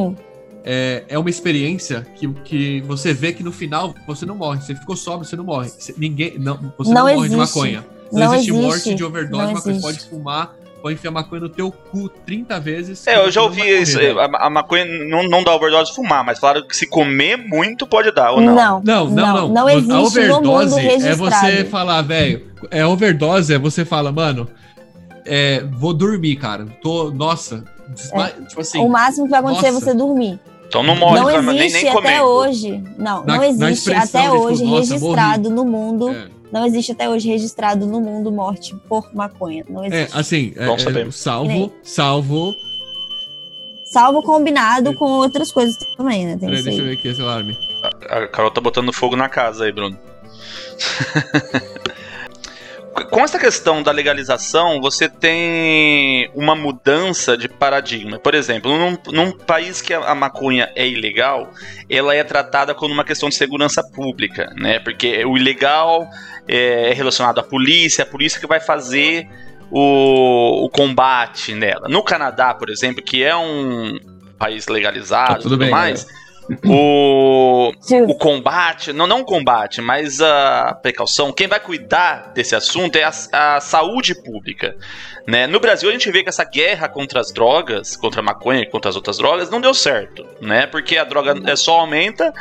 é, 0.64 1.06
é 1.08 1.20
uma 1.20 1.30
experiência 1.30 2.06
que, 2.16 2.28
que 2.44 2.82
você 2.82 3.14
vê 3.14 3.32
que 3.32 3.44
no 3.44 3.52
final 3.52 3.94
você 4.08 4.26
não 4.26 4.36
morre. 4.36 4.62
Você 4.62 4.76
ficou 4.76 4.96
sóbrio, 4.96 5.28
você 5.28 5.36
não 5.36 5.44
morre. 5.44 5.70
Você, 5.70 5.94
ninguém, 5.98 6.38
não, 6.38 6.74
você 6.78 6.92
não, 6.92 7.06
não 7.06 7.16
morre 7.16 7.30
de 7.30 7.36
maconha. 7.36 7.86
Não, 8.12 8.20
não 8.20 8.36
existe, 8.36 8.52
existe, 8.52 8.68
morte 8.68 8.96
de 8.96 9.04
overdose, 9.04 9.54
você 9.54 9.74
pode 9.80 10.00
fumar 10.10 10.56
pode 10.82 10.96
enfiar 10.96 11.12
maconha 11.12 11.42
no 11.42 11.50
teu 11.50 11.72
cu 11.72 12.10
30 12.26 12.60
vezes. 12.60 13.06
É, 13.08 13.18
eu 13.18 13.32
já 13.32 13.42
ouvi 13.42 13.62
isso. 13.62 14.00
A, 14.20 14.48
a, 14.48 14.50
maconha 14.50 14.86
não, 14.86 15.24
não 15.24 15.44
dá 15.44 15.54
overdose 15.54 15.94
fumar, 15.94 16.24
mas 16.24 16.40
falaram 16.40 16.66
que 16.66 16.76
se 16.76 16.88
comer 16.88 17.38
muito 17.38 17.86
pode 17.86 18.12
dar, 18.12 18.32
ou 18.32 18.42
não? 18.42 18.56
Não, 18.56 18.82
não, 18.82 19.06
não. 19.06 19.16
Não, 19.16 19.36
não. 19.36 19.50
não 19.50 19.70
existe 19.70 19.92
a 19.92 20.00
overdose 20.00 20.80
é 20.80 21.16
você 21.16 21.66
falar, 21.66 22.02
velho. 22.02 22.48
É 22.72 22.86
overdose, 22.86 23.54
é 23.54 23.60
você 23.60 23.86
fala, 23.86 24.12
mano, 24.12 24.48
é, 25.26 25.64
vou 25.74 25.94
dormir, 25.94 26.36
cara. 26.38 26.66
Tô, 26.82 27.12
nossa. 27.12 27.64
É. 28.14 28.46
Tipo 28.46 28.62
assim. 28.62 28.80
O 28.80 28.90
máximo 28.90 29.26
que 29.26 29.32
vai 29.32 29.40
acontecer 29.40 29.68
é 29.68 29.72
nossa. 29.72 29.86
é 29.86 29.94
você 29.94 29.98
dormir. 29.98 30.40
Então 30.68 30.84
não 30.84 30.96
morre, 30.96 31.20
não 31.20 31.52
existe 31.52 31.84
nem, 31.84 31.94
nem 31.96 31.98
até 31.98 32.22
hoje. 32.22 32.84
Não, 32.96 33.26
na, 33.26 33.38
não 33.38 33.44
existe 33.44 33.92
até 33.92 34.30
hoje 34.30 34.62
tipo, 34.64 34.76
registrado 34.76 35.50
no 35.50 35.66
mundo. 35.66 36.10
É 36.10 36.39
não 36.52 36.66
existe 36.66 36.92
até 36.92 37.10
hoje 37.10 37.28
registrado 37.28 37.86
no 37.86 38.02
mundo 38.02 38.32
morte 38.32 38.76
por 38.88 39.14
maconha. 39.14 39.64
Não 39.70 39.84
é, 39.84 39.88
existe. 39.88 40.16
É, 40.16 40.20
assim, 40.20 40.54
é, 40.56 40.66
é, 40.66 41.12
salvo, 41.12 41.74
salvo. 41.84 42.56
Salvo 43.84 44.22
combinado 44.22 44.94
com 44.94 45.06
outras 45.06 45.52
coisas 45.52 45.76
também, 45.98 46.26
né? 46.26 46.38
Peraí, 46.40 46.62
deixa 46.62 46.80
eu 46.80 46.86
ver 46.86 46.94
aqui 46.94 47.08
esse 47.08 47.22
alarme. 47.22 47.58
A, 48.08 48.18
a 48.18 48.28
Carol 48.28 48.52
tá 48.52 48.62
botando 48.62 48.94
fogo 48.94 49.16
na 49.16 49.28
casa 49.28 49.66
aí, 49.66 49.72
Bruno. 49.72 49.98
com 53.06 53.22
essa 53.22 53.40
questão 53.40 53.82
da 53.84 53.92
legalização, 53.92 54.82
você 54.82 55.08
tem 55.08 56.30
uma 56.34 56.56
mudança 56.56 57.38
de 57.38 57.48
paradigma. 57.48 58.20
Por 58.20 58.34
exemplo, 58.34 58.72
num, 58.78 58.98
num, 59.12 59.32
país 59.32 59.82
que 59.82 59.94
a 59.94 60.16
maconha 60.16 60.72
é 60.76 60.88
ilegal, 60.88 61.52
ela 61.90 62.16
é 62.16 62.24
tratada 62.24 62.74
como 62.74 62.94
uma 62.94 63.04
questão 63.04 63.30
de 63.30 63.36
segurança 63.36 63.84
pública, 63.84 64.54
né? 64.58 64.80
Porque 64.80 65.24
o 65.26 65.38
ilegal 65.38 66.08
é 66.48 66.94
relacionado 66.94 67.40
à 67.40 67.44
polícia, 67.44 68.04
a 68.04 68.08
polícia 68.08 68.40
que 68.40 68.48
vai 68.48 68.60
fazer 68.60 69.28
o, 69.72 70.66
o 70.66 70.70
combate 70.70 71.54
nela. 71.54 71.88
No 71.88 72.04
Canadá, 72.04 72.54
por 72.54 72.70
exemplo, 72.70 73.04
que 73.04 73.24
é 73.24 73.36
um 73.36 74.00
país 74.38 74.68
legalizado 74.68 75.28
tá 75.28 75.36
tudo, 75.36 75.50
tudo 75.50 75.58
bem, 75.58 75.70
mais. 75.70 76.06
Né? 76.06 76.14
o, 76.66 77.49
o 78.08 78.16
combate, 78.16 78.94
não, 78.94 79.08
não 79.08 79.22
o 79.22 79.26
combate, 79.26 79.82
mas 79.82 80.22
a 80.22 80.78
precaução, 80.82 81.32
quem 81.32 81.48
vai 81.48 81.60
cuidar 81.60 82.32
desse 82.34 82.56
assunto 82.56 82.96
é 82.96 83.04
a, 83.04 83.12
a 83.56 83.62
saúde 83.62 84.16
pública. 84.16 84.76
Né? 85.28 85.46
No 85.48 85.60
Brasil, 85.60 85.90
a 85.90 85.92
gente 85.92 86.10
vê 86.12 86.24
que 86.24 86.30
essa 86.30 86.44
guerra 86.44 86.88
contra 86.88 87.20
as 87.20 87.32
drogas, 87.32 87.96
contra 87.96 88.22
a 88.22 88.24
maconha 88.24 88.62
e 88.62 88.66
contra 88.66 88.90
as 88.90 88.96
outras 88.96 89.18
drogas, 89.18 89.50
não 89.50 89.62
deu 89.62 89.74
certo, 89.74 90.26
né? 90.42 90.66
Porque 90.66 90.98
a 90.98 91.04
droga 91.04 91.36
é 91.46 91.56
só 91.56 91.80
aumenta, 91.80 92.34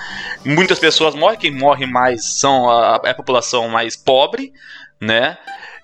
muitas 0.44 0.78
pessoas 0.78 1.14
morrem, 1.14 1.38
quem 1.38 1.50
morre 1.50 1.84
mais 1.86 2.24
são 2.24 2.68
a, 2.70 3.00
é 3.04 3.10
a 3.10 3.14
população 3.14 3.68
mais 3.68 3.96
pobre, 3.96 4.52
né? 5.00 5.36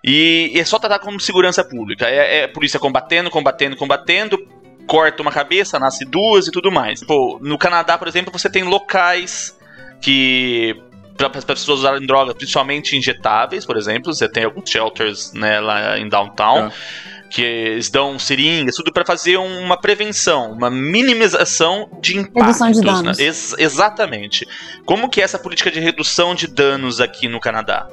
E 0.07 0.53
é 0.55 0.65
só 0.65 0.79
tratar 0.79 0.99
como 0.99 1.19
segurança 1.19 1.65
pública. 1.65 2.07
É, 2.07 2.41
é 2.41 2.47
polícia 2.47 2.79
combatendo, 2.79 3.31
combatendo, 3.31 3.75
combatendo, 3.75 4.39
corta 4.87 5.23
uma 5.23 5.33
cabeça, 5.33 5.79
nasce 5.79 6.05
duas 6.05 6.47
e 6.47 6.51
tudo 6.51 6.71
mais. 6.71 7.03
Pô, 7.03 7.39
no 7.41 7.59
Canadá, 7.59 7.99
por 7.99 8.09
exemplo, 8.09 8.33
você 8.33 8.49
tem 8.49 8.63
locais 8.63 9.57
que 10.01 10.77
para 11.17 11.31
as 11.39 11.45
pessoas 11.45 11.81
usarem 11.81 12.07
drogas, 12.07 12.35
principalmente 12.35 12.97
injetáveis, 12.97 13.65
por 13.65 13.77
exemplo, 13.77 14.13
você 14.13 14.29
tem 14.29 14.45
alguns 14.45 14.69
shelters 14.69 15.33
né, 15.33 15.61
lá 15.61 15.99
em 15.99 16.09
downtown. 16.09 16.67
É. 16.67 17.05
Que 17.31 17.43
eles 17.43 17.91
dão 17.91 18.17
seringas, 18.17 18.77
tudo 18.77 18.93
para 18.93 19.05
fazer 19.05 19.39
uma 19.39 19.77
prevenção, 19.77 20.53
uma 20.53 20.71
minimização 20.71 21.91
de 22.01 22.17
impactos. 22.17 22.61
Redução 22.61 22.71
de 22.71 22.79
né? 22.79 22.85
danos. 22.85 23.19
Né? 23.19 23.25
Ex 23.25 23.55
exatamente. 23.59 24.47
Como 24.85 25.09
que 25.09 25.21
é 25.21 25.25
essa 25.25 25.37
política 25.37 25.69
de 25.69 25.81
redução 25.81 26.33
de 26.33 26.47
danos 26.47 27.01
aqui 27.01 27.27
no 27.27 27.41
Canadá? 27.41 27.89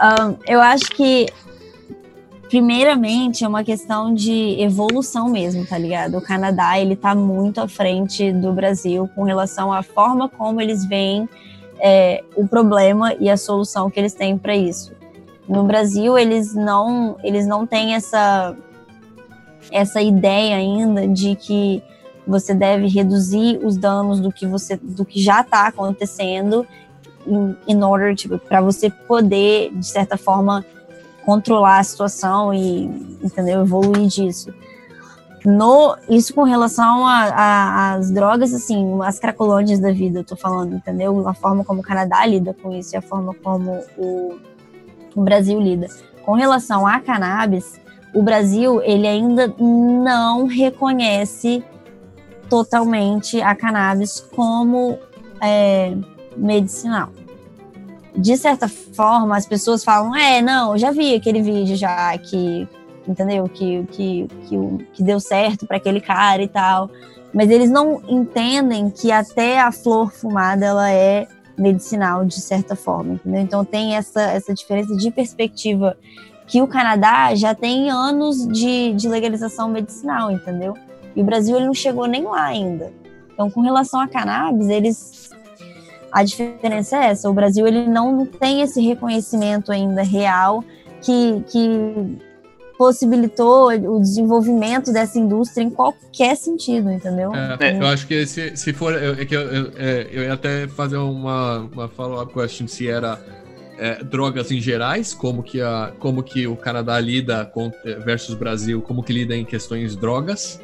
Um, 0.00 0.38
eu 0.46 0.62
acho 0.62 0.86
que 0.92 1.26
primeiramente 2.48 3.44
é 3.44 3.48
uma 3.48 3.64
questão 3.64 4.14
de 4.14 4.60
evolução 4.60 5.28
mesmo, 5.28 5.66
tá 5.66 5.76
ligado? 5.76 6.18
O 6.18 6.22
Canadá, 6.22 6.78
ele 6.78 6.96
tá 6.96 7.14
muito 7.14 7.60
à 7.60 7.68
frente 7.68 8.32
do 8.32 8.52
Brasil 8.52 9.08
com 9.14 9.24
relação 9.24 9.72
à 9.72 9.82
forma 9.82 10.28
como 10.28 10.60
eles 10.60 10.84
veem 10.84 11.28
é, 11.78 12.22
o 12.34 12.46
problema 12.46 13.14
e 13.18 13.28
a 13.28 13.36
solução 13.36 13.90
que 13.90 13.98
eles 13.98 14.14
têm 14.14 14.38
para 14.38 14.56
isso. 14.56 14.92
No 15.48 15.64
Brasil, 15.64 16.18
eles 16.18 16.54
não, 16.54 17.16
eles 17.22 17.46
não 17.46 17.66
têm 17.66 17.94
essa, 17.94 18.56
essa 19.70 20.00
ideia 20.00 20.56
ainda 20.56 21.06
de 21.06 21.36
que 21.36 21.82
você 22.26 22.54
deve 22.54 22.88
reduzir 22.88 23.60
os 23.62 23.76
danos 23.76 24.18
do 24.18 24.32
que 24.32 24.46
você 24.46 24.76
do 24.76 25.04
que 25.04 25.22
já 25.22 25.42
está 25.42 25.68
acontecendo 25.68 26.66
in, 27.24 27.54
in 27.68 27.82
order 27.82 28.16
para 28.48 28.60
você 28.60 28.90
poder 28.90 29.70
de 29.72 29.86
certa 29.86 30.16
forma 30.16 30.64
controlar 31.26 31.80
a 31.80 31.82
situação 31.82 32.54
e, 32.54 32.84
entendeu, 33.20 33.62
evoluir 33.62 34.06
disso. 34.06 34.54
No, 35.44 35.96
isso 36.08 36.32
com 36.32 36.44
relação 36.44 37.04
às 37.04 38.10
drogas, 38.12 38.54
assim, 38.54 38.98
as 39.02 39.18
cracolândias 39.18 39.80
da 39.80 39.90
vida, 39.92 40.20
eu 40.20 40.24
tô 40.24 40.36
falando, 40.36 40.76
entendeu? 40.76 41.28
A 41.28 41.34
forma 41.34 41.64
como 41.64 41.80
o 41.80 41.82
Canadá 41.82 42.24
lida 42.24 42.54
com 42.54 42.72
isso 42.72 42.94
e 42.94 42.96
a 42.96 43.02
forma 43.02 43.34
como 43.42 43.80
o, 43.98 44.36
o 45.14 45.22
Brasil 45.22 45.60
lida. 45.60 45.88
Com 46.24 46.32
relação 46.32 46.86
à 46.86 47.00
cannabis, 47.00 47.80
o 48.14 48.22
Brasil, 48.22 48.80
ele 48.82 49.06
ainda 49.06 49.52
não 49.58 50.46
reconhece 50.46 51.62
totalmente 52.48 53.40
a 53.40 53.54
cannabis 53.54 54.20
como 54.20 54.98
é, 55.40 55.96
medicinal 56.36 57.10
de 58.16 58.36
certa 58.36 58.68
forma, 58.68 59.36
as 59.36 59.46
pessoas 59.46 59.84
falam: 59.84 60.14
é, 60.14 60.40
não, 60.40 60.72
eu 60.72 60.78
já 60.78 60.90
vi 60.90 61.14
aquele 61.14 61.42
vídeo 61.42 61.76
já 61.76 62.16
que, 62.18 62.66
entendeu? 63.06 63.48
Que, 63.48 63.84
que, 63.92 64.28
que, 64.48 64.86
que 64.94 65.02
deu 65.02 65.20
certo 65.20 65.66
para 65.66 65.76
aquele 65.76 66.00
cara 66.00 66.42
e 66.42 66.48
tal. 66.48 66.90
Mas 67.34 67.50
eles 67.50 67.70
não 67.70 68.02
entendem 68.08 68.88
que 68.88 69.12
até 69.12 69.60
a 69.60 69.70
flor 69.70 70.10
fumada 70.10 70.64
ela 70.64 70.90
é 70.90 71.26
medicinal 71.58 72.24
de 72.24 72.40
certa 72.40 72.74
forma, 72.74 73.14
entendeu? 73.14 73.40
Então 73.42 73.64
tem 73.64 73.94
essa, 73.94 74.22
essa 74.22 74.54
diferença 74.54 74.96
de 74.96 75.10
perspectiva 75.10 75.96
que 76.46 76.62
o 76.62 76.66
Canadá 76.66 77.34
já 77.34 77.54
tem 77.54 77.90
anos 77.90 78.46
de, 78.48 78.92
de 78.94 79.08
legalização 79.08 79.68
medicinal, 79.68 80.30
entendeu? 80.30 80.74
E 81.14 81.20
o 81.20 81.24
Brasil 81.24 81.56
ele 81.56 81.66
não 81.66 81.74
chegou 81.74 82.06
nem 82.06 82.22
lá 82.24 82.44
ainda. 82.44 82.92
Então, 83.32 83.50
com 83.50 83.60
relação 83.60 84.00
a 84.00 84.08
cannabis, 84.08 84.68
eles 84.68 85.30
a 86.16 86.24
diferença 86.24 86.96
é 86.96 87.08
essa, 87.08 87.28
o 87.28 87.34
Brasil 87.34 87.66
ele 87.66 87.86
não 87.86 88.24
tem 88.24 88.62
esse 88.62 88.80
reconhecimento 88.80 89.70
ainda 89.70 90.02
real 90.02 90.64
que, 91.02 91.44
que 91.46 92.18
possibilitou 92.78 93.68
o 93.68 94.00
desenvolvimento 94.00 94.90
dessa 94.94 95.18
indústria 95.18 95.62
em 95.62 95.68
qualquer 95.68 96.34
sentido, 96.34 96.90
entendeu? 96.90 97.34
É, 97.34 97.68
é. 97.68 97.78
Eu 97.78 97.86
acho 97.86 98.06
que 98.06 98.26
se, 98.26 98.56
se 98.56 98.72
for. 98.72 98.94
Eu, 98.94 99.12
é 99.12 99.26
eu, 99.30 99.40
eu, 99.42 99.72
é, 99.76 100.08
eu 100.10 100.22
ia 100.22 100.32
até 100.32 100.66
fazer 100.66 100.96
uma, 100.96 101.58
uma 101.70 101.86
follow-up 101.86 102.32
question 102.32 102.66
se 102.66 102.88
era 102.88 103.20
é, 103.78 104.02
drogas 104.02 104.50
em 104.50 104.58
gerais, 104.58 105.12
como 105.12 105.42
que, 105.42 105.60
a, 105.60 105.92
como 105.98 106.22
que 106.22 106.46
o 106.46 106.56
Canadá 106.56 106.98
lida 106.98 107.44
com, 107.44 107.70
versus 108.06 108.34
Brasil, 108.34 108.80
como 108.80 109.02
que 109.02 109.12
lida 109.12 109.36
em 109.36 109.44
questões 109.44 109.94
drogas 109.94 110.62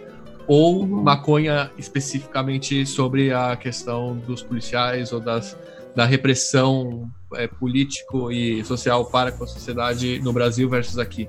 ou 0.52 0.86
maconha 0.86 1.70
especificamente 1.78 2.84
sobre 2.84 3.32
a 3.32 3.56
questão 3.56 4.14
dos 4.14 4.42
policiais 4.42 5.10
ou 5.10 5.18
das, 5.18 5.56
da 5.96 6.04
repressão 6.04 7.10
é, 7.34 7.46
político 7.46 8.30
e 8.30 8.62
social 8.62 9.06
para 9.06 9.32
com 9.32 9.44
a 9.44 9.46
sociedade 9.46 10.20
no 10.22 10.30
Brasil 10.30 10.68
versus 10.68 10.98
aqui? 10.98 11.26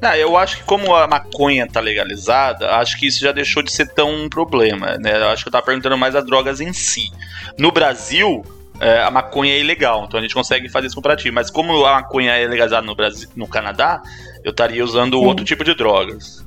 Ah, 0.00 0.16
eu 0.16 0.38
acho 0.38 0.56
que 0.56 0.62
como 0.62 0.94
a 0.94 1.06
maconha 1.06 1.68
tá 1.68 1.80
legalizada, 1.80 2.76
acho 2.76 2.98
que 2.98 3.06
isso 3.06 3.20
já 3.20 3.30
deixou 3.30 3.62
de 3.62 3.70
ser 3.70 3.88
tão 3.88 4.10
um 4.10 4.30
problema, 4.30 4.96
né? 4.96 5.18
Eu 5.18 5.28
acho 5.28 5.44
que 5.44 5.48
eu 5.48 5.52
tava 5.52 5.66
perguntando 5.66 5.98
mais 5.98 6.16
as 6.16 6.24
drogas 6.24 6.62
em 6.62 6.72
si. 6.72 7.10
No 7.58 7.70
Brasil, 7.70 8.42
é, 8.80 9.02
a 9.02 9.10
maconha 9.10 9.52
é 9.52 9.60
ilegal, 9.60 10.06
então 10.06 10.18
a 10.18 10.22
gente 10.22 10.34
consegue 10.34 10.70
fazer 10.70 10.86
esse 10.86 10.96
comparativo. 10.96 11.34
Mas 11.34 11.50
como 11.50 11.84
a 11.84 11.96
maconha 11.96 12.32
é 12.32 12.46
legalizada 12.46 12.86
no 12.86 12.94
Brasil, 12.94 13.28
no 13.36 13.46
Canadá, 13.46 14.02
eu 14.42 14.50
estaria 14.50 14.82
usando 14.82 15.18
Sim. 15.18 15.26
outro 15.26 15.44
tipo 15.44 15.62
de 15.62 15.74
drogas, 15.74 16.42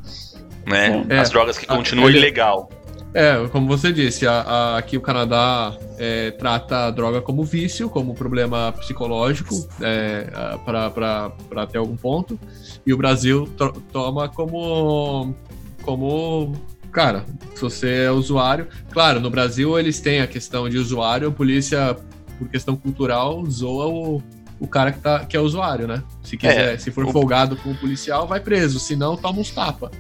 né? 0.68 1.06
É, 1.10 1.20
As 1.20 1.30
drogas 1.30 1.58
que 1.58 1.66
ah, 1.68 1.76
continuam 1.76 2.10
ele... 2.10 2.20
ilegal. 2.20 2.70
É, 3.14 3.48
como 3.48 3.68
você 3.68 3.92
disse, 3.92 4.28
a, 4.28 4.42
a, 4.42 4.78
aqui 4.78 4.98
o 4.98 5.02
Canadá 5.02 5.76
é, 5.98 6.32
trata 6.32 6.86
a 6.86 6.92
droga 6.92 7.22
como 7.22 7.44
vício, 7.44 7.90
como 7.90 8.14
problema 8.14 8.72
psicológico, 8.74 9.68
é, 9.82 10.28
para 10.64 11.32
até 11.56 11.78
algum 11.78 11.96
ponto, 11.96 12.40
e 12.86 12.94
o 12.94 12.98
Brasil 12.98 13.48
to, 13.58 13.72
toma 13.92 14.28
como, 14.30 15.34
como. 15.82 16.54
Cara, 16.92 17.26
se 17.56 17.62
você 17.62 18.04
é 18.04 18.12
usuário. 18.12 18.68
Claro, 18.92 19.20
no 19.20 19.30
Brasil 19.30 19.80
eles 19.80 20.00
têm 20.00 20.20
a 20.20 20.28
questão 20.28 20.70
de 20.70 20.78
usuário, 20.78 21.30
a 21.30 21.32
polícia, 21.32 21.96
por 22.38 22.50
questão 22.50 22.76
cultural, 22.76 23.44
zoa 23.50 23.88
o, 23.88 24.22
o 24.60 24.68
cara 24.68 24.92
que, 24.92 25.00
tá, 25.00 25.26
que 25.26 25.36
é 25.36 25.40
usuário, 25.40 25.88
né? 25.88 26.04
Se 26.22 26.38
quiser, 26.38 26.76
é, 26.76 26.78
se 26.78 26.92
for 26.92 27.06
o... 27.06 27.12
folgado 27.12 27.56
com 27.56 27.72
o 27.72 27.76
policial, 27.76 28.28
vai 28.28 28.40
preso, 28.40 28.80
se 28.80 28.96
não, 28.96 29.16
toma 29.16 29.40
uns 29.40 29.50
tapas 29.50 29.92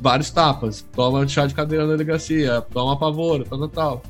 vários 0.00 0.30
tapas. 0.30 0.84
Toma 0.94 1.26
chá 1.26 1.46
de 1.46 1.54
cadeira 1.54 1.84
na 1.84 1.92
delegacia, 1.92 2.60
toma 2.72 2.98
pavor, 2.98 3.44
tal, 3.44 3.58
tal, 3.58 3.68
tal. 3.68 4.02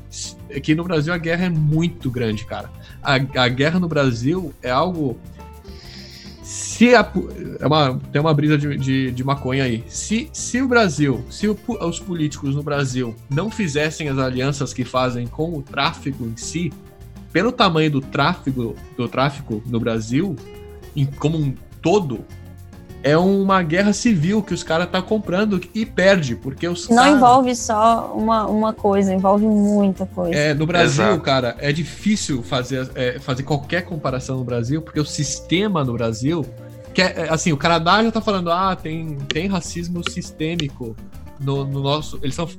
Aqui 0.55 0.75
no 0.75 0.83
Brasil 0.83 1.13
a 1.13 1.17
guerra 1.17 1.45
é 1.45 1.49
muito 1.49 2.09
grande, 2.09 2.45
cara. 2.45 2.69
A, 3.01 3.15
a 3.15 3.47
guerra 3.47 3.79
no 3.79 3.87
Brasil 3.87 4.53
é 4.61 4.69
algo. 4.69 5.17
Se 6.41 6.95
a, 6.95 7.11
é 7.59 7.67
uma, 7.67 7.99
tem 8.11 8.19
uma 8.19 8.33
brisa 8.33 8.57
de, 8.57 8.75
de, 8.77 9.11
de, 9.11 9.23
maconha 9.23 9.65
aí. 9.65 9.83
Se, 9.87 10.29
se 10.33 10.61
o 10.61 10.67
Brasil, 10.67 11.23
se 11.29 11.47
o, 11.47 11.57
os 11.81 11.99
políticos 11.99 12.55
no 12.55 12.63
Brasil 12.63 13.15
não 13.29 13.51
fizessem 13.51 14.09
as 14.09 14.17
alianças 14.17 14.73
que 14.73 14.83
fazem 14.83 15.27
com 15.27 15.57
o 15.57 15.61
tráfico 15.61 16.23
em 16.23 16.35
si, 16.35 16.73
pelo 17.31 17.51
tamanho 17.51 17.91
do 17.91 18.01
tráfico, 18.01 18.75
do 18.97 19.07
tráfico 19.07 19.61
no 19.67 19.79
Brasil, 19.79 20.35
em, 20.95 21.05
como 21.05 21.37
um 21.37 21.53
todo, 21.81 22.25
é 23.01 23.17
uma 23.17 23.63
guerra 23.63 23.93
civil 23.93 24.43
que 24.43 24.53
os 24.53 24.63
caras 24.63 24.89
tá 24.89 25.01
comprando 25.01 25.61
e 25.73 25.85
perde, 25.85 26.35
porque 26.35 26.67
os 26.67 26.89
Não 26.89 26.97
cara... 26.97 27.09
envolve 27.09 27.55
só 27.55 28.13
uma, 28.13 28.45
uma 28.47 28.73
coisa, 28.73 29.13
envolve 29.13 29.45
muita 29.45 30.05
coisa. 30.05 30.35
É, 30.35 30.53
no 30.53 30.65
Brasil, 30.65 31.05
Exato. 31.05 31.21
cara, 31.21 31.55
é 31.59 31.71
difícil 31.71 32.43
fazer, 32.43 32.89
é, 32.95 33.19
fazer 33.19 33.43
qualquer 33.43 33.83
comparação 33.83 34.37
no 34.37 34.43
Brasil, 34.43 34.81
porque 34.81 34.99
o 34.99 35.05
sistema 35.05 35.83
no 35.83 35.93
Brasil, 35.93 36.45
que 36.93 37.01
é, 37.01 37.27
é 37.27 37.29
assim, 37.29 37.51
o 37.53 37.57
Canadá 37.57 38.03
já 38.03 38.11
tá 38.11 38.21
falando, 38.21 38.51
ah, 38.51 38.75
tem, 38.75 39.15
tem 39.27 39.47
racismo 39.47 40.01
sistêmico 40.09 40.95
no, 41.39 41.63
no 41.63 41.81
nosso... 41.81 42.19
Eles 42.21 42.35
são... 42.35 42.49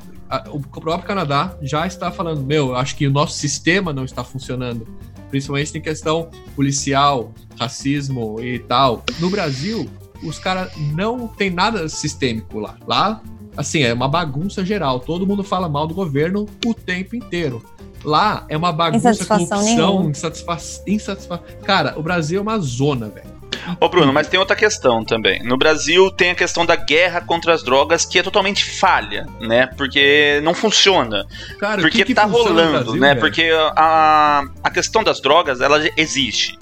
o 0.50 0.60
próprio 0.60 1.06
Canadá 1.06 1.54
já 1.60 1.86
está 1.86 2.10
falando, 2.10 2.42
meu, 2.42 2.74
acho 2.74 2.96
que 2.96 3.06
o 3.06 3.10
nosso 3.10 3.36
sistema 3.36 3.92
não 3.92 4.04
está 4.04 4.24
funcionando 4.24 4.86
principalmente 5.30 5.78
em 5.78 5.80
questão 5.80 6.28
policial, 6.56 7.32
racismo 7.58 8.40
e 8.40 8.58
tal. 8.58 9.04
No 9.20 9.30
Brasil, 9.30 9.88
os 10.22 10.38
caras 10.38 10.70
não 10.92 11.26
tem 11.26 11.50
nada 11.50 11.88
sistêmico 11.88 12.58
lá. 12.58 12.76
Lá, 12.86 13.20
assim, 13.56 13.82
é 13.82 13.92
uma 13.92 14.08
bagunça 14.08 14.64
geral. 14.64 15.00
Todo 15.00 15.26
mundo 15.26 15.42
fala 15.42 15.68
mal 15.68 15.86
do 15.86 15.94
governo 15.94 16.46
o 16.64 16.74
tempo 16.74 17.16
inteiro. 17.16 17.64
Lá 18.04 18.46
é 18.48 18.56
uma 18.56 18.72
bagunça, 18.72 19.24
corrupção, 19.24 20.08
insatisfação, 20.08 20.84
insatisfação. 20.86 21.44
Cara, 21.64 21.98
o 21.98 22.02
Brasil 22.02 22.38
é 22.38 22.42
uma 22.42 22.58
zona, 22.58 23.08
velho. 23.08 23.40
Ô 23.78 23.88
Bruno, 23.88 24.12
mas 24.12 24.26
tem 24.26 24.40
outra 24.40 24.56
questão 24.56 25.04
também. 25.04 25.42
No 25.42 25.56
Brasil 25.56 26.10
tem 26.10 26.30
a 26.30 26.34
questão 26.34 26.64
da 26.64 26.76
guerra 26.76 27.20
contra 27.20 27.52
as 27.52 27.62
drogas 27.62 28.04
que 28.04 28.18
é 28.18 28.22
totalmente 28.22 28.64
falha, 28.64 29.26
né? 29.40 29.66
Porque 29.76 30.40
não 30.42 30.54
funciona. 30.54 31.26
Cara, 31.58 31.82
porque 31.82 31.98
que 31.98 32.04
que 32.06 32.14
tá 32.14 32.24
rolando, 32.24 32.84
Brasil, 32.84 33.00
né? 33.00 33.08
Velho? 33.08 33.20
Porque 33.20 33.50
a, 33.76 34.44
a 34.62 34.70
questão 34.70 35.04
das 35.04 35.20
drogas, 35.20 35.60
ela 35.60 35.78
existe. 35.96 36.58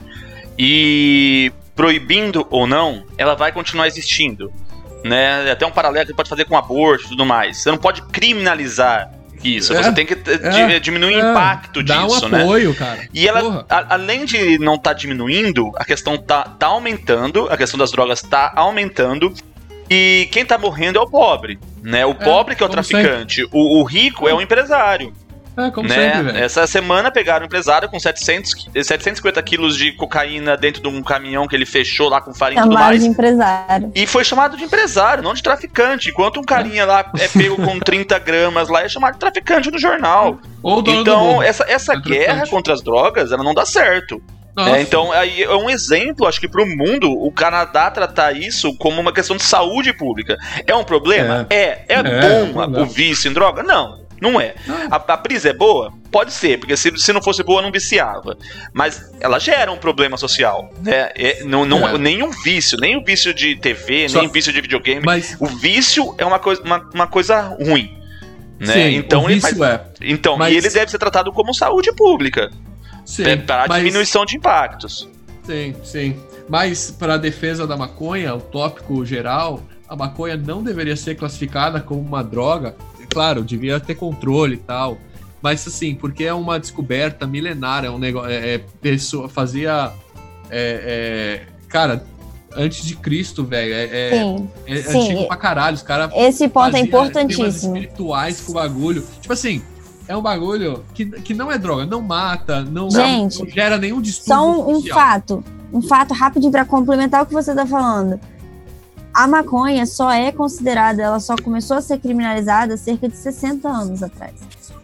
E 0.59 1.53
proibindo 1.79 2.45
ou 2.51 2.67
não, 2.67 3.05
ela 3.17 3.37
vai 3.37 3.53
continuar 3.53 3.87
existindo. 3.87 4.53
Né? 5.05 5.49
Até 5.49 5.65
um 5.65 5.71
paralelo 5.71 6.09
que 6.09 6.13
pode 6.13 6.29
fazer 6.29 6.45
com 6.45 6.57
aborto 6.57 7.05
e 7.05 7.09
tudo 7.11 7.25
mais. 7.25 7.59
Você 7.59 7.71
não 7.71 7.79
pode 7.79 8.03
criminalizar 8.03 9.13
isso. 9.45 9.73
É, 9.73 9.85
você 9.85 9.93
tem 9.93 10.05
que 10.05 10.15
é, 10.15 10.81
diminuir 10.81 11.15
é, 11.15 11.25
o 11.25 11.31
impacto 11.31 11.81
dá 11.81 12.05
disso, 12.05 12.27
um 12.27 12.31
né? 12.31 12.43
apoio, 12.43 12.75
cara. 12.75 13.09
E 13.15 13.29
ela, 13.29 13.65
a, 13.69 13.95
além 13.95 14.25
de 14.25 14.59
não 14.59 14.75
estar 14.75 14.91
tá 14.91 14.93
diminuindo, 14.93 15.71
a 15.77 15.85
questão 15.85 16.19
tá, 16.19 16.43
tá 16.43 16.67
aumentando, 16.67 17.47
a 17.49 17.57
questão 17.57 17.79
das 17.79 17.93
drogas 17.93 18.23
tá 18.23 18.53
aumentando. 18.57 19.33
E 19.89 20.29
quem 20.33 20.45
tá 20.45 20.59
morrendo 20.59 20.99
é 20.99 21.01
o 21.01 21.09
pobre, 21.09 21.61
né? 21.81 22.05
O 22.05 22.11
é, 22.11 22.15
pobre 22.15 22.57
que 22.57 22.63
é 22.65 22.67
o 22.67 22.69
traficante. 22.69 23.45
O, 23.53 23.81
o, 23.81 23.85
rico 23.85 24.29
é 24.29 24.35
o 24.35 24.41
empresário. 24.41 25.13
É, 25.59 25.73
como 25.73 25.89
né? 25.89 25.95
sempre, 25.95 26.33
velho. 26.33 26.45
Essa 26.45 26.67
semana 26.69 27.11
pegaram 27.11 27.43
um 27.43 27.47
empresário 27.47 27.89
com 27.89 27.99
700, 27.99 28.69
750 28.73 29.43
quilos 29.43 29.77
de 29.77 29.91
cocaína 29.91 30.57
dentro 30.57 30.81
de 30.81 30.89
um 30.89 31.03
caminhão 31.03 31.49
que 31.49 31.57
ele 31.57 31.67
fechou 31.67 32.09
lá 32.09 32.21
com 32.21 32.33
farinha 32.33 32.61
e 32.61 32.63
tudo 32.63 32.75
mais. 32.75 33.03
de 33.03 33.09
empresário. 33.09 33.91
E 33.93 34.07
foi 34.07 34.25
chamado 34.25 34.57
de 34.57 34.63
empresário, 34.63 35.21
não 35.21 35.35
de 35.35 35.43
traficante. 35.43 36.11
Enquanto 36.11 36.39
um 36.39 36.45
carinha 36.45 36.87
lá 36.87 37.11
é 37.19 37.27
pego 37.27 37.57
com 37.57 37.79
30 37.81 38.17
gramas 38.21 38.69
lá, 38.69 38.85
é 38.85 38.89
chamado 38.89 39.15
de 39.15 39.19
traficante 39.19 39.69
no 39.69 39.79
jornal. 39.79 40.39
então, 40.87 41.43
essa, 41.43 41.65
essa 41.69 41.95
é 41.95 42.01
guerra 42.01 42.47
contra 42.47 42.73
as 42.73 42.81
drogas, 42.81 43.33
ela 43.33 43.43
não 43.43 43.53
dá 43.53 43.67
certo. 43.67 44.23
É, 44.57 44.81
então, 44.81 45.13
aí 45.13 45.43
é 45.43 45.55
um 45.55 45.71
exemplo, 45.71 46.27
acho 46.27 46.41
que 46.41 46.49
para 46.49 46.63
o 46.63 46.67
mundo, 46.67 47.11
o 47.11 47.31
Canadá 47.31 47.91
tratar 47.91 48.33
isso 48.33 48.77
como 48.77 49.01
uma 49.01 49.13
questão 49.13 49.37
de 49.37 49.43
saúde 49.43 49.93
pública. 49.93 50.37
É 50.67 50.75
um 50.75 50.83
problema? 50.83 51.47
É. 51.51 51.57
É, 51.59 51.85
é, 51.89 51.95
é 51.95 52.03
bom 52.03 52.83
o 52.83 52.87
vício 52.87 53.31
em 53.31 53.35
droga? 53.35 53.63
Não. 53.63 54.08
Não 54.21 54.41
é. 54.41 54.55
A, 54.91 55.13
a 55.13 55.17
brisa 55.17 55.51
é 55.51 55.53
boa? 55.53 55.93
Pode 56.11 56.33
ser, 56.33 56.59
porque 56.59 56.77
se, 56.77 56.97
se 56.97 57.13
não 57.13 57.23
fosse 57.23 57.43
boa, 57.43 57.63
não 57.63 57.71
viciava. 57.71 58.37
Mas 58.73 59.13
ela 59.21 59.39
gera 59.39 59.71
um 59.71 59.77
problema 59.77 60.17
social. 60.17 60.73
Né? 60.83 61.11
É, 61.15 61.45
não, 61.45 61.65
não, 61.65 61.87
é. 61.89 61.99
Nenhum 61.99 62.31
vício, 62.31 62.79
nem 62.79 62.97
o 62.97 63.05
vício 63.05 63.33
de 63.33 63.57
TV, 63.57 64.09
Só... 64.09 64.19
nem 64.19 64.29
o 64.29 64.33
vício 64.33 64.53
de 64.53 64.61
videogame. 64.61 65.05
Mas... 65.05 65.37
O 65.39 65.47
vício 65.47 66.15
é 66.19 66.25
uma 66.25 66.39
coisa, 66.39 66.63
uma, 66.63 66.89
uma 66.95 67.07
coisa 67.07 67.41
ruim. 67.41 67.97
Né? 68.59 68.73
Sim, 68.73 68.97
então 68.97 69.31
ele 69.31 69.41
faz... 69.41 69.61
é. 69.61 69.85
Então, 70.01 70.37
mas... 70.37 70.53
e 70.53 70.57
ele 70.57 70.69
deve 70.69 70.91
ser 70.91 70.99
tratado 70.99 71.33
como 71.33 71.55
saúde 71.55 71.93
pública. 71.93 72.51
Sim, 73.05 73.25
para 73.47 73.67
mas... 73.69 73.79
diminuição 73.79 74.25
de 74.25 74.37
impactos. 74.37 75.09
Sim, 75.45 75.75
sim. 75.85 76.17
Mas 76.49 76.91
para 76.91 77.15
a 77.15 77.17
defesa 77.19 77.67
da 77.67 77.77
maconha, 77.77 78.35
o 78.35 78.41
tópico 78.41 79.05
geral, 79.05 79.63
a 79.89 79.95
maconha 79.95 80.37
não 80.37 80.63
deveria 80.63 80.97
ser 80.97 81.15
classificada 81.15 81.81
como 81.81 82.01
uma 82.01 82.23
droga 82.23 82.75
claro, 83.13 83.43
devia 83.43 83.79
ter 83.81 83.95
controle 83.95 84.55
e 84.55 84.59
tal. 84.59 84.99
Mas 85.43 85.67
assim, 85.67 85.95
porque 85.95 86.25
é 86.25 86.35
uma 86.35 86.59
descoberta 86.59 87.27
milenária, 87.27 87.89
é 87.89 87.91
um 87.91 87.99
negócio. 87.99 88.31
É, 88.31 88.55
é, 88.55 88.59
pessoa 88.81 89.29
fazia. 89.29 89.93
É, 90.51 91.41
é, 91.41 91.69
cara, 91.69 92.05
antes 92.57 92.85
de 92.85 92.97
Cristo, 92.97 93.45
velho. 93.45 93.73
É, 93.73 93.85
é, 93.85 94.11
sim, 94.11 94.49
é 94.67 94.77
sim. 94.83 94.99
antigo 95.01 95.27
pra 95.29 95.37
caralho. 95.37 95.77
Os 95.77 95.83
caras. 95.83 96.11
Esse 96.15 96.49
ponto 96.49 96.77
é 96.77 96.81
importantíssimo. 96.81 97.77
espirituais 97.77 98.41
com 98.41 98.53
o 98.53 98.55
bagulho. 98.55 99.07
Tipo 99.21 99.33
assim, 99.33 99.63
é 100.09 100.17
um 100.17 100.23
bagulho 100.23 100.85
que, 100.93 101.07
que 101.07 101.35
não 101.35 101.53
é 101.53 101.59
droga, 101.59 101.87
não 101.87 102.03
mata, 102.03 102.63
não, 102.63 102.91
Gente, 102.91 103.41
não 103.41 103.49
gera 103.49 103.79
nenhum 103.79 104.01
distúrbio. 104.01 104.35
Só 104.35 104.69
um, 104.69 104.77
um 104.77 104.83
fato. 104.83 105.45
Um 105.73 105.83
fato 105.83 106.15
rápido 106.15 106.51
para 106.51 106.65
complementar 106.65 107.23
o 107.23 107.27
que 107.27 107.35
você 107.35 107.55
tá 107.55 107.67
falando 107.67 108.19
a 109.13 109.27
maconha 109.27 109.87
só 109.87 110.11
é 110.11 110.31
considerada, 110.31 111.03
ela 111.03 111.21
só 111.21 111.35
começou 111.37 111.77
a 111.77 111.81
ser 111.81 111.99
criminalizada 111.99 112.77
cerca 112.77 113.09
de 113.09 113.17
60 113.17 113.69
anos 113.69 114.03
atrás. 114.03 114.35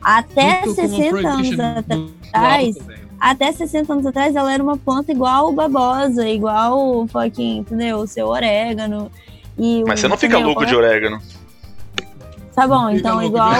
Até 0.02 0.66
Muito 0.66 0.74
60 0.74 1.28
anos 1.28 1.60
atrás, 1.60 2.76
até 3.20 3.52
60 3.52 3.92
anos 3.92 4.06
atrás, 4.06 4.36
ela 4.36 4.52
era 4.52 4.62
uma 4.62 4.76
planta 4.76 5.12
igual 5.12 5.48
o 5.48 5.52
babosa, 5.52 6.28
igual 6.28 7.02
o 7.02 7.08
fucking, 7.08 7.58
entendeu? 7.58 7.98
O 7.98 8.06
seu 8.06 8.26
orégano. 8.28 9.10
E 9.58 9.82
Mas 9.86 10.00
o, 10.00 10.02
você 10.02 10.08
não 10.08 10.16
fica 10.16 10.38
louco 10.38 10.66
de 10.66 10.74
orégano. 10.74 11.20
Tá 12.54 12.68
bom, 12.68 12.90
então 12.90 13.22
igual. 13.22 13.52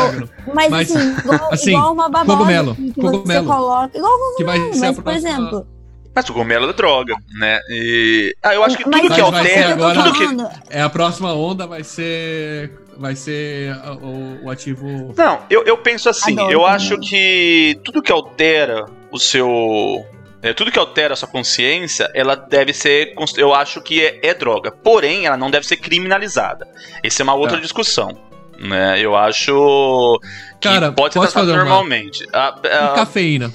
Mas, 0.53 0.71
mas, 0.71 0.91
assim, 0.91 1.17
igual, 1.19 1.53
assim, 1.53 1.71
igual 1.71 1.93
uma 1.93 2.09
babosa. 2.09 2.37
Cogumelo. 2.37 2.75
Que 2.75 2.93
cogumelo. 2.95 3.27
Você 3.27 3.43
coloca. 3.43 3.99
Igual 3.99 4.13
cogumelo, 4.13 4.37
que 4.37 4.45
vai 4.45 4.79
mas, 4.79 5.01
por 5.01 5.13
exemplo 5.13 5.74
mas 6.15 6.29
o 6.29 6.33
cogumelo 6.33 6.71
é 6.71 6.73
droga, 6.73 7.17
né? 7.33 7.61
E... 7.69 8.37
Ah, 8.43 8.55
eu 8.55 8.63
acho 8.63 8.77
que 8.77 8.85
tudo 8.85 8.97
Mas 8.97 9.13
que 9.13 9.21
altera. 9.21 9.73
Agora, 9.73 10.03
tudo 10.03 10.13
que... 10.13 10.27
É 10.71 10.81
a 10.81 10.89
próxima 10.89 11.35
onda 11.35 11.67
vai 11.67 11.83
ser. 11.83 12.71
Vai 12.97 13.17
ser 13.17 13.75
o, 14.01 14.45
o 14.45 14.51
ativo. 14.51 15.13
Não, 15.17 15.41
eu, 15.51 15.65
eu 15.65 15.77
penso 15.77 16.09
assim, 16.09 16.35
Adoro, 16.35 16.53
eu 16.53 16.65
acho 16.65 16.97
que 17.01 17.77
tudo 17.85 18.01
que 18.01 18.13
altera 18.13 18.87
o 19.11 19.19
seu. 19.19 20.07
É, 20.41 20.53
tudo 20.53 20.71
que 20.71 20.79
altera 20.79 21.15
a 21.15 21.17
sua 21.17 21.27
consciência, 21.27 22.09
ela 22.15 22.37
deve 22.37 22.73
ser. 22.73 23.13
Eu 23.37 23.53
acho 23.53 23.83
que 23.83 24.01
é, 24.01 24.21
é 24.23 24.33
droga. 24.33 24.71
Porém, 24.71 25.27
ela 25.27 25.37
não 25.37 25.51
deve 25.51 25.67
ser 25.67 25.79
criminalizada. 25.79 26.69
Essa 27.03 27.23
é 27.23 27.25
uma 27.25 27.35
outra 27.35 27.57
é. 27.57 27.61
discussão. 27.61 28.17
Né? 28.61 29.01
Eu 29.01 29.17
acho. 29.17 30.21
Que 30.61 30.69
Cara, 30.69 30.93
pode 30.93 31.15
ser 31.15 31.21
tratado 31.21 31.53
normalmente. 31.53 32.25
A, 32.33 32.55
a, 32.63 32.93
a, 32.93 32.95
cafeína 32.95 33.53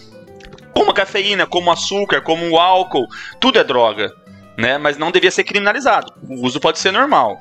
como 0.79 0.91
a 0.91 0.93
cafeína, 0.93 1.45
como 1.45 1.69
o 1.69 1.73
açúcar, 1.73 2.21
como 2.21 2.49
o 2.49 2.57
álcool, 2.57 3.07
tudo 3.39 3.59
é 3.59 3.63
droga. 3.63 4.11
né? 4.57 4.77
Mas 4.77 4.97
não 4.97 5.11
devia 5.11 5.31
ser 5.31 5.43
criminalizado. 5.43 6.13
O 6.27 6.45
uso 6.45 6.59
pode 6.59 6.79
ser 6.79 6.91
normal. 6.91 7.37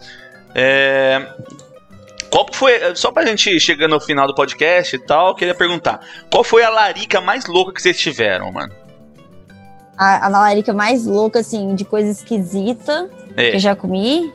É... 0.54 1.26
Qual 2.30 2.46
foi, 2.52 2.94
só 2.94 3.10
pra 3.10 3.24
gente 3.24 3.58
chegar 3.58 3.88
no 3.88 3.98
final 4.00 4.26
do 4.26 4.34
podcast 4.34 4.94
e 4.94 4.98
tal, 4.98 5.28
eu 5.28 5.34
queria 5.34 5.54
perguntar, 5.54 6.00
qual 6.30 6.44
foi 6.44 6.62
a 6.62 6.68
larica 6.68 7.20
mais 7.20 7.46
louca 7.46 7.72
que 7.72 7.80
vocês 7.80 7.98
tiveram, 7.98 8.52
mano? 8.52 8.72
A, 9.96 10.26
a 10.26 10.28
larica 10.28 10.72
mais 10.74 11.06
louca, 11.06 11.40
assim, 11.40 11.74
de 11.74 11.84
coisa 11.84 12.10
esquisita 12.10 13.08
É. 13.36 13.50
que 13.50 13.56
eu 13.56 13.60
já 13.60 13.74
comi, 13.74 14.30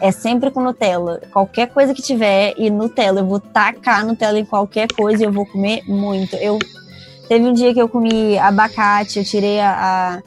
é 0.00 0.12
sempre 0.12 0.50
com 0.52 0.62
Nutella. 0.62 1.20
Qualquer 1.32 1.68
coisa 1.68 1.92
que 1.92 2.00
tiver 2.00 2.54
e 2.56 2.70
Nutella, 2.70 3.20
eu 3.20 3.26
vou 3.26 3.40
tacar 3.40 4.06
Nutella 4.06 4.38
em 4.38 4.44
qualquer 4.44 4.86
coisa 4.92 5.22
e 5.22 5.26
eu 5.26 5.32
vou 5.32 5.44
comer 5.46 5.82
muito. 5.86 6.36
Eu 6.36 6.58
teve 7.28 7.44
um 7.44 7.52
dia 7.52 7.72
que 7.72 7.80
eu 7.80 7.88
comi 7.88 8.38
abacate, 8.38 9.18
eu 9.18 9.24
tirei 9.24 9.60
a, 9.60 9.72
a 10.18 10.22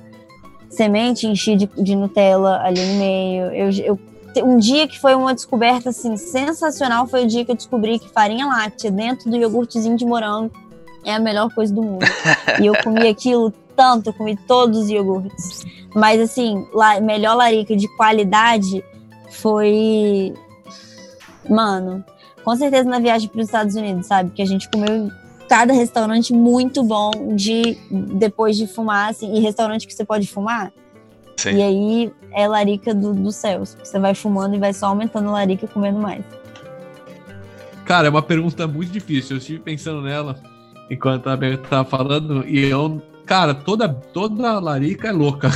semente, 0.69 1.27
enchi 1.27 1.55
de, 1.55 1.69
de 1.77 1.95
Nutella 1.95 2.61
ali 2.63 2.85
no 2.85 2.99
meio. 2.99 3.45
Eu, 3.53 3.69
eu 3.85 3.99
um 4.43 4.57
dia 4.57 4.88
que 4.88 4.99
foi 4.99 5.15
uma 5.15 5.34
descoberta 5.34 5.89
assim 5.89 6.15
sensacional 6.15 7.07
foi 7.07 7.23
o 7.23 7.27
dia 7.27 7.43
que 7.43 7.51
eu 7.51 7.55
descobri 7.55 7.97
que 7.97 8.07
farinha 8.09 8.45
láctea 8.45 8.91
dentro 8.91 9.30
do 9.30 9.35
iogurtezinho 9.35 9.97
de 9.97 10.05
morango 10.05 10.51
é 11.03 11.13
a 11.13 11.19
melhor 11.19 11.53
coisa 11.53 11.73
do 11.73 11.81
mundo. 11.81 12.05
e 12.61 12.65
eu 12.65 12.73
comi 12.84 13.07
aquilo 13.09 13.51
tanto, 13.76 14.09
eu 14.09 14.13
comi 14.13 14.35
todos 14.35 14.80
os 14.80 14.89
iogurtes. 14.89 15.65
Mas 15.95 16.19
assim, 16.19 16.67
la, 16.73 16.99
melhor 16.99 17.35
larica 17.35 17.76
de 17.76 17.88
qualidade 17.95 18.84
foi. 19.31 20.34
Mano, 21.49 22.03
com 22.43 22.55
certeza 22.55 22.88
na 22.88 22.99
viagem 22.99 23.27
para 23.27 23.39
os 23.39 23.47
Estados 23.47 23.76
Unidos, 23.76 24.05
sabe? 24.05 24.31
Que 24.31 24.41
a 24.41 24.45
gente 24.45 24.69
comeu 24.69 25.09
cada 25.49 25.73
restaurante 25.73 26.31
muito 26.31 26.84
bom 26.84 27.35
de 27.35 27.76
depois 27.89 28.55
de 28.55 28.67
fumar, 28.67 29.09
assim, 29.09 29.35
e 29.35 29.39
restaurante 29.39 29.88
que 29.88 29.93
você 29.93 30.05
pode 30.05 30.27
fumar. 30.27 30.71
Sim. 31.35 31.55
E 31.55 31.61
aí 31.63 32.13
é 32.31 32.47
larica 32.47 32.93
do, 32.93 33.13
do 33.13 33.31
céu. 33.31 33.65
Você 33.65 33.99
vai 33.99 34.13
fumando 34.13 34.55
e 34.55 34.59
vai 34.59 34.71
só 34.73 34.88
aumentando 34.88 35.30
a 35.30 35.34
larica 35.34 35.65
e 35.65 35.67
comendo 35.67 35.99
mais. 35.99 36.23
Cara, 37.84 38.07
é 38.07 38.09
uma 38.09 38.21
pergunta 38.21 38.67
muito 38.67 38.91
difícil. 38.91 39.35
Eu 39.35 39.39
estive 39.39 39.59
pensando 39.59 40.01
nela 40.01 40.39
enquanto 40.91 41.27
a 41.27 41.35
Bia 41.35 41.57
tava 41.57 41.89
falando 41.89 42.47
e 42.47 42.59
eu. 42.59 43.01
Cara, 43.26 43.53
toda, 43.53 43.89
toda 43.89 44.59
larica 44.59 45.07
é 45.07 45.11
louca. 45.11 45.49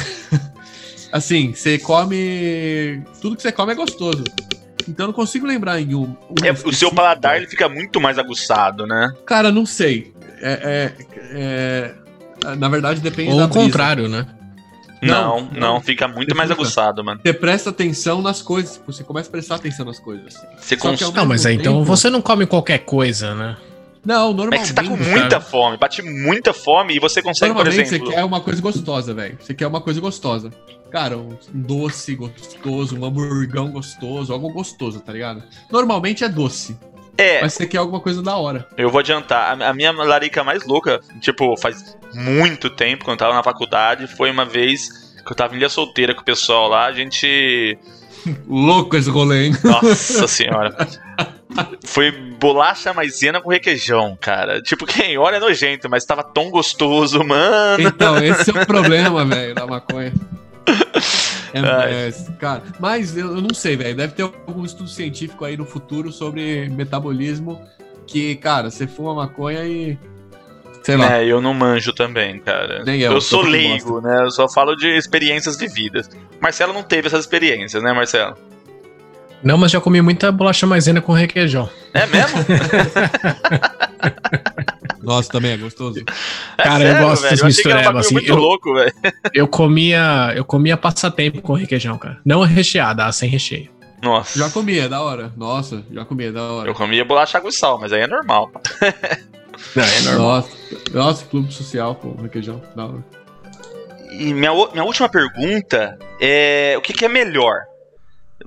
assim, 1.11 1.53
você 1.53 1.77
come. 1.77 3.03
Tudo 3.21 3.35
que 3.35 3.43
você 3.43 3.51
come 3.51 3.73
é 3.73 3.75
gostoso. 3.75 4.23
Então 4.87 5.05
eu 5.05 5.07
não 5.07 5.13
consigo 5.13 5.45
lembrar 5.45 5.79
em 5.79 5.93
um. 5.95 6.03
um 6.29 6.45
É, 6.45 6.51
o 6.51 6.71
seu 6.73 6.91
paladar 6.91 7.37
ele 7.37 7.47
fica 7.47 7.67
muito 7.69 7.99
mais 8.01 8.17
aguçado, 8.19 8.85
né? 8.87 9.11
Cara, 9.25 9.51
não 9.51 9.65
sei. 9.65 10.13
É, 10.41 10.93
é- 11.31 11.93
é- 12.47 12.55
na 12.55 12.67
verdade, 12.69 12.99
depende 12.99 13.31
Ou 13.31 13.37
da 13.37 13.45
o 13.45 13.47
brisa. 13.47 13.65
contrário, 13.65 14.09
né? 14.09 14.25
Não, 15.01 15.41
Não, 15.41 15.49
não, 15.59 15.81
fica 15.81 16.07
muito 16.07 16.29
Você 16.29 16.35
mais 16.35 16.49
fica. 16.49 16.61
aguçado, 16.61 17.03
mano. 17.03 17.19
Você 17.21 17.33
presta 17.33 17.69
atenção 17.71 18.21
nas 18.21 18.41
coisas. 18.41 18.81
Você 18.87 19.03
começa 19.03 19.27
a 19.27 19.31
prestar 19.31 19.55
atenção 19.55 19.85
nas 19.85 19.99
coisas. 19.99 20.33
Você 20.57 20.77
Só 20.77 20.91
que 20.91 20.97
cons... 20.97 21.01
ao 21.03 21.11
Não, 21.11 21.25
mas 21.25 21.45
aí 21.45 21.55
então 21.55 21.73
tempo- 21.73 21.85
você 21.85 22.09
não 22.09 22.21
come 22.21 22.45
qualquer 22.45 22.79
coisa, 22.79 23.35
né? 23.35 23.57
Não, 24.05 24.31
É 24.31 24.33
normalmente. 24.33 24.61
que 24.61 24.67
você 24.67 24.73
tá 24.73 24.83
com 24.83 24.97
cara. 24.97 25.09
muita 25.09 25.39
fome, 25.41 25.77
bate 25.77 26.01
muita 26.01 26.53
fome 26.53 26.95
e 26.95 26.99
você 26.99 27.21
consegue, 27.21 27.53
por 27.53 27.63
Normalmente 27.63 27.87
exemplo. 27.87 28.07
você 28.07 28.13
quer 28.15 28.23
uma 28.25 28.41
coisa 28.41 28.61
gostosa, 28.61 29.13
velho. 29.13 29.37
Você 29.39 29.53
quer 29.53 29.67
uma 29.67 29.79
coisa 29.81 30.01
gostosa. 30.01 30.51
Cara, 30.91 31.17
um 31.17 31.37
doce 31.53 32.15
gostoso, 32.15 32.97
um 32.99 33.05
hamburgão 33.05 33.71
gostoso, 33.71 34.31
algo 34.33 34.49
gostoso, 34.51 34.99
tá 34.99 35.11
ligado? 35.13 35.41
Normalmente 35.71 36.23
é 36.23 36.29
doce, 36.29 36.77
É, 37.17 37.41
mas 37.41 37.53
você 37.53 37.65
quer 37.65 37.77
alguma 37.77 37.99
coisa 37.99 38.21
da 38.21 38.35
hora. 38.37 38.67
eu 38.77 38.89
vou 38.89 38.99
adiantar. 38.99 39.59
A 39.61 39.69
a 39.69 39.73
minha 39.73 39.91
larica 39.91 40.43
mais 40.43 40.65
louca, 40.67 40.99
tipo, 41.21 41.55
faz 41.57 41.97
muito 42.13 42.69
tempo, 42.69 43.05
quando 43.05 43.13
eu 43.15 43.25
tava 43.25 43.33
na 43.33 43.41
faculdade, 43.43 44.05
foi 44.07 44.29
uma 44.29 44.45
vez 44.45 45.13
que 45.25 45.31
eu 45.31 45.35
tava 45.35 45.53
em 45.55 45.57
ilha 45.57 45.69
solteira 45.69 46.13
com 46.13 46.21
o 46.21 46.25
pessoal 46.25 46.67
lá, 46.67 46.85
a 46.85 46.91
gente. 46.91 47.77
Louco 48.47 48.95
esse 48.95 49.09
rolê, 49.09 49.47
hein? 49.47 49.53
Nossa 49.63 50.27
senhora. 50.29 50.75
Foi 51.85 52.11
bolacha 52.11 52.93
maisena 52.93 53.41
com 53.41 53.49
requeijão, 53.49 54.17
cara. 54.19 54.61
Tipo, 54.61 54.85
quem 54.85 55.17
olha 55.17 55.37
é 55.37 55.39
nojento, 55.39 55.89
mas 55.89 56.05
tava 56.05 56.23
tão 56.23 56.49
gostoso, 56.49 57.23
mano. 57.23 57.83
Então, 57.83 58.17
esse 58.23 58.49
é 58.55 58.61
o 58.61 58.65
problema, 58.65 59.25
velho, 59.25 59.55
da 59.55 59.65
maconha. 59.65 60.13
É, 61.53 61.59
Ai. 61.59 61.93
é, 61.93 62.13
cara, 62.39 62.63
mas 62.79 63.15
eu, 63.15 63.35
eu 63.35 63.41
não 63.41 63.53
sei, 63.53 63.75
velho. 63.75 63.95
Deve 63.95 64.13
ter 64.13 64.23
algum 64.23 64.65
estudo 64.65 64.89
científico 64.89 65.45
aí 65.45 65.55
no 65.55 65.65
futuro 65.65 66.11
sobre 66.11 66.67
metabolismo 66.69 67.61
que, 68.07 68.35
cara, 68.35 68.69
você 68.71 68.87
fuma 68.87 69.13
maconha 69.13 69.63
e. 69.65 69.97
Sei 70.81 70.97
lá. 70.97 71.17
É, 71.17 71.25
eu 71.25 71.39
não 71.39 71.53
manjo 71.53 71.93
também, 71.93 72.39
cara. 72.39 72.83
Nem 72.83 72.99
eu, 72.99 73.13
eu 73.13 73.21
sou 73.21 73.41
leigo, 73.41 74.01
né? 74.01 74.23
Eu 74.23 74.31
só 74.31 74.49
falo 74.49 74.75
de 74.75 74.89
experiências 74.97 75.57
vividas. 75.57 76.09
Marcelo 76.41 76.73
não 76.73 76.83
teve 76.83 77.07
essas 77.07 77.21
experiências, 77.21 77.81
né, 77.81 77.93
Marcelo? 77.93 78.35
Não, 79.43 79.57
mas 79.57 79.71
já 79.71 79.81
comi 79.81 80.01
muita 80.01 80.31
bolacha 80.31 80.65
maisena 80.65 81.01
com 81.01 81.11
requeijão. 81.11 81.69
É 81.93 82.05
mesmo? 82.07 82.37
Nossa, 85.01 85.29
também 85.31 85.51
é 85.51 85.57
gostoso. 85.57 85.99
É 86.57 86.63
Cara, 86.63 86.83
eu 86.83 87.07
gosto 87.07 87.23
velho? 87.23 87.31
desse 87.35 87.45
mistureba, 87.45 87.99
assim, 87.99 88.13
muito 88.13 88.29
eu- 88.29 88.35
louco, 88.37 88.73
velho. 88.73 88.93
Eu 89.33 89.47
comia, 89.47 90.31
eu 90.35 90.45
comia 90.45 90.77
passatempo 90.77 91.41
com 91.41 91.53
requeijão, 91.53 91.97
cara. 91.97 92.19
Não 92.25 92.41
recheada, 92.43 93.05
ah, 93.05 93.11
sem 93.11 93.29
recheio. 93.29 93.69
Nossa. 94.01 94.37
Já 94.39 94.49
comia, 94.49 94.87
da 94.87 95.01
hora. 95.01 95.31
Nossa, 95.35 95.83
já 95.91 96.05
comia, 96.05 96.31
da 96.31 96.41
hora. 96.43 96.69
Eu 96.69 96.73
comia 96.73 97.03
bolacha 97.05 97.37
água 97.37 97.49
e 97.49 97.53
sal, 97.53 97.79
mas 97.79 97.91
aí 97.91 98.01
é 98.01 98.07
normal. 98.07 98.49
Não, 99.75 99.83
é 99.83 100.15
Nossa, 100.17 100.49
nossa, 100.93 101.25
clube 101.25 101.53
social, 101.53 101.93
pô, 101.95 102.15
requeijão, 102.21 102.61
da 102.75 102.85
hora. 102.85 103.05
E 104.11 104.33
minha, 104.33 104.51
minha 104.71 104.83
última 104.83 105.07
pergunta 105.07 105.97
é: 106.19 106.73
o 106.77 106.81
que, 106.81 106.91
que 106.91 107.05
é 107.05 107.07
melhor? 107.07 107.61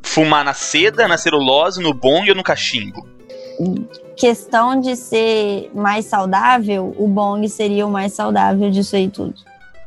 Fumar 0.06 0.44
na 0.44 0.54
seda, 0.54 1.06
na 1.06 1.18
celulose, 1.18 1.82
no 1.82 1.92
bong 1.92 2.30
ou 2.30 2.36
no 2.36 2.42
cachimbo? 2.42 3.06
Questão 4.16 4.80
de 4.80 4.96
ser 4.96 5.70
mais 5.74 6.06
saudável, 6.06 6.94
o 6.96 7.06
bong 7.06 7.46
seria 7.48 7.86
o 7.86 7.90
mais 7.90 8.14
saudável 8.14 8.70
disso 8.70 8.96
aí 8.96 9.10
tudo. 9.10 9.34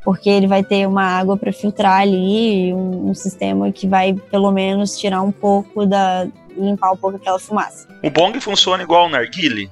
Porque 0.04 0.30
ele 0.30 0.46
vai 0.46 0.64
ter 0.64 0.88
uma 0.88 1.04
água 1.04 1.36
para 1.36 1.52
filtrar 1.52 2.02
ali, 2.02 2.74
um, 2.74 3.10
um 3.10 3.14
sistema 3.14 3.72
que 3.72 3.88
vai 3.88 4.14
pelo 4.14 4.52
menos 4.52 4.98
tirar 4.98 5.22
um 5.22 5.32
pouco 5.32 5.86
da. 5.86 6.28
limpar 6.56 6.92
um 6.92 6.98
pouco 6.98 7.18
aquela 7.18 7.40
fumaça. 7.40 7.88
O 8.04 8.10
bong 8.10 8.40
funciona 8.40 8.84
igual 8.84 9.08
o 9.08 9.10
narguile? 9.10 9.70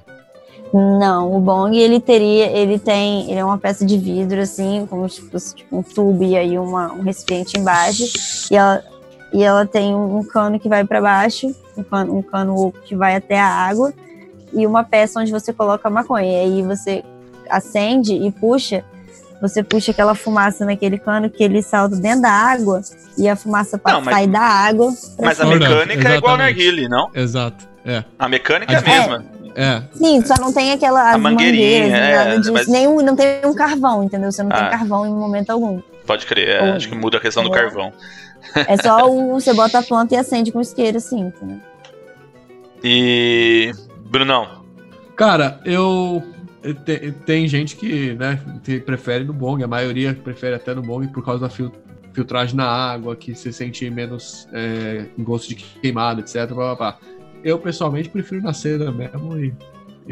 Não, 0.72 1.34
o 1.34 1.40
bong 1.40 1.76
ele 1.76 1.98
teria, 2.00 2.46
ele 2.46 2.78
tem, 2.78 3.30
ele 3.30 3.38
é 3.38 3.44
uma 3.44 3.58
peça 3.58 3.86
de 3.86 3.96
vidro 3.96 4.40
assim, 4.40 4.86
como 4.88 5.08
se 5.08 5.22
fosse 5.22 5.54
tipo, 5.54 5.78
um 5.78 5.82
tubo 5.82 6.22
e 6.22 6.36
aí 6.36 6.58
uma, 6.58 6.92
um 6.92 7.02
recipiente 7.02 7.58
embaixo, 7.58 8.04
e 8.50 8.56
ela, 8.56 8.84
e 9.32 9.42
ela 9.42 9.66
tem 9.66 9.94
um, 9.94 10.22
cano 10.24 10.58
que 10.58 10.68
vai 10.68 10.84
para 10.84 11.00
baixo, 11.00 11.54
um 11.76 11.82
cano, 11.82 12.16
um 12.18 12.22
cano 12.22 12.72
que 12.84 12.96
vai 12.96 13.16
até 13.16 13.38
a 13.38 13.46
água 13.46 13.92
e 14.52 14.66
uma 14.66 14.82
peça 14.84 15.20
onde 15.20 15.30
você 15.30 15.52
coloca 15.52 15.86
a 15.86 15.90
maconha. 15.90 16.26
E 16.26 16.40
aí 16.56 16.62
você 16.62 17.04
acende 17.50 18.14
e 18.14 18.30
puxa, 18.32 18.82
você 19.40 19.62
puxa 19.62 19.90
aquela 19.92 20.14
fumaça 20.14 20.64
naquele 20.64 20.98
cano 20.98 21.28
que 21.30 21.42
ele 21.44 21.62
salta 21.62 21.96
dentro 21.96 22.22
da 22.22 22.30
água 22.30 22.80
e 23.16 23.28
a 23.28 23.36
fumaça 23.36 23.80
Não, 23.84 24.00
mas- 24.00 24.14
sai 24.14 24.26
da 24.26 24.40
água. 24.40 24.92
Mas 25.20 25.40
a 25.40 25.44
cima. 25.44 25.56
Mecânica 25.56 26.08
é 26.08 26.16
igual 26.16 26.32
ao 26.34 26.40
exatamente. 26.40 26.56
narguile, 26.66 26.88
não? 26.88 27.10
Exato, 27.14 27.68
é. 27.84 28.04
A 28.18 28.28
mecânica 28.28 28.72
é 28.72 28.76
a 28.76 28.80
É. 28.80 28.82
mesma. 29.00 29.24
É, 29.60 29.82
Sim, 29.92 30.24
só 30.24 30.34
não 30.40 30.52
tem 30.52 30.70
aquela 30.70 31.14
A 31.14 31.18
mangueirinha, 31.18 31.80
mangueiras, 31.90 32.46
é, 32.46 32.50
mas- 32.52 32.68
Nenhum, 32.68 33.02
não 33.02 33.16
tem 33.16 33.40
um 33.44 33.52
carvão, 33.54 34.04
entendeu? 34.04 34.30
Você 34.30 34.40
não 34.42 34.52
Ah. 34.52 34.60
tem 34.60 34.70
carvão 34.70 35.04
em 35.04 35.10
momento 35.12 35.50
algum. 35.50 35.80
Pode 36.06 36.26
crer, 36.26 36.48
é, 36.48 36.62
Ou- 36.62 36.72
acho 36.76 36.88
que 36.88 36.94
muda 36.94 37.16
a 37.16 37.20
questão 37.20 37.42
do 37.42 37.48
ou- 37.48 37.54
carvão. 37.54 37.92
É 38.54 38.76
só 38.76 39.10
o, 39.10 39.28
você 39.32 39.52
bota 39.52 39.78
a 39.78 39.82
planta 39.82 40.14
e 40.14 40.18
acende 40.18 40.50
com 40.52 40.60
isqueiro, 40.60 40.98
assim? 40.98 41.32
E. 42.82 43.72
Brunão, 44.10 44.64
Cara, 45.16 45.60
eu. 45.64 46.22
te- 46.84 47.12
tem 47.26 47.46
gente 47.48 47.76
que, 47.76 48.14
né, 48.14 48.40
que 48.64 48.80
prefere 48.80 49.24
no 49.24 49.32
bong, 49.32 49.62
a 49.62 49.66
maioria 49.68 50.14
prefere 50.14 50.54
até 50.54 50.74
no 50.74 50.82
bong 50.82 51.08
por 51.08 51.24
causa 51.24 51.40
da 51.42 51.50
fil- 51.50 51.72
filtragem 52.12 52.56
na 52.56 52.66
água, 52.66 53.14
que 53.16 53.34
você 53.34 53.52
sente 53.52 53.88
menos 53.90 54.48
é, 54.52 55.06
gosto 55.18 55.48
de 55.48 55.56
queimada, 55.56 56.20
etc. 56.20 56.46
Blá, 56.48 56.74
blá, 56.74 56.76
blá. 56.76 56.98
Eu 57.44 57.58
pessoalmente 57.58 58.08
prefiro 58.08 58.42
na 58.42 58.52
seda 58.52 58.90
mesmo 58.90 59.38
e. 59.38 59.52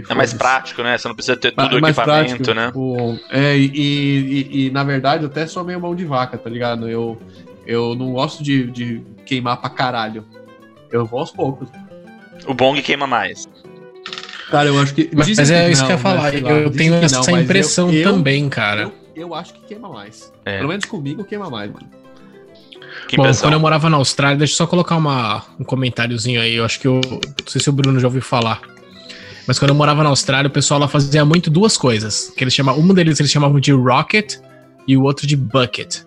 é 0.09 0.15
mais 0.15 0.33
prático, 0.35 0.83
né? 0.83 0.99
Você 0.99 1.09
não 1.09 1.15
precisa 1.15 1.37
ter 1.37 1.53
tudo 1.53 1.75
o 1.75 1.79
É 1.79 1.81
mais 1.81 1.97
equipamento, 1.97 2.43
prático, 2.45 2.55
né? 2.55 2.67
tipo, 2.67 3.19
é, 3.31 3.57
e, 3.57 3.67
e- 3.75 4.67
e, 4.67 4.71
na 4.71 4.85
verdade 4.85 5.25
eu 5.25 5.31
até 5.31 5.47
sou 5.47 5.65
meio 5.65 5.81
mão 5.81 5.95
de 5.95 6.05
vaca, 6.05 6.37
tá 6.37 6.51
ligado? 6.51 6.89
Eu, 6.89 7.19
eu 7.66 7.94
não 7.94 8.12
gosto 8.12 8.43
de, 8.43 8.70
de 8.70 9.02
queimar 9.24 9.56
pra 9.60 9.68
caralho. 9.70 10.24
Eu 10.90 11.05
vou 11.05 11.20
aos 11.20 11.30
poucos. 11.30 11.68
O 12.47 12.55
bong 12.55 12.80
queima 12.82 13.06
mais. 13.06 13.48
Cara, 14.51 14.68
eu 14.68 14.78
acho 14.80 14.94
que. 14.94 15.10
Mas 15.12 15.26
dizem 15.26 15.56
é 15.56 15.70
isso 15.70 15.84
que 15.84 15.90
eu 15.93 15.97
ia 15.97 15.97
não, 15.97 16.02
falar. 16.02 16.22
né, 16.24 16.30
sei 16.30 16.40
lá, 16.40 16.51
eu 16.52 16.70
tenho 16.70 16.98
que 16.98 17.05
essa 17.05 17.16
não, 17.16 17.24
mas 17.24 17.34
eu- 17.34 17.40
impressão 17.43 17.93
eu- 17.93 18.12
também, 18.12 18.48
cara. 18.48 18.82
Eu, 18.82 18.93
eu 19.16 19.34
acho 19.34 19.52
que 19.55 19.60
queima 19.60 19.88
mais. 19.88 20.32
É. 20.44 20.59
Pelo 20.59 20.68
menos 20.68 20.84
comigo 20.84 21.24
queima 21.24 21.51
mais, 21.51 21.70
mano. 21.72 21.88
Que 23.09 23.16
Bom, 23.16 23.22
impressão. 23.24 23.43
quando 23.48 23.55
eu 23.55 23.60
morava 23.60 23.88
na 23.90 23.97
Austrália, 23.97 24.36
deixa 24.36 24.52
eu 24.52 24.56
só 24.56 24.66
colocar 24.66 24.97
uma, 24.97 25.44
um 25.60 25.64
comentáriozinho 25.64 26.40
aí. 26.40 26.55
Eu 26.55 26.64
acho 26.64 26.78
que 26.80 26.86
eu. 26.86 27.01
Não 27.10 27.20
sei 27.47 27.60
se 27.60 27.68
o 27.68 27.72
Bruno 27.72 27.98
já 27.98 28.06
ouviu 28.06 28.22
falar. 28.22 28.60
Mas 29.47 29.59
quando 29.59 29.68
eu 29.70 29.74
morava 29.76 30.02
na 30.02 30.09
Austrália, 30.09 30.48
o 30.48 30.51
pessoal 30.51 30.80
lá 30.80 30.88
fazia 30.88 31.24
muito 31.24 31.51
duas 31.51 31.76
coisas. 31.76 32.32
Que 32.36 32.43
eles 32.44 32.55
chamavam, 32.55 32.82
um 32.82 32.94
deles 32.94 33.18
eles 33.20 33.30
chamavam 33.30 33.60
de 33.60 33.70
rocket 33.72 34.36
e 34.88 34.97
o 34.97 35.02
outro 35.02 35.26
de 35.26 35.36
bucket. 35.36 35.98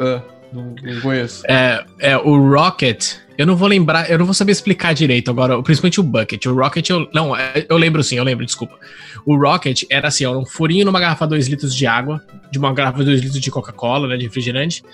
Ah, 0.00 0.20
Não, 0.52 0.74
conheço. 1.00 1.42
É, 1.48 1.84
é, 1.98 2.16
o 2.16 2.36
Rocket, 2.50 3.14
eu 3.38 3.46
não 3.46 3.56
vou 3.56 3.66
lembrar, 3.66 4.10
eu 4.10 4.18
não 4.18 4.26
vou 4.26 4.34
saber 4.34 4.52
explicar 4.52 4.92
direito 4.92 5.30
agora, 5.30 5.60
principalmente 5.62 5.98
o 5.98 6.02
Bucket. 6.02 6.44
O 6.46 6.54
Rocket, 6.54 6.90
eu, 6.90 7.08
não, 7.14 7.34
é, 7.34 7.64
eu 7.68 7.76
lembro 7.76 8.02
sim, 8.02 8.16
eu 8.16 8.24
lembro, 8.24 8.44
desculpa. 8.44 8.78
O 9.24 9.36
Rocket 9.36 9.84
era 9.88 10.08
assim, 10.08 10.24
era 10.24 10.36
um 10.36 10.44
furinho 10.44 10.84
numa 10.84 11.00
garrafa 11.00 11.26
2 11.26 11.48
litros 11.48 11.74
de 11.74 11.86
água, 11.86 12.22
de 12.50 12.58
uma 12.58 12.72
garrafa 12.74 13.02
2 13.02 13.20
litros 13.20 13.40
de 13.40 13.50
Coca-Cola, 13.50 14.08
né, 14.08 14.16
de 14.16 14.24
refrigerante, 14.24 14.84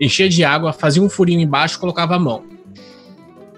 enchia 0.00 0.28
de 0.28 0.42
água, 0.42 0.72
fazia 0.72 1.02
um 1.02 1.08
furinho 1.08 1.40
embaixo, 1.40 1.78
colocava 1.78 2.16
a 2.16 2.18
mão. 2.18 2.44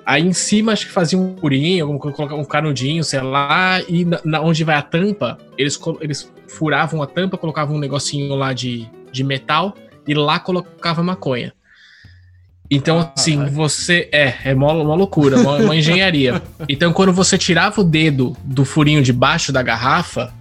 Aí 0.05 0.23
em 0.23 0.33
cima 0.33 0.73
acho 0.73 0.87
que 0.87 0.93
fazia 0.93 1.19
um 1.19 1.37
furinho, 1.37 1.91
um 1.91 2.45
canudinho, 2.45 3.03
sei 3.03 3.21
lá, 3.21 3.81
e 3.89 4.05
na, 4.05 4.21
na, 4.25 4.41
onde 4.41 4.63
vai 4.63 4.77
a 4.77 4.83
tampa, 4.83 5.37
eles, 5.59 5.79
eles 6.01 6.33
furavam 6.47 7.03
a 7.03 7.07
tampa, 7.07 7.37
colocavam 7.37 7.77
um 7.77 7.81
negocinho 7.81 8.35
lá 8.37 8.53
de, 8.53 8.89
de 9.11 9.25
metal 9.25 9.75
e 10.07 10.15
lá 10.15 10.39
colocava 10.39 11.03
maconha. 11.03 11.53
Então, 12.71 13.01
ah, 13.01 13.13
assim, 13.17 13.41
ah, 13.41 13.47
você. 13.47 14.09
É, 14.13 14.35
é 14.45 14.55
uma, 14.55 14.73
uma 14.73 14.95
loucura, 14.95 15.41
uma, 15.41 15.57
uma 15.63 15.77
engenharia. 15.77 16.43
Então, 16.69 16.93
quando 16.93 17.13
você 17.13 17.39
tirava 17.39 17.81
o 17.81 17.85
dedo 17.85 18.37
do 18.45 18.65
furinho 18.65 19.03
de 19.03 19.13
baixo 19.13 19.53
da 19.53 19.63
garrafa, 19.63 20.33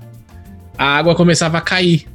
a 0.78 0.86
água 0.86 1.16
começava 1.16 1.58
a 1.58 1.62
cair. 1.62 2.08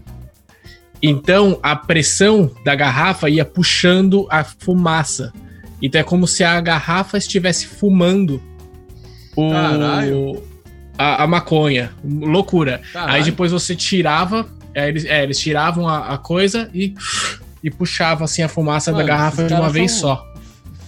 Então, 1.02 1.58
a 1.62 1.74
pressão 1.74 2.50
da 2.64 2.74
garrafa 2.74 3.30
ia 3.30 3.44
puxando 3.44 4.26
a 4.30 4.44
fumaça. 4.44 5.32
Então, 5.80 6.00
é 6.00 6.04
como 6.04 6.26
se 6.26 6.44
a 6.44 6.60
garrafa 6.60 7.16
estivesse 7.16 7.66
fumando 7.66 8.42
o, 9.34 10.42
a, 10.98 11.22
a, 11.22 11.26
maconha. 11.26 11.90
Loucura. 12.04 12.82
Caralho. 12.92 13.14
Aí 13.14 13.22
depois 13.22 13.52
você 13.52 13.74
tirava. 13.74 14.46
É, 14.74 14.88
eles, 14.88 15.04
é, 15.04 15.22
eles 15.22 15.38
tiravam 15.38 15.88
a, 15.88 16.14
a 16.14 16.18
coisa 16.18 16.70
e 16.72 16.94
e 17.62 17.70
puxava 17.70 18.24
assim 18.24 18.42
a 18.42 18.48
fumaça 18.48 18.90
Mano, 18.90 19.04
da 19.04 19.08
garrafa 19.08 19.44
de 19.44 19.54
uma 19.54 19.68
vez 19.68 19.92
só. 19.92 20.26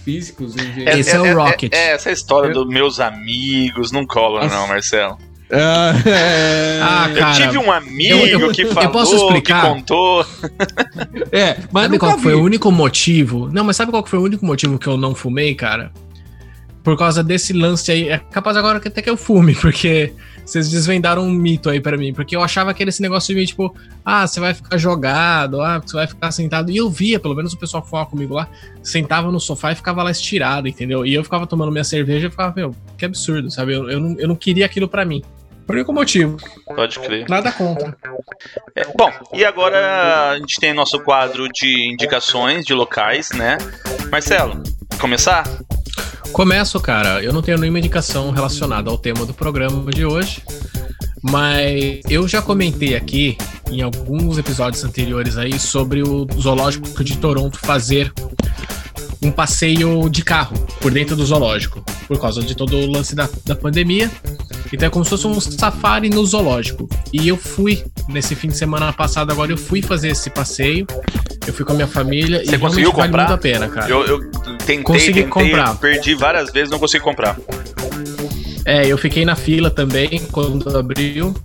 Físicos, 0.03 0.55
é, 0.57 0.99
Esse 0.99 1.11
é, 1.11 1.15
é, 1.15 1.21
o 1.21 1.37
Rocket. 1.37 1.73
É, 1.73 1.91
essa 1.91 2.11
história 2.11 2.51
dos 2.51 2.67
meus 2.67 2.99
amigos 2.99 3.91
não 3.91 4.05
cola, 4.05 4.47
não, 4.47 4.67
Marcelo. 4.67 5.17
É... 5.49 5.59
Ah, 6.85 7.09
cara, 7.15 7.37
eu 7.37 7.47
tive 7.47 7.57
um 7.57 7.71
amigo 7.71 8.25
eu, 8.25 8.39
eu, 8.41 8.51
que 8.51 8.65
falou, 8.65 8.83
eu 8.83 8.89
posso 8.91 9.15
explicar? 9.15 9.61
que 9.61 9.67
contou. 9.69 10.25
é, 11.31 11.57
mas 11.71 11.83
sabe 11.83 11.99
qual 11.99 12.17
vi. 12.17 12.23
foi 12.23 12.33
o 12.33 12.43
único 12.43 12.69
motivo? 12.71 13.49
Não, 13.53 13.63
mas 13.63 13.77
sabe 13.77 13.91
qual 13.91 14.05
foi 14.05 14.19
o 14.19 14.23
único 14.23 14.45
motivo 14.45 14.77
que 14.77 14.87
eu 14.87 14.97
não 14.97 15.15
fumei, 15.15 15.55
cara? 15.55 15.93
Por 16.83 16.97
causa 16.97 17.23
desse 17.23 17.53
lance 17.53 17.91
aí. 17.91 18.09
É 18.09 18.17
capaz 18.17 18.57
agora 18.57 18.79
que 18.79 18.87
até 18.87 19.01
que 19.01 19.09
eu 19.09 19.15
fume, 19.17 19.55
porque 19.59 20.13
vocês 20.45 20.69
desvendaram 20.69 21.23
um 21.23 21.31
mito 21.31 21.69
aí 21.69 21.79
para 21.79 21.97
mim, 21.97 22.13
porque 22.13 22.35
eu 22.35 22.41
achava 22.41 22.73
que 22.73 22.83
era 22.83 22.89
esse 22.89 23.01
negócio 23.01 23.33
de 23.33 23.45
tipo, 23.45 23.73
ah, 24.03 24.27
você 24.27 24.39
vai 24.39 24.53
ficar 24.53 24.77
jogado, 24.77 25.61
ah, 25.61 25.79
você 25.79 25.95
vai 25.95 26.07
ficar 26.07 26.31
sentado. 26.31 26.69
E 26.69 26.77
eu 26.77 26.89
via, 26.89 27.19
pelo 27.19 27.35
menos 27.35 27.53
o 27.53 27.57
pessoal 27.57 27.81
que 27.81 27.89
falava 27.89 28.09
comigo 28.09 28.33
lá, 28.33 28.49
sentava 28.81 29.31
no 29.31 29.39
sofá 29.39 29.71
e 29.71 29.75
ficava 29.75 30.03
lá 30.03 30.11
estirado, 30.11 30.67
entendeu? 30.67 31.05
E 31.05 31.13
eu 31.13 31.23
ficava 31.23 31.47
tomando 31.47 31.71
minha 31.71 31.83
cerveja 31.83 32.27
e 32.27 32.29
ficava, 32.29 32.53
meu, 32.53 32.75
que 32.97 33.05
absurdo, 33.05 33.49
sabe? 33.49 33.73
Eu, 33.73 33.89
eu, 33.89 33.99
não, 33.99 34.19
eu 34.19 34.27
não 34.27 34.35
queria 34.35 34.65
aquilo 34.65 34.87
para 34.87 35.05
mim. 35.05 35.23
Por 35.65 35.75
único 35.75 35.93
motivo. 35.93 36.37
Pode 36.65 36.99
crer. 36.99 37.25
Nada 37.29 37.51
contra. 37.51 37.95
É, 38.75 38.85
bom, 38.97 39.09
e 39.33 39.45
agora 39.45 40.31
a 40.31 40.37
gente 40.37 40.59
tem 40.59 40.73
nosso 40.73 40.99
quadro 40.99 41.47
de 41.47 41.89
indicações 41.89 42.65
de 42.65 42.73
locais, 42.73 43.31
né? 43.31 43.57
Marcelo, 44.11 44.61
começar? 44.99 45.45
Começo, 46.33 46.79
cara. 46.79 47.23
Eu 47.23 47.31
não 47.31 47.43
tenho 47.43 47.59
nenhuma 47.59 47.77
indicação 47.77 48.31
relacionada 48.31 48.89
ao 48.89 48.97
tema 48.97 49.23
do 49.23 49.35
programa 49.35 49.91
de 49.91 50.03
hoje, 50.03 50.41
mas 51.21 52.01
eu 52.09 52.27
já 52.27 52.41
comentei 52.41 52.95
aqui 52.95 53.37
em 53.69 53.83
alguns 53.83 54.39
episódios 54.39 54.83
anteriores 54.83 55.37
aí 55.37 55.59
sobre 55.59 56.01
o 56.01 56.27
zoológico 56.39 57.03
de 57.03 57.17
Toronto 57.17 57.59
fazer 57.59 58.11
um 59.23 59.31
passeio 59.31 60.09
de 60.09 60.23
carro 60.23 60.57
por 60.81 60.91
dentro 60.91 61.15
do 61.15 61.25
zoológico, 61.25 61.83
por 62.07 62.19
causa 62.19 62.41
de 62.41 62.55
todo 62.55 62.75
o 62.77 62.91
lance 62.91 63.15
da, 63.15 63.29
da 63.45 63.55
pandemia. 63.55 64.11
Então 64.71 64.87
é 64.87 64.89
como 64.89 65.03
se 65.03 65.09
fosse 65.11 65.27
um 65.27 65.39
safari 65.39 66.09
no 66.09 66.25
zoológico. 66.25 66.89
E 67.13 67.27
eu 67.27 67.37
fui, 67.37 67.83
nesse 68.09 68.35
fim 68.35 68.49
de 68.49 68.57
semana 68.57 68.91
passado, 68.91 69.31
agora 69.31 69.51
eu 69.51 69.57
fui 69.57 69.81
fazer 69.81 70.09
esse 70.09 70.29
passeio. 70.29 70.85
Eu 71.45 71.53
fui 71.53 71.65
com 71.65 71.73
a 71.73 71.75
minha 71.75 71.87
família 71.87 72.43
Você 72.43 72.55
e 72.55 72.59
conseguiu 72.59 72.91
comprar? 72.91 73.09
vale 73.09 73.17
muito 73.17 73.33
a 73.33 73.37
pena, 73.37 73.67
cara. 73.67 73.89
Eu, 73.89 74.05
eu 74.05 74.31
tentei, 74.59 74.79
consegui 74.79 75.23
tentei, 75.23 75.29
comprar. 75.29 75.75
perdi 75.77 76.15
várias 76.15 76.51
vezes, 76.51 76.69
não 76.69 76.79
consegui 76.79 77.03
comprar. 77.03 77.37
É, 78.65 78.85
eu 78.87 78.97
fiquei 78.97 79.25
na 79.25 79.35
fila 79.35 79.69
também 79.69 80.21
quando 80.31 80.75
abriu. 80.77 81.35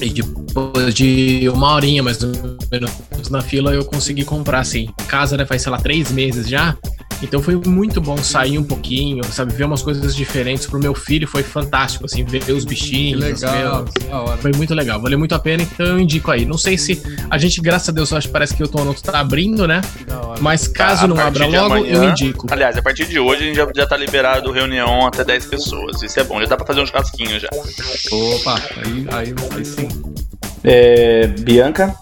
E 0.00 0.08
depois 0.08 0.94
de 0.94 1.48
uma 1.48 1.74
horinha 1.74 2.02
mais 2.02 2.22
ou 2.22 2.30
menos 2.70 2.90
na 3.30 3.42
fila 3.42 3.74
eu 3.74 3.84
consegui 3.84 4.24
comprar, 4.24 4.60
assim. 4.60 4.88
Casa, 5.06 5.36
né, 5.36 5.44
faz, 5.44 5.62
sei 5.62 5.70
lá, 5.70 5.78
três 5.78 6.10
meses 6.10 6.48
já. 6.48 6.76
Então 7.22 7.42
foi 7.42 7.56
muito 7.56 8.00
bom 8.00 8.16
sair 8.16 8.58
um 8.58 8.64
pouquinho, 8.64 9.22
sabe, 9.24 9.52
ver 9.52 9.64
umas 9.64 9.82
coisas 9.82 10.14
diferentes. 10.14 10.66
Pro 10.66 10.78
meu 10.78 10.94
filho 10.94 11.26
foi 11.28 11.42
fantástico, 11.42 12.06
assim, 12.06 12.24
ver 12.24 12.42
os 12.52 12.64
bichinhos. 12.64 13.22
Que 13.22 13.46
legal, 13.46 13.84
foi 14.40 14.52
muito 14.52 14.74
legal, 14.74 15.00
valeu 15.00 15.18
muito 15.18 15.34
a 15.34 15.38
pena, 15.38 15.62
então 15.62 15.86
eu 15.86 16.00
indico 16.00 16.30
aí. 16.30 16.44
Não 16.44 16.58
sei 16.58 16.78
se 16.78 17.02
a 17.28 17.38
gente, 17.38 17.60
graças 17.60 17.88
a 17.88 17.92
Deus, 17.92 18.12
acho 18.12 18.28
que 18.28 18.32
parece 18.32 18.54
que 18.54 18.62
o 18.62 18.68
Toronto 18.68 19.02
tá 19.02 19.20
abrindo, 19.20 19.66
né? 19.66 19.80
Mas 20.40 20.66
caso 20.66 21.02
tá, 21.02 21.08
não 21.08 21.18
abra 21.18 21.46
logo, 21.46 21.74
amanhã, 21.74 21.92
eu 21.92 22.04
indico. 22.04 22.46
Aliás, 22.50 22.76
a 22.76 22.82
partir 22.82 23.06
de 23.06 23.18
hoje 23.18 23.42
a 23.42 23.46
gente 23.46 23.56
já, 23.56 23.68
já 23.74 23.86
tá 23.86 23.96
liberado 23.96 24.50
reunião 24.50 25.06
até 25.06 25.24
10 25.24 25.46
pessoas. 25.46 26.02
Isso 26.02 26.18
é 26.18 26.24
bom, 26.24 26.40
já 26.40 26.46
dá 26.46 26.56
pra 26.56 26.66
fazer 26.66 26.80
um 26.80 26.86
churrasquinho 26.86 27.38
já. 27.38 27.48
Opa, 28.10 28.60
aí, 28.76 29.06
aí, 29.12 29.34
aí 29.56 29.64
sim. 29.64 29.88
É, 30.64 31.26
Bianca? 31.26 31.94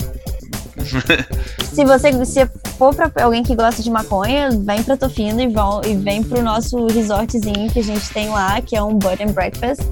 se 1.72 1.84
você 1.84 2.24
se 2.24 2.46
for 2.76 2.94
para 2.94 3.24
alguém 3.24 3.42
que 3.42 3.54
gosta 3.54 3.82
de 3.82 3.90
maconha, 3.90 4.50
vem 4.50 4.82
para 4.82 4.96
Tofino 4.96 5.40
e, 5.40 5.48
vão, 5.48 5.80
e 5.84 5.94
vem 5.94 6.22
pro 6.22 6.42
nosso 6.42 6.86
resortzinho 6.86 7.70
que 7.70 7.80
a 7.80 7.84
gente 7.84 8.08
tem 8.10 8.28
lá, 8.28 8.60
que 8.60 8.76
é 8.76 8.82
um 8.82 8.94
Bud 8.94 9.22
and 9.22 9.32
Breakfast, 9.32 9.82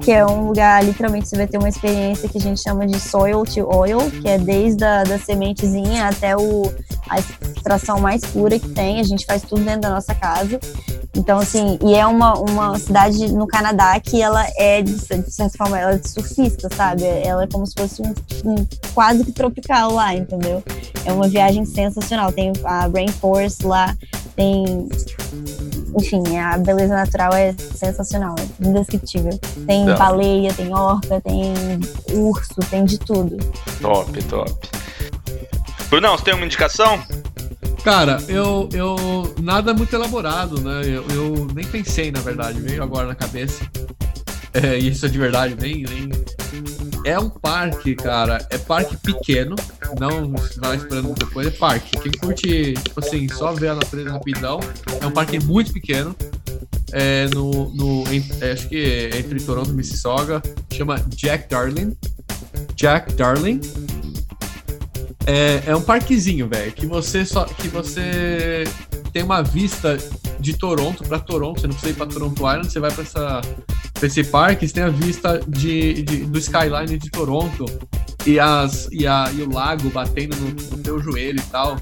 que 0.00 0.12
é 0.12 0.24
um 0.24 0.48
lugar, 0.48 0.84
literalmente, 0.84 1.28
você 1.28 1.36
vai 1.36 1.46
ter 1.46 1.58
uma 1.58 1.68
experiência 1.68 2.28
que 2.28 2.38
a 2.38 2.40
gente 2.40 2.60
chama 2.60 2.86
de 2.86 2.98
soil 2.98 3.44
to 3.44 3.68
oil, 3.74 3.98
que 4.22 4.28
é 4.28 4.38
desde 4.38 4.84
a 4.84 5.04
da 5.04 5.18
sementezinha 5.18 6.08
até 6.08 6.36
o, 6.36 6.72
a 7.08 7.18
extração 7.18 8.00
mais 8.00 8.22
pura 8.24 8.58
que 8.58 8.68
tem. 8.68 9.00
A 9.00 9.04
gente 9.04 9.24
faz 9.26 9.42
tudo 9.42 9.62
dentro 9.62 9.82
da 9.82 9.90
nossa 9.90 10.14
casa. 10.14 10.58
Então, 11.16 11.38
assim, 11.38 11.78
e 11.82 11.94
é 11.94 12.06
uma, 12.06 12.38
uma 12.38 12.78
cidade 12.78 13.32
no 13.32 13.46
Canadá 13.46 13.98
que 13.98 14.20
ela 14.20 14.46
é, 14.56 14.82
de, 14.82 14.98
certa 14.98 15.56
forma, 15.56 15.78
ela 15.78 15.92
é 15.92 16.00
surfista, 16.02 16.68
sabe? 16.74 17.04
Ela 17.04 17.44
é 17.44 17.46
como 17.46 17.66
se 17.66 17.74
fosse 17.76 18.02
um, 18.02 18.14
um 18.44 18.66
quase 18.94 19.24
que 19.24 19.32
tropical 19.32 19.92
lá, 19.92 20.14
entendeu? 20.14 20.45
É 21.04 21.12
uma 21.12 21.28
viagem 21.28 21.64
sensacional. 21.64 22.32
Tem 22.32 22.52
a 22.64 22.88
Rainforest 22.88 23.64
lá, 23.64 23.96
tem. 24.34 24.88
Enfim, 25.98 26.36
a 26.36 26.58
beleza 26.58 26.94
natural 26.94 27.32
é 27.32 27.54
sensacional, 27.74 28.34
é 28.38 28.68
indescritível. 28.68 29.38
Tem 29.66 29.84
Não. 29.84 29.96
baleia, 29.96 30.52
tem 30.52 30.72
orca, 30.74 31.20
tem 31.22 31.54
urso, 32.12 32.54
tem 32.68 32.84
de 32.84 32.98
tudo. 32.98 33.36
Top, 33.80 34.24
top. 34.24 34.52
Brunão, 35.88 36.18
você 36.18 36.24
tem 36.24 36.34
uma 36.34 36.44
indicação? 36.44 37.00
Cara, 37.82 38.18
eu, 38.28 38.68
eu. 38.72 39.34
Nada 39.40 39.72
muito 39.72 39.94
elaborado, 39.94 40.60
né? 40.60 40.80
Eu, 40.84 41.04
eu 41.14 41.46
nem 41.54 41.64
pensei, 41.64 42.10
na 42.10 42.20
verdade, 42.20 42.60
veio 42.60 42.82
agora 42.82 43.06
na 43.06 43.14
cabeça. 43.14 43.64
É, 44.52 44.76
isso 44.76 45.06
é 45.06 45.08
de 45.08 45.18
verdade, 45.18 45.54
nem, 45.60 45.84
nem. 45.84 46.10
É 47.04 47.18
um 47.18 47.30
parque, 47.30 47.94
cara. 47.94 48.44
É 48.50 48.58
parque 48.58 48.96
pequeno. 48.96 49.54
Não 49.98 50.32
vai 50.58 50.76
esperando 50.76 51.14
depois, 51.14 51.46
é 51.46 51.50
parque. 51.50 51.98
Quem 51.98 52.12
curte, 52.12 52.74
tipo 52.74 53.00
assim, 53.00 53.28
só 53.28 53.52
ver 53.52 53.68
a 53.68 53.74
natureza 53.74 54.10
rapidão. 54.10 54.60
É 55.00 55.06
um 55.06 55.12
parque 55.12 55.38
muito 55.44 55.72
pequeno. 55.72 56.14
É 56.92 57.28
no. 57.28 57.70
no 57.74 58.04
é, 58.40 58.52
acho 58.52 58.68
que 58.68 58.76
é 58.76 59.18
entre 59.18 59.40
Toronto 59.40 59.70
e 59.70 59.74
Mississauga. 59.74 60.42
Chama 60.72 60.98
Jack 61.08 61.48
Darling. 61.48 61.96
Jack 62.74 63.12
Darling. 63.14 63.60
É, 65.26 65.62
é 65.66 65.76
um 65.76 65.82
parquezinho, 65.82 66.48
velho, 66.48 66.72
que 66.72 66.86
você 66.86 67.26
só 67.26 67.44
que 67.44 67.66
você 67.66 68.62
tem 69.12 69.24
uma 69.24 69.42
vista 69.42 69.96
de 70.38 70.56
Toronto 70.56 71.02
para 71.02 71.18
Toronto, 71.18 71.60
você 71.60 71.66
não 71.66 71.74
precisa 71.74 71.92
ir 71.92 71.96
para 71.96 72.06
Toronto 72.06 72.38
Island, 72.38 72.70
você 72.70 72.78
vai 72.78 72.92
para 72.92 73.02
essa 73.02 73.40
esse 74.02 74.24
parque, 74.24 74.66
você 74.66 74.74
tem 74.74 74.82
a 74.82 74.88
vista 74.88 75.40
de, 75.46 76.02
de, 76.02 76.16
do 76.26 76.38
skyline 76.38 76.98
de 76.98 77.10
Toronto 77.10 77.64
e, 78.26 78.38
as, 78.38 78.88
e, 78.90 79.06
a, 79.06 79.30
e 79.32 79.42
o 79.42 79.52
lago 79.52 79.88
batendo 79.90 80.36
no, 80.36 80.48
no 80.50 80.82
teu 80.82 81.00
joelho 81.00 81.38
e 81.38 81.50
tal. 81.50 81.76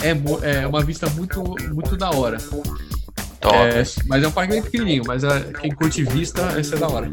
É, 0.00 0.60
é 0.62 0.66
uma 0.66 0.82
vista 0.82 1.08
muito, 1.10 1.42
muito 1.72 1.96
da 1.96 2.10
hora. 2.10 2.38
É, 3.42 3.82
mas 4.06 4.22
é 4.22 4.28
um 4.28 4.32
parque 4.32 4.52
bem 4.52 4.62
pequenininho, 4.62 5.02
mas 5.06 5.24
é, 5.24 5.40
quem 5.60 5.70
curte 5.72 6.04
vista, 6.04 6.42
essa 6.58 6.76
é 6.76 6.78
da 6.78 6.88
hora. 6.88 7.12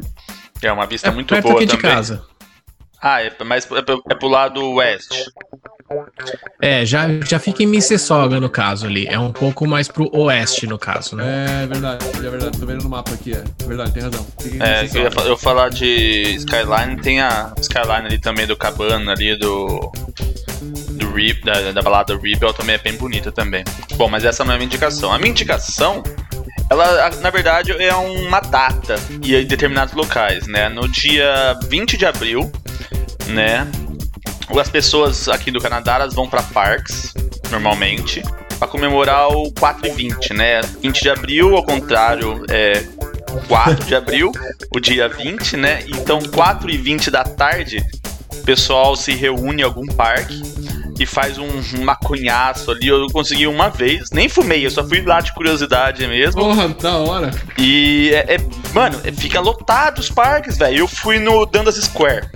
É 0.62 0.72
uma 0.72 0.86
vista 0.86 1.08
é, 1.08 1.12
muito 1.12 1.30
boa 1.42 1.56
aqui 1.56 1.66
também. 1.66 1.68
de 1.68 1.78
casa. 1.78 2.24
Ah, 3.02 3.22
é, 3.24 3.32
mas 3.46 3.66
é, 3.72 4.12
é 4.12 4.16
pro 4.16 4.28
lado 4.28 4.62
oeste. 4.74 5.26
É, 6.62 6.86
já, 6.86 7.08
já 7.22 7.40
fica 7.40 7.64
em 7.64 7.66
Mississauga 7.66 8.40
no 8.40 8.50
caso 8.50 8.86
ali. 8.86 9.08
É 9.08 9.18
um 9.18 9.32
pouco 9.32 9.66
mais 9.66 9.88
pro 9.88 10.10
oeste 10.16 10.68
no 10.68 10.78
caso, 10.78 11.16
né? 11.16 11.64
É 11.64 11.68
verdade, 11.68 12.06
é 12.06 12.30
verdade. 12.30 12.60
Tô 12.60 12.66
vendo 12.66 12.84
no 12.84 12.90
mapa 12.90 13.12
aqui, 13.14 13.34
é. 13.34 13.44
Verdade, 13.66 13.92
tem 13.94 14.04
razão. 14.04 14.26
É, 14.60 14.86
eu 14.86 15.04
ia 15.04 15.30
eu 15.30 15.38
falar 15.38 15.70
de 15.70 16.36
Skyline, 16.36 17.02
tem 17.02 17.22
a 17.22 17.54
Skyline 17.60 18.06
ali 18.06 18.20
também 18.20 18.46
do 18.46 18.56
Cabana 18.56 19.14
ali, 19.14 19.36
do. 19.38 19.92
Do 21.00 21.12
Rip, 21.12 21.44
da, 21.44 21.72
da 21.72 21.82
balada 21.82 22.18
Rebel 22.18 22.54
também 22.54 22.76
é 22.76 22.78
bem 22.78 22.94
bonita 22.94 23.32
também. 23.32 23.64
Bom, 23.96 24.08
mas 24.08 24.24
essa 24.24 24.44
não 24.44 24.52
é 24.52 24.56
a 24.56 24.58
minha 24.58 24.68
indicação. 24.68 25.12
A 25.12 25.18
minha 25.18 25.32
indicação, 25.32 26.04
ela 26.70 27.10
na 27.22 27.30
verdade 27.30 27.72
é 27.72 27.96
uma 27.96 28.40
data 28.40 28.96
e 29.24 29.36
em 29.36 29.46
determinados 29.46 29.94
locais, 29.94 30.46
né? 30.46 30.70
No 30.70 30.88
dia 30.88 31.58
20 31.68 31.98
de 31.98 32.06
abril, 32.06 32.52
né? 33.28 33.68
As 34.60 34.70
pessoas 34.70 35.28
aqui 35.30 35.50
do 35.50 35.62
Canadá 35.62 35.96
elas 35.96 36.14
vão 36.14 36.30
para 36.30 36.44
parques 36.44 37.14
normalmente 37.50 38.22
para 38.60 38.68
comemorar 38.68 39.30
o 39.30 39.52
4 39.54 39.88
e 39.88 39.92
20, 39.92 40.34
né? 40.34 40.62
20 40.82 41.02
de 41.02 41.10
abril, 41.10 41.56
ao 41.56 41.64
contrário, 41.64 42.44
é 42.50 42.84
4 43.48 43.86
de 43.86 43.96
abril, 43.96 44.32
o 44.76 44.80
dia 44.82 45.08
20, 45.08 45.56
né? 45.56 45.84
Então, 45.88 46.20
4 46.22 46.70
e 46.70 46.78
20 46.78 47.10
da 47.10 47.24
tarde, 47.24 47.82
o 48.34 48.44
pessoal 48.44 48.98
se 48.98 49.14
reúne 49.14 49.62
em 49.62 49.66
algum 49.66 49.88
parque 49.88 50.42
e 51.00 51.06
faz 51.06 51.38
um, 51.38 51.50
maconhaço 51.84 52.72
ali. 52.72 52.88
Eu 52.88 53.08
consegui 53.08 53.48
uma 53.48 53.70
vez, 53.70 54.10
nem 54.12 54.28
fumei, 54.28 54.66
eu 54.66 54.72
só 54.72 54.84
fui 54.84 55.02
lá 55.02 55.22
de 55.22 55.34
curiosidade 55.34 56.06
mesmo. 56.08 56.42
Porra, 56.42 56.68
da 56.70 56.98
hora. 56.98 57.32
E 57.58 58.12
é, 58.14 58.36
é 58.36 58.38
mano, 58.74 59.00
fica 59.18 59.40
lotado 59.40 60.00
os 60.00 60.10
parques, 60.10 60.58
velho. 60.58 60.80
Eu 60.80 60.88
fui 60.88 61.20
no 61.20 61.46
Dundas 61.46 61.76
Square. 61.76 62.28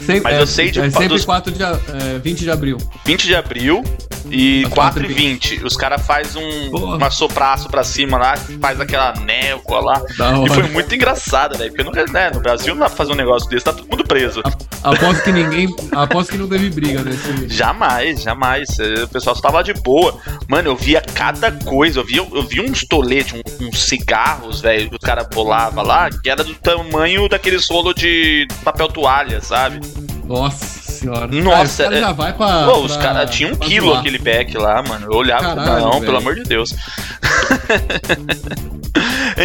Sempre, 0.00 0.20
Mas 0.22 0.34
é, 0.34 0.40
eu 0.40 0.46
sei 0.46 0.70
de. 0.70 0.80
É 0.80 0.90
sempre 0.90 1.08
dos... 1.08 1.24
4 1.24 1.52
de, 1.52 1.62
é, 1.62 2.18
20 2.22 2.38
de 2.40 2.50
abril. 2.50 2.78
20 3.04 3.24
de 3.24 3.34
abril 3.34 3.82
e 4.30 4.66
4 4.70 5.04
e 5.04 5.12
20. 5.12 5.64
Os 5.64 5.76
caras 5.76 6.04
fazem 6.06 6.42
um 6.42 6.76
uma 6.96 7.10
sopraço 7.10 7.68
pra 7.68 7.84
cima 7.84 8.18
lá, 8.18 8.34
faz 8.60 8.80
aquela 8.80 9.14
névoa 9.20 9.80
lá. 9.80 10.02
e 10.44 10.48
foi 10.50 10.62
muito 10.64 10.94
engraçado, 10.94 11.56
velho. 11.56 11.70
Porque 11.70 11.84
nunca, 11.84 12.04
né, 12.06 12.30
no 12.32 12.40
Brasil 12.40 12.74
não 12.74 12.80
dá 12.80 12.86
pra 12.86 12.96
fazer 12.96 13.12
um 13.12 13.16
negócio 13.16 13.48
desse, 13.48 13.64
tá 13.64 13.72
todo 13.72 13.88
mundo 13.88 14.04
preso. 14.04 14.42
Aposto 14.82 15.22
que 15.22 15.32
ninguém. 15.32 15.68
Aposto 15.92 16.30
que 16.30 16.38
não 16.38 16.48
teve 16.48 16.70
briga 16.70 17.02
nesse. 17.02 17.48
Jamais, 17.48 18.22
jamais. 18.22 18.68
O 19.02 19.08
pessoal 19.08 19.34
só 19.34 19.42
tava 19.42 19.62
de 19.62 19.74
boa. 19.74 20.18
Mano, 20.48 20.70
eu 20.70 20.76
via 20.76 21.00
cada 21.00 21.50
coisa. 21.50 22.00
Eu 22.00 22.04
via, 22.04 22.18
eu 22.18 22.42
vi 22.42 22.60
uns 22.60 22.84
toletes, 22.84 23.34
uns, 23.34 23.60
uns 23.60 23.82
cigarros, 23.82 24.60
velho, 24.60 24.90
que 24.90 24.96
o 24.96 25.00
cara 25.00 25.24
bolava 25.24 25.82
lá, 25.82 26.08
que 26.10 26.30
era 26.30 26.44
do 26.44 26.54
tamanho 26.54 27.28
daqueles 27.28 27.68
rolo 27.68 27.92
de 27.92 28.46
papel 28.64 28.88
toalha, 28.88 29.40
sabe? 29.40 29.80
Nossa 30.28 30.92
senhora. 30.92 31.26
Nossa, 31.26 31.84
cara, 31.84 31.96
é... 31.96 32.00
já 32.00 32.12
vai 32.12 32.32
pra. 32.34 32.64
Pô, 32.66 32.80
os 32.80 32.96
caras 32.96 33.30
tinham 33.30 33.52
um 33.52 33.56
quilo 33.56 33.88
zoar. 33.88 34.00
aquele 34.00 34.18
pack 34.18 34.56
lá, 34.58 34.82
mano. 34.82 35.06
Eu 35.10 35.16
olhava, 35.16 35.54
Caralho, 35.54 35.84
não, 35.84 35.92
velho. 35.92 36.04
pelo 36.04 36.16
amor 36.18 36.34
de 36.34 36.42
Deus. 36.44 36.74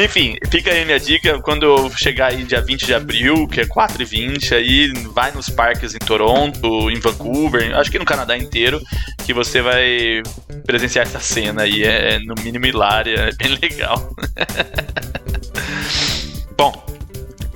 Enfim, 0.03 0.35
fica 0.49 0.71
aí 0.71 0.83
minha 0.85 0.99
dica. 0.99 1.39
Quando 1.41 1.63
eu 1.63 1.89
chegar 1.95 2.31
aí 2.31 2.43
dia 2.43 2.59
20 2.61 2.85
de 2.85 2.93
abril, 2.93 3.47
que 3.47 3.61
é 3.61 3.65
4 3.65 4.01
e 4.01 4.05
20, 4.05 4.55
aí 4.55 4.91
vai 5.13 5.31
nos 5.31 5.49
parques 5.49 5.93
em 5.95 5.99
Toronto, 5.99 6.89
em 6.89 6.99
Vancouver, 6.99 7.75
acho 7.77 7.91
que 7.91 7.99
no 7.99 8.05
Canadá 8.05 8.35
inteiro, 8.35 8.81
que 9.25 9.33
você 9.33 9.61
vai 9.61 10.21
presenciar 10.65 11.05
essa 11.05 11.19
cena 11.19 11.61
aí. 11.63 11.83
É 11.83 12.19
no 12.19 12.35
mínimo 12.43 12.65
hilária, 12.65 13.29
é 13.29 13.31
bem 13.35 13.57
legal. 13.61 14.09
Bom, 16.57 16.82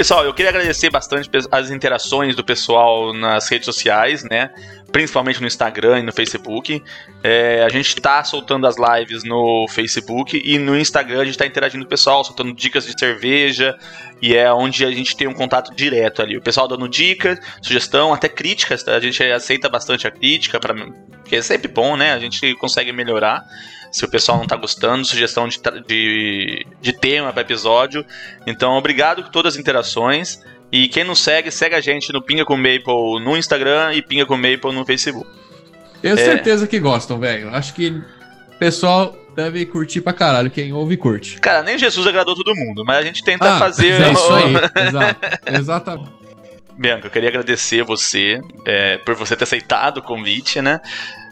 Pessoal, 0.07 0.23
eu 0.23 0.33
queria 0.33 0.51
agradecer 0.51 0.89
bastante 0.89 1.29
as 1.51 1.69
interações 1.69 2.33
do 2.33 2.41
pessoal 2.41 3.11
nas 3.11 3.49
redes 3.49 3.65
sociais, 3.65 4.23
né? 4.23 4.51
Principalmente 4.97 5.39
no 5.39 5.45
Instagram 5.45 5.99
e 5.99 6.01
no 6.01 6.11
Facebook. 6.11 6.83
É, 7.23 7.63
a 7.63 7.69
gente 7.69 7.89
está 7.89 8.23
soltando 8.23 8.65
as 8.65 8.77
lives 8.77 9.23
no 9.23 9.67
Facebook 9.69 10.41
e 10.43 10.57
no 10.57 10.75
Instagram 10.75 11.21
a 11.21 11.23
gente 11.23 11.35
está 11.35 11.45
interagindo 11.45 11.83
com 11.83 11.87
o 11.87 11.89
pessoal, 11.89 12.23
soltando 12.23 12.51
dicas 12.51 12.83
de 12.83 12.99
cerveja 12.99 13.77
e 14.19 14.35
é 14.35 14.51
onde 14.51 14.83
a 14.83 14.89
gente 14.89 15.15
tem 15.15 15.27
um 15.27 15.35
contato 15.35 15.71
direto 15.75 16.23
ali. 16.23 16.35
O 16.35 16.41
pessoal 16.41 16.67
dando 16.67 16.89
dicas, 16.89 17.37
sugestão, 17.61 18.11
até 18.11 18.27
críticas. 18.27 18.81
Tá? 18.81 18.95
A 18.95 18.99
gente 18.99 19.21
aceita 19.23 19.69
bastante 19.69 20.07
a 20.07 20.09
crítica, 20.09 20.59
pra, 20.59 20.73
porque 20.73 21.35
é 21.35 21.43
sempre 21.43 21.67
bom, 21.67 21.95
né? 21.95 22.13
A 22.13 22.19
gente 22.19 22.55
consegue 22.55 22.91
melhorar 22.91 23.45
se 23.91 24.03
o 24.03 24.09
pessoal 24.09 24.37
não 24.37 24.45
está 24.45 24.55
gostando, 24.55 25.05
sugestão 25.05 25.47
de, 25.47 25.59
de, 25.85 26.65
de 26.81 26.93
tema 26.93 27.31
para 27.31 27.43
episódio. 27.43 28.03
Então, 28.47 28.73
obrigado 28.73 29.21
por 29.21 29.29
todas 29.29 29.53
as 29.53 29.59
interações. 29.59 30.41
E 30.71 30.87
quem 30.87 31.03
não 31.03 31.15
segue, 31.15 31.49
segue 31.49 31.75
a 31.75 31.81
gente 31.81 32.11
no 32.11 32.21
Pinga 32.21 32.43
com 32.43 32.57
Maple 32.57 33.23
no 33.23 33.37
Instagram 33.37 33.93
e 33.93 34.01
Pinga 34.01 34.25
com 34.25 34.35
Maple 34.35 34.73
no 34.73 34.85
Facebook. 34.85 35.29
Tenho 36.01 36.15
é... 36.19 36.23
certeza 36.23 36.67
que 36.67 36.79
gostam, 36.79 37.19
velho. 37.19 37.49
Acho 37.49 37.73
que 37.73 37.89
o 37.89 38.57
pessoal 38.59 39.15
deve 39.35 39.65
curtir 39.65 40.01
pra 40.01 40.13
caralho. 40.13 40.49
Quem 40.49 40.73
ouve, 40.73 40.97
curte. 40.97 41.39
Cara, 41.39 41.63
nem 41.63 41.77
Jesus 41.77 42.05
agradou 42.05 42.35
todo 42.35 42.55
mundo, 42.55 42.83
mas 42.85 42.97
a 42.97 43.01
gente 43.01 43.23
tenta 43.23 43.55
ah, 43.55 43.59
fazer. 43.59 44.01
É 44.01 44.11
isso 44.11 44.33
aí, 44.33 44.53
exato. 44.87 45.19
Exatamente. 45.45 46.17
Bianca, 46.77 47.07
eu 47.07 47.11
queria 47.11 47.29
agradecer 47.29 47.83
você 47.83 48.39
é, 48.65 48.97
por 48.99 49.15
você 49.15 49.35
ter 49.35 49.45
aceitado 49.45 49.97
o 49.97 50.01
convite, 50.01 50.61
né? 50.61 50.79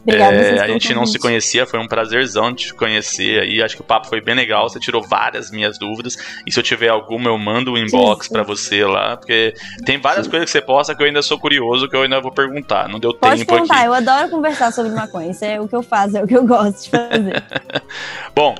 Obrigada, 0.06 0.36
é, 0.36 0.60
a 0.60 0.68
gente 0.68 0.94
não 0.94 1.06
se 1.08 1.18
conhecia, 1.18 1.66
foi 1.66 1.80
um 1.80 1.88
prazerzão 1.88 2.54
te 2.54 2.72
conhecer 2.74 3.42
aí. 3.42 3.62
Acho 3.62 3.76
que 3.76 3.82
o 3.82 3.86
papo 3.86 4.08
foi 4.08 4.22
bem 4.22 4.36
legal. 4.36 4.70
Você 4.70 4.80
tirou 4.80 5.02
várias 5.02 5.50
minhas 5.50 5.80
dúvidas. 5.80 6.16
E 6.46 6.52
se 6.52 6.60
eu 6.60 6.64
tiver 6.64 6.90
alguma, 6.90 7.30
eu 7.30 7.38
mando 7.40 7.74
um 7.74 7.78
inbox 7.78 8.28
para 8.28 8.44
você 8.44 8.86
lá. 8.86 9.18
Porque 9.18 9.56
tem 9.84 10.00
várias 10.00 10.26
Sim. 10.26 10.32
coisas 10.32 10.46
que 10.46 10.52
você 10.52 10.62
posta 10.62 10.94
que 10.94 11.02
eu 11.02 11.08
ainda 11.08 11.24
sou 11.24 11.40
curioso, 11.40 11.90
que 11.90 11.96
eu 11.96 12.04
ainda 12.04 12.22
vou 12.22 12.32
perguntar. 12.32 12.88
Não 12.88 13.00
deu 13.00 13.16
Pode 13.16 13.40
tempo 13.40 13.52
perguntar, 13.52 13.78
aqui. 13.78 13.88
eu 13.88 13.94
adoro 13.94 14.30
conversar 14.30 14.72
sobre 14.72 14.92
maconha. 14.92 15.32
Isso 15.32 15.44
é 15.44 15.60
o 15.60 15.68
que 15.68 15.76
eu 15.76 15.82
faço, 15.82 16.18
é 16.18 16.24
o 16.24 16.28
que 16.28 16.38
eu 16.38 16.46
gosto 16.46 16.84
de 16.84 16.90
fazer. 16.92 17.44
Bom, 18.36 18.54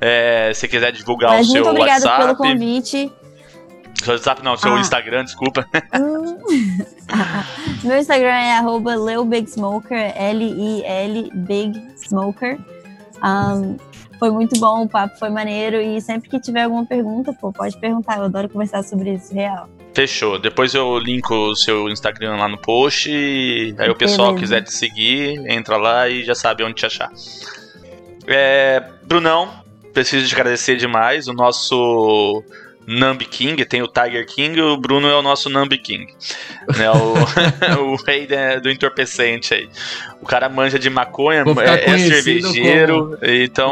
é, 0.00 0.52
se 0.54 0.68
quiser 0.68 0.92
divulgar 0.92 1.32
Mas 1.32 1.48
o 1.48 1.50
seu 1.50 1.64
WhatsApp... 1.64 1.78
Muito 1.78 1.92
obrigada 1.92 2.24
pelo 2.24 2.36
convite. 2.36 3.12
Seu 4.02 4.14
WhatsApp 4.14 4.42
não, 4.42 4.56
seu 4.56 4.74
ah. 4.74 4.80
Instagram, 4.80 5.24
desculpa. 5.24 5.66
Meu 7.84 7.98
Instagram 7.98 8.28
é 8.28 8.58
arroba 8.58 8.94
LeoBigSmoker, 8.94 10.12
L-I-L 10.16 11.30
Big 11.34 11.80
Smoker. 11.96 12.58
Um, 13.22 13.76
foi 14.18 14.30
muito 14.30 14.58
bom, 14.58 14.84
o 14.84 14.88
papo 14.88 15.18
foi 15.18 15.30
maneiro 15.30 15.80
e 15.80 16.00
sempre 16.00 16.28
que 16.28 16.40
tiver 16.40 16.62
alguma 16.62 16.86
pergunta, 16.86 17.32
pô, 17.32 17.52
pode 17.52 17.76
perguntar, 17.78 18.18
eu 18.18 18.24
adoro 18.24 18.48
conversar 18.48 18.82
sobre 18.84 19.14
isso, 19.14 19.34
real. 19.34 19.68
Fechou. 19.94 20.38
Depois 20.38 20.74
eu 20.74 20.98
linko 20.98 21.34
o 21.34 21.56
seu 21.56 21.88
Instagram 21.88 22.36
lá 22.36 22.48
no 22.48 22.56
post 22.56 23.10
e 23.10 23.74
aí 23.78 23.90
o 23.90 23.94
pessoal 23.94 24.34
quiser 24.34 24.62
te 24.62 24.72
seguir, 24.72 25.38
entra 25.50 25.76
lá 25.76 26.08
e 26.08 26.24
já 26.24 26.34
sabe 26.34 26.64
onde 26.64 26.74
te 26.74 26.86
achar. 26.86 27.10
É, 28.26 28.82
Brunão, 29.04 29.50
preciso 29.92 30.26
te 30.26 30.34
agradecer 30.34 30.76
demais. 30.76 31.28
O 31.28 31.32
nosso 31.32 32.42
Numb 32.86 33.24
King, 33.24 33.64
tem 33.64 33.82
o 33.82 33.88
Tiger 33.88 34.26
King, 34.26 34.60
o 34.60 34.76
Bruno 34.76 35.08
é 35.08 35.14
o 35.16 35.22
nosso 35.22 35.48
Numb 35.48 35.76
King. 35.78 36.06
Né, 36.76 36.90
o, 36.90 37.84
o 37.92 37.96
rei 38.04 38.28
do 38.60 38.70
entorpecente 38.70 39.54
aí. 39.54 39.68
O 40.20 40.26
cara 40.26 40.48
manja 40.48 40.78
de 40.78 40.88
maconha, 40.88 41.44
é, 41.64 41.90
é 41.90 41.98
cervejeiro, 41.98 43.16
como, 43.18 43.18
então... 43.22 43.70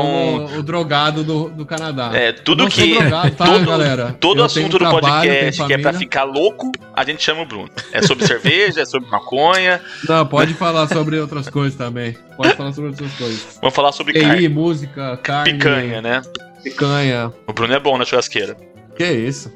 Como 0.49 0.59
o 0.59 0.63
drogado 0.63 1.23
do, 1.23 1.49
do 1.49 1.65
Canadá. 1.65 2.11
É, 2.13 2.33
tudo 2.33 2.69
que... 2.69 2.99
Drogado, 2.99 3.31
tá, 3.33 3.45
todo, 3.45 3.67
galera? 3.67 4.17
Todo 4.19 4.43
assunto 4.43 4.79
do 4.79 4.91
podcast 4.91 5.65
que 5.67 5.73
é 5.73 5.79
pra 5.79 5.93
ficar 5.93 6.25
louco, 6.25 6.73
a 6.95 7.05
gente 7.05 7.23
chama 7.23 7.43
o 7.43 7.47
Bruno. 7.47 7.71
É 7.93 8.03
sobre 8.03 8.27
cerveja, 8.27 8.81
é 8.81 8.85
sobre 8.85 9.09
maconha. 9.09 9.81
Não, 10.09 10.27
pode 10.27 10.55
falar 10.55 10.89
sobre 10.89 11.19
outras 11.19 11.49
coisas 11.49 11.77
também. 11.77 12.17
Pode 12.37 12.55
falar 12.55 12.73
sobre 12.73 12.91
outras 12.91 13.13
coisas. 13.15 13.59
Vamos 13.61 13.75
falar 13.75 13.93
sobre 13.93 14.19
E 14.19 14.23
carne. 14.23 14.49
música, 14.49 15.17
carne... 15.23 15.53
Picanha, 15.53 16.03
né? 16.03 16.23
Picanha. 16.63 17.33
O 17.47 17.53
Bruno 17.53 17.75
é 17.75 17.81
bom 17.81 17.97
na 17.97 18.05
churrasqueira. 18.05 18.57
Que 18.97 19.11
isso. 19.11 19.53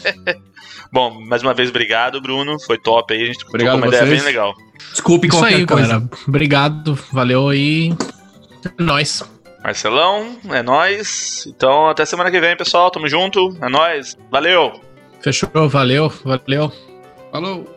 Bom, 0.92 1.20
mais 1.26 1.42
uma 1.42 1.52
vez, 1.52 1.70
obrigado, 1.70 2.20
Bruno. 2.20 2.58
Foi 2.60 2.78
top 2.78 3.12
aí. 3.12 3.22
A 3.22 3.26
gente 3.26 3.44
obrigado 3.46 3.76
uma 3.76 3.88
ideia 3.88 4.06
bem 4.06 4.20
legal. 4.20 4.54
Desculpe 4.90 5.26
Isso 5.26 5.36
qualquer 5.36 5.56
aí, 5.56 5.66
coisa. 5.66 5.88
Galera. 5.88 6.10
Obrigado, 6.28 6.98
valeu 7.12 7.48
aí. 7.48 7.92
É 8.64 8.82
nóis. 8.82 9.22
Marcelão, 9.62 10.36
é 10.50 10.62
nóis. 10.62 11.46
Então, 11.48 11.88
até 11.88 12.04
semana 12.04 12.30
que 12.30 12.38
vem, 12.38 12.56
pessoal. 12.56 12.90
Tamo 12.90 13.08
junto. 13.08 13.56
É 13.60 13.68
nóis. 13.68 14.16
Valeu. 14.30 14.80
Fechou, 15.20 15.48
valeu, 15.68 16.12
valeu. 16.24 16.72
Falou. 17.32 17.73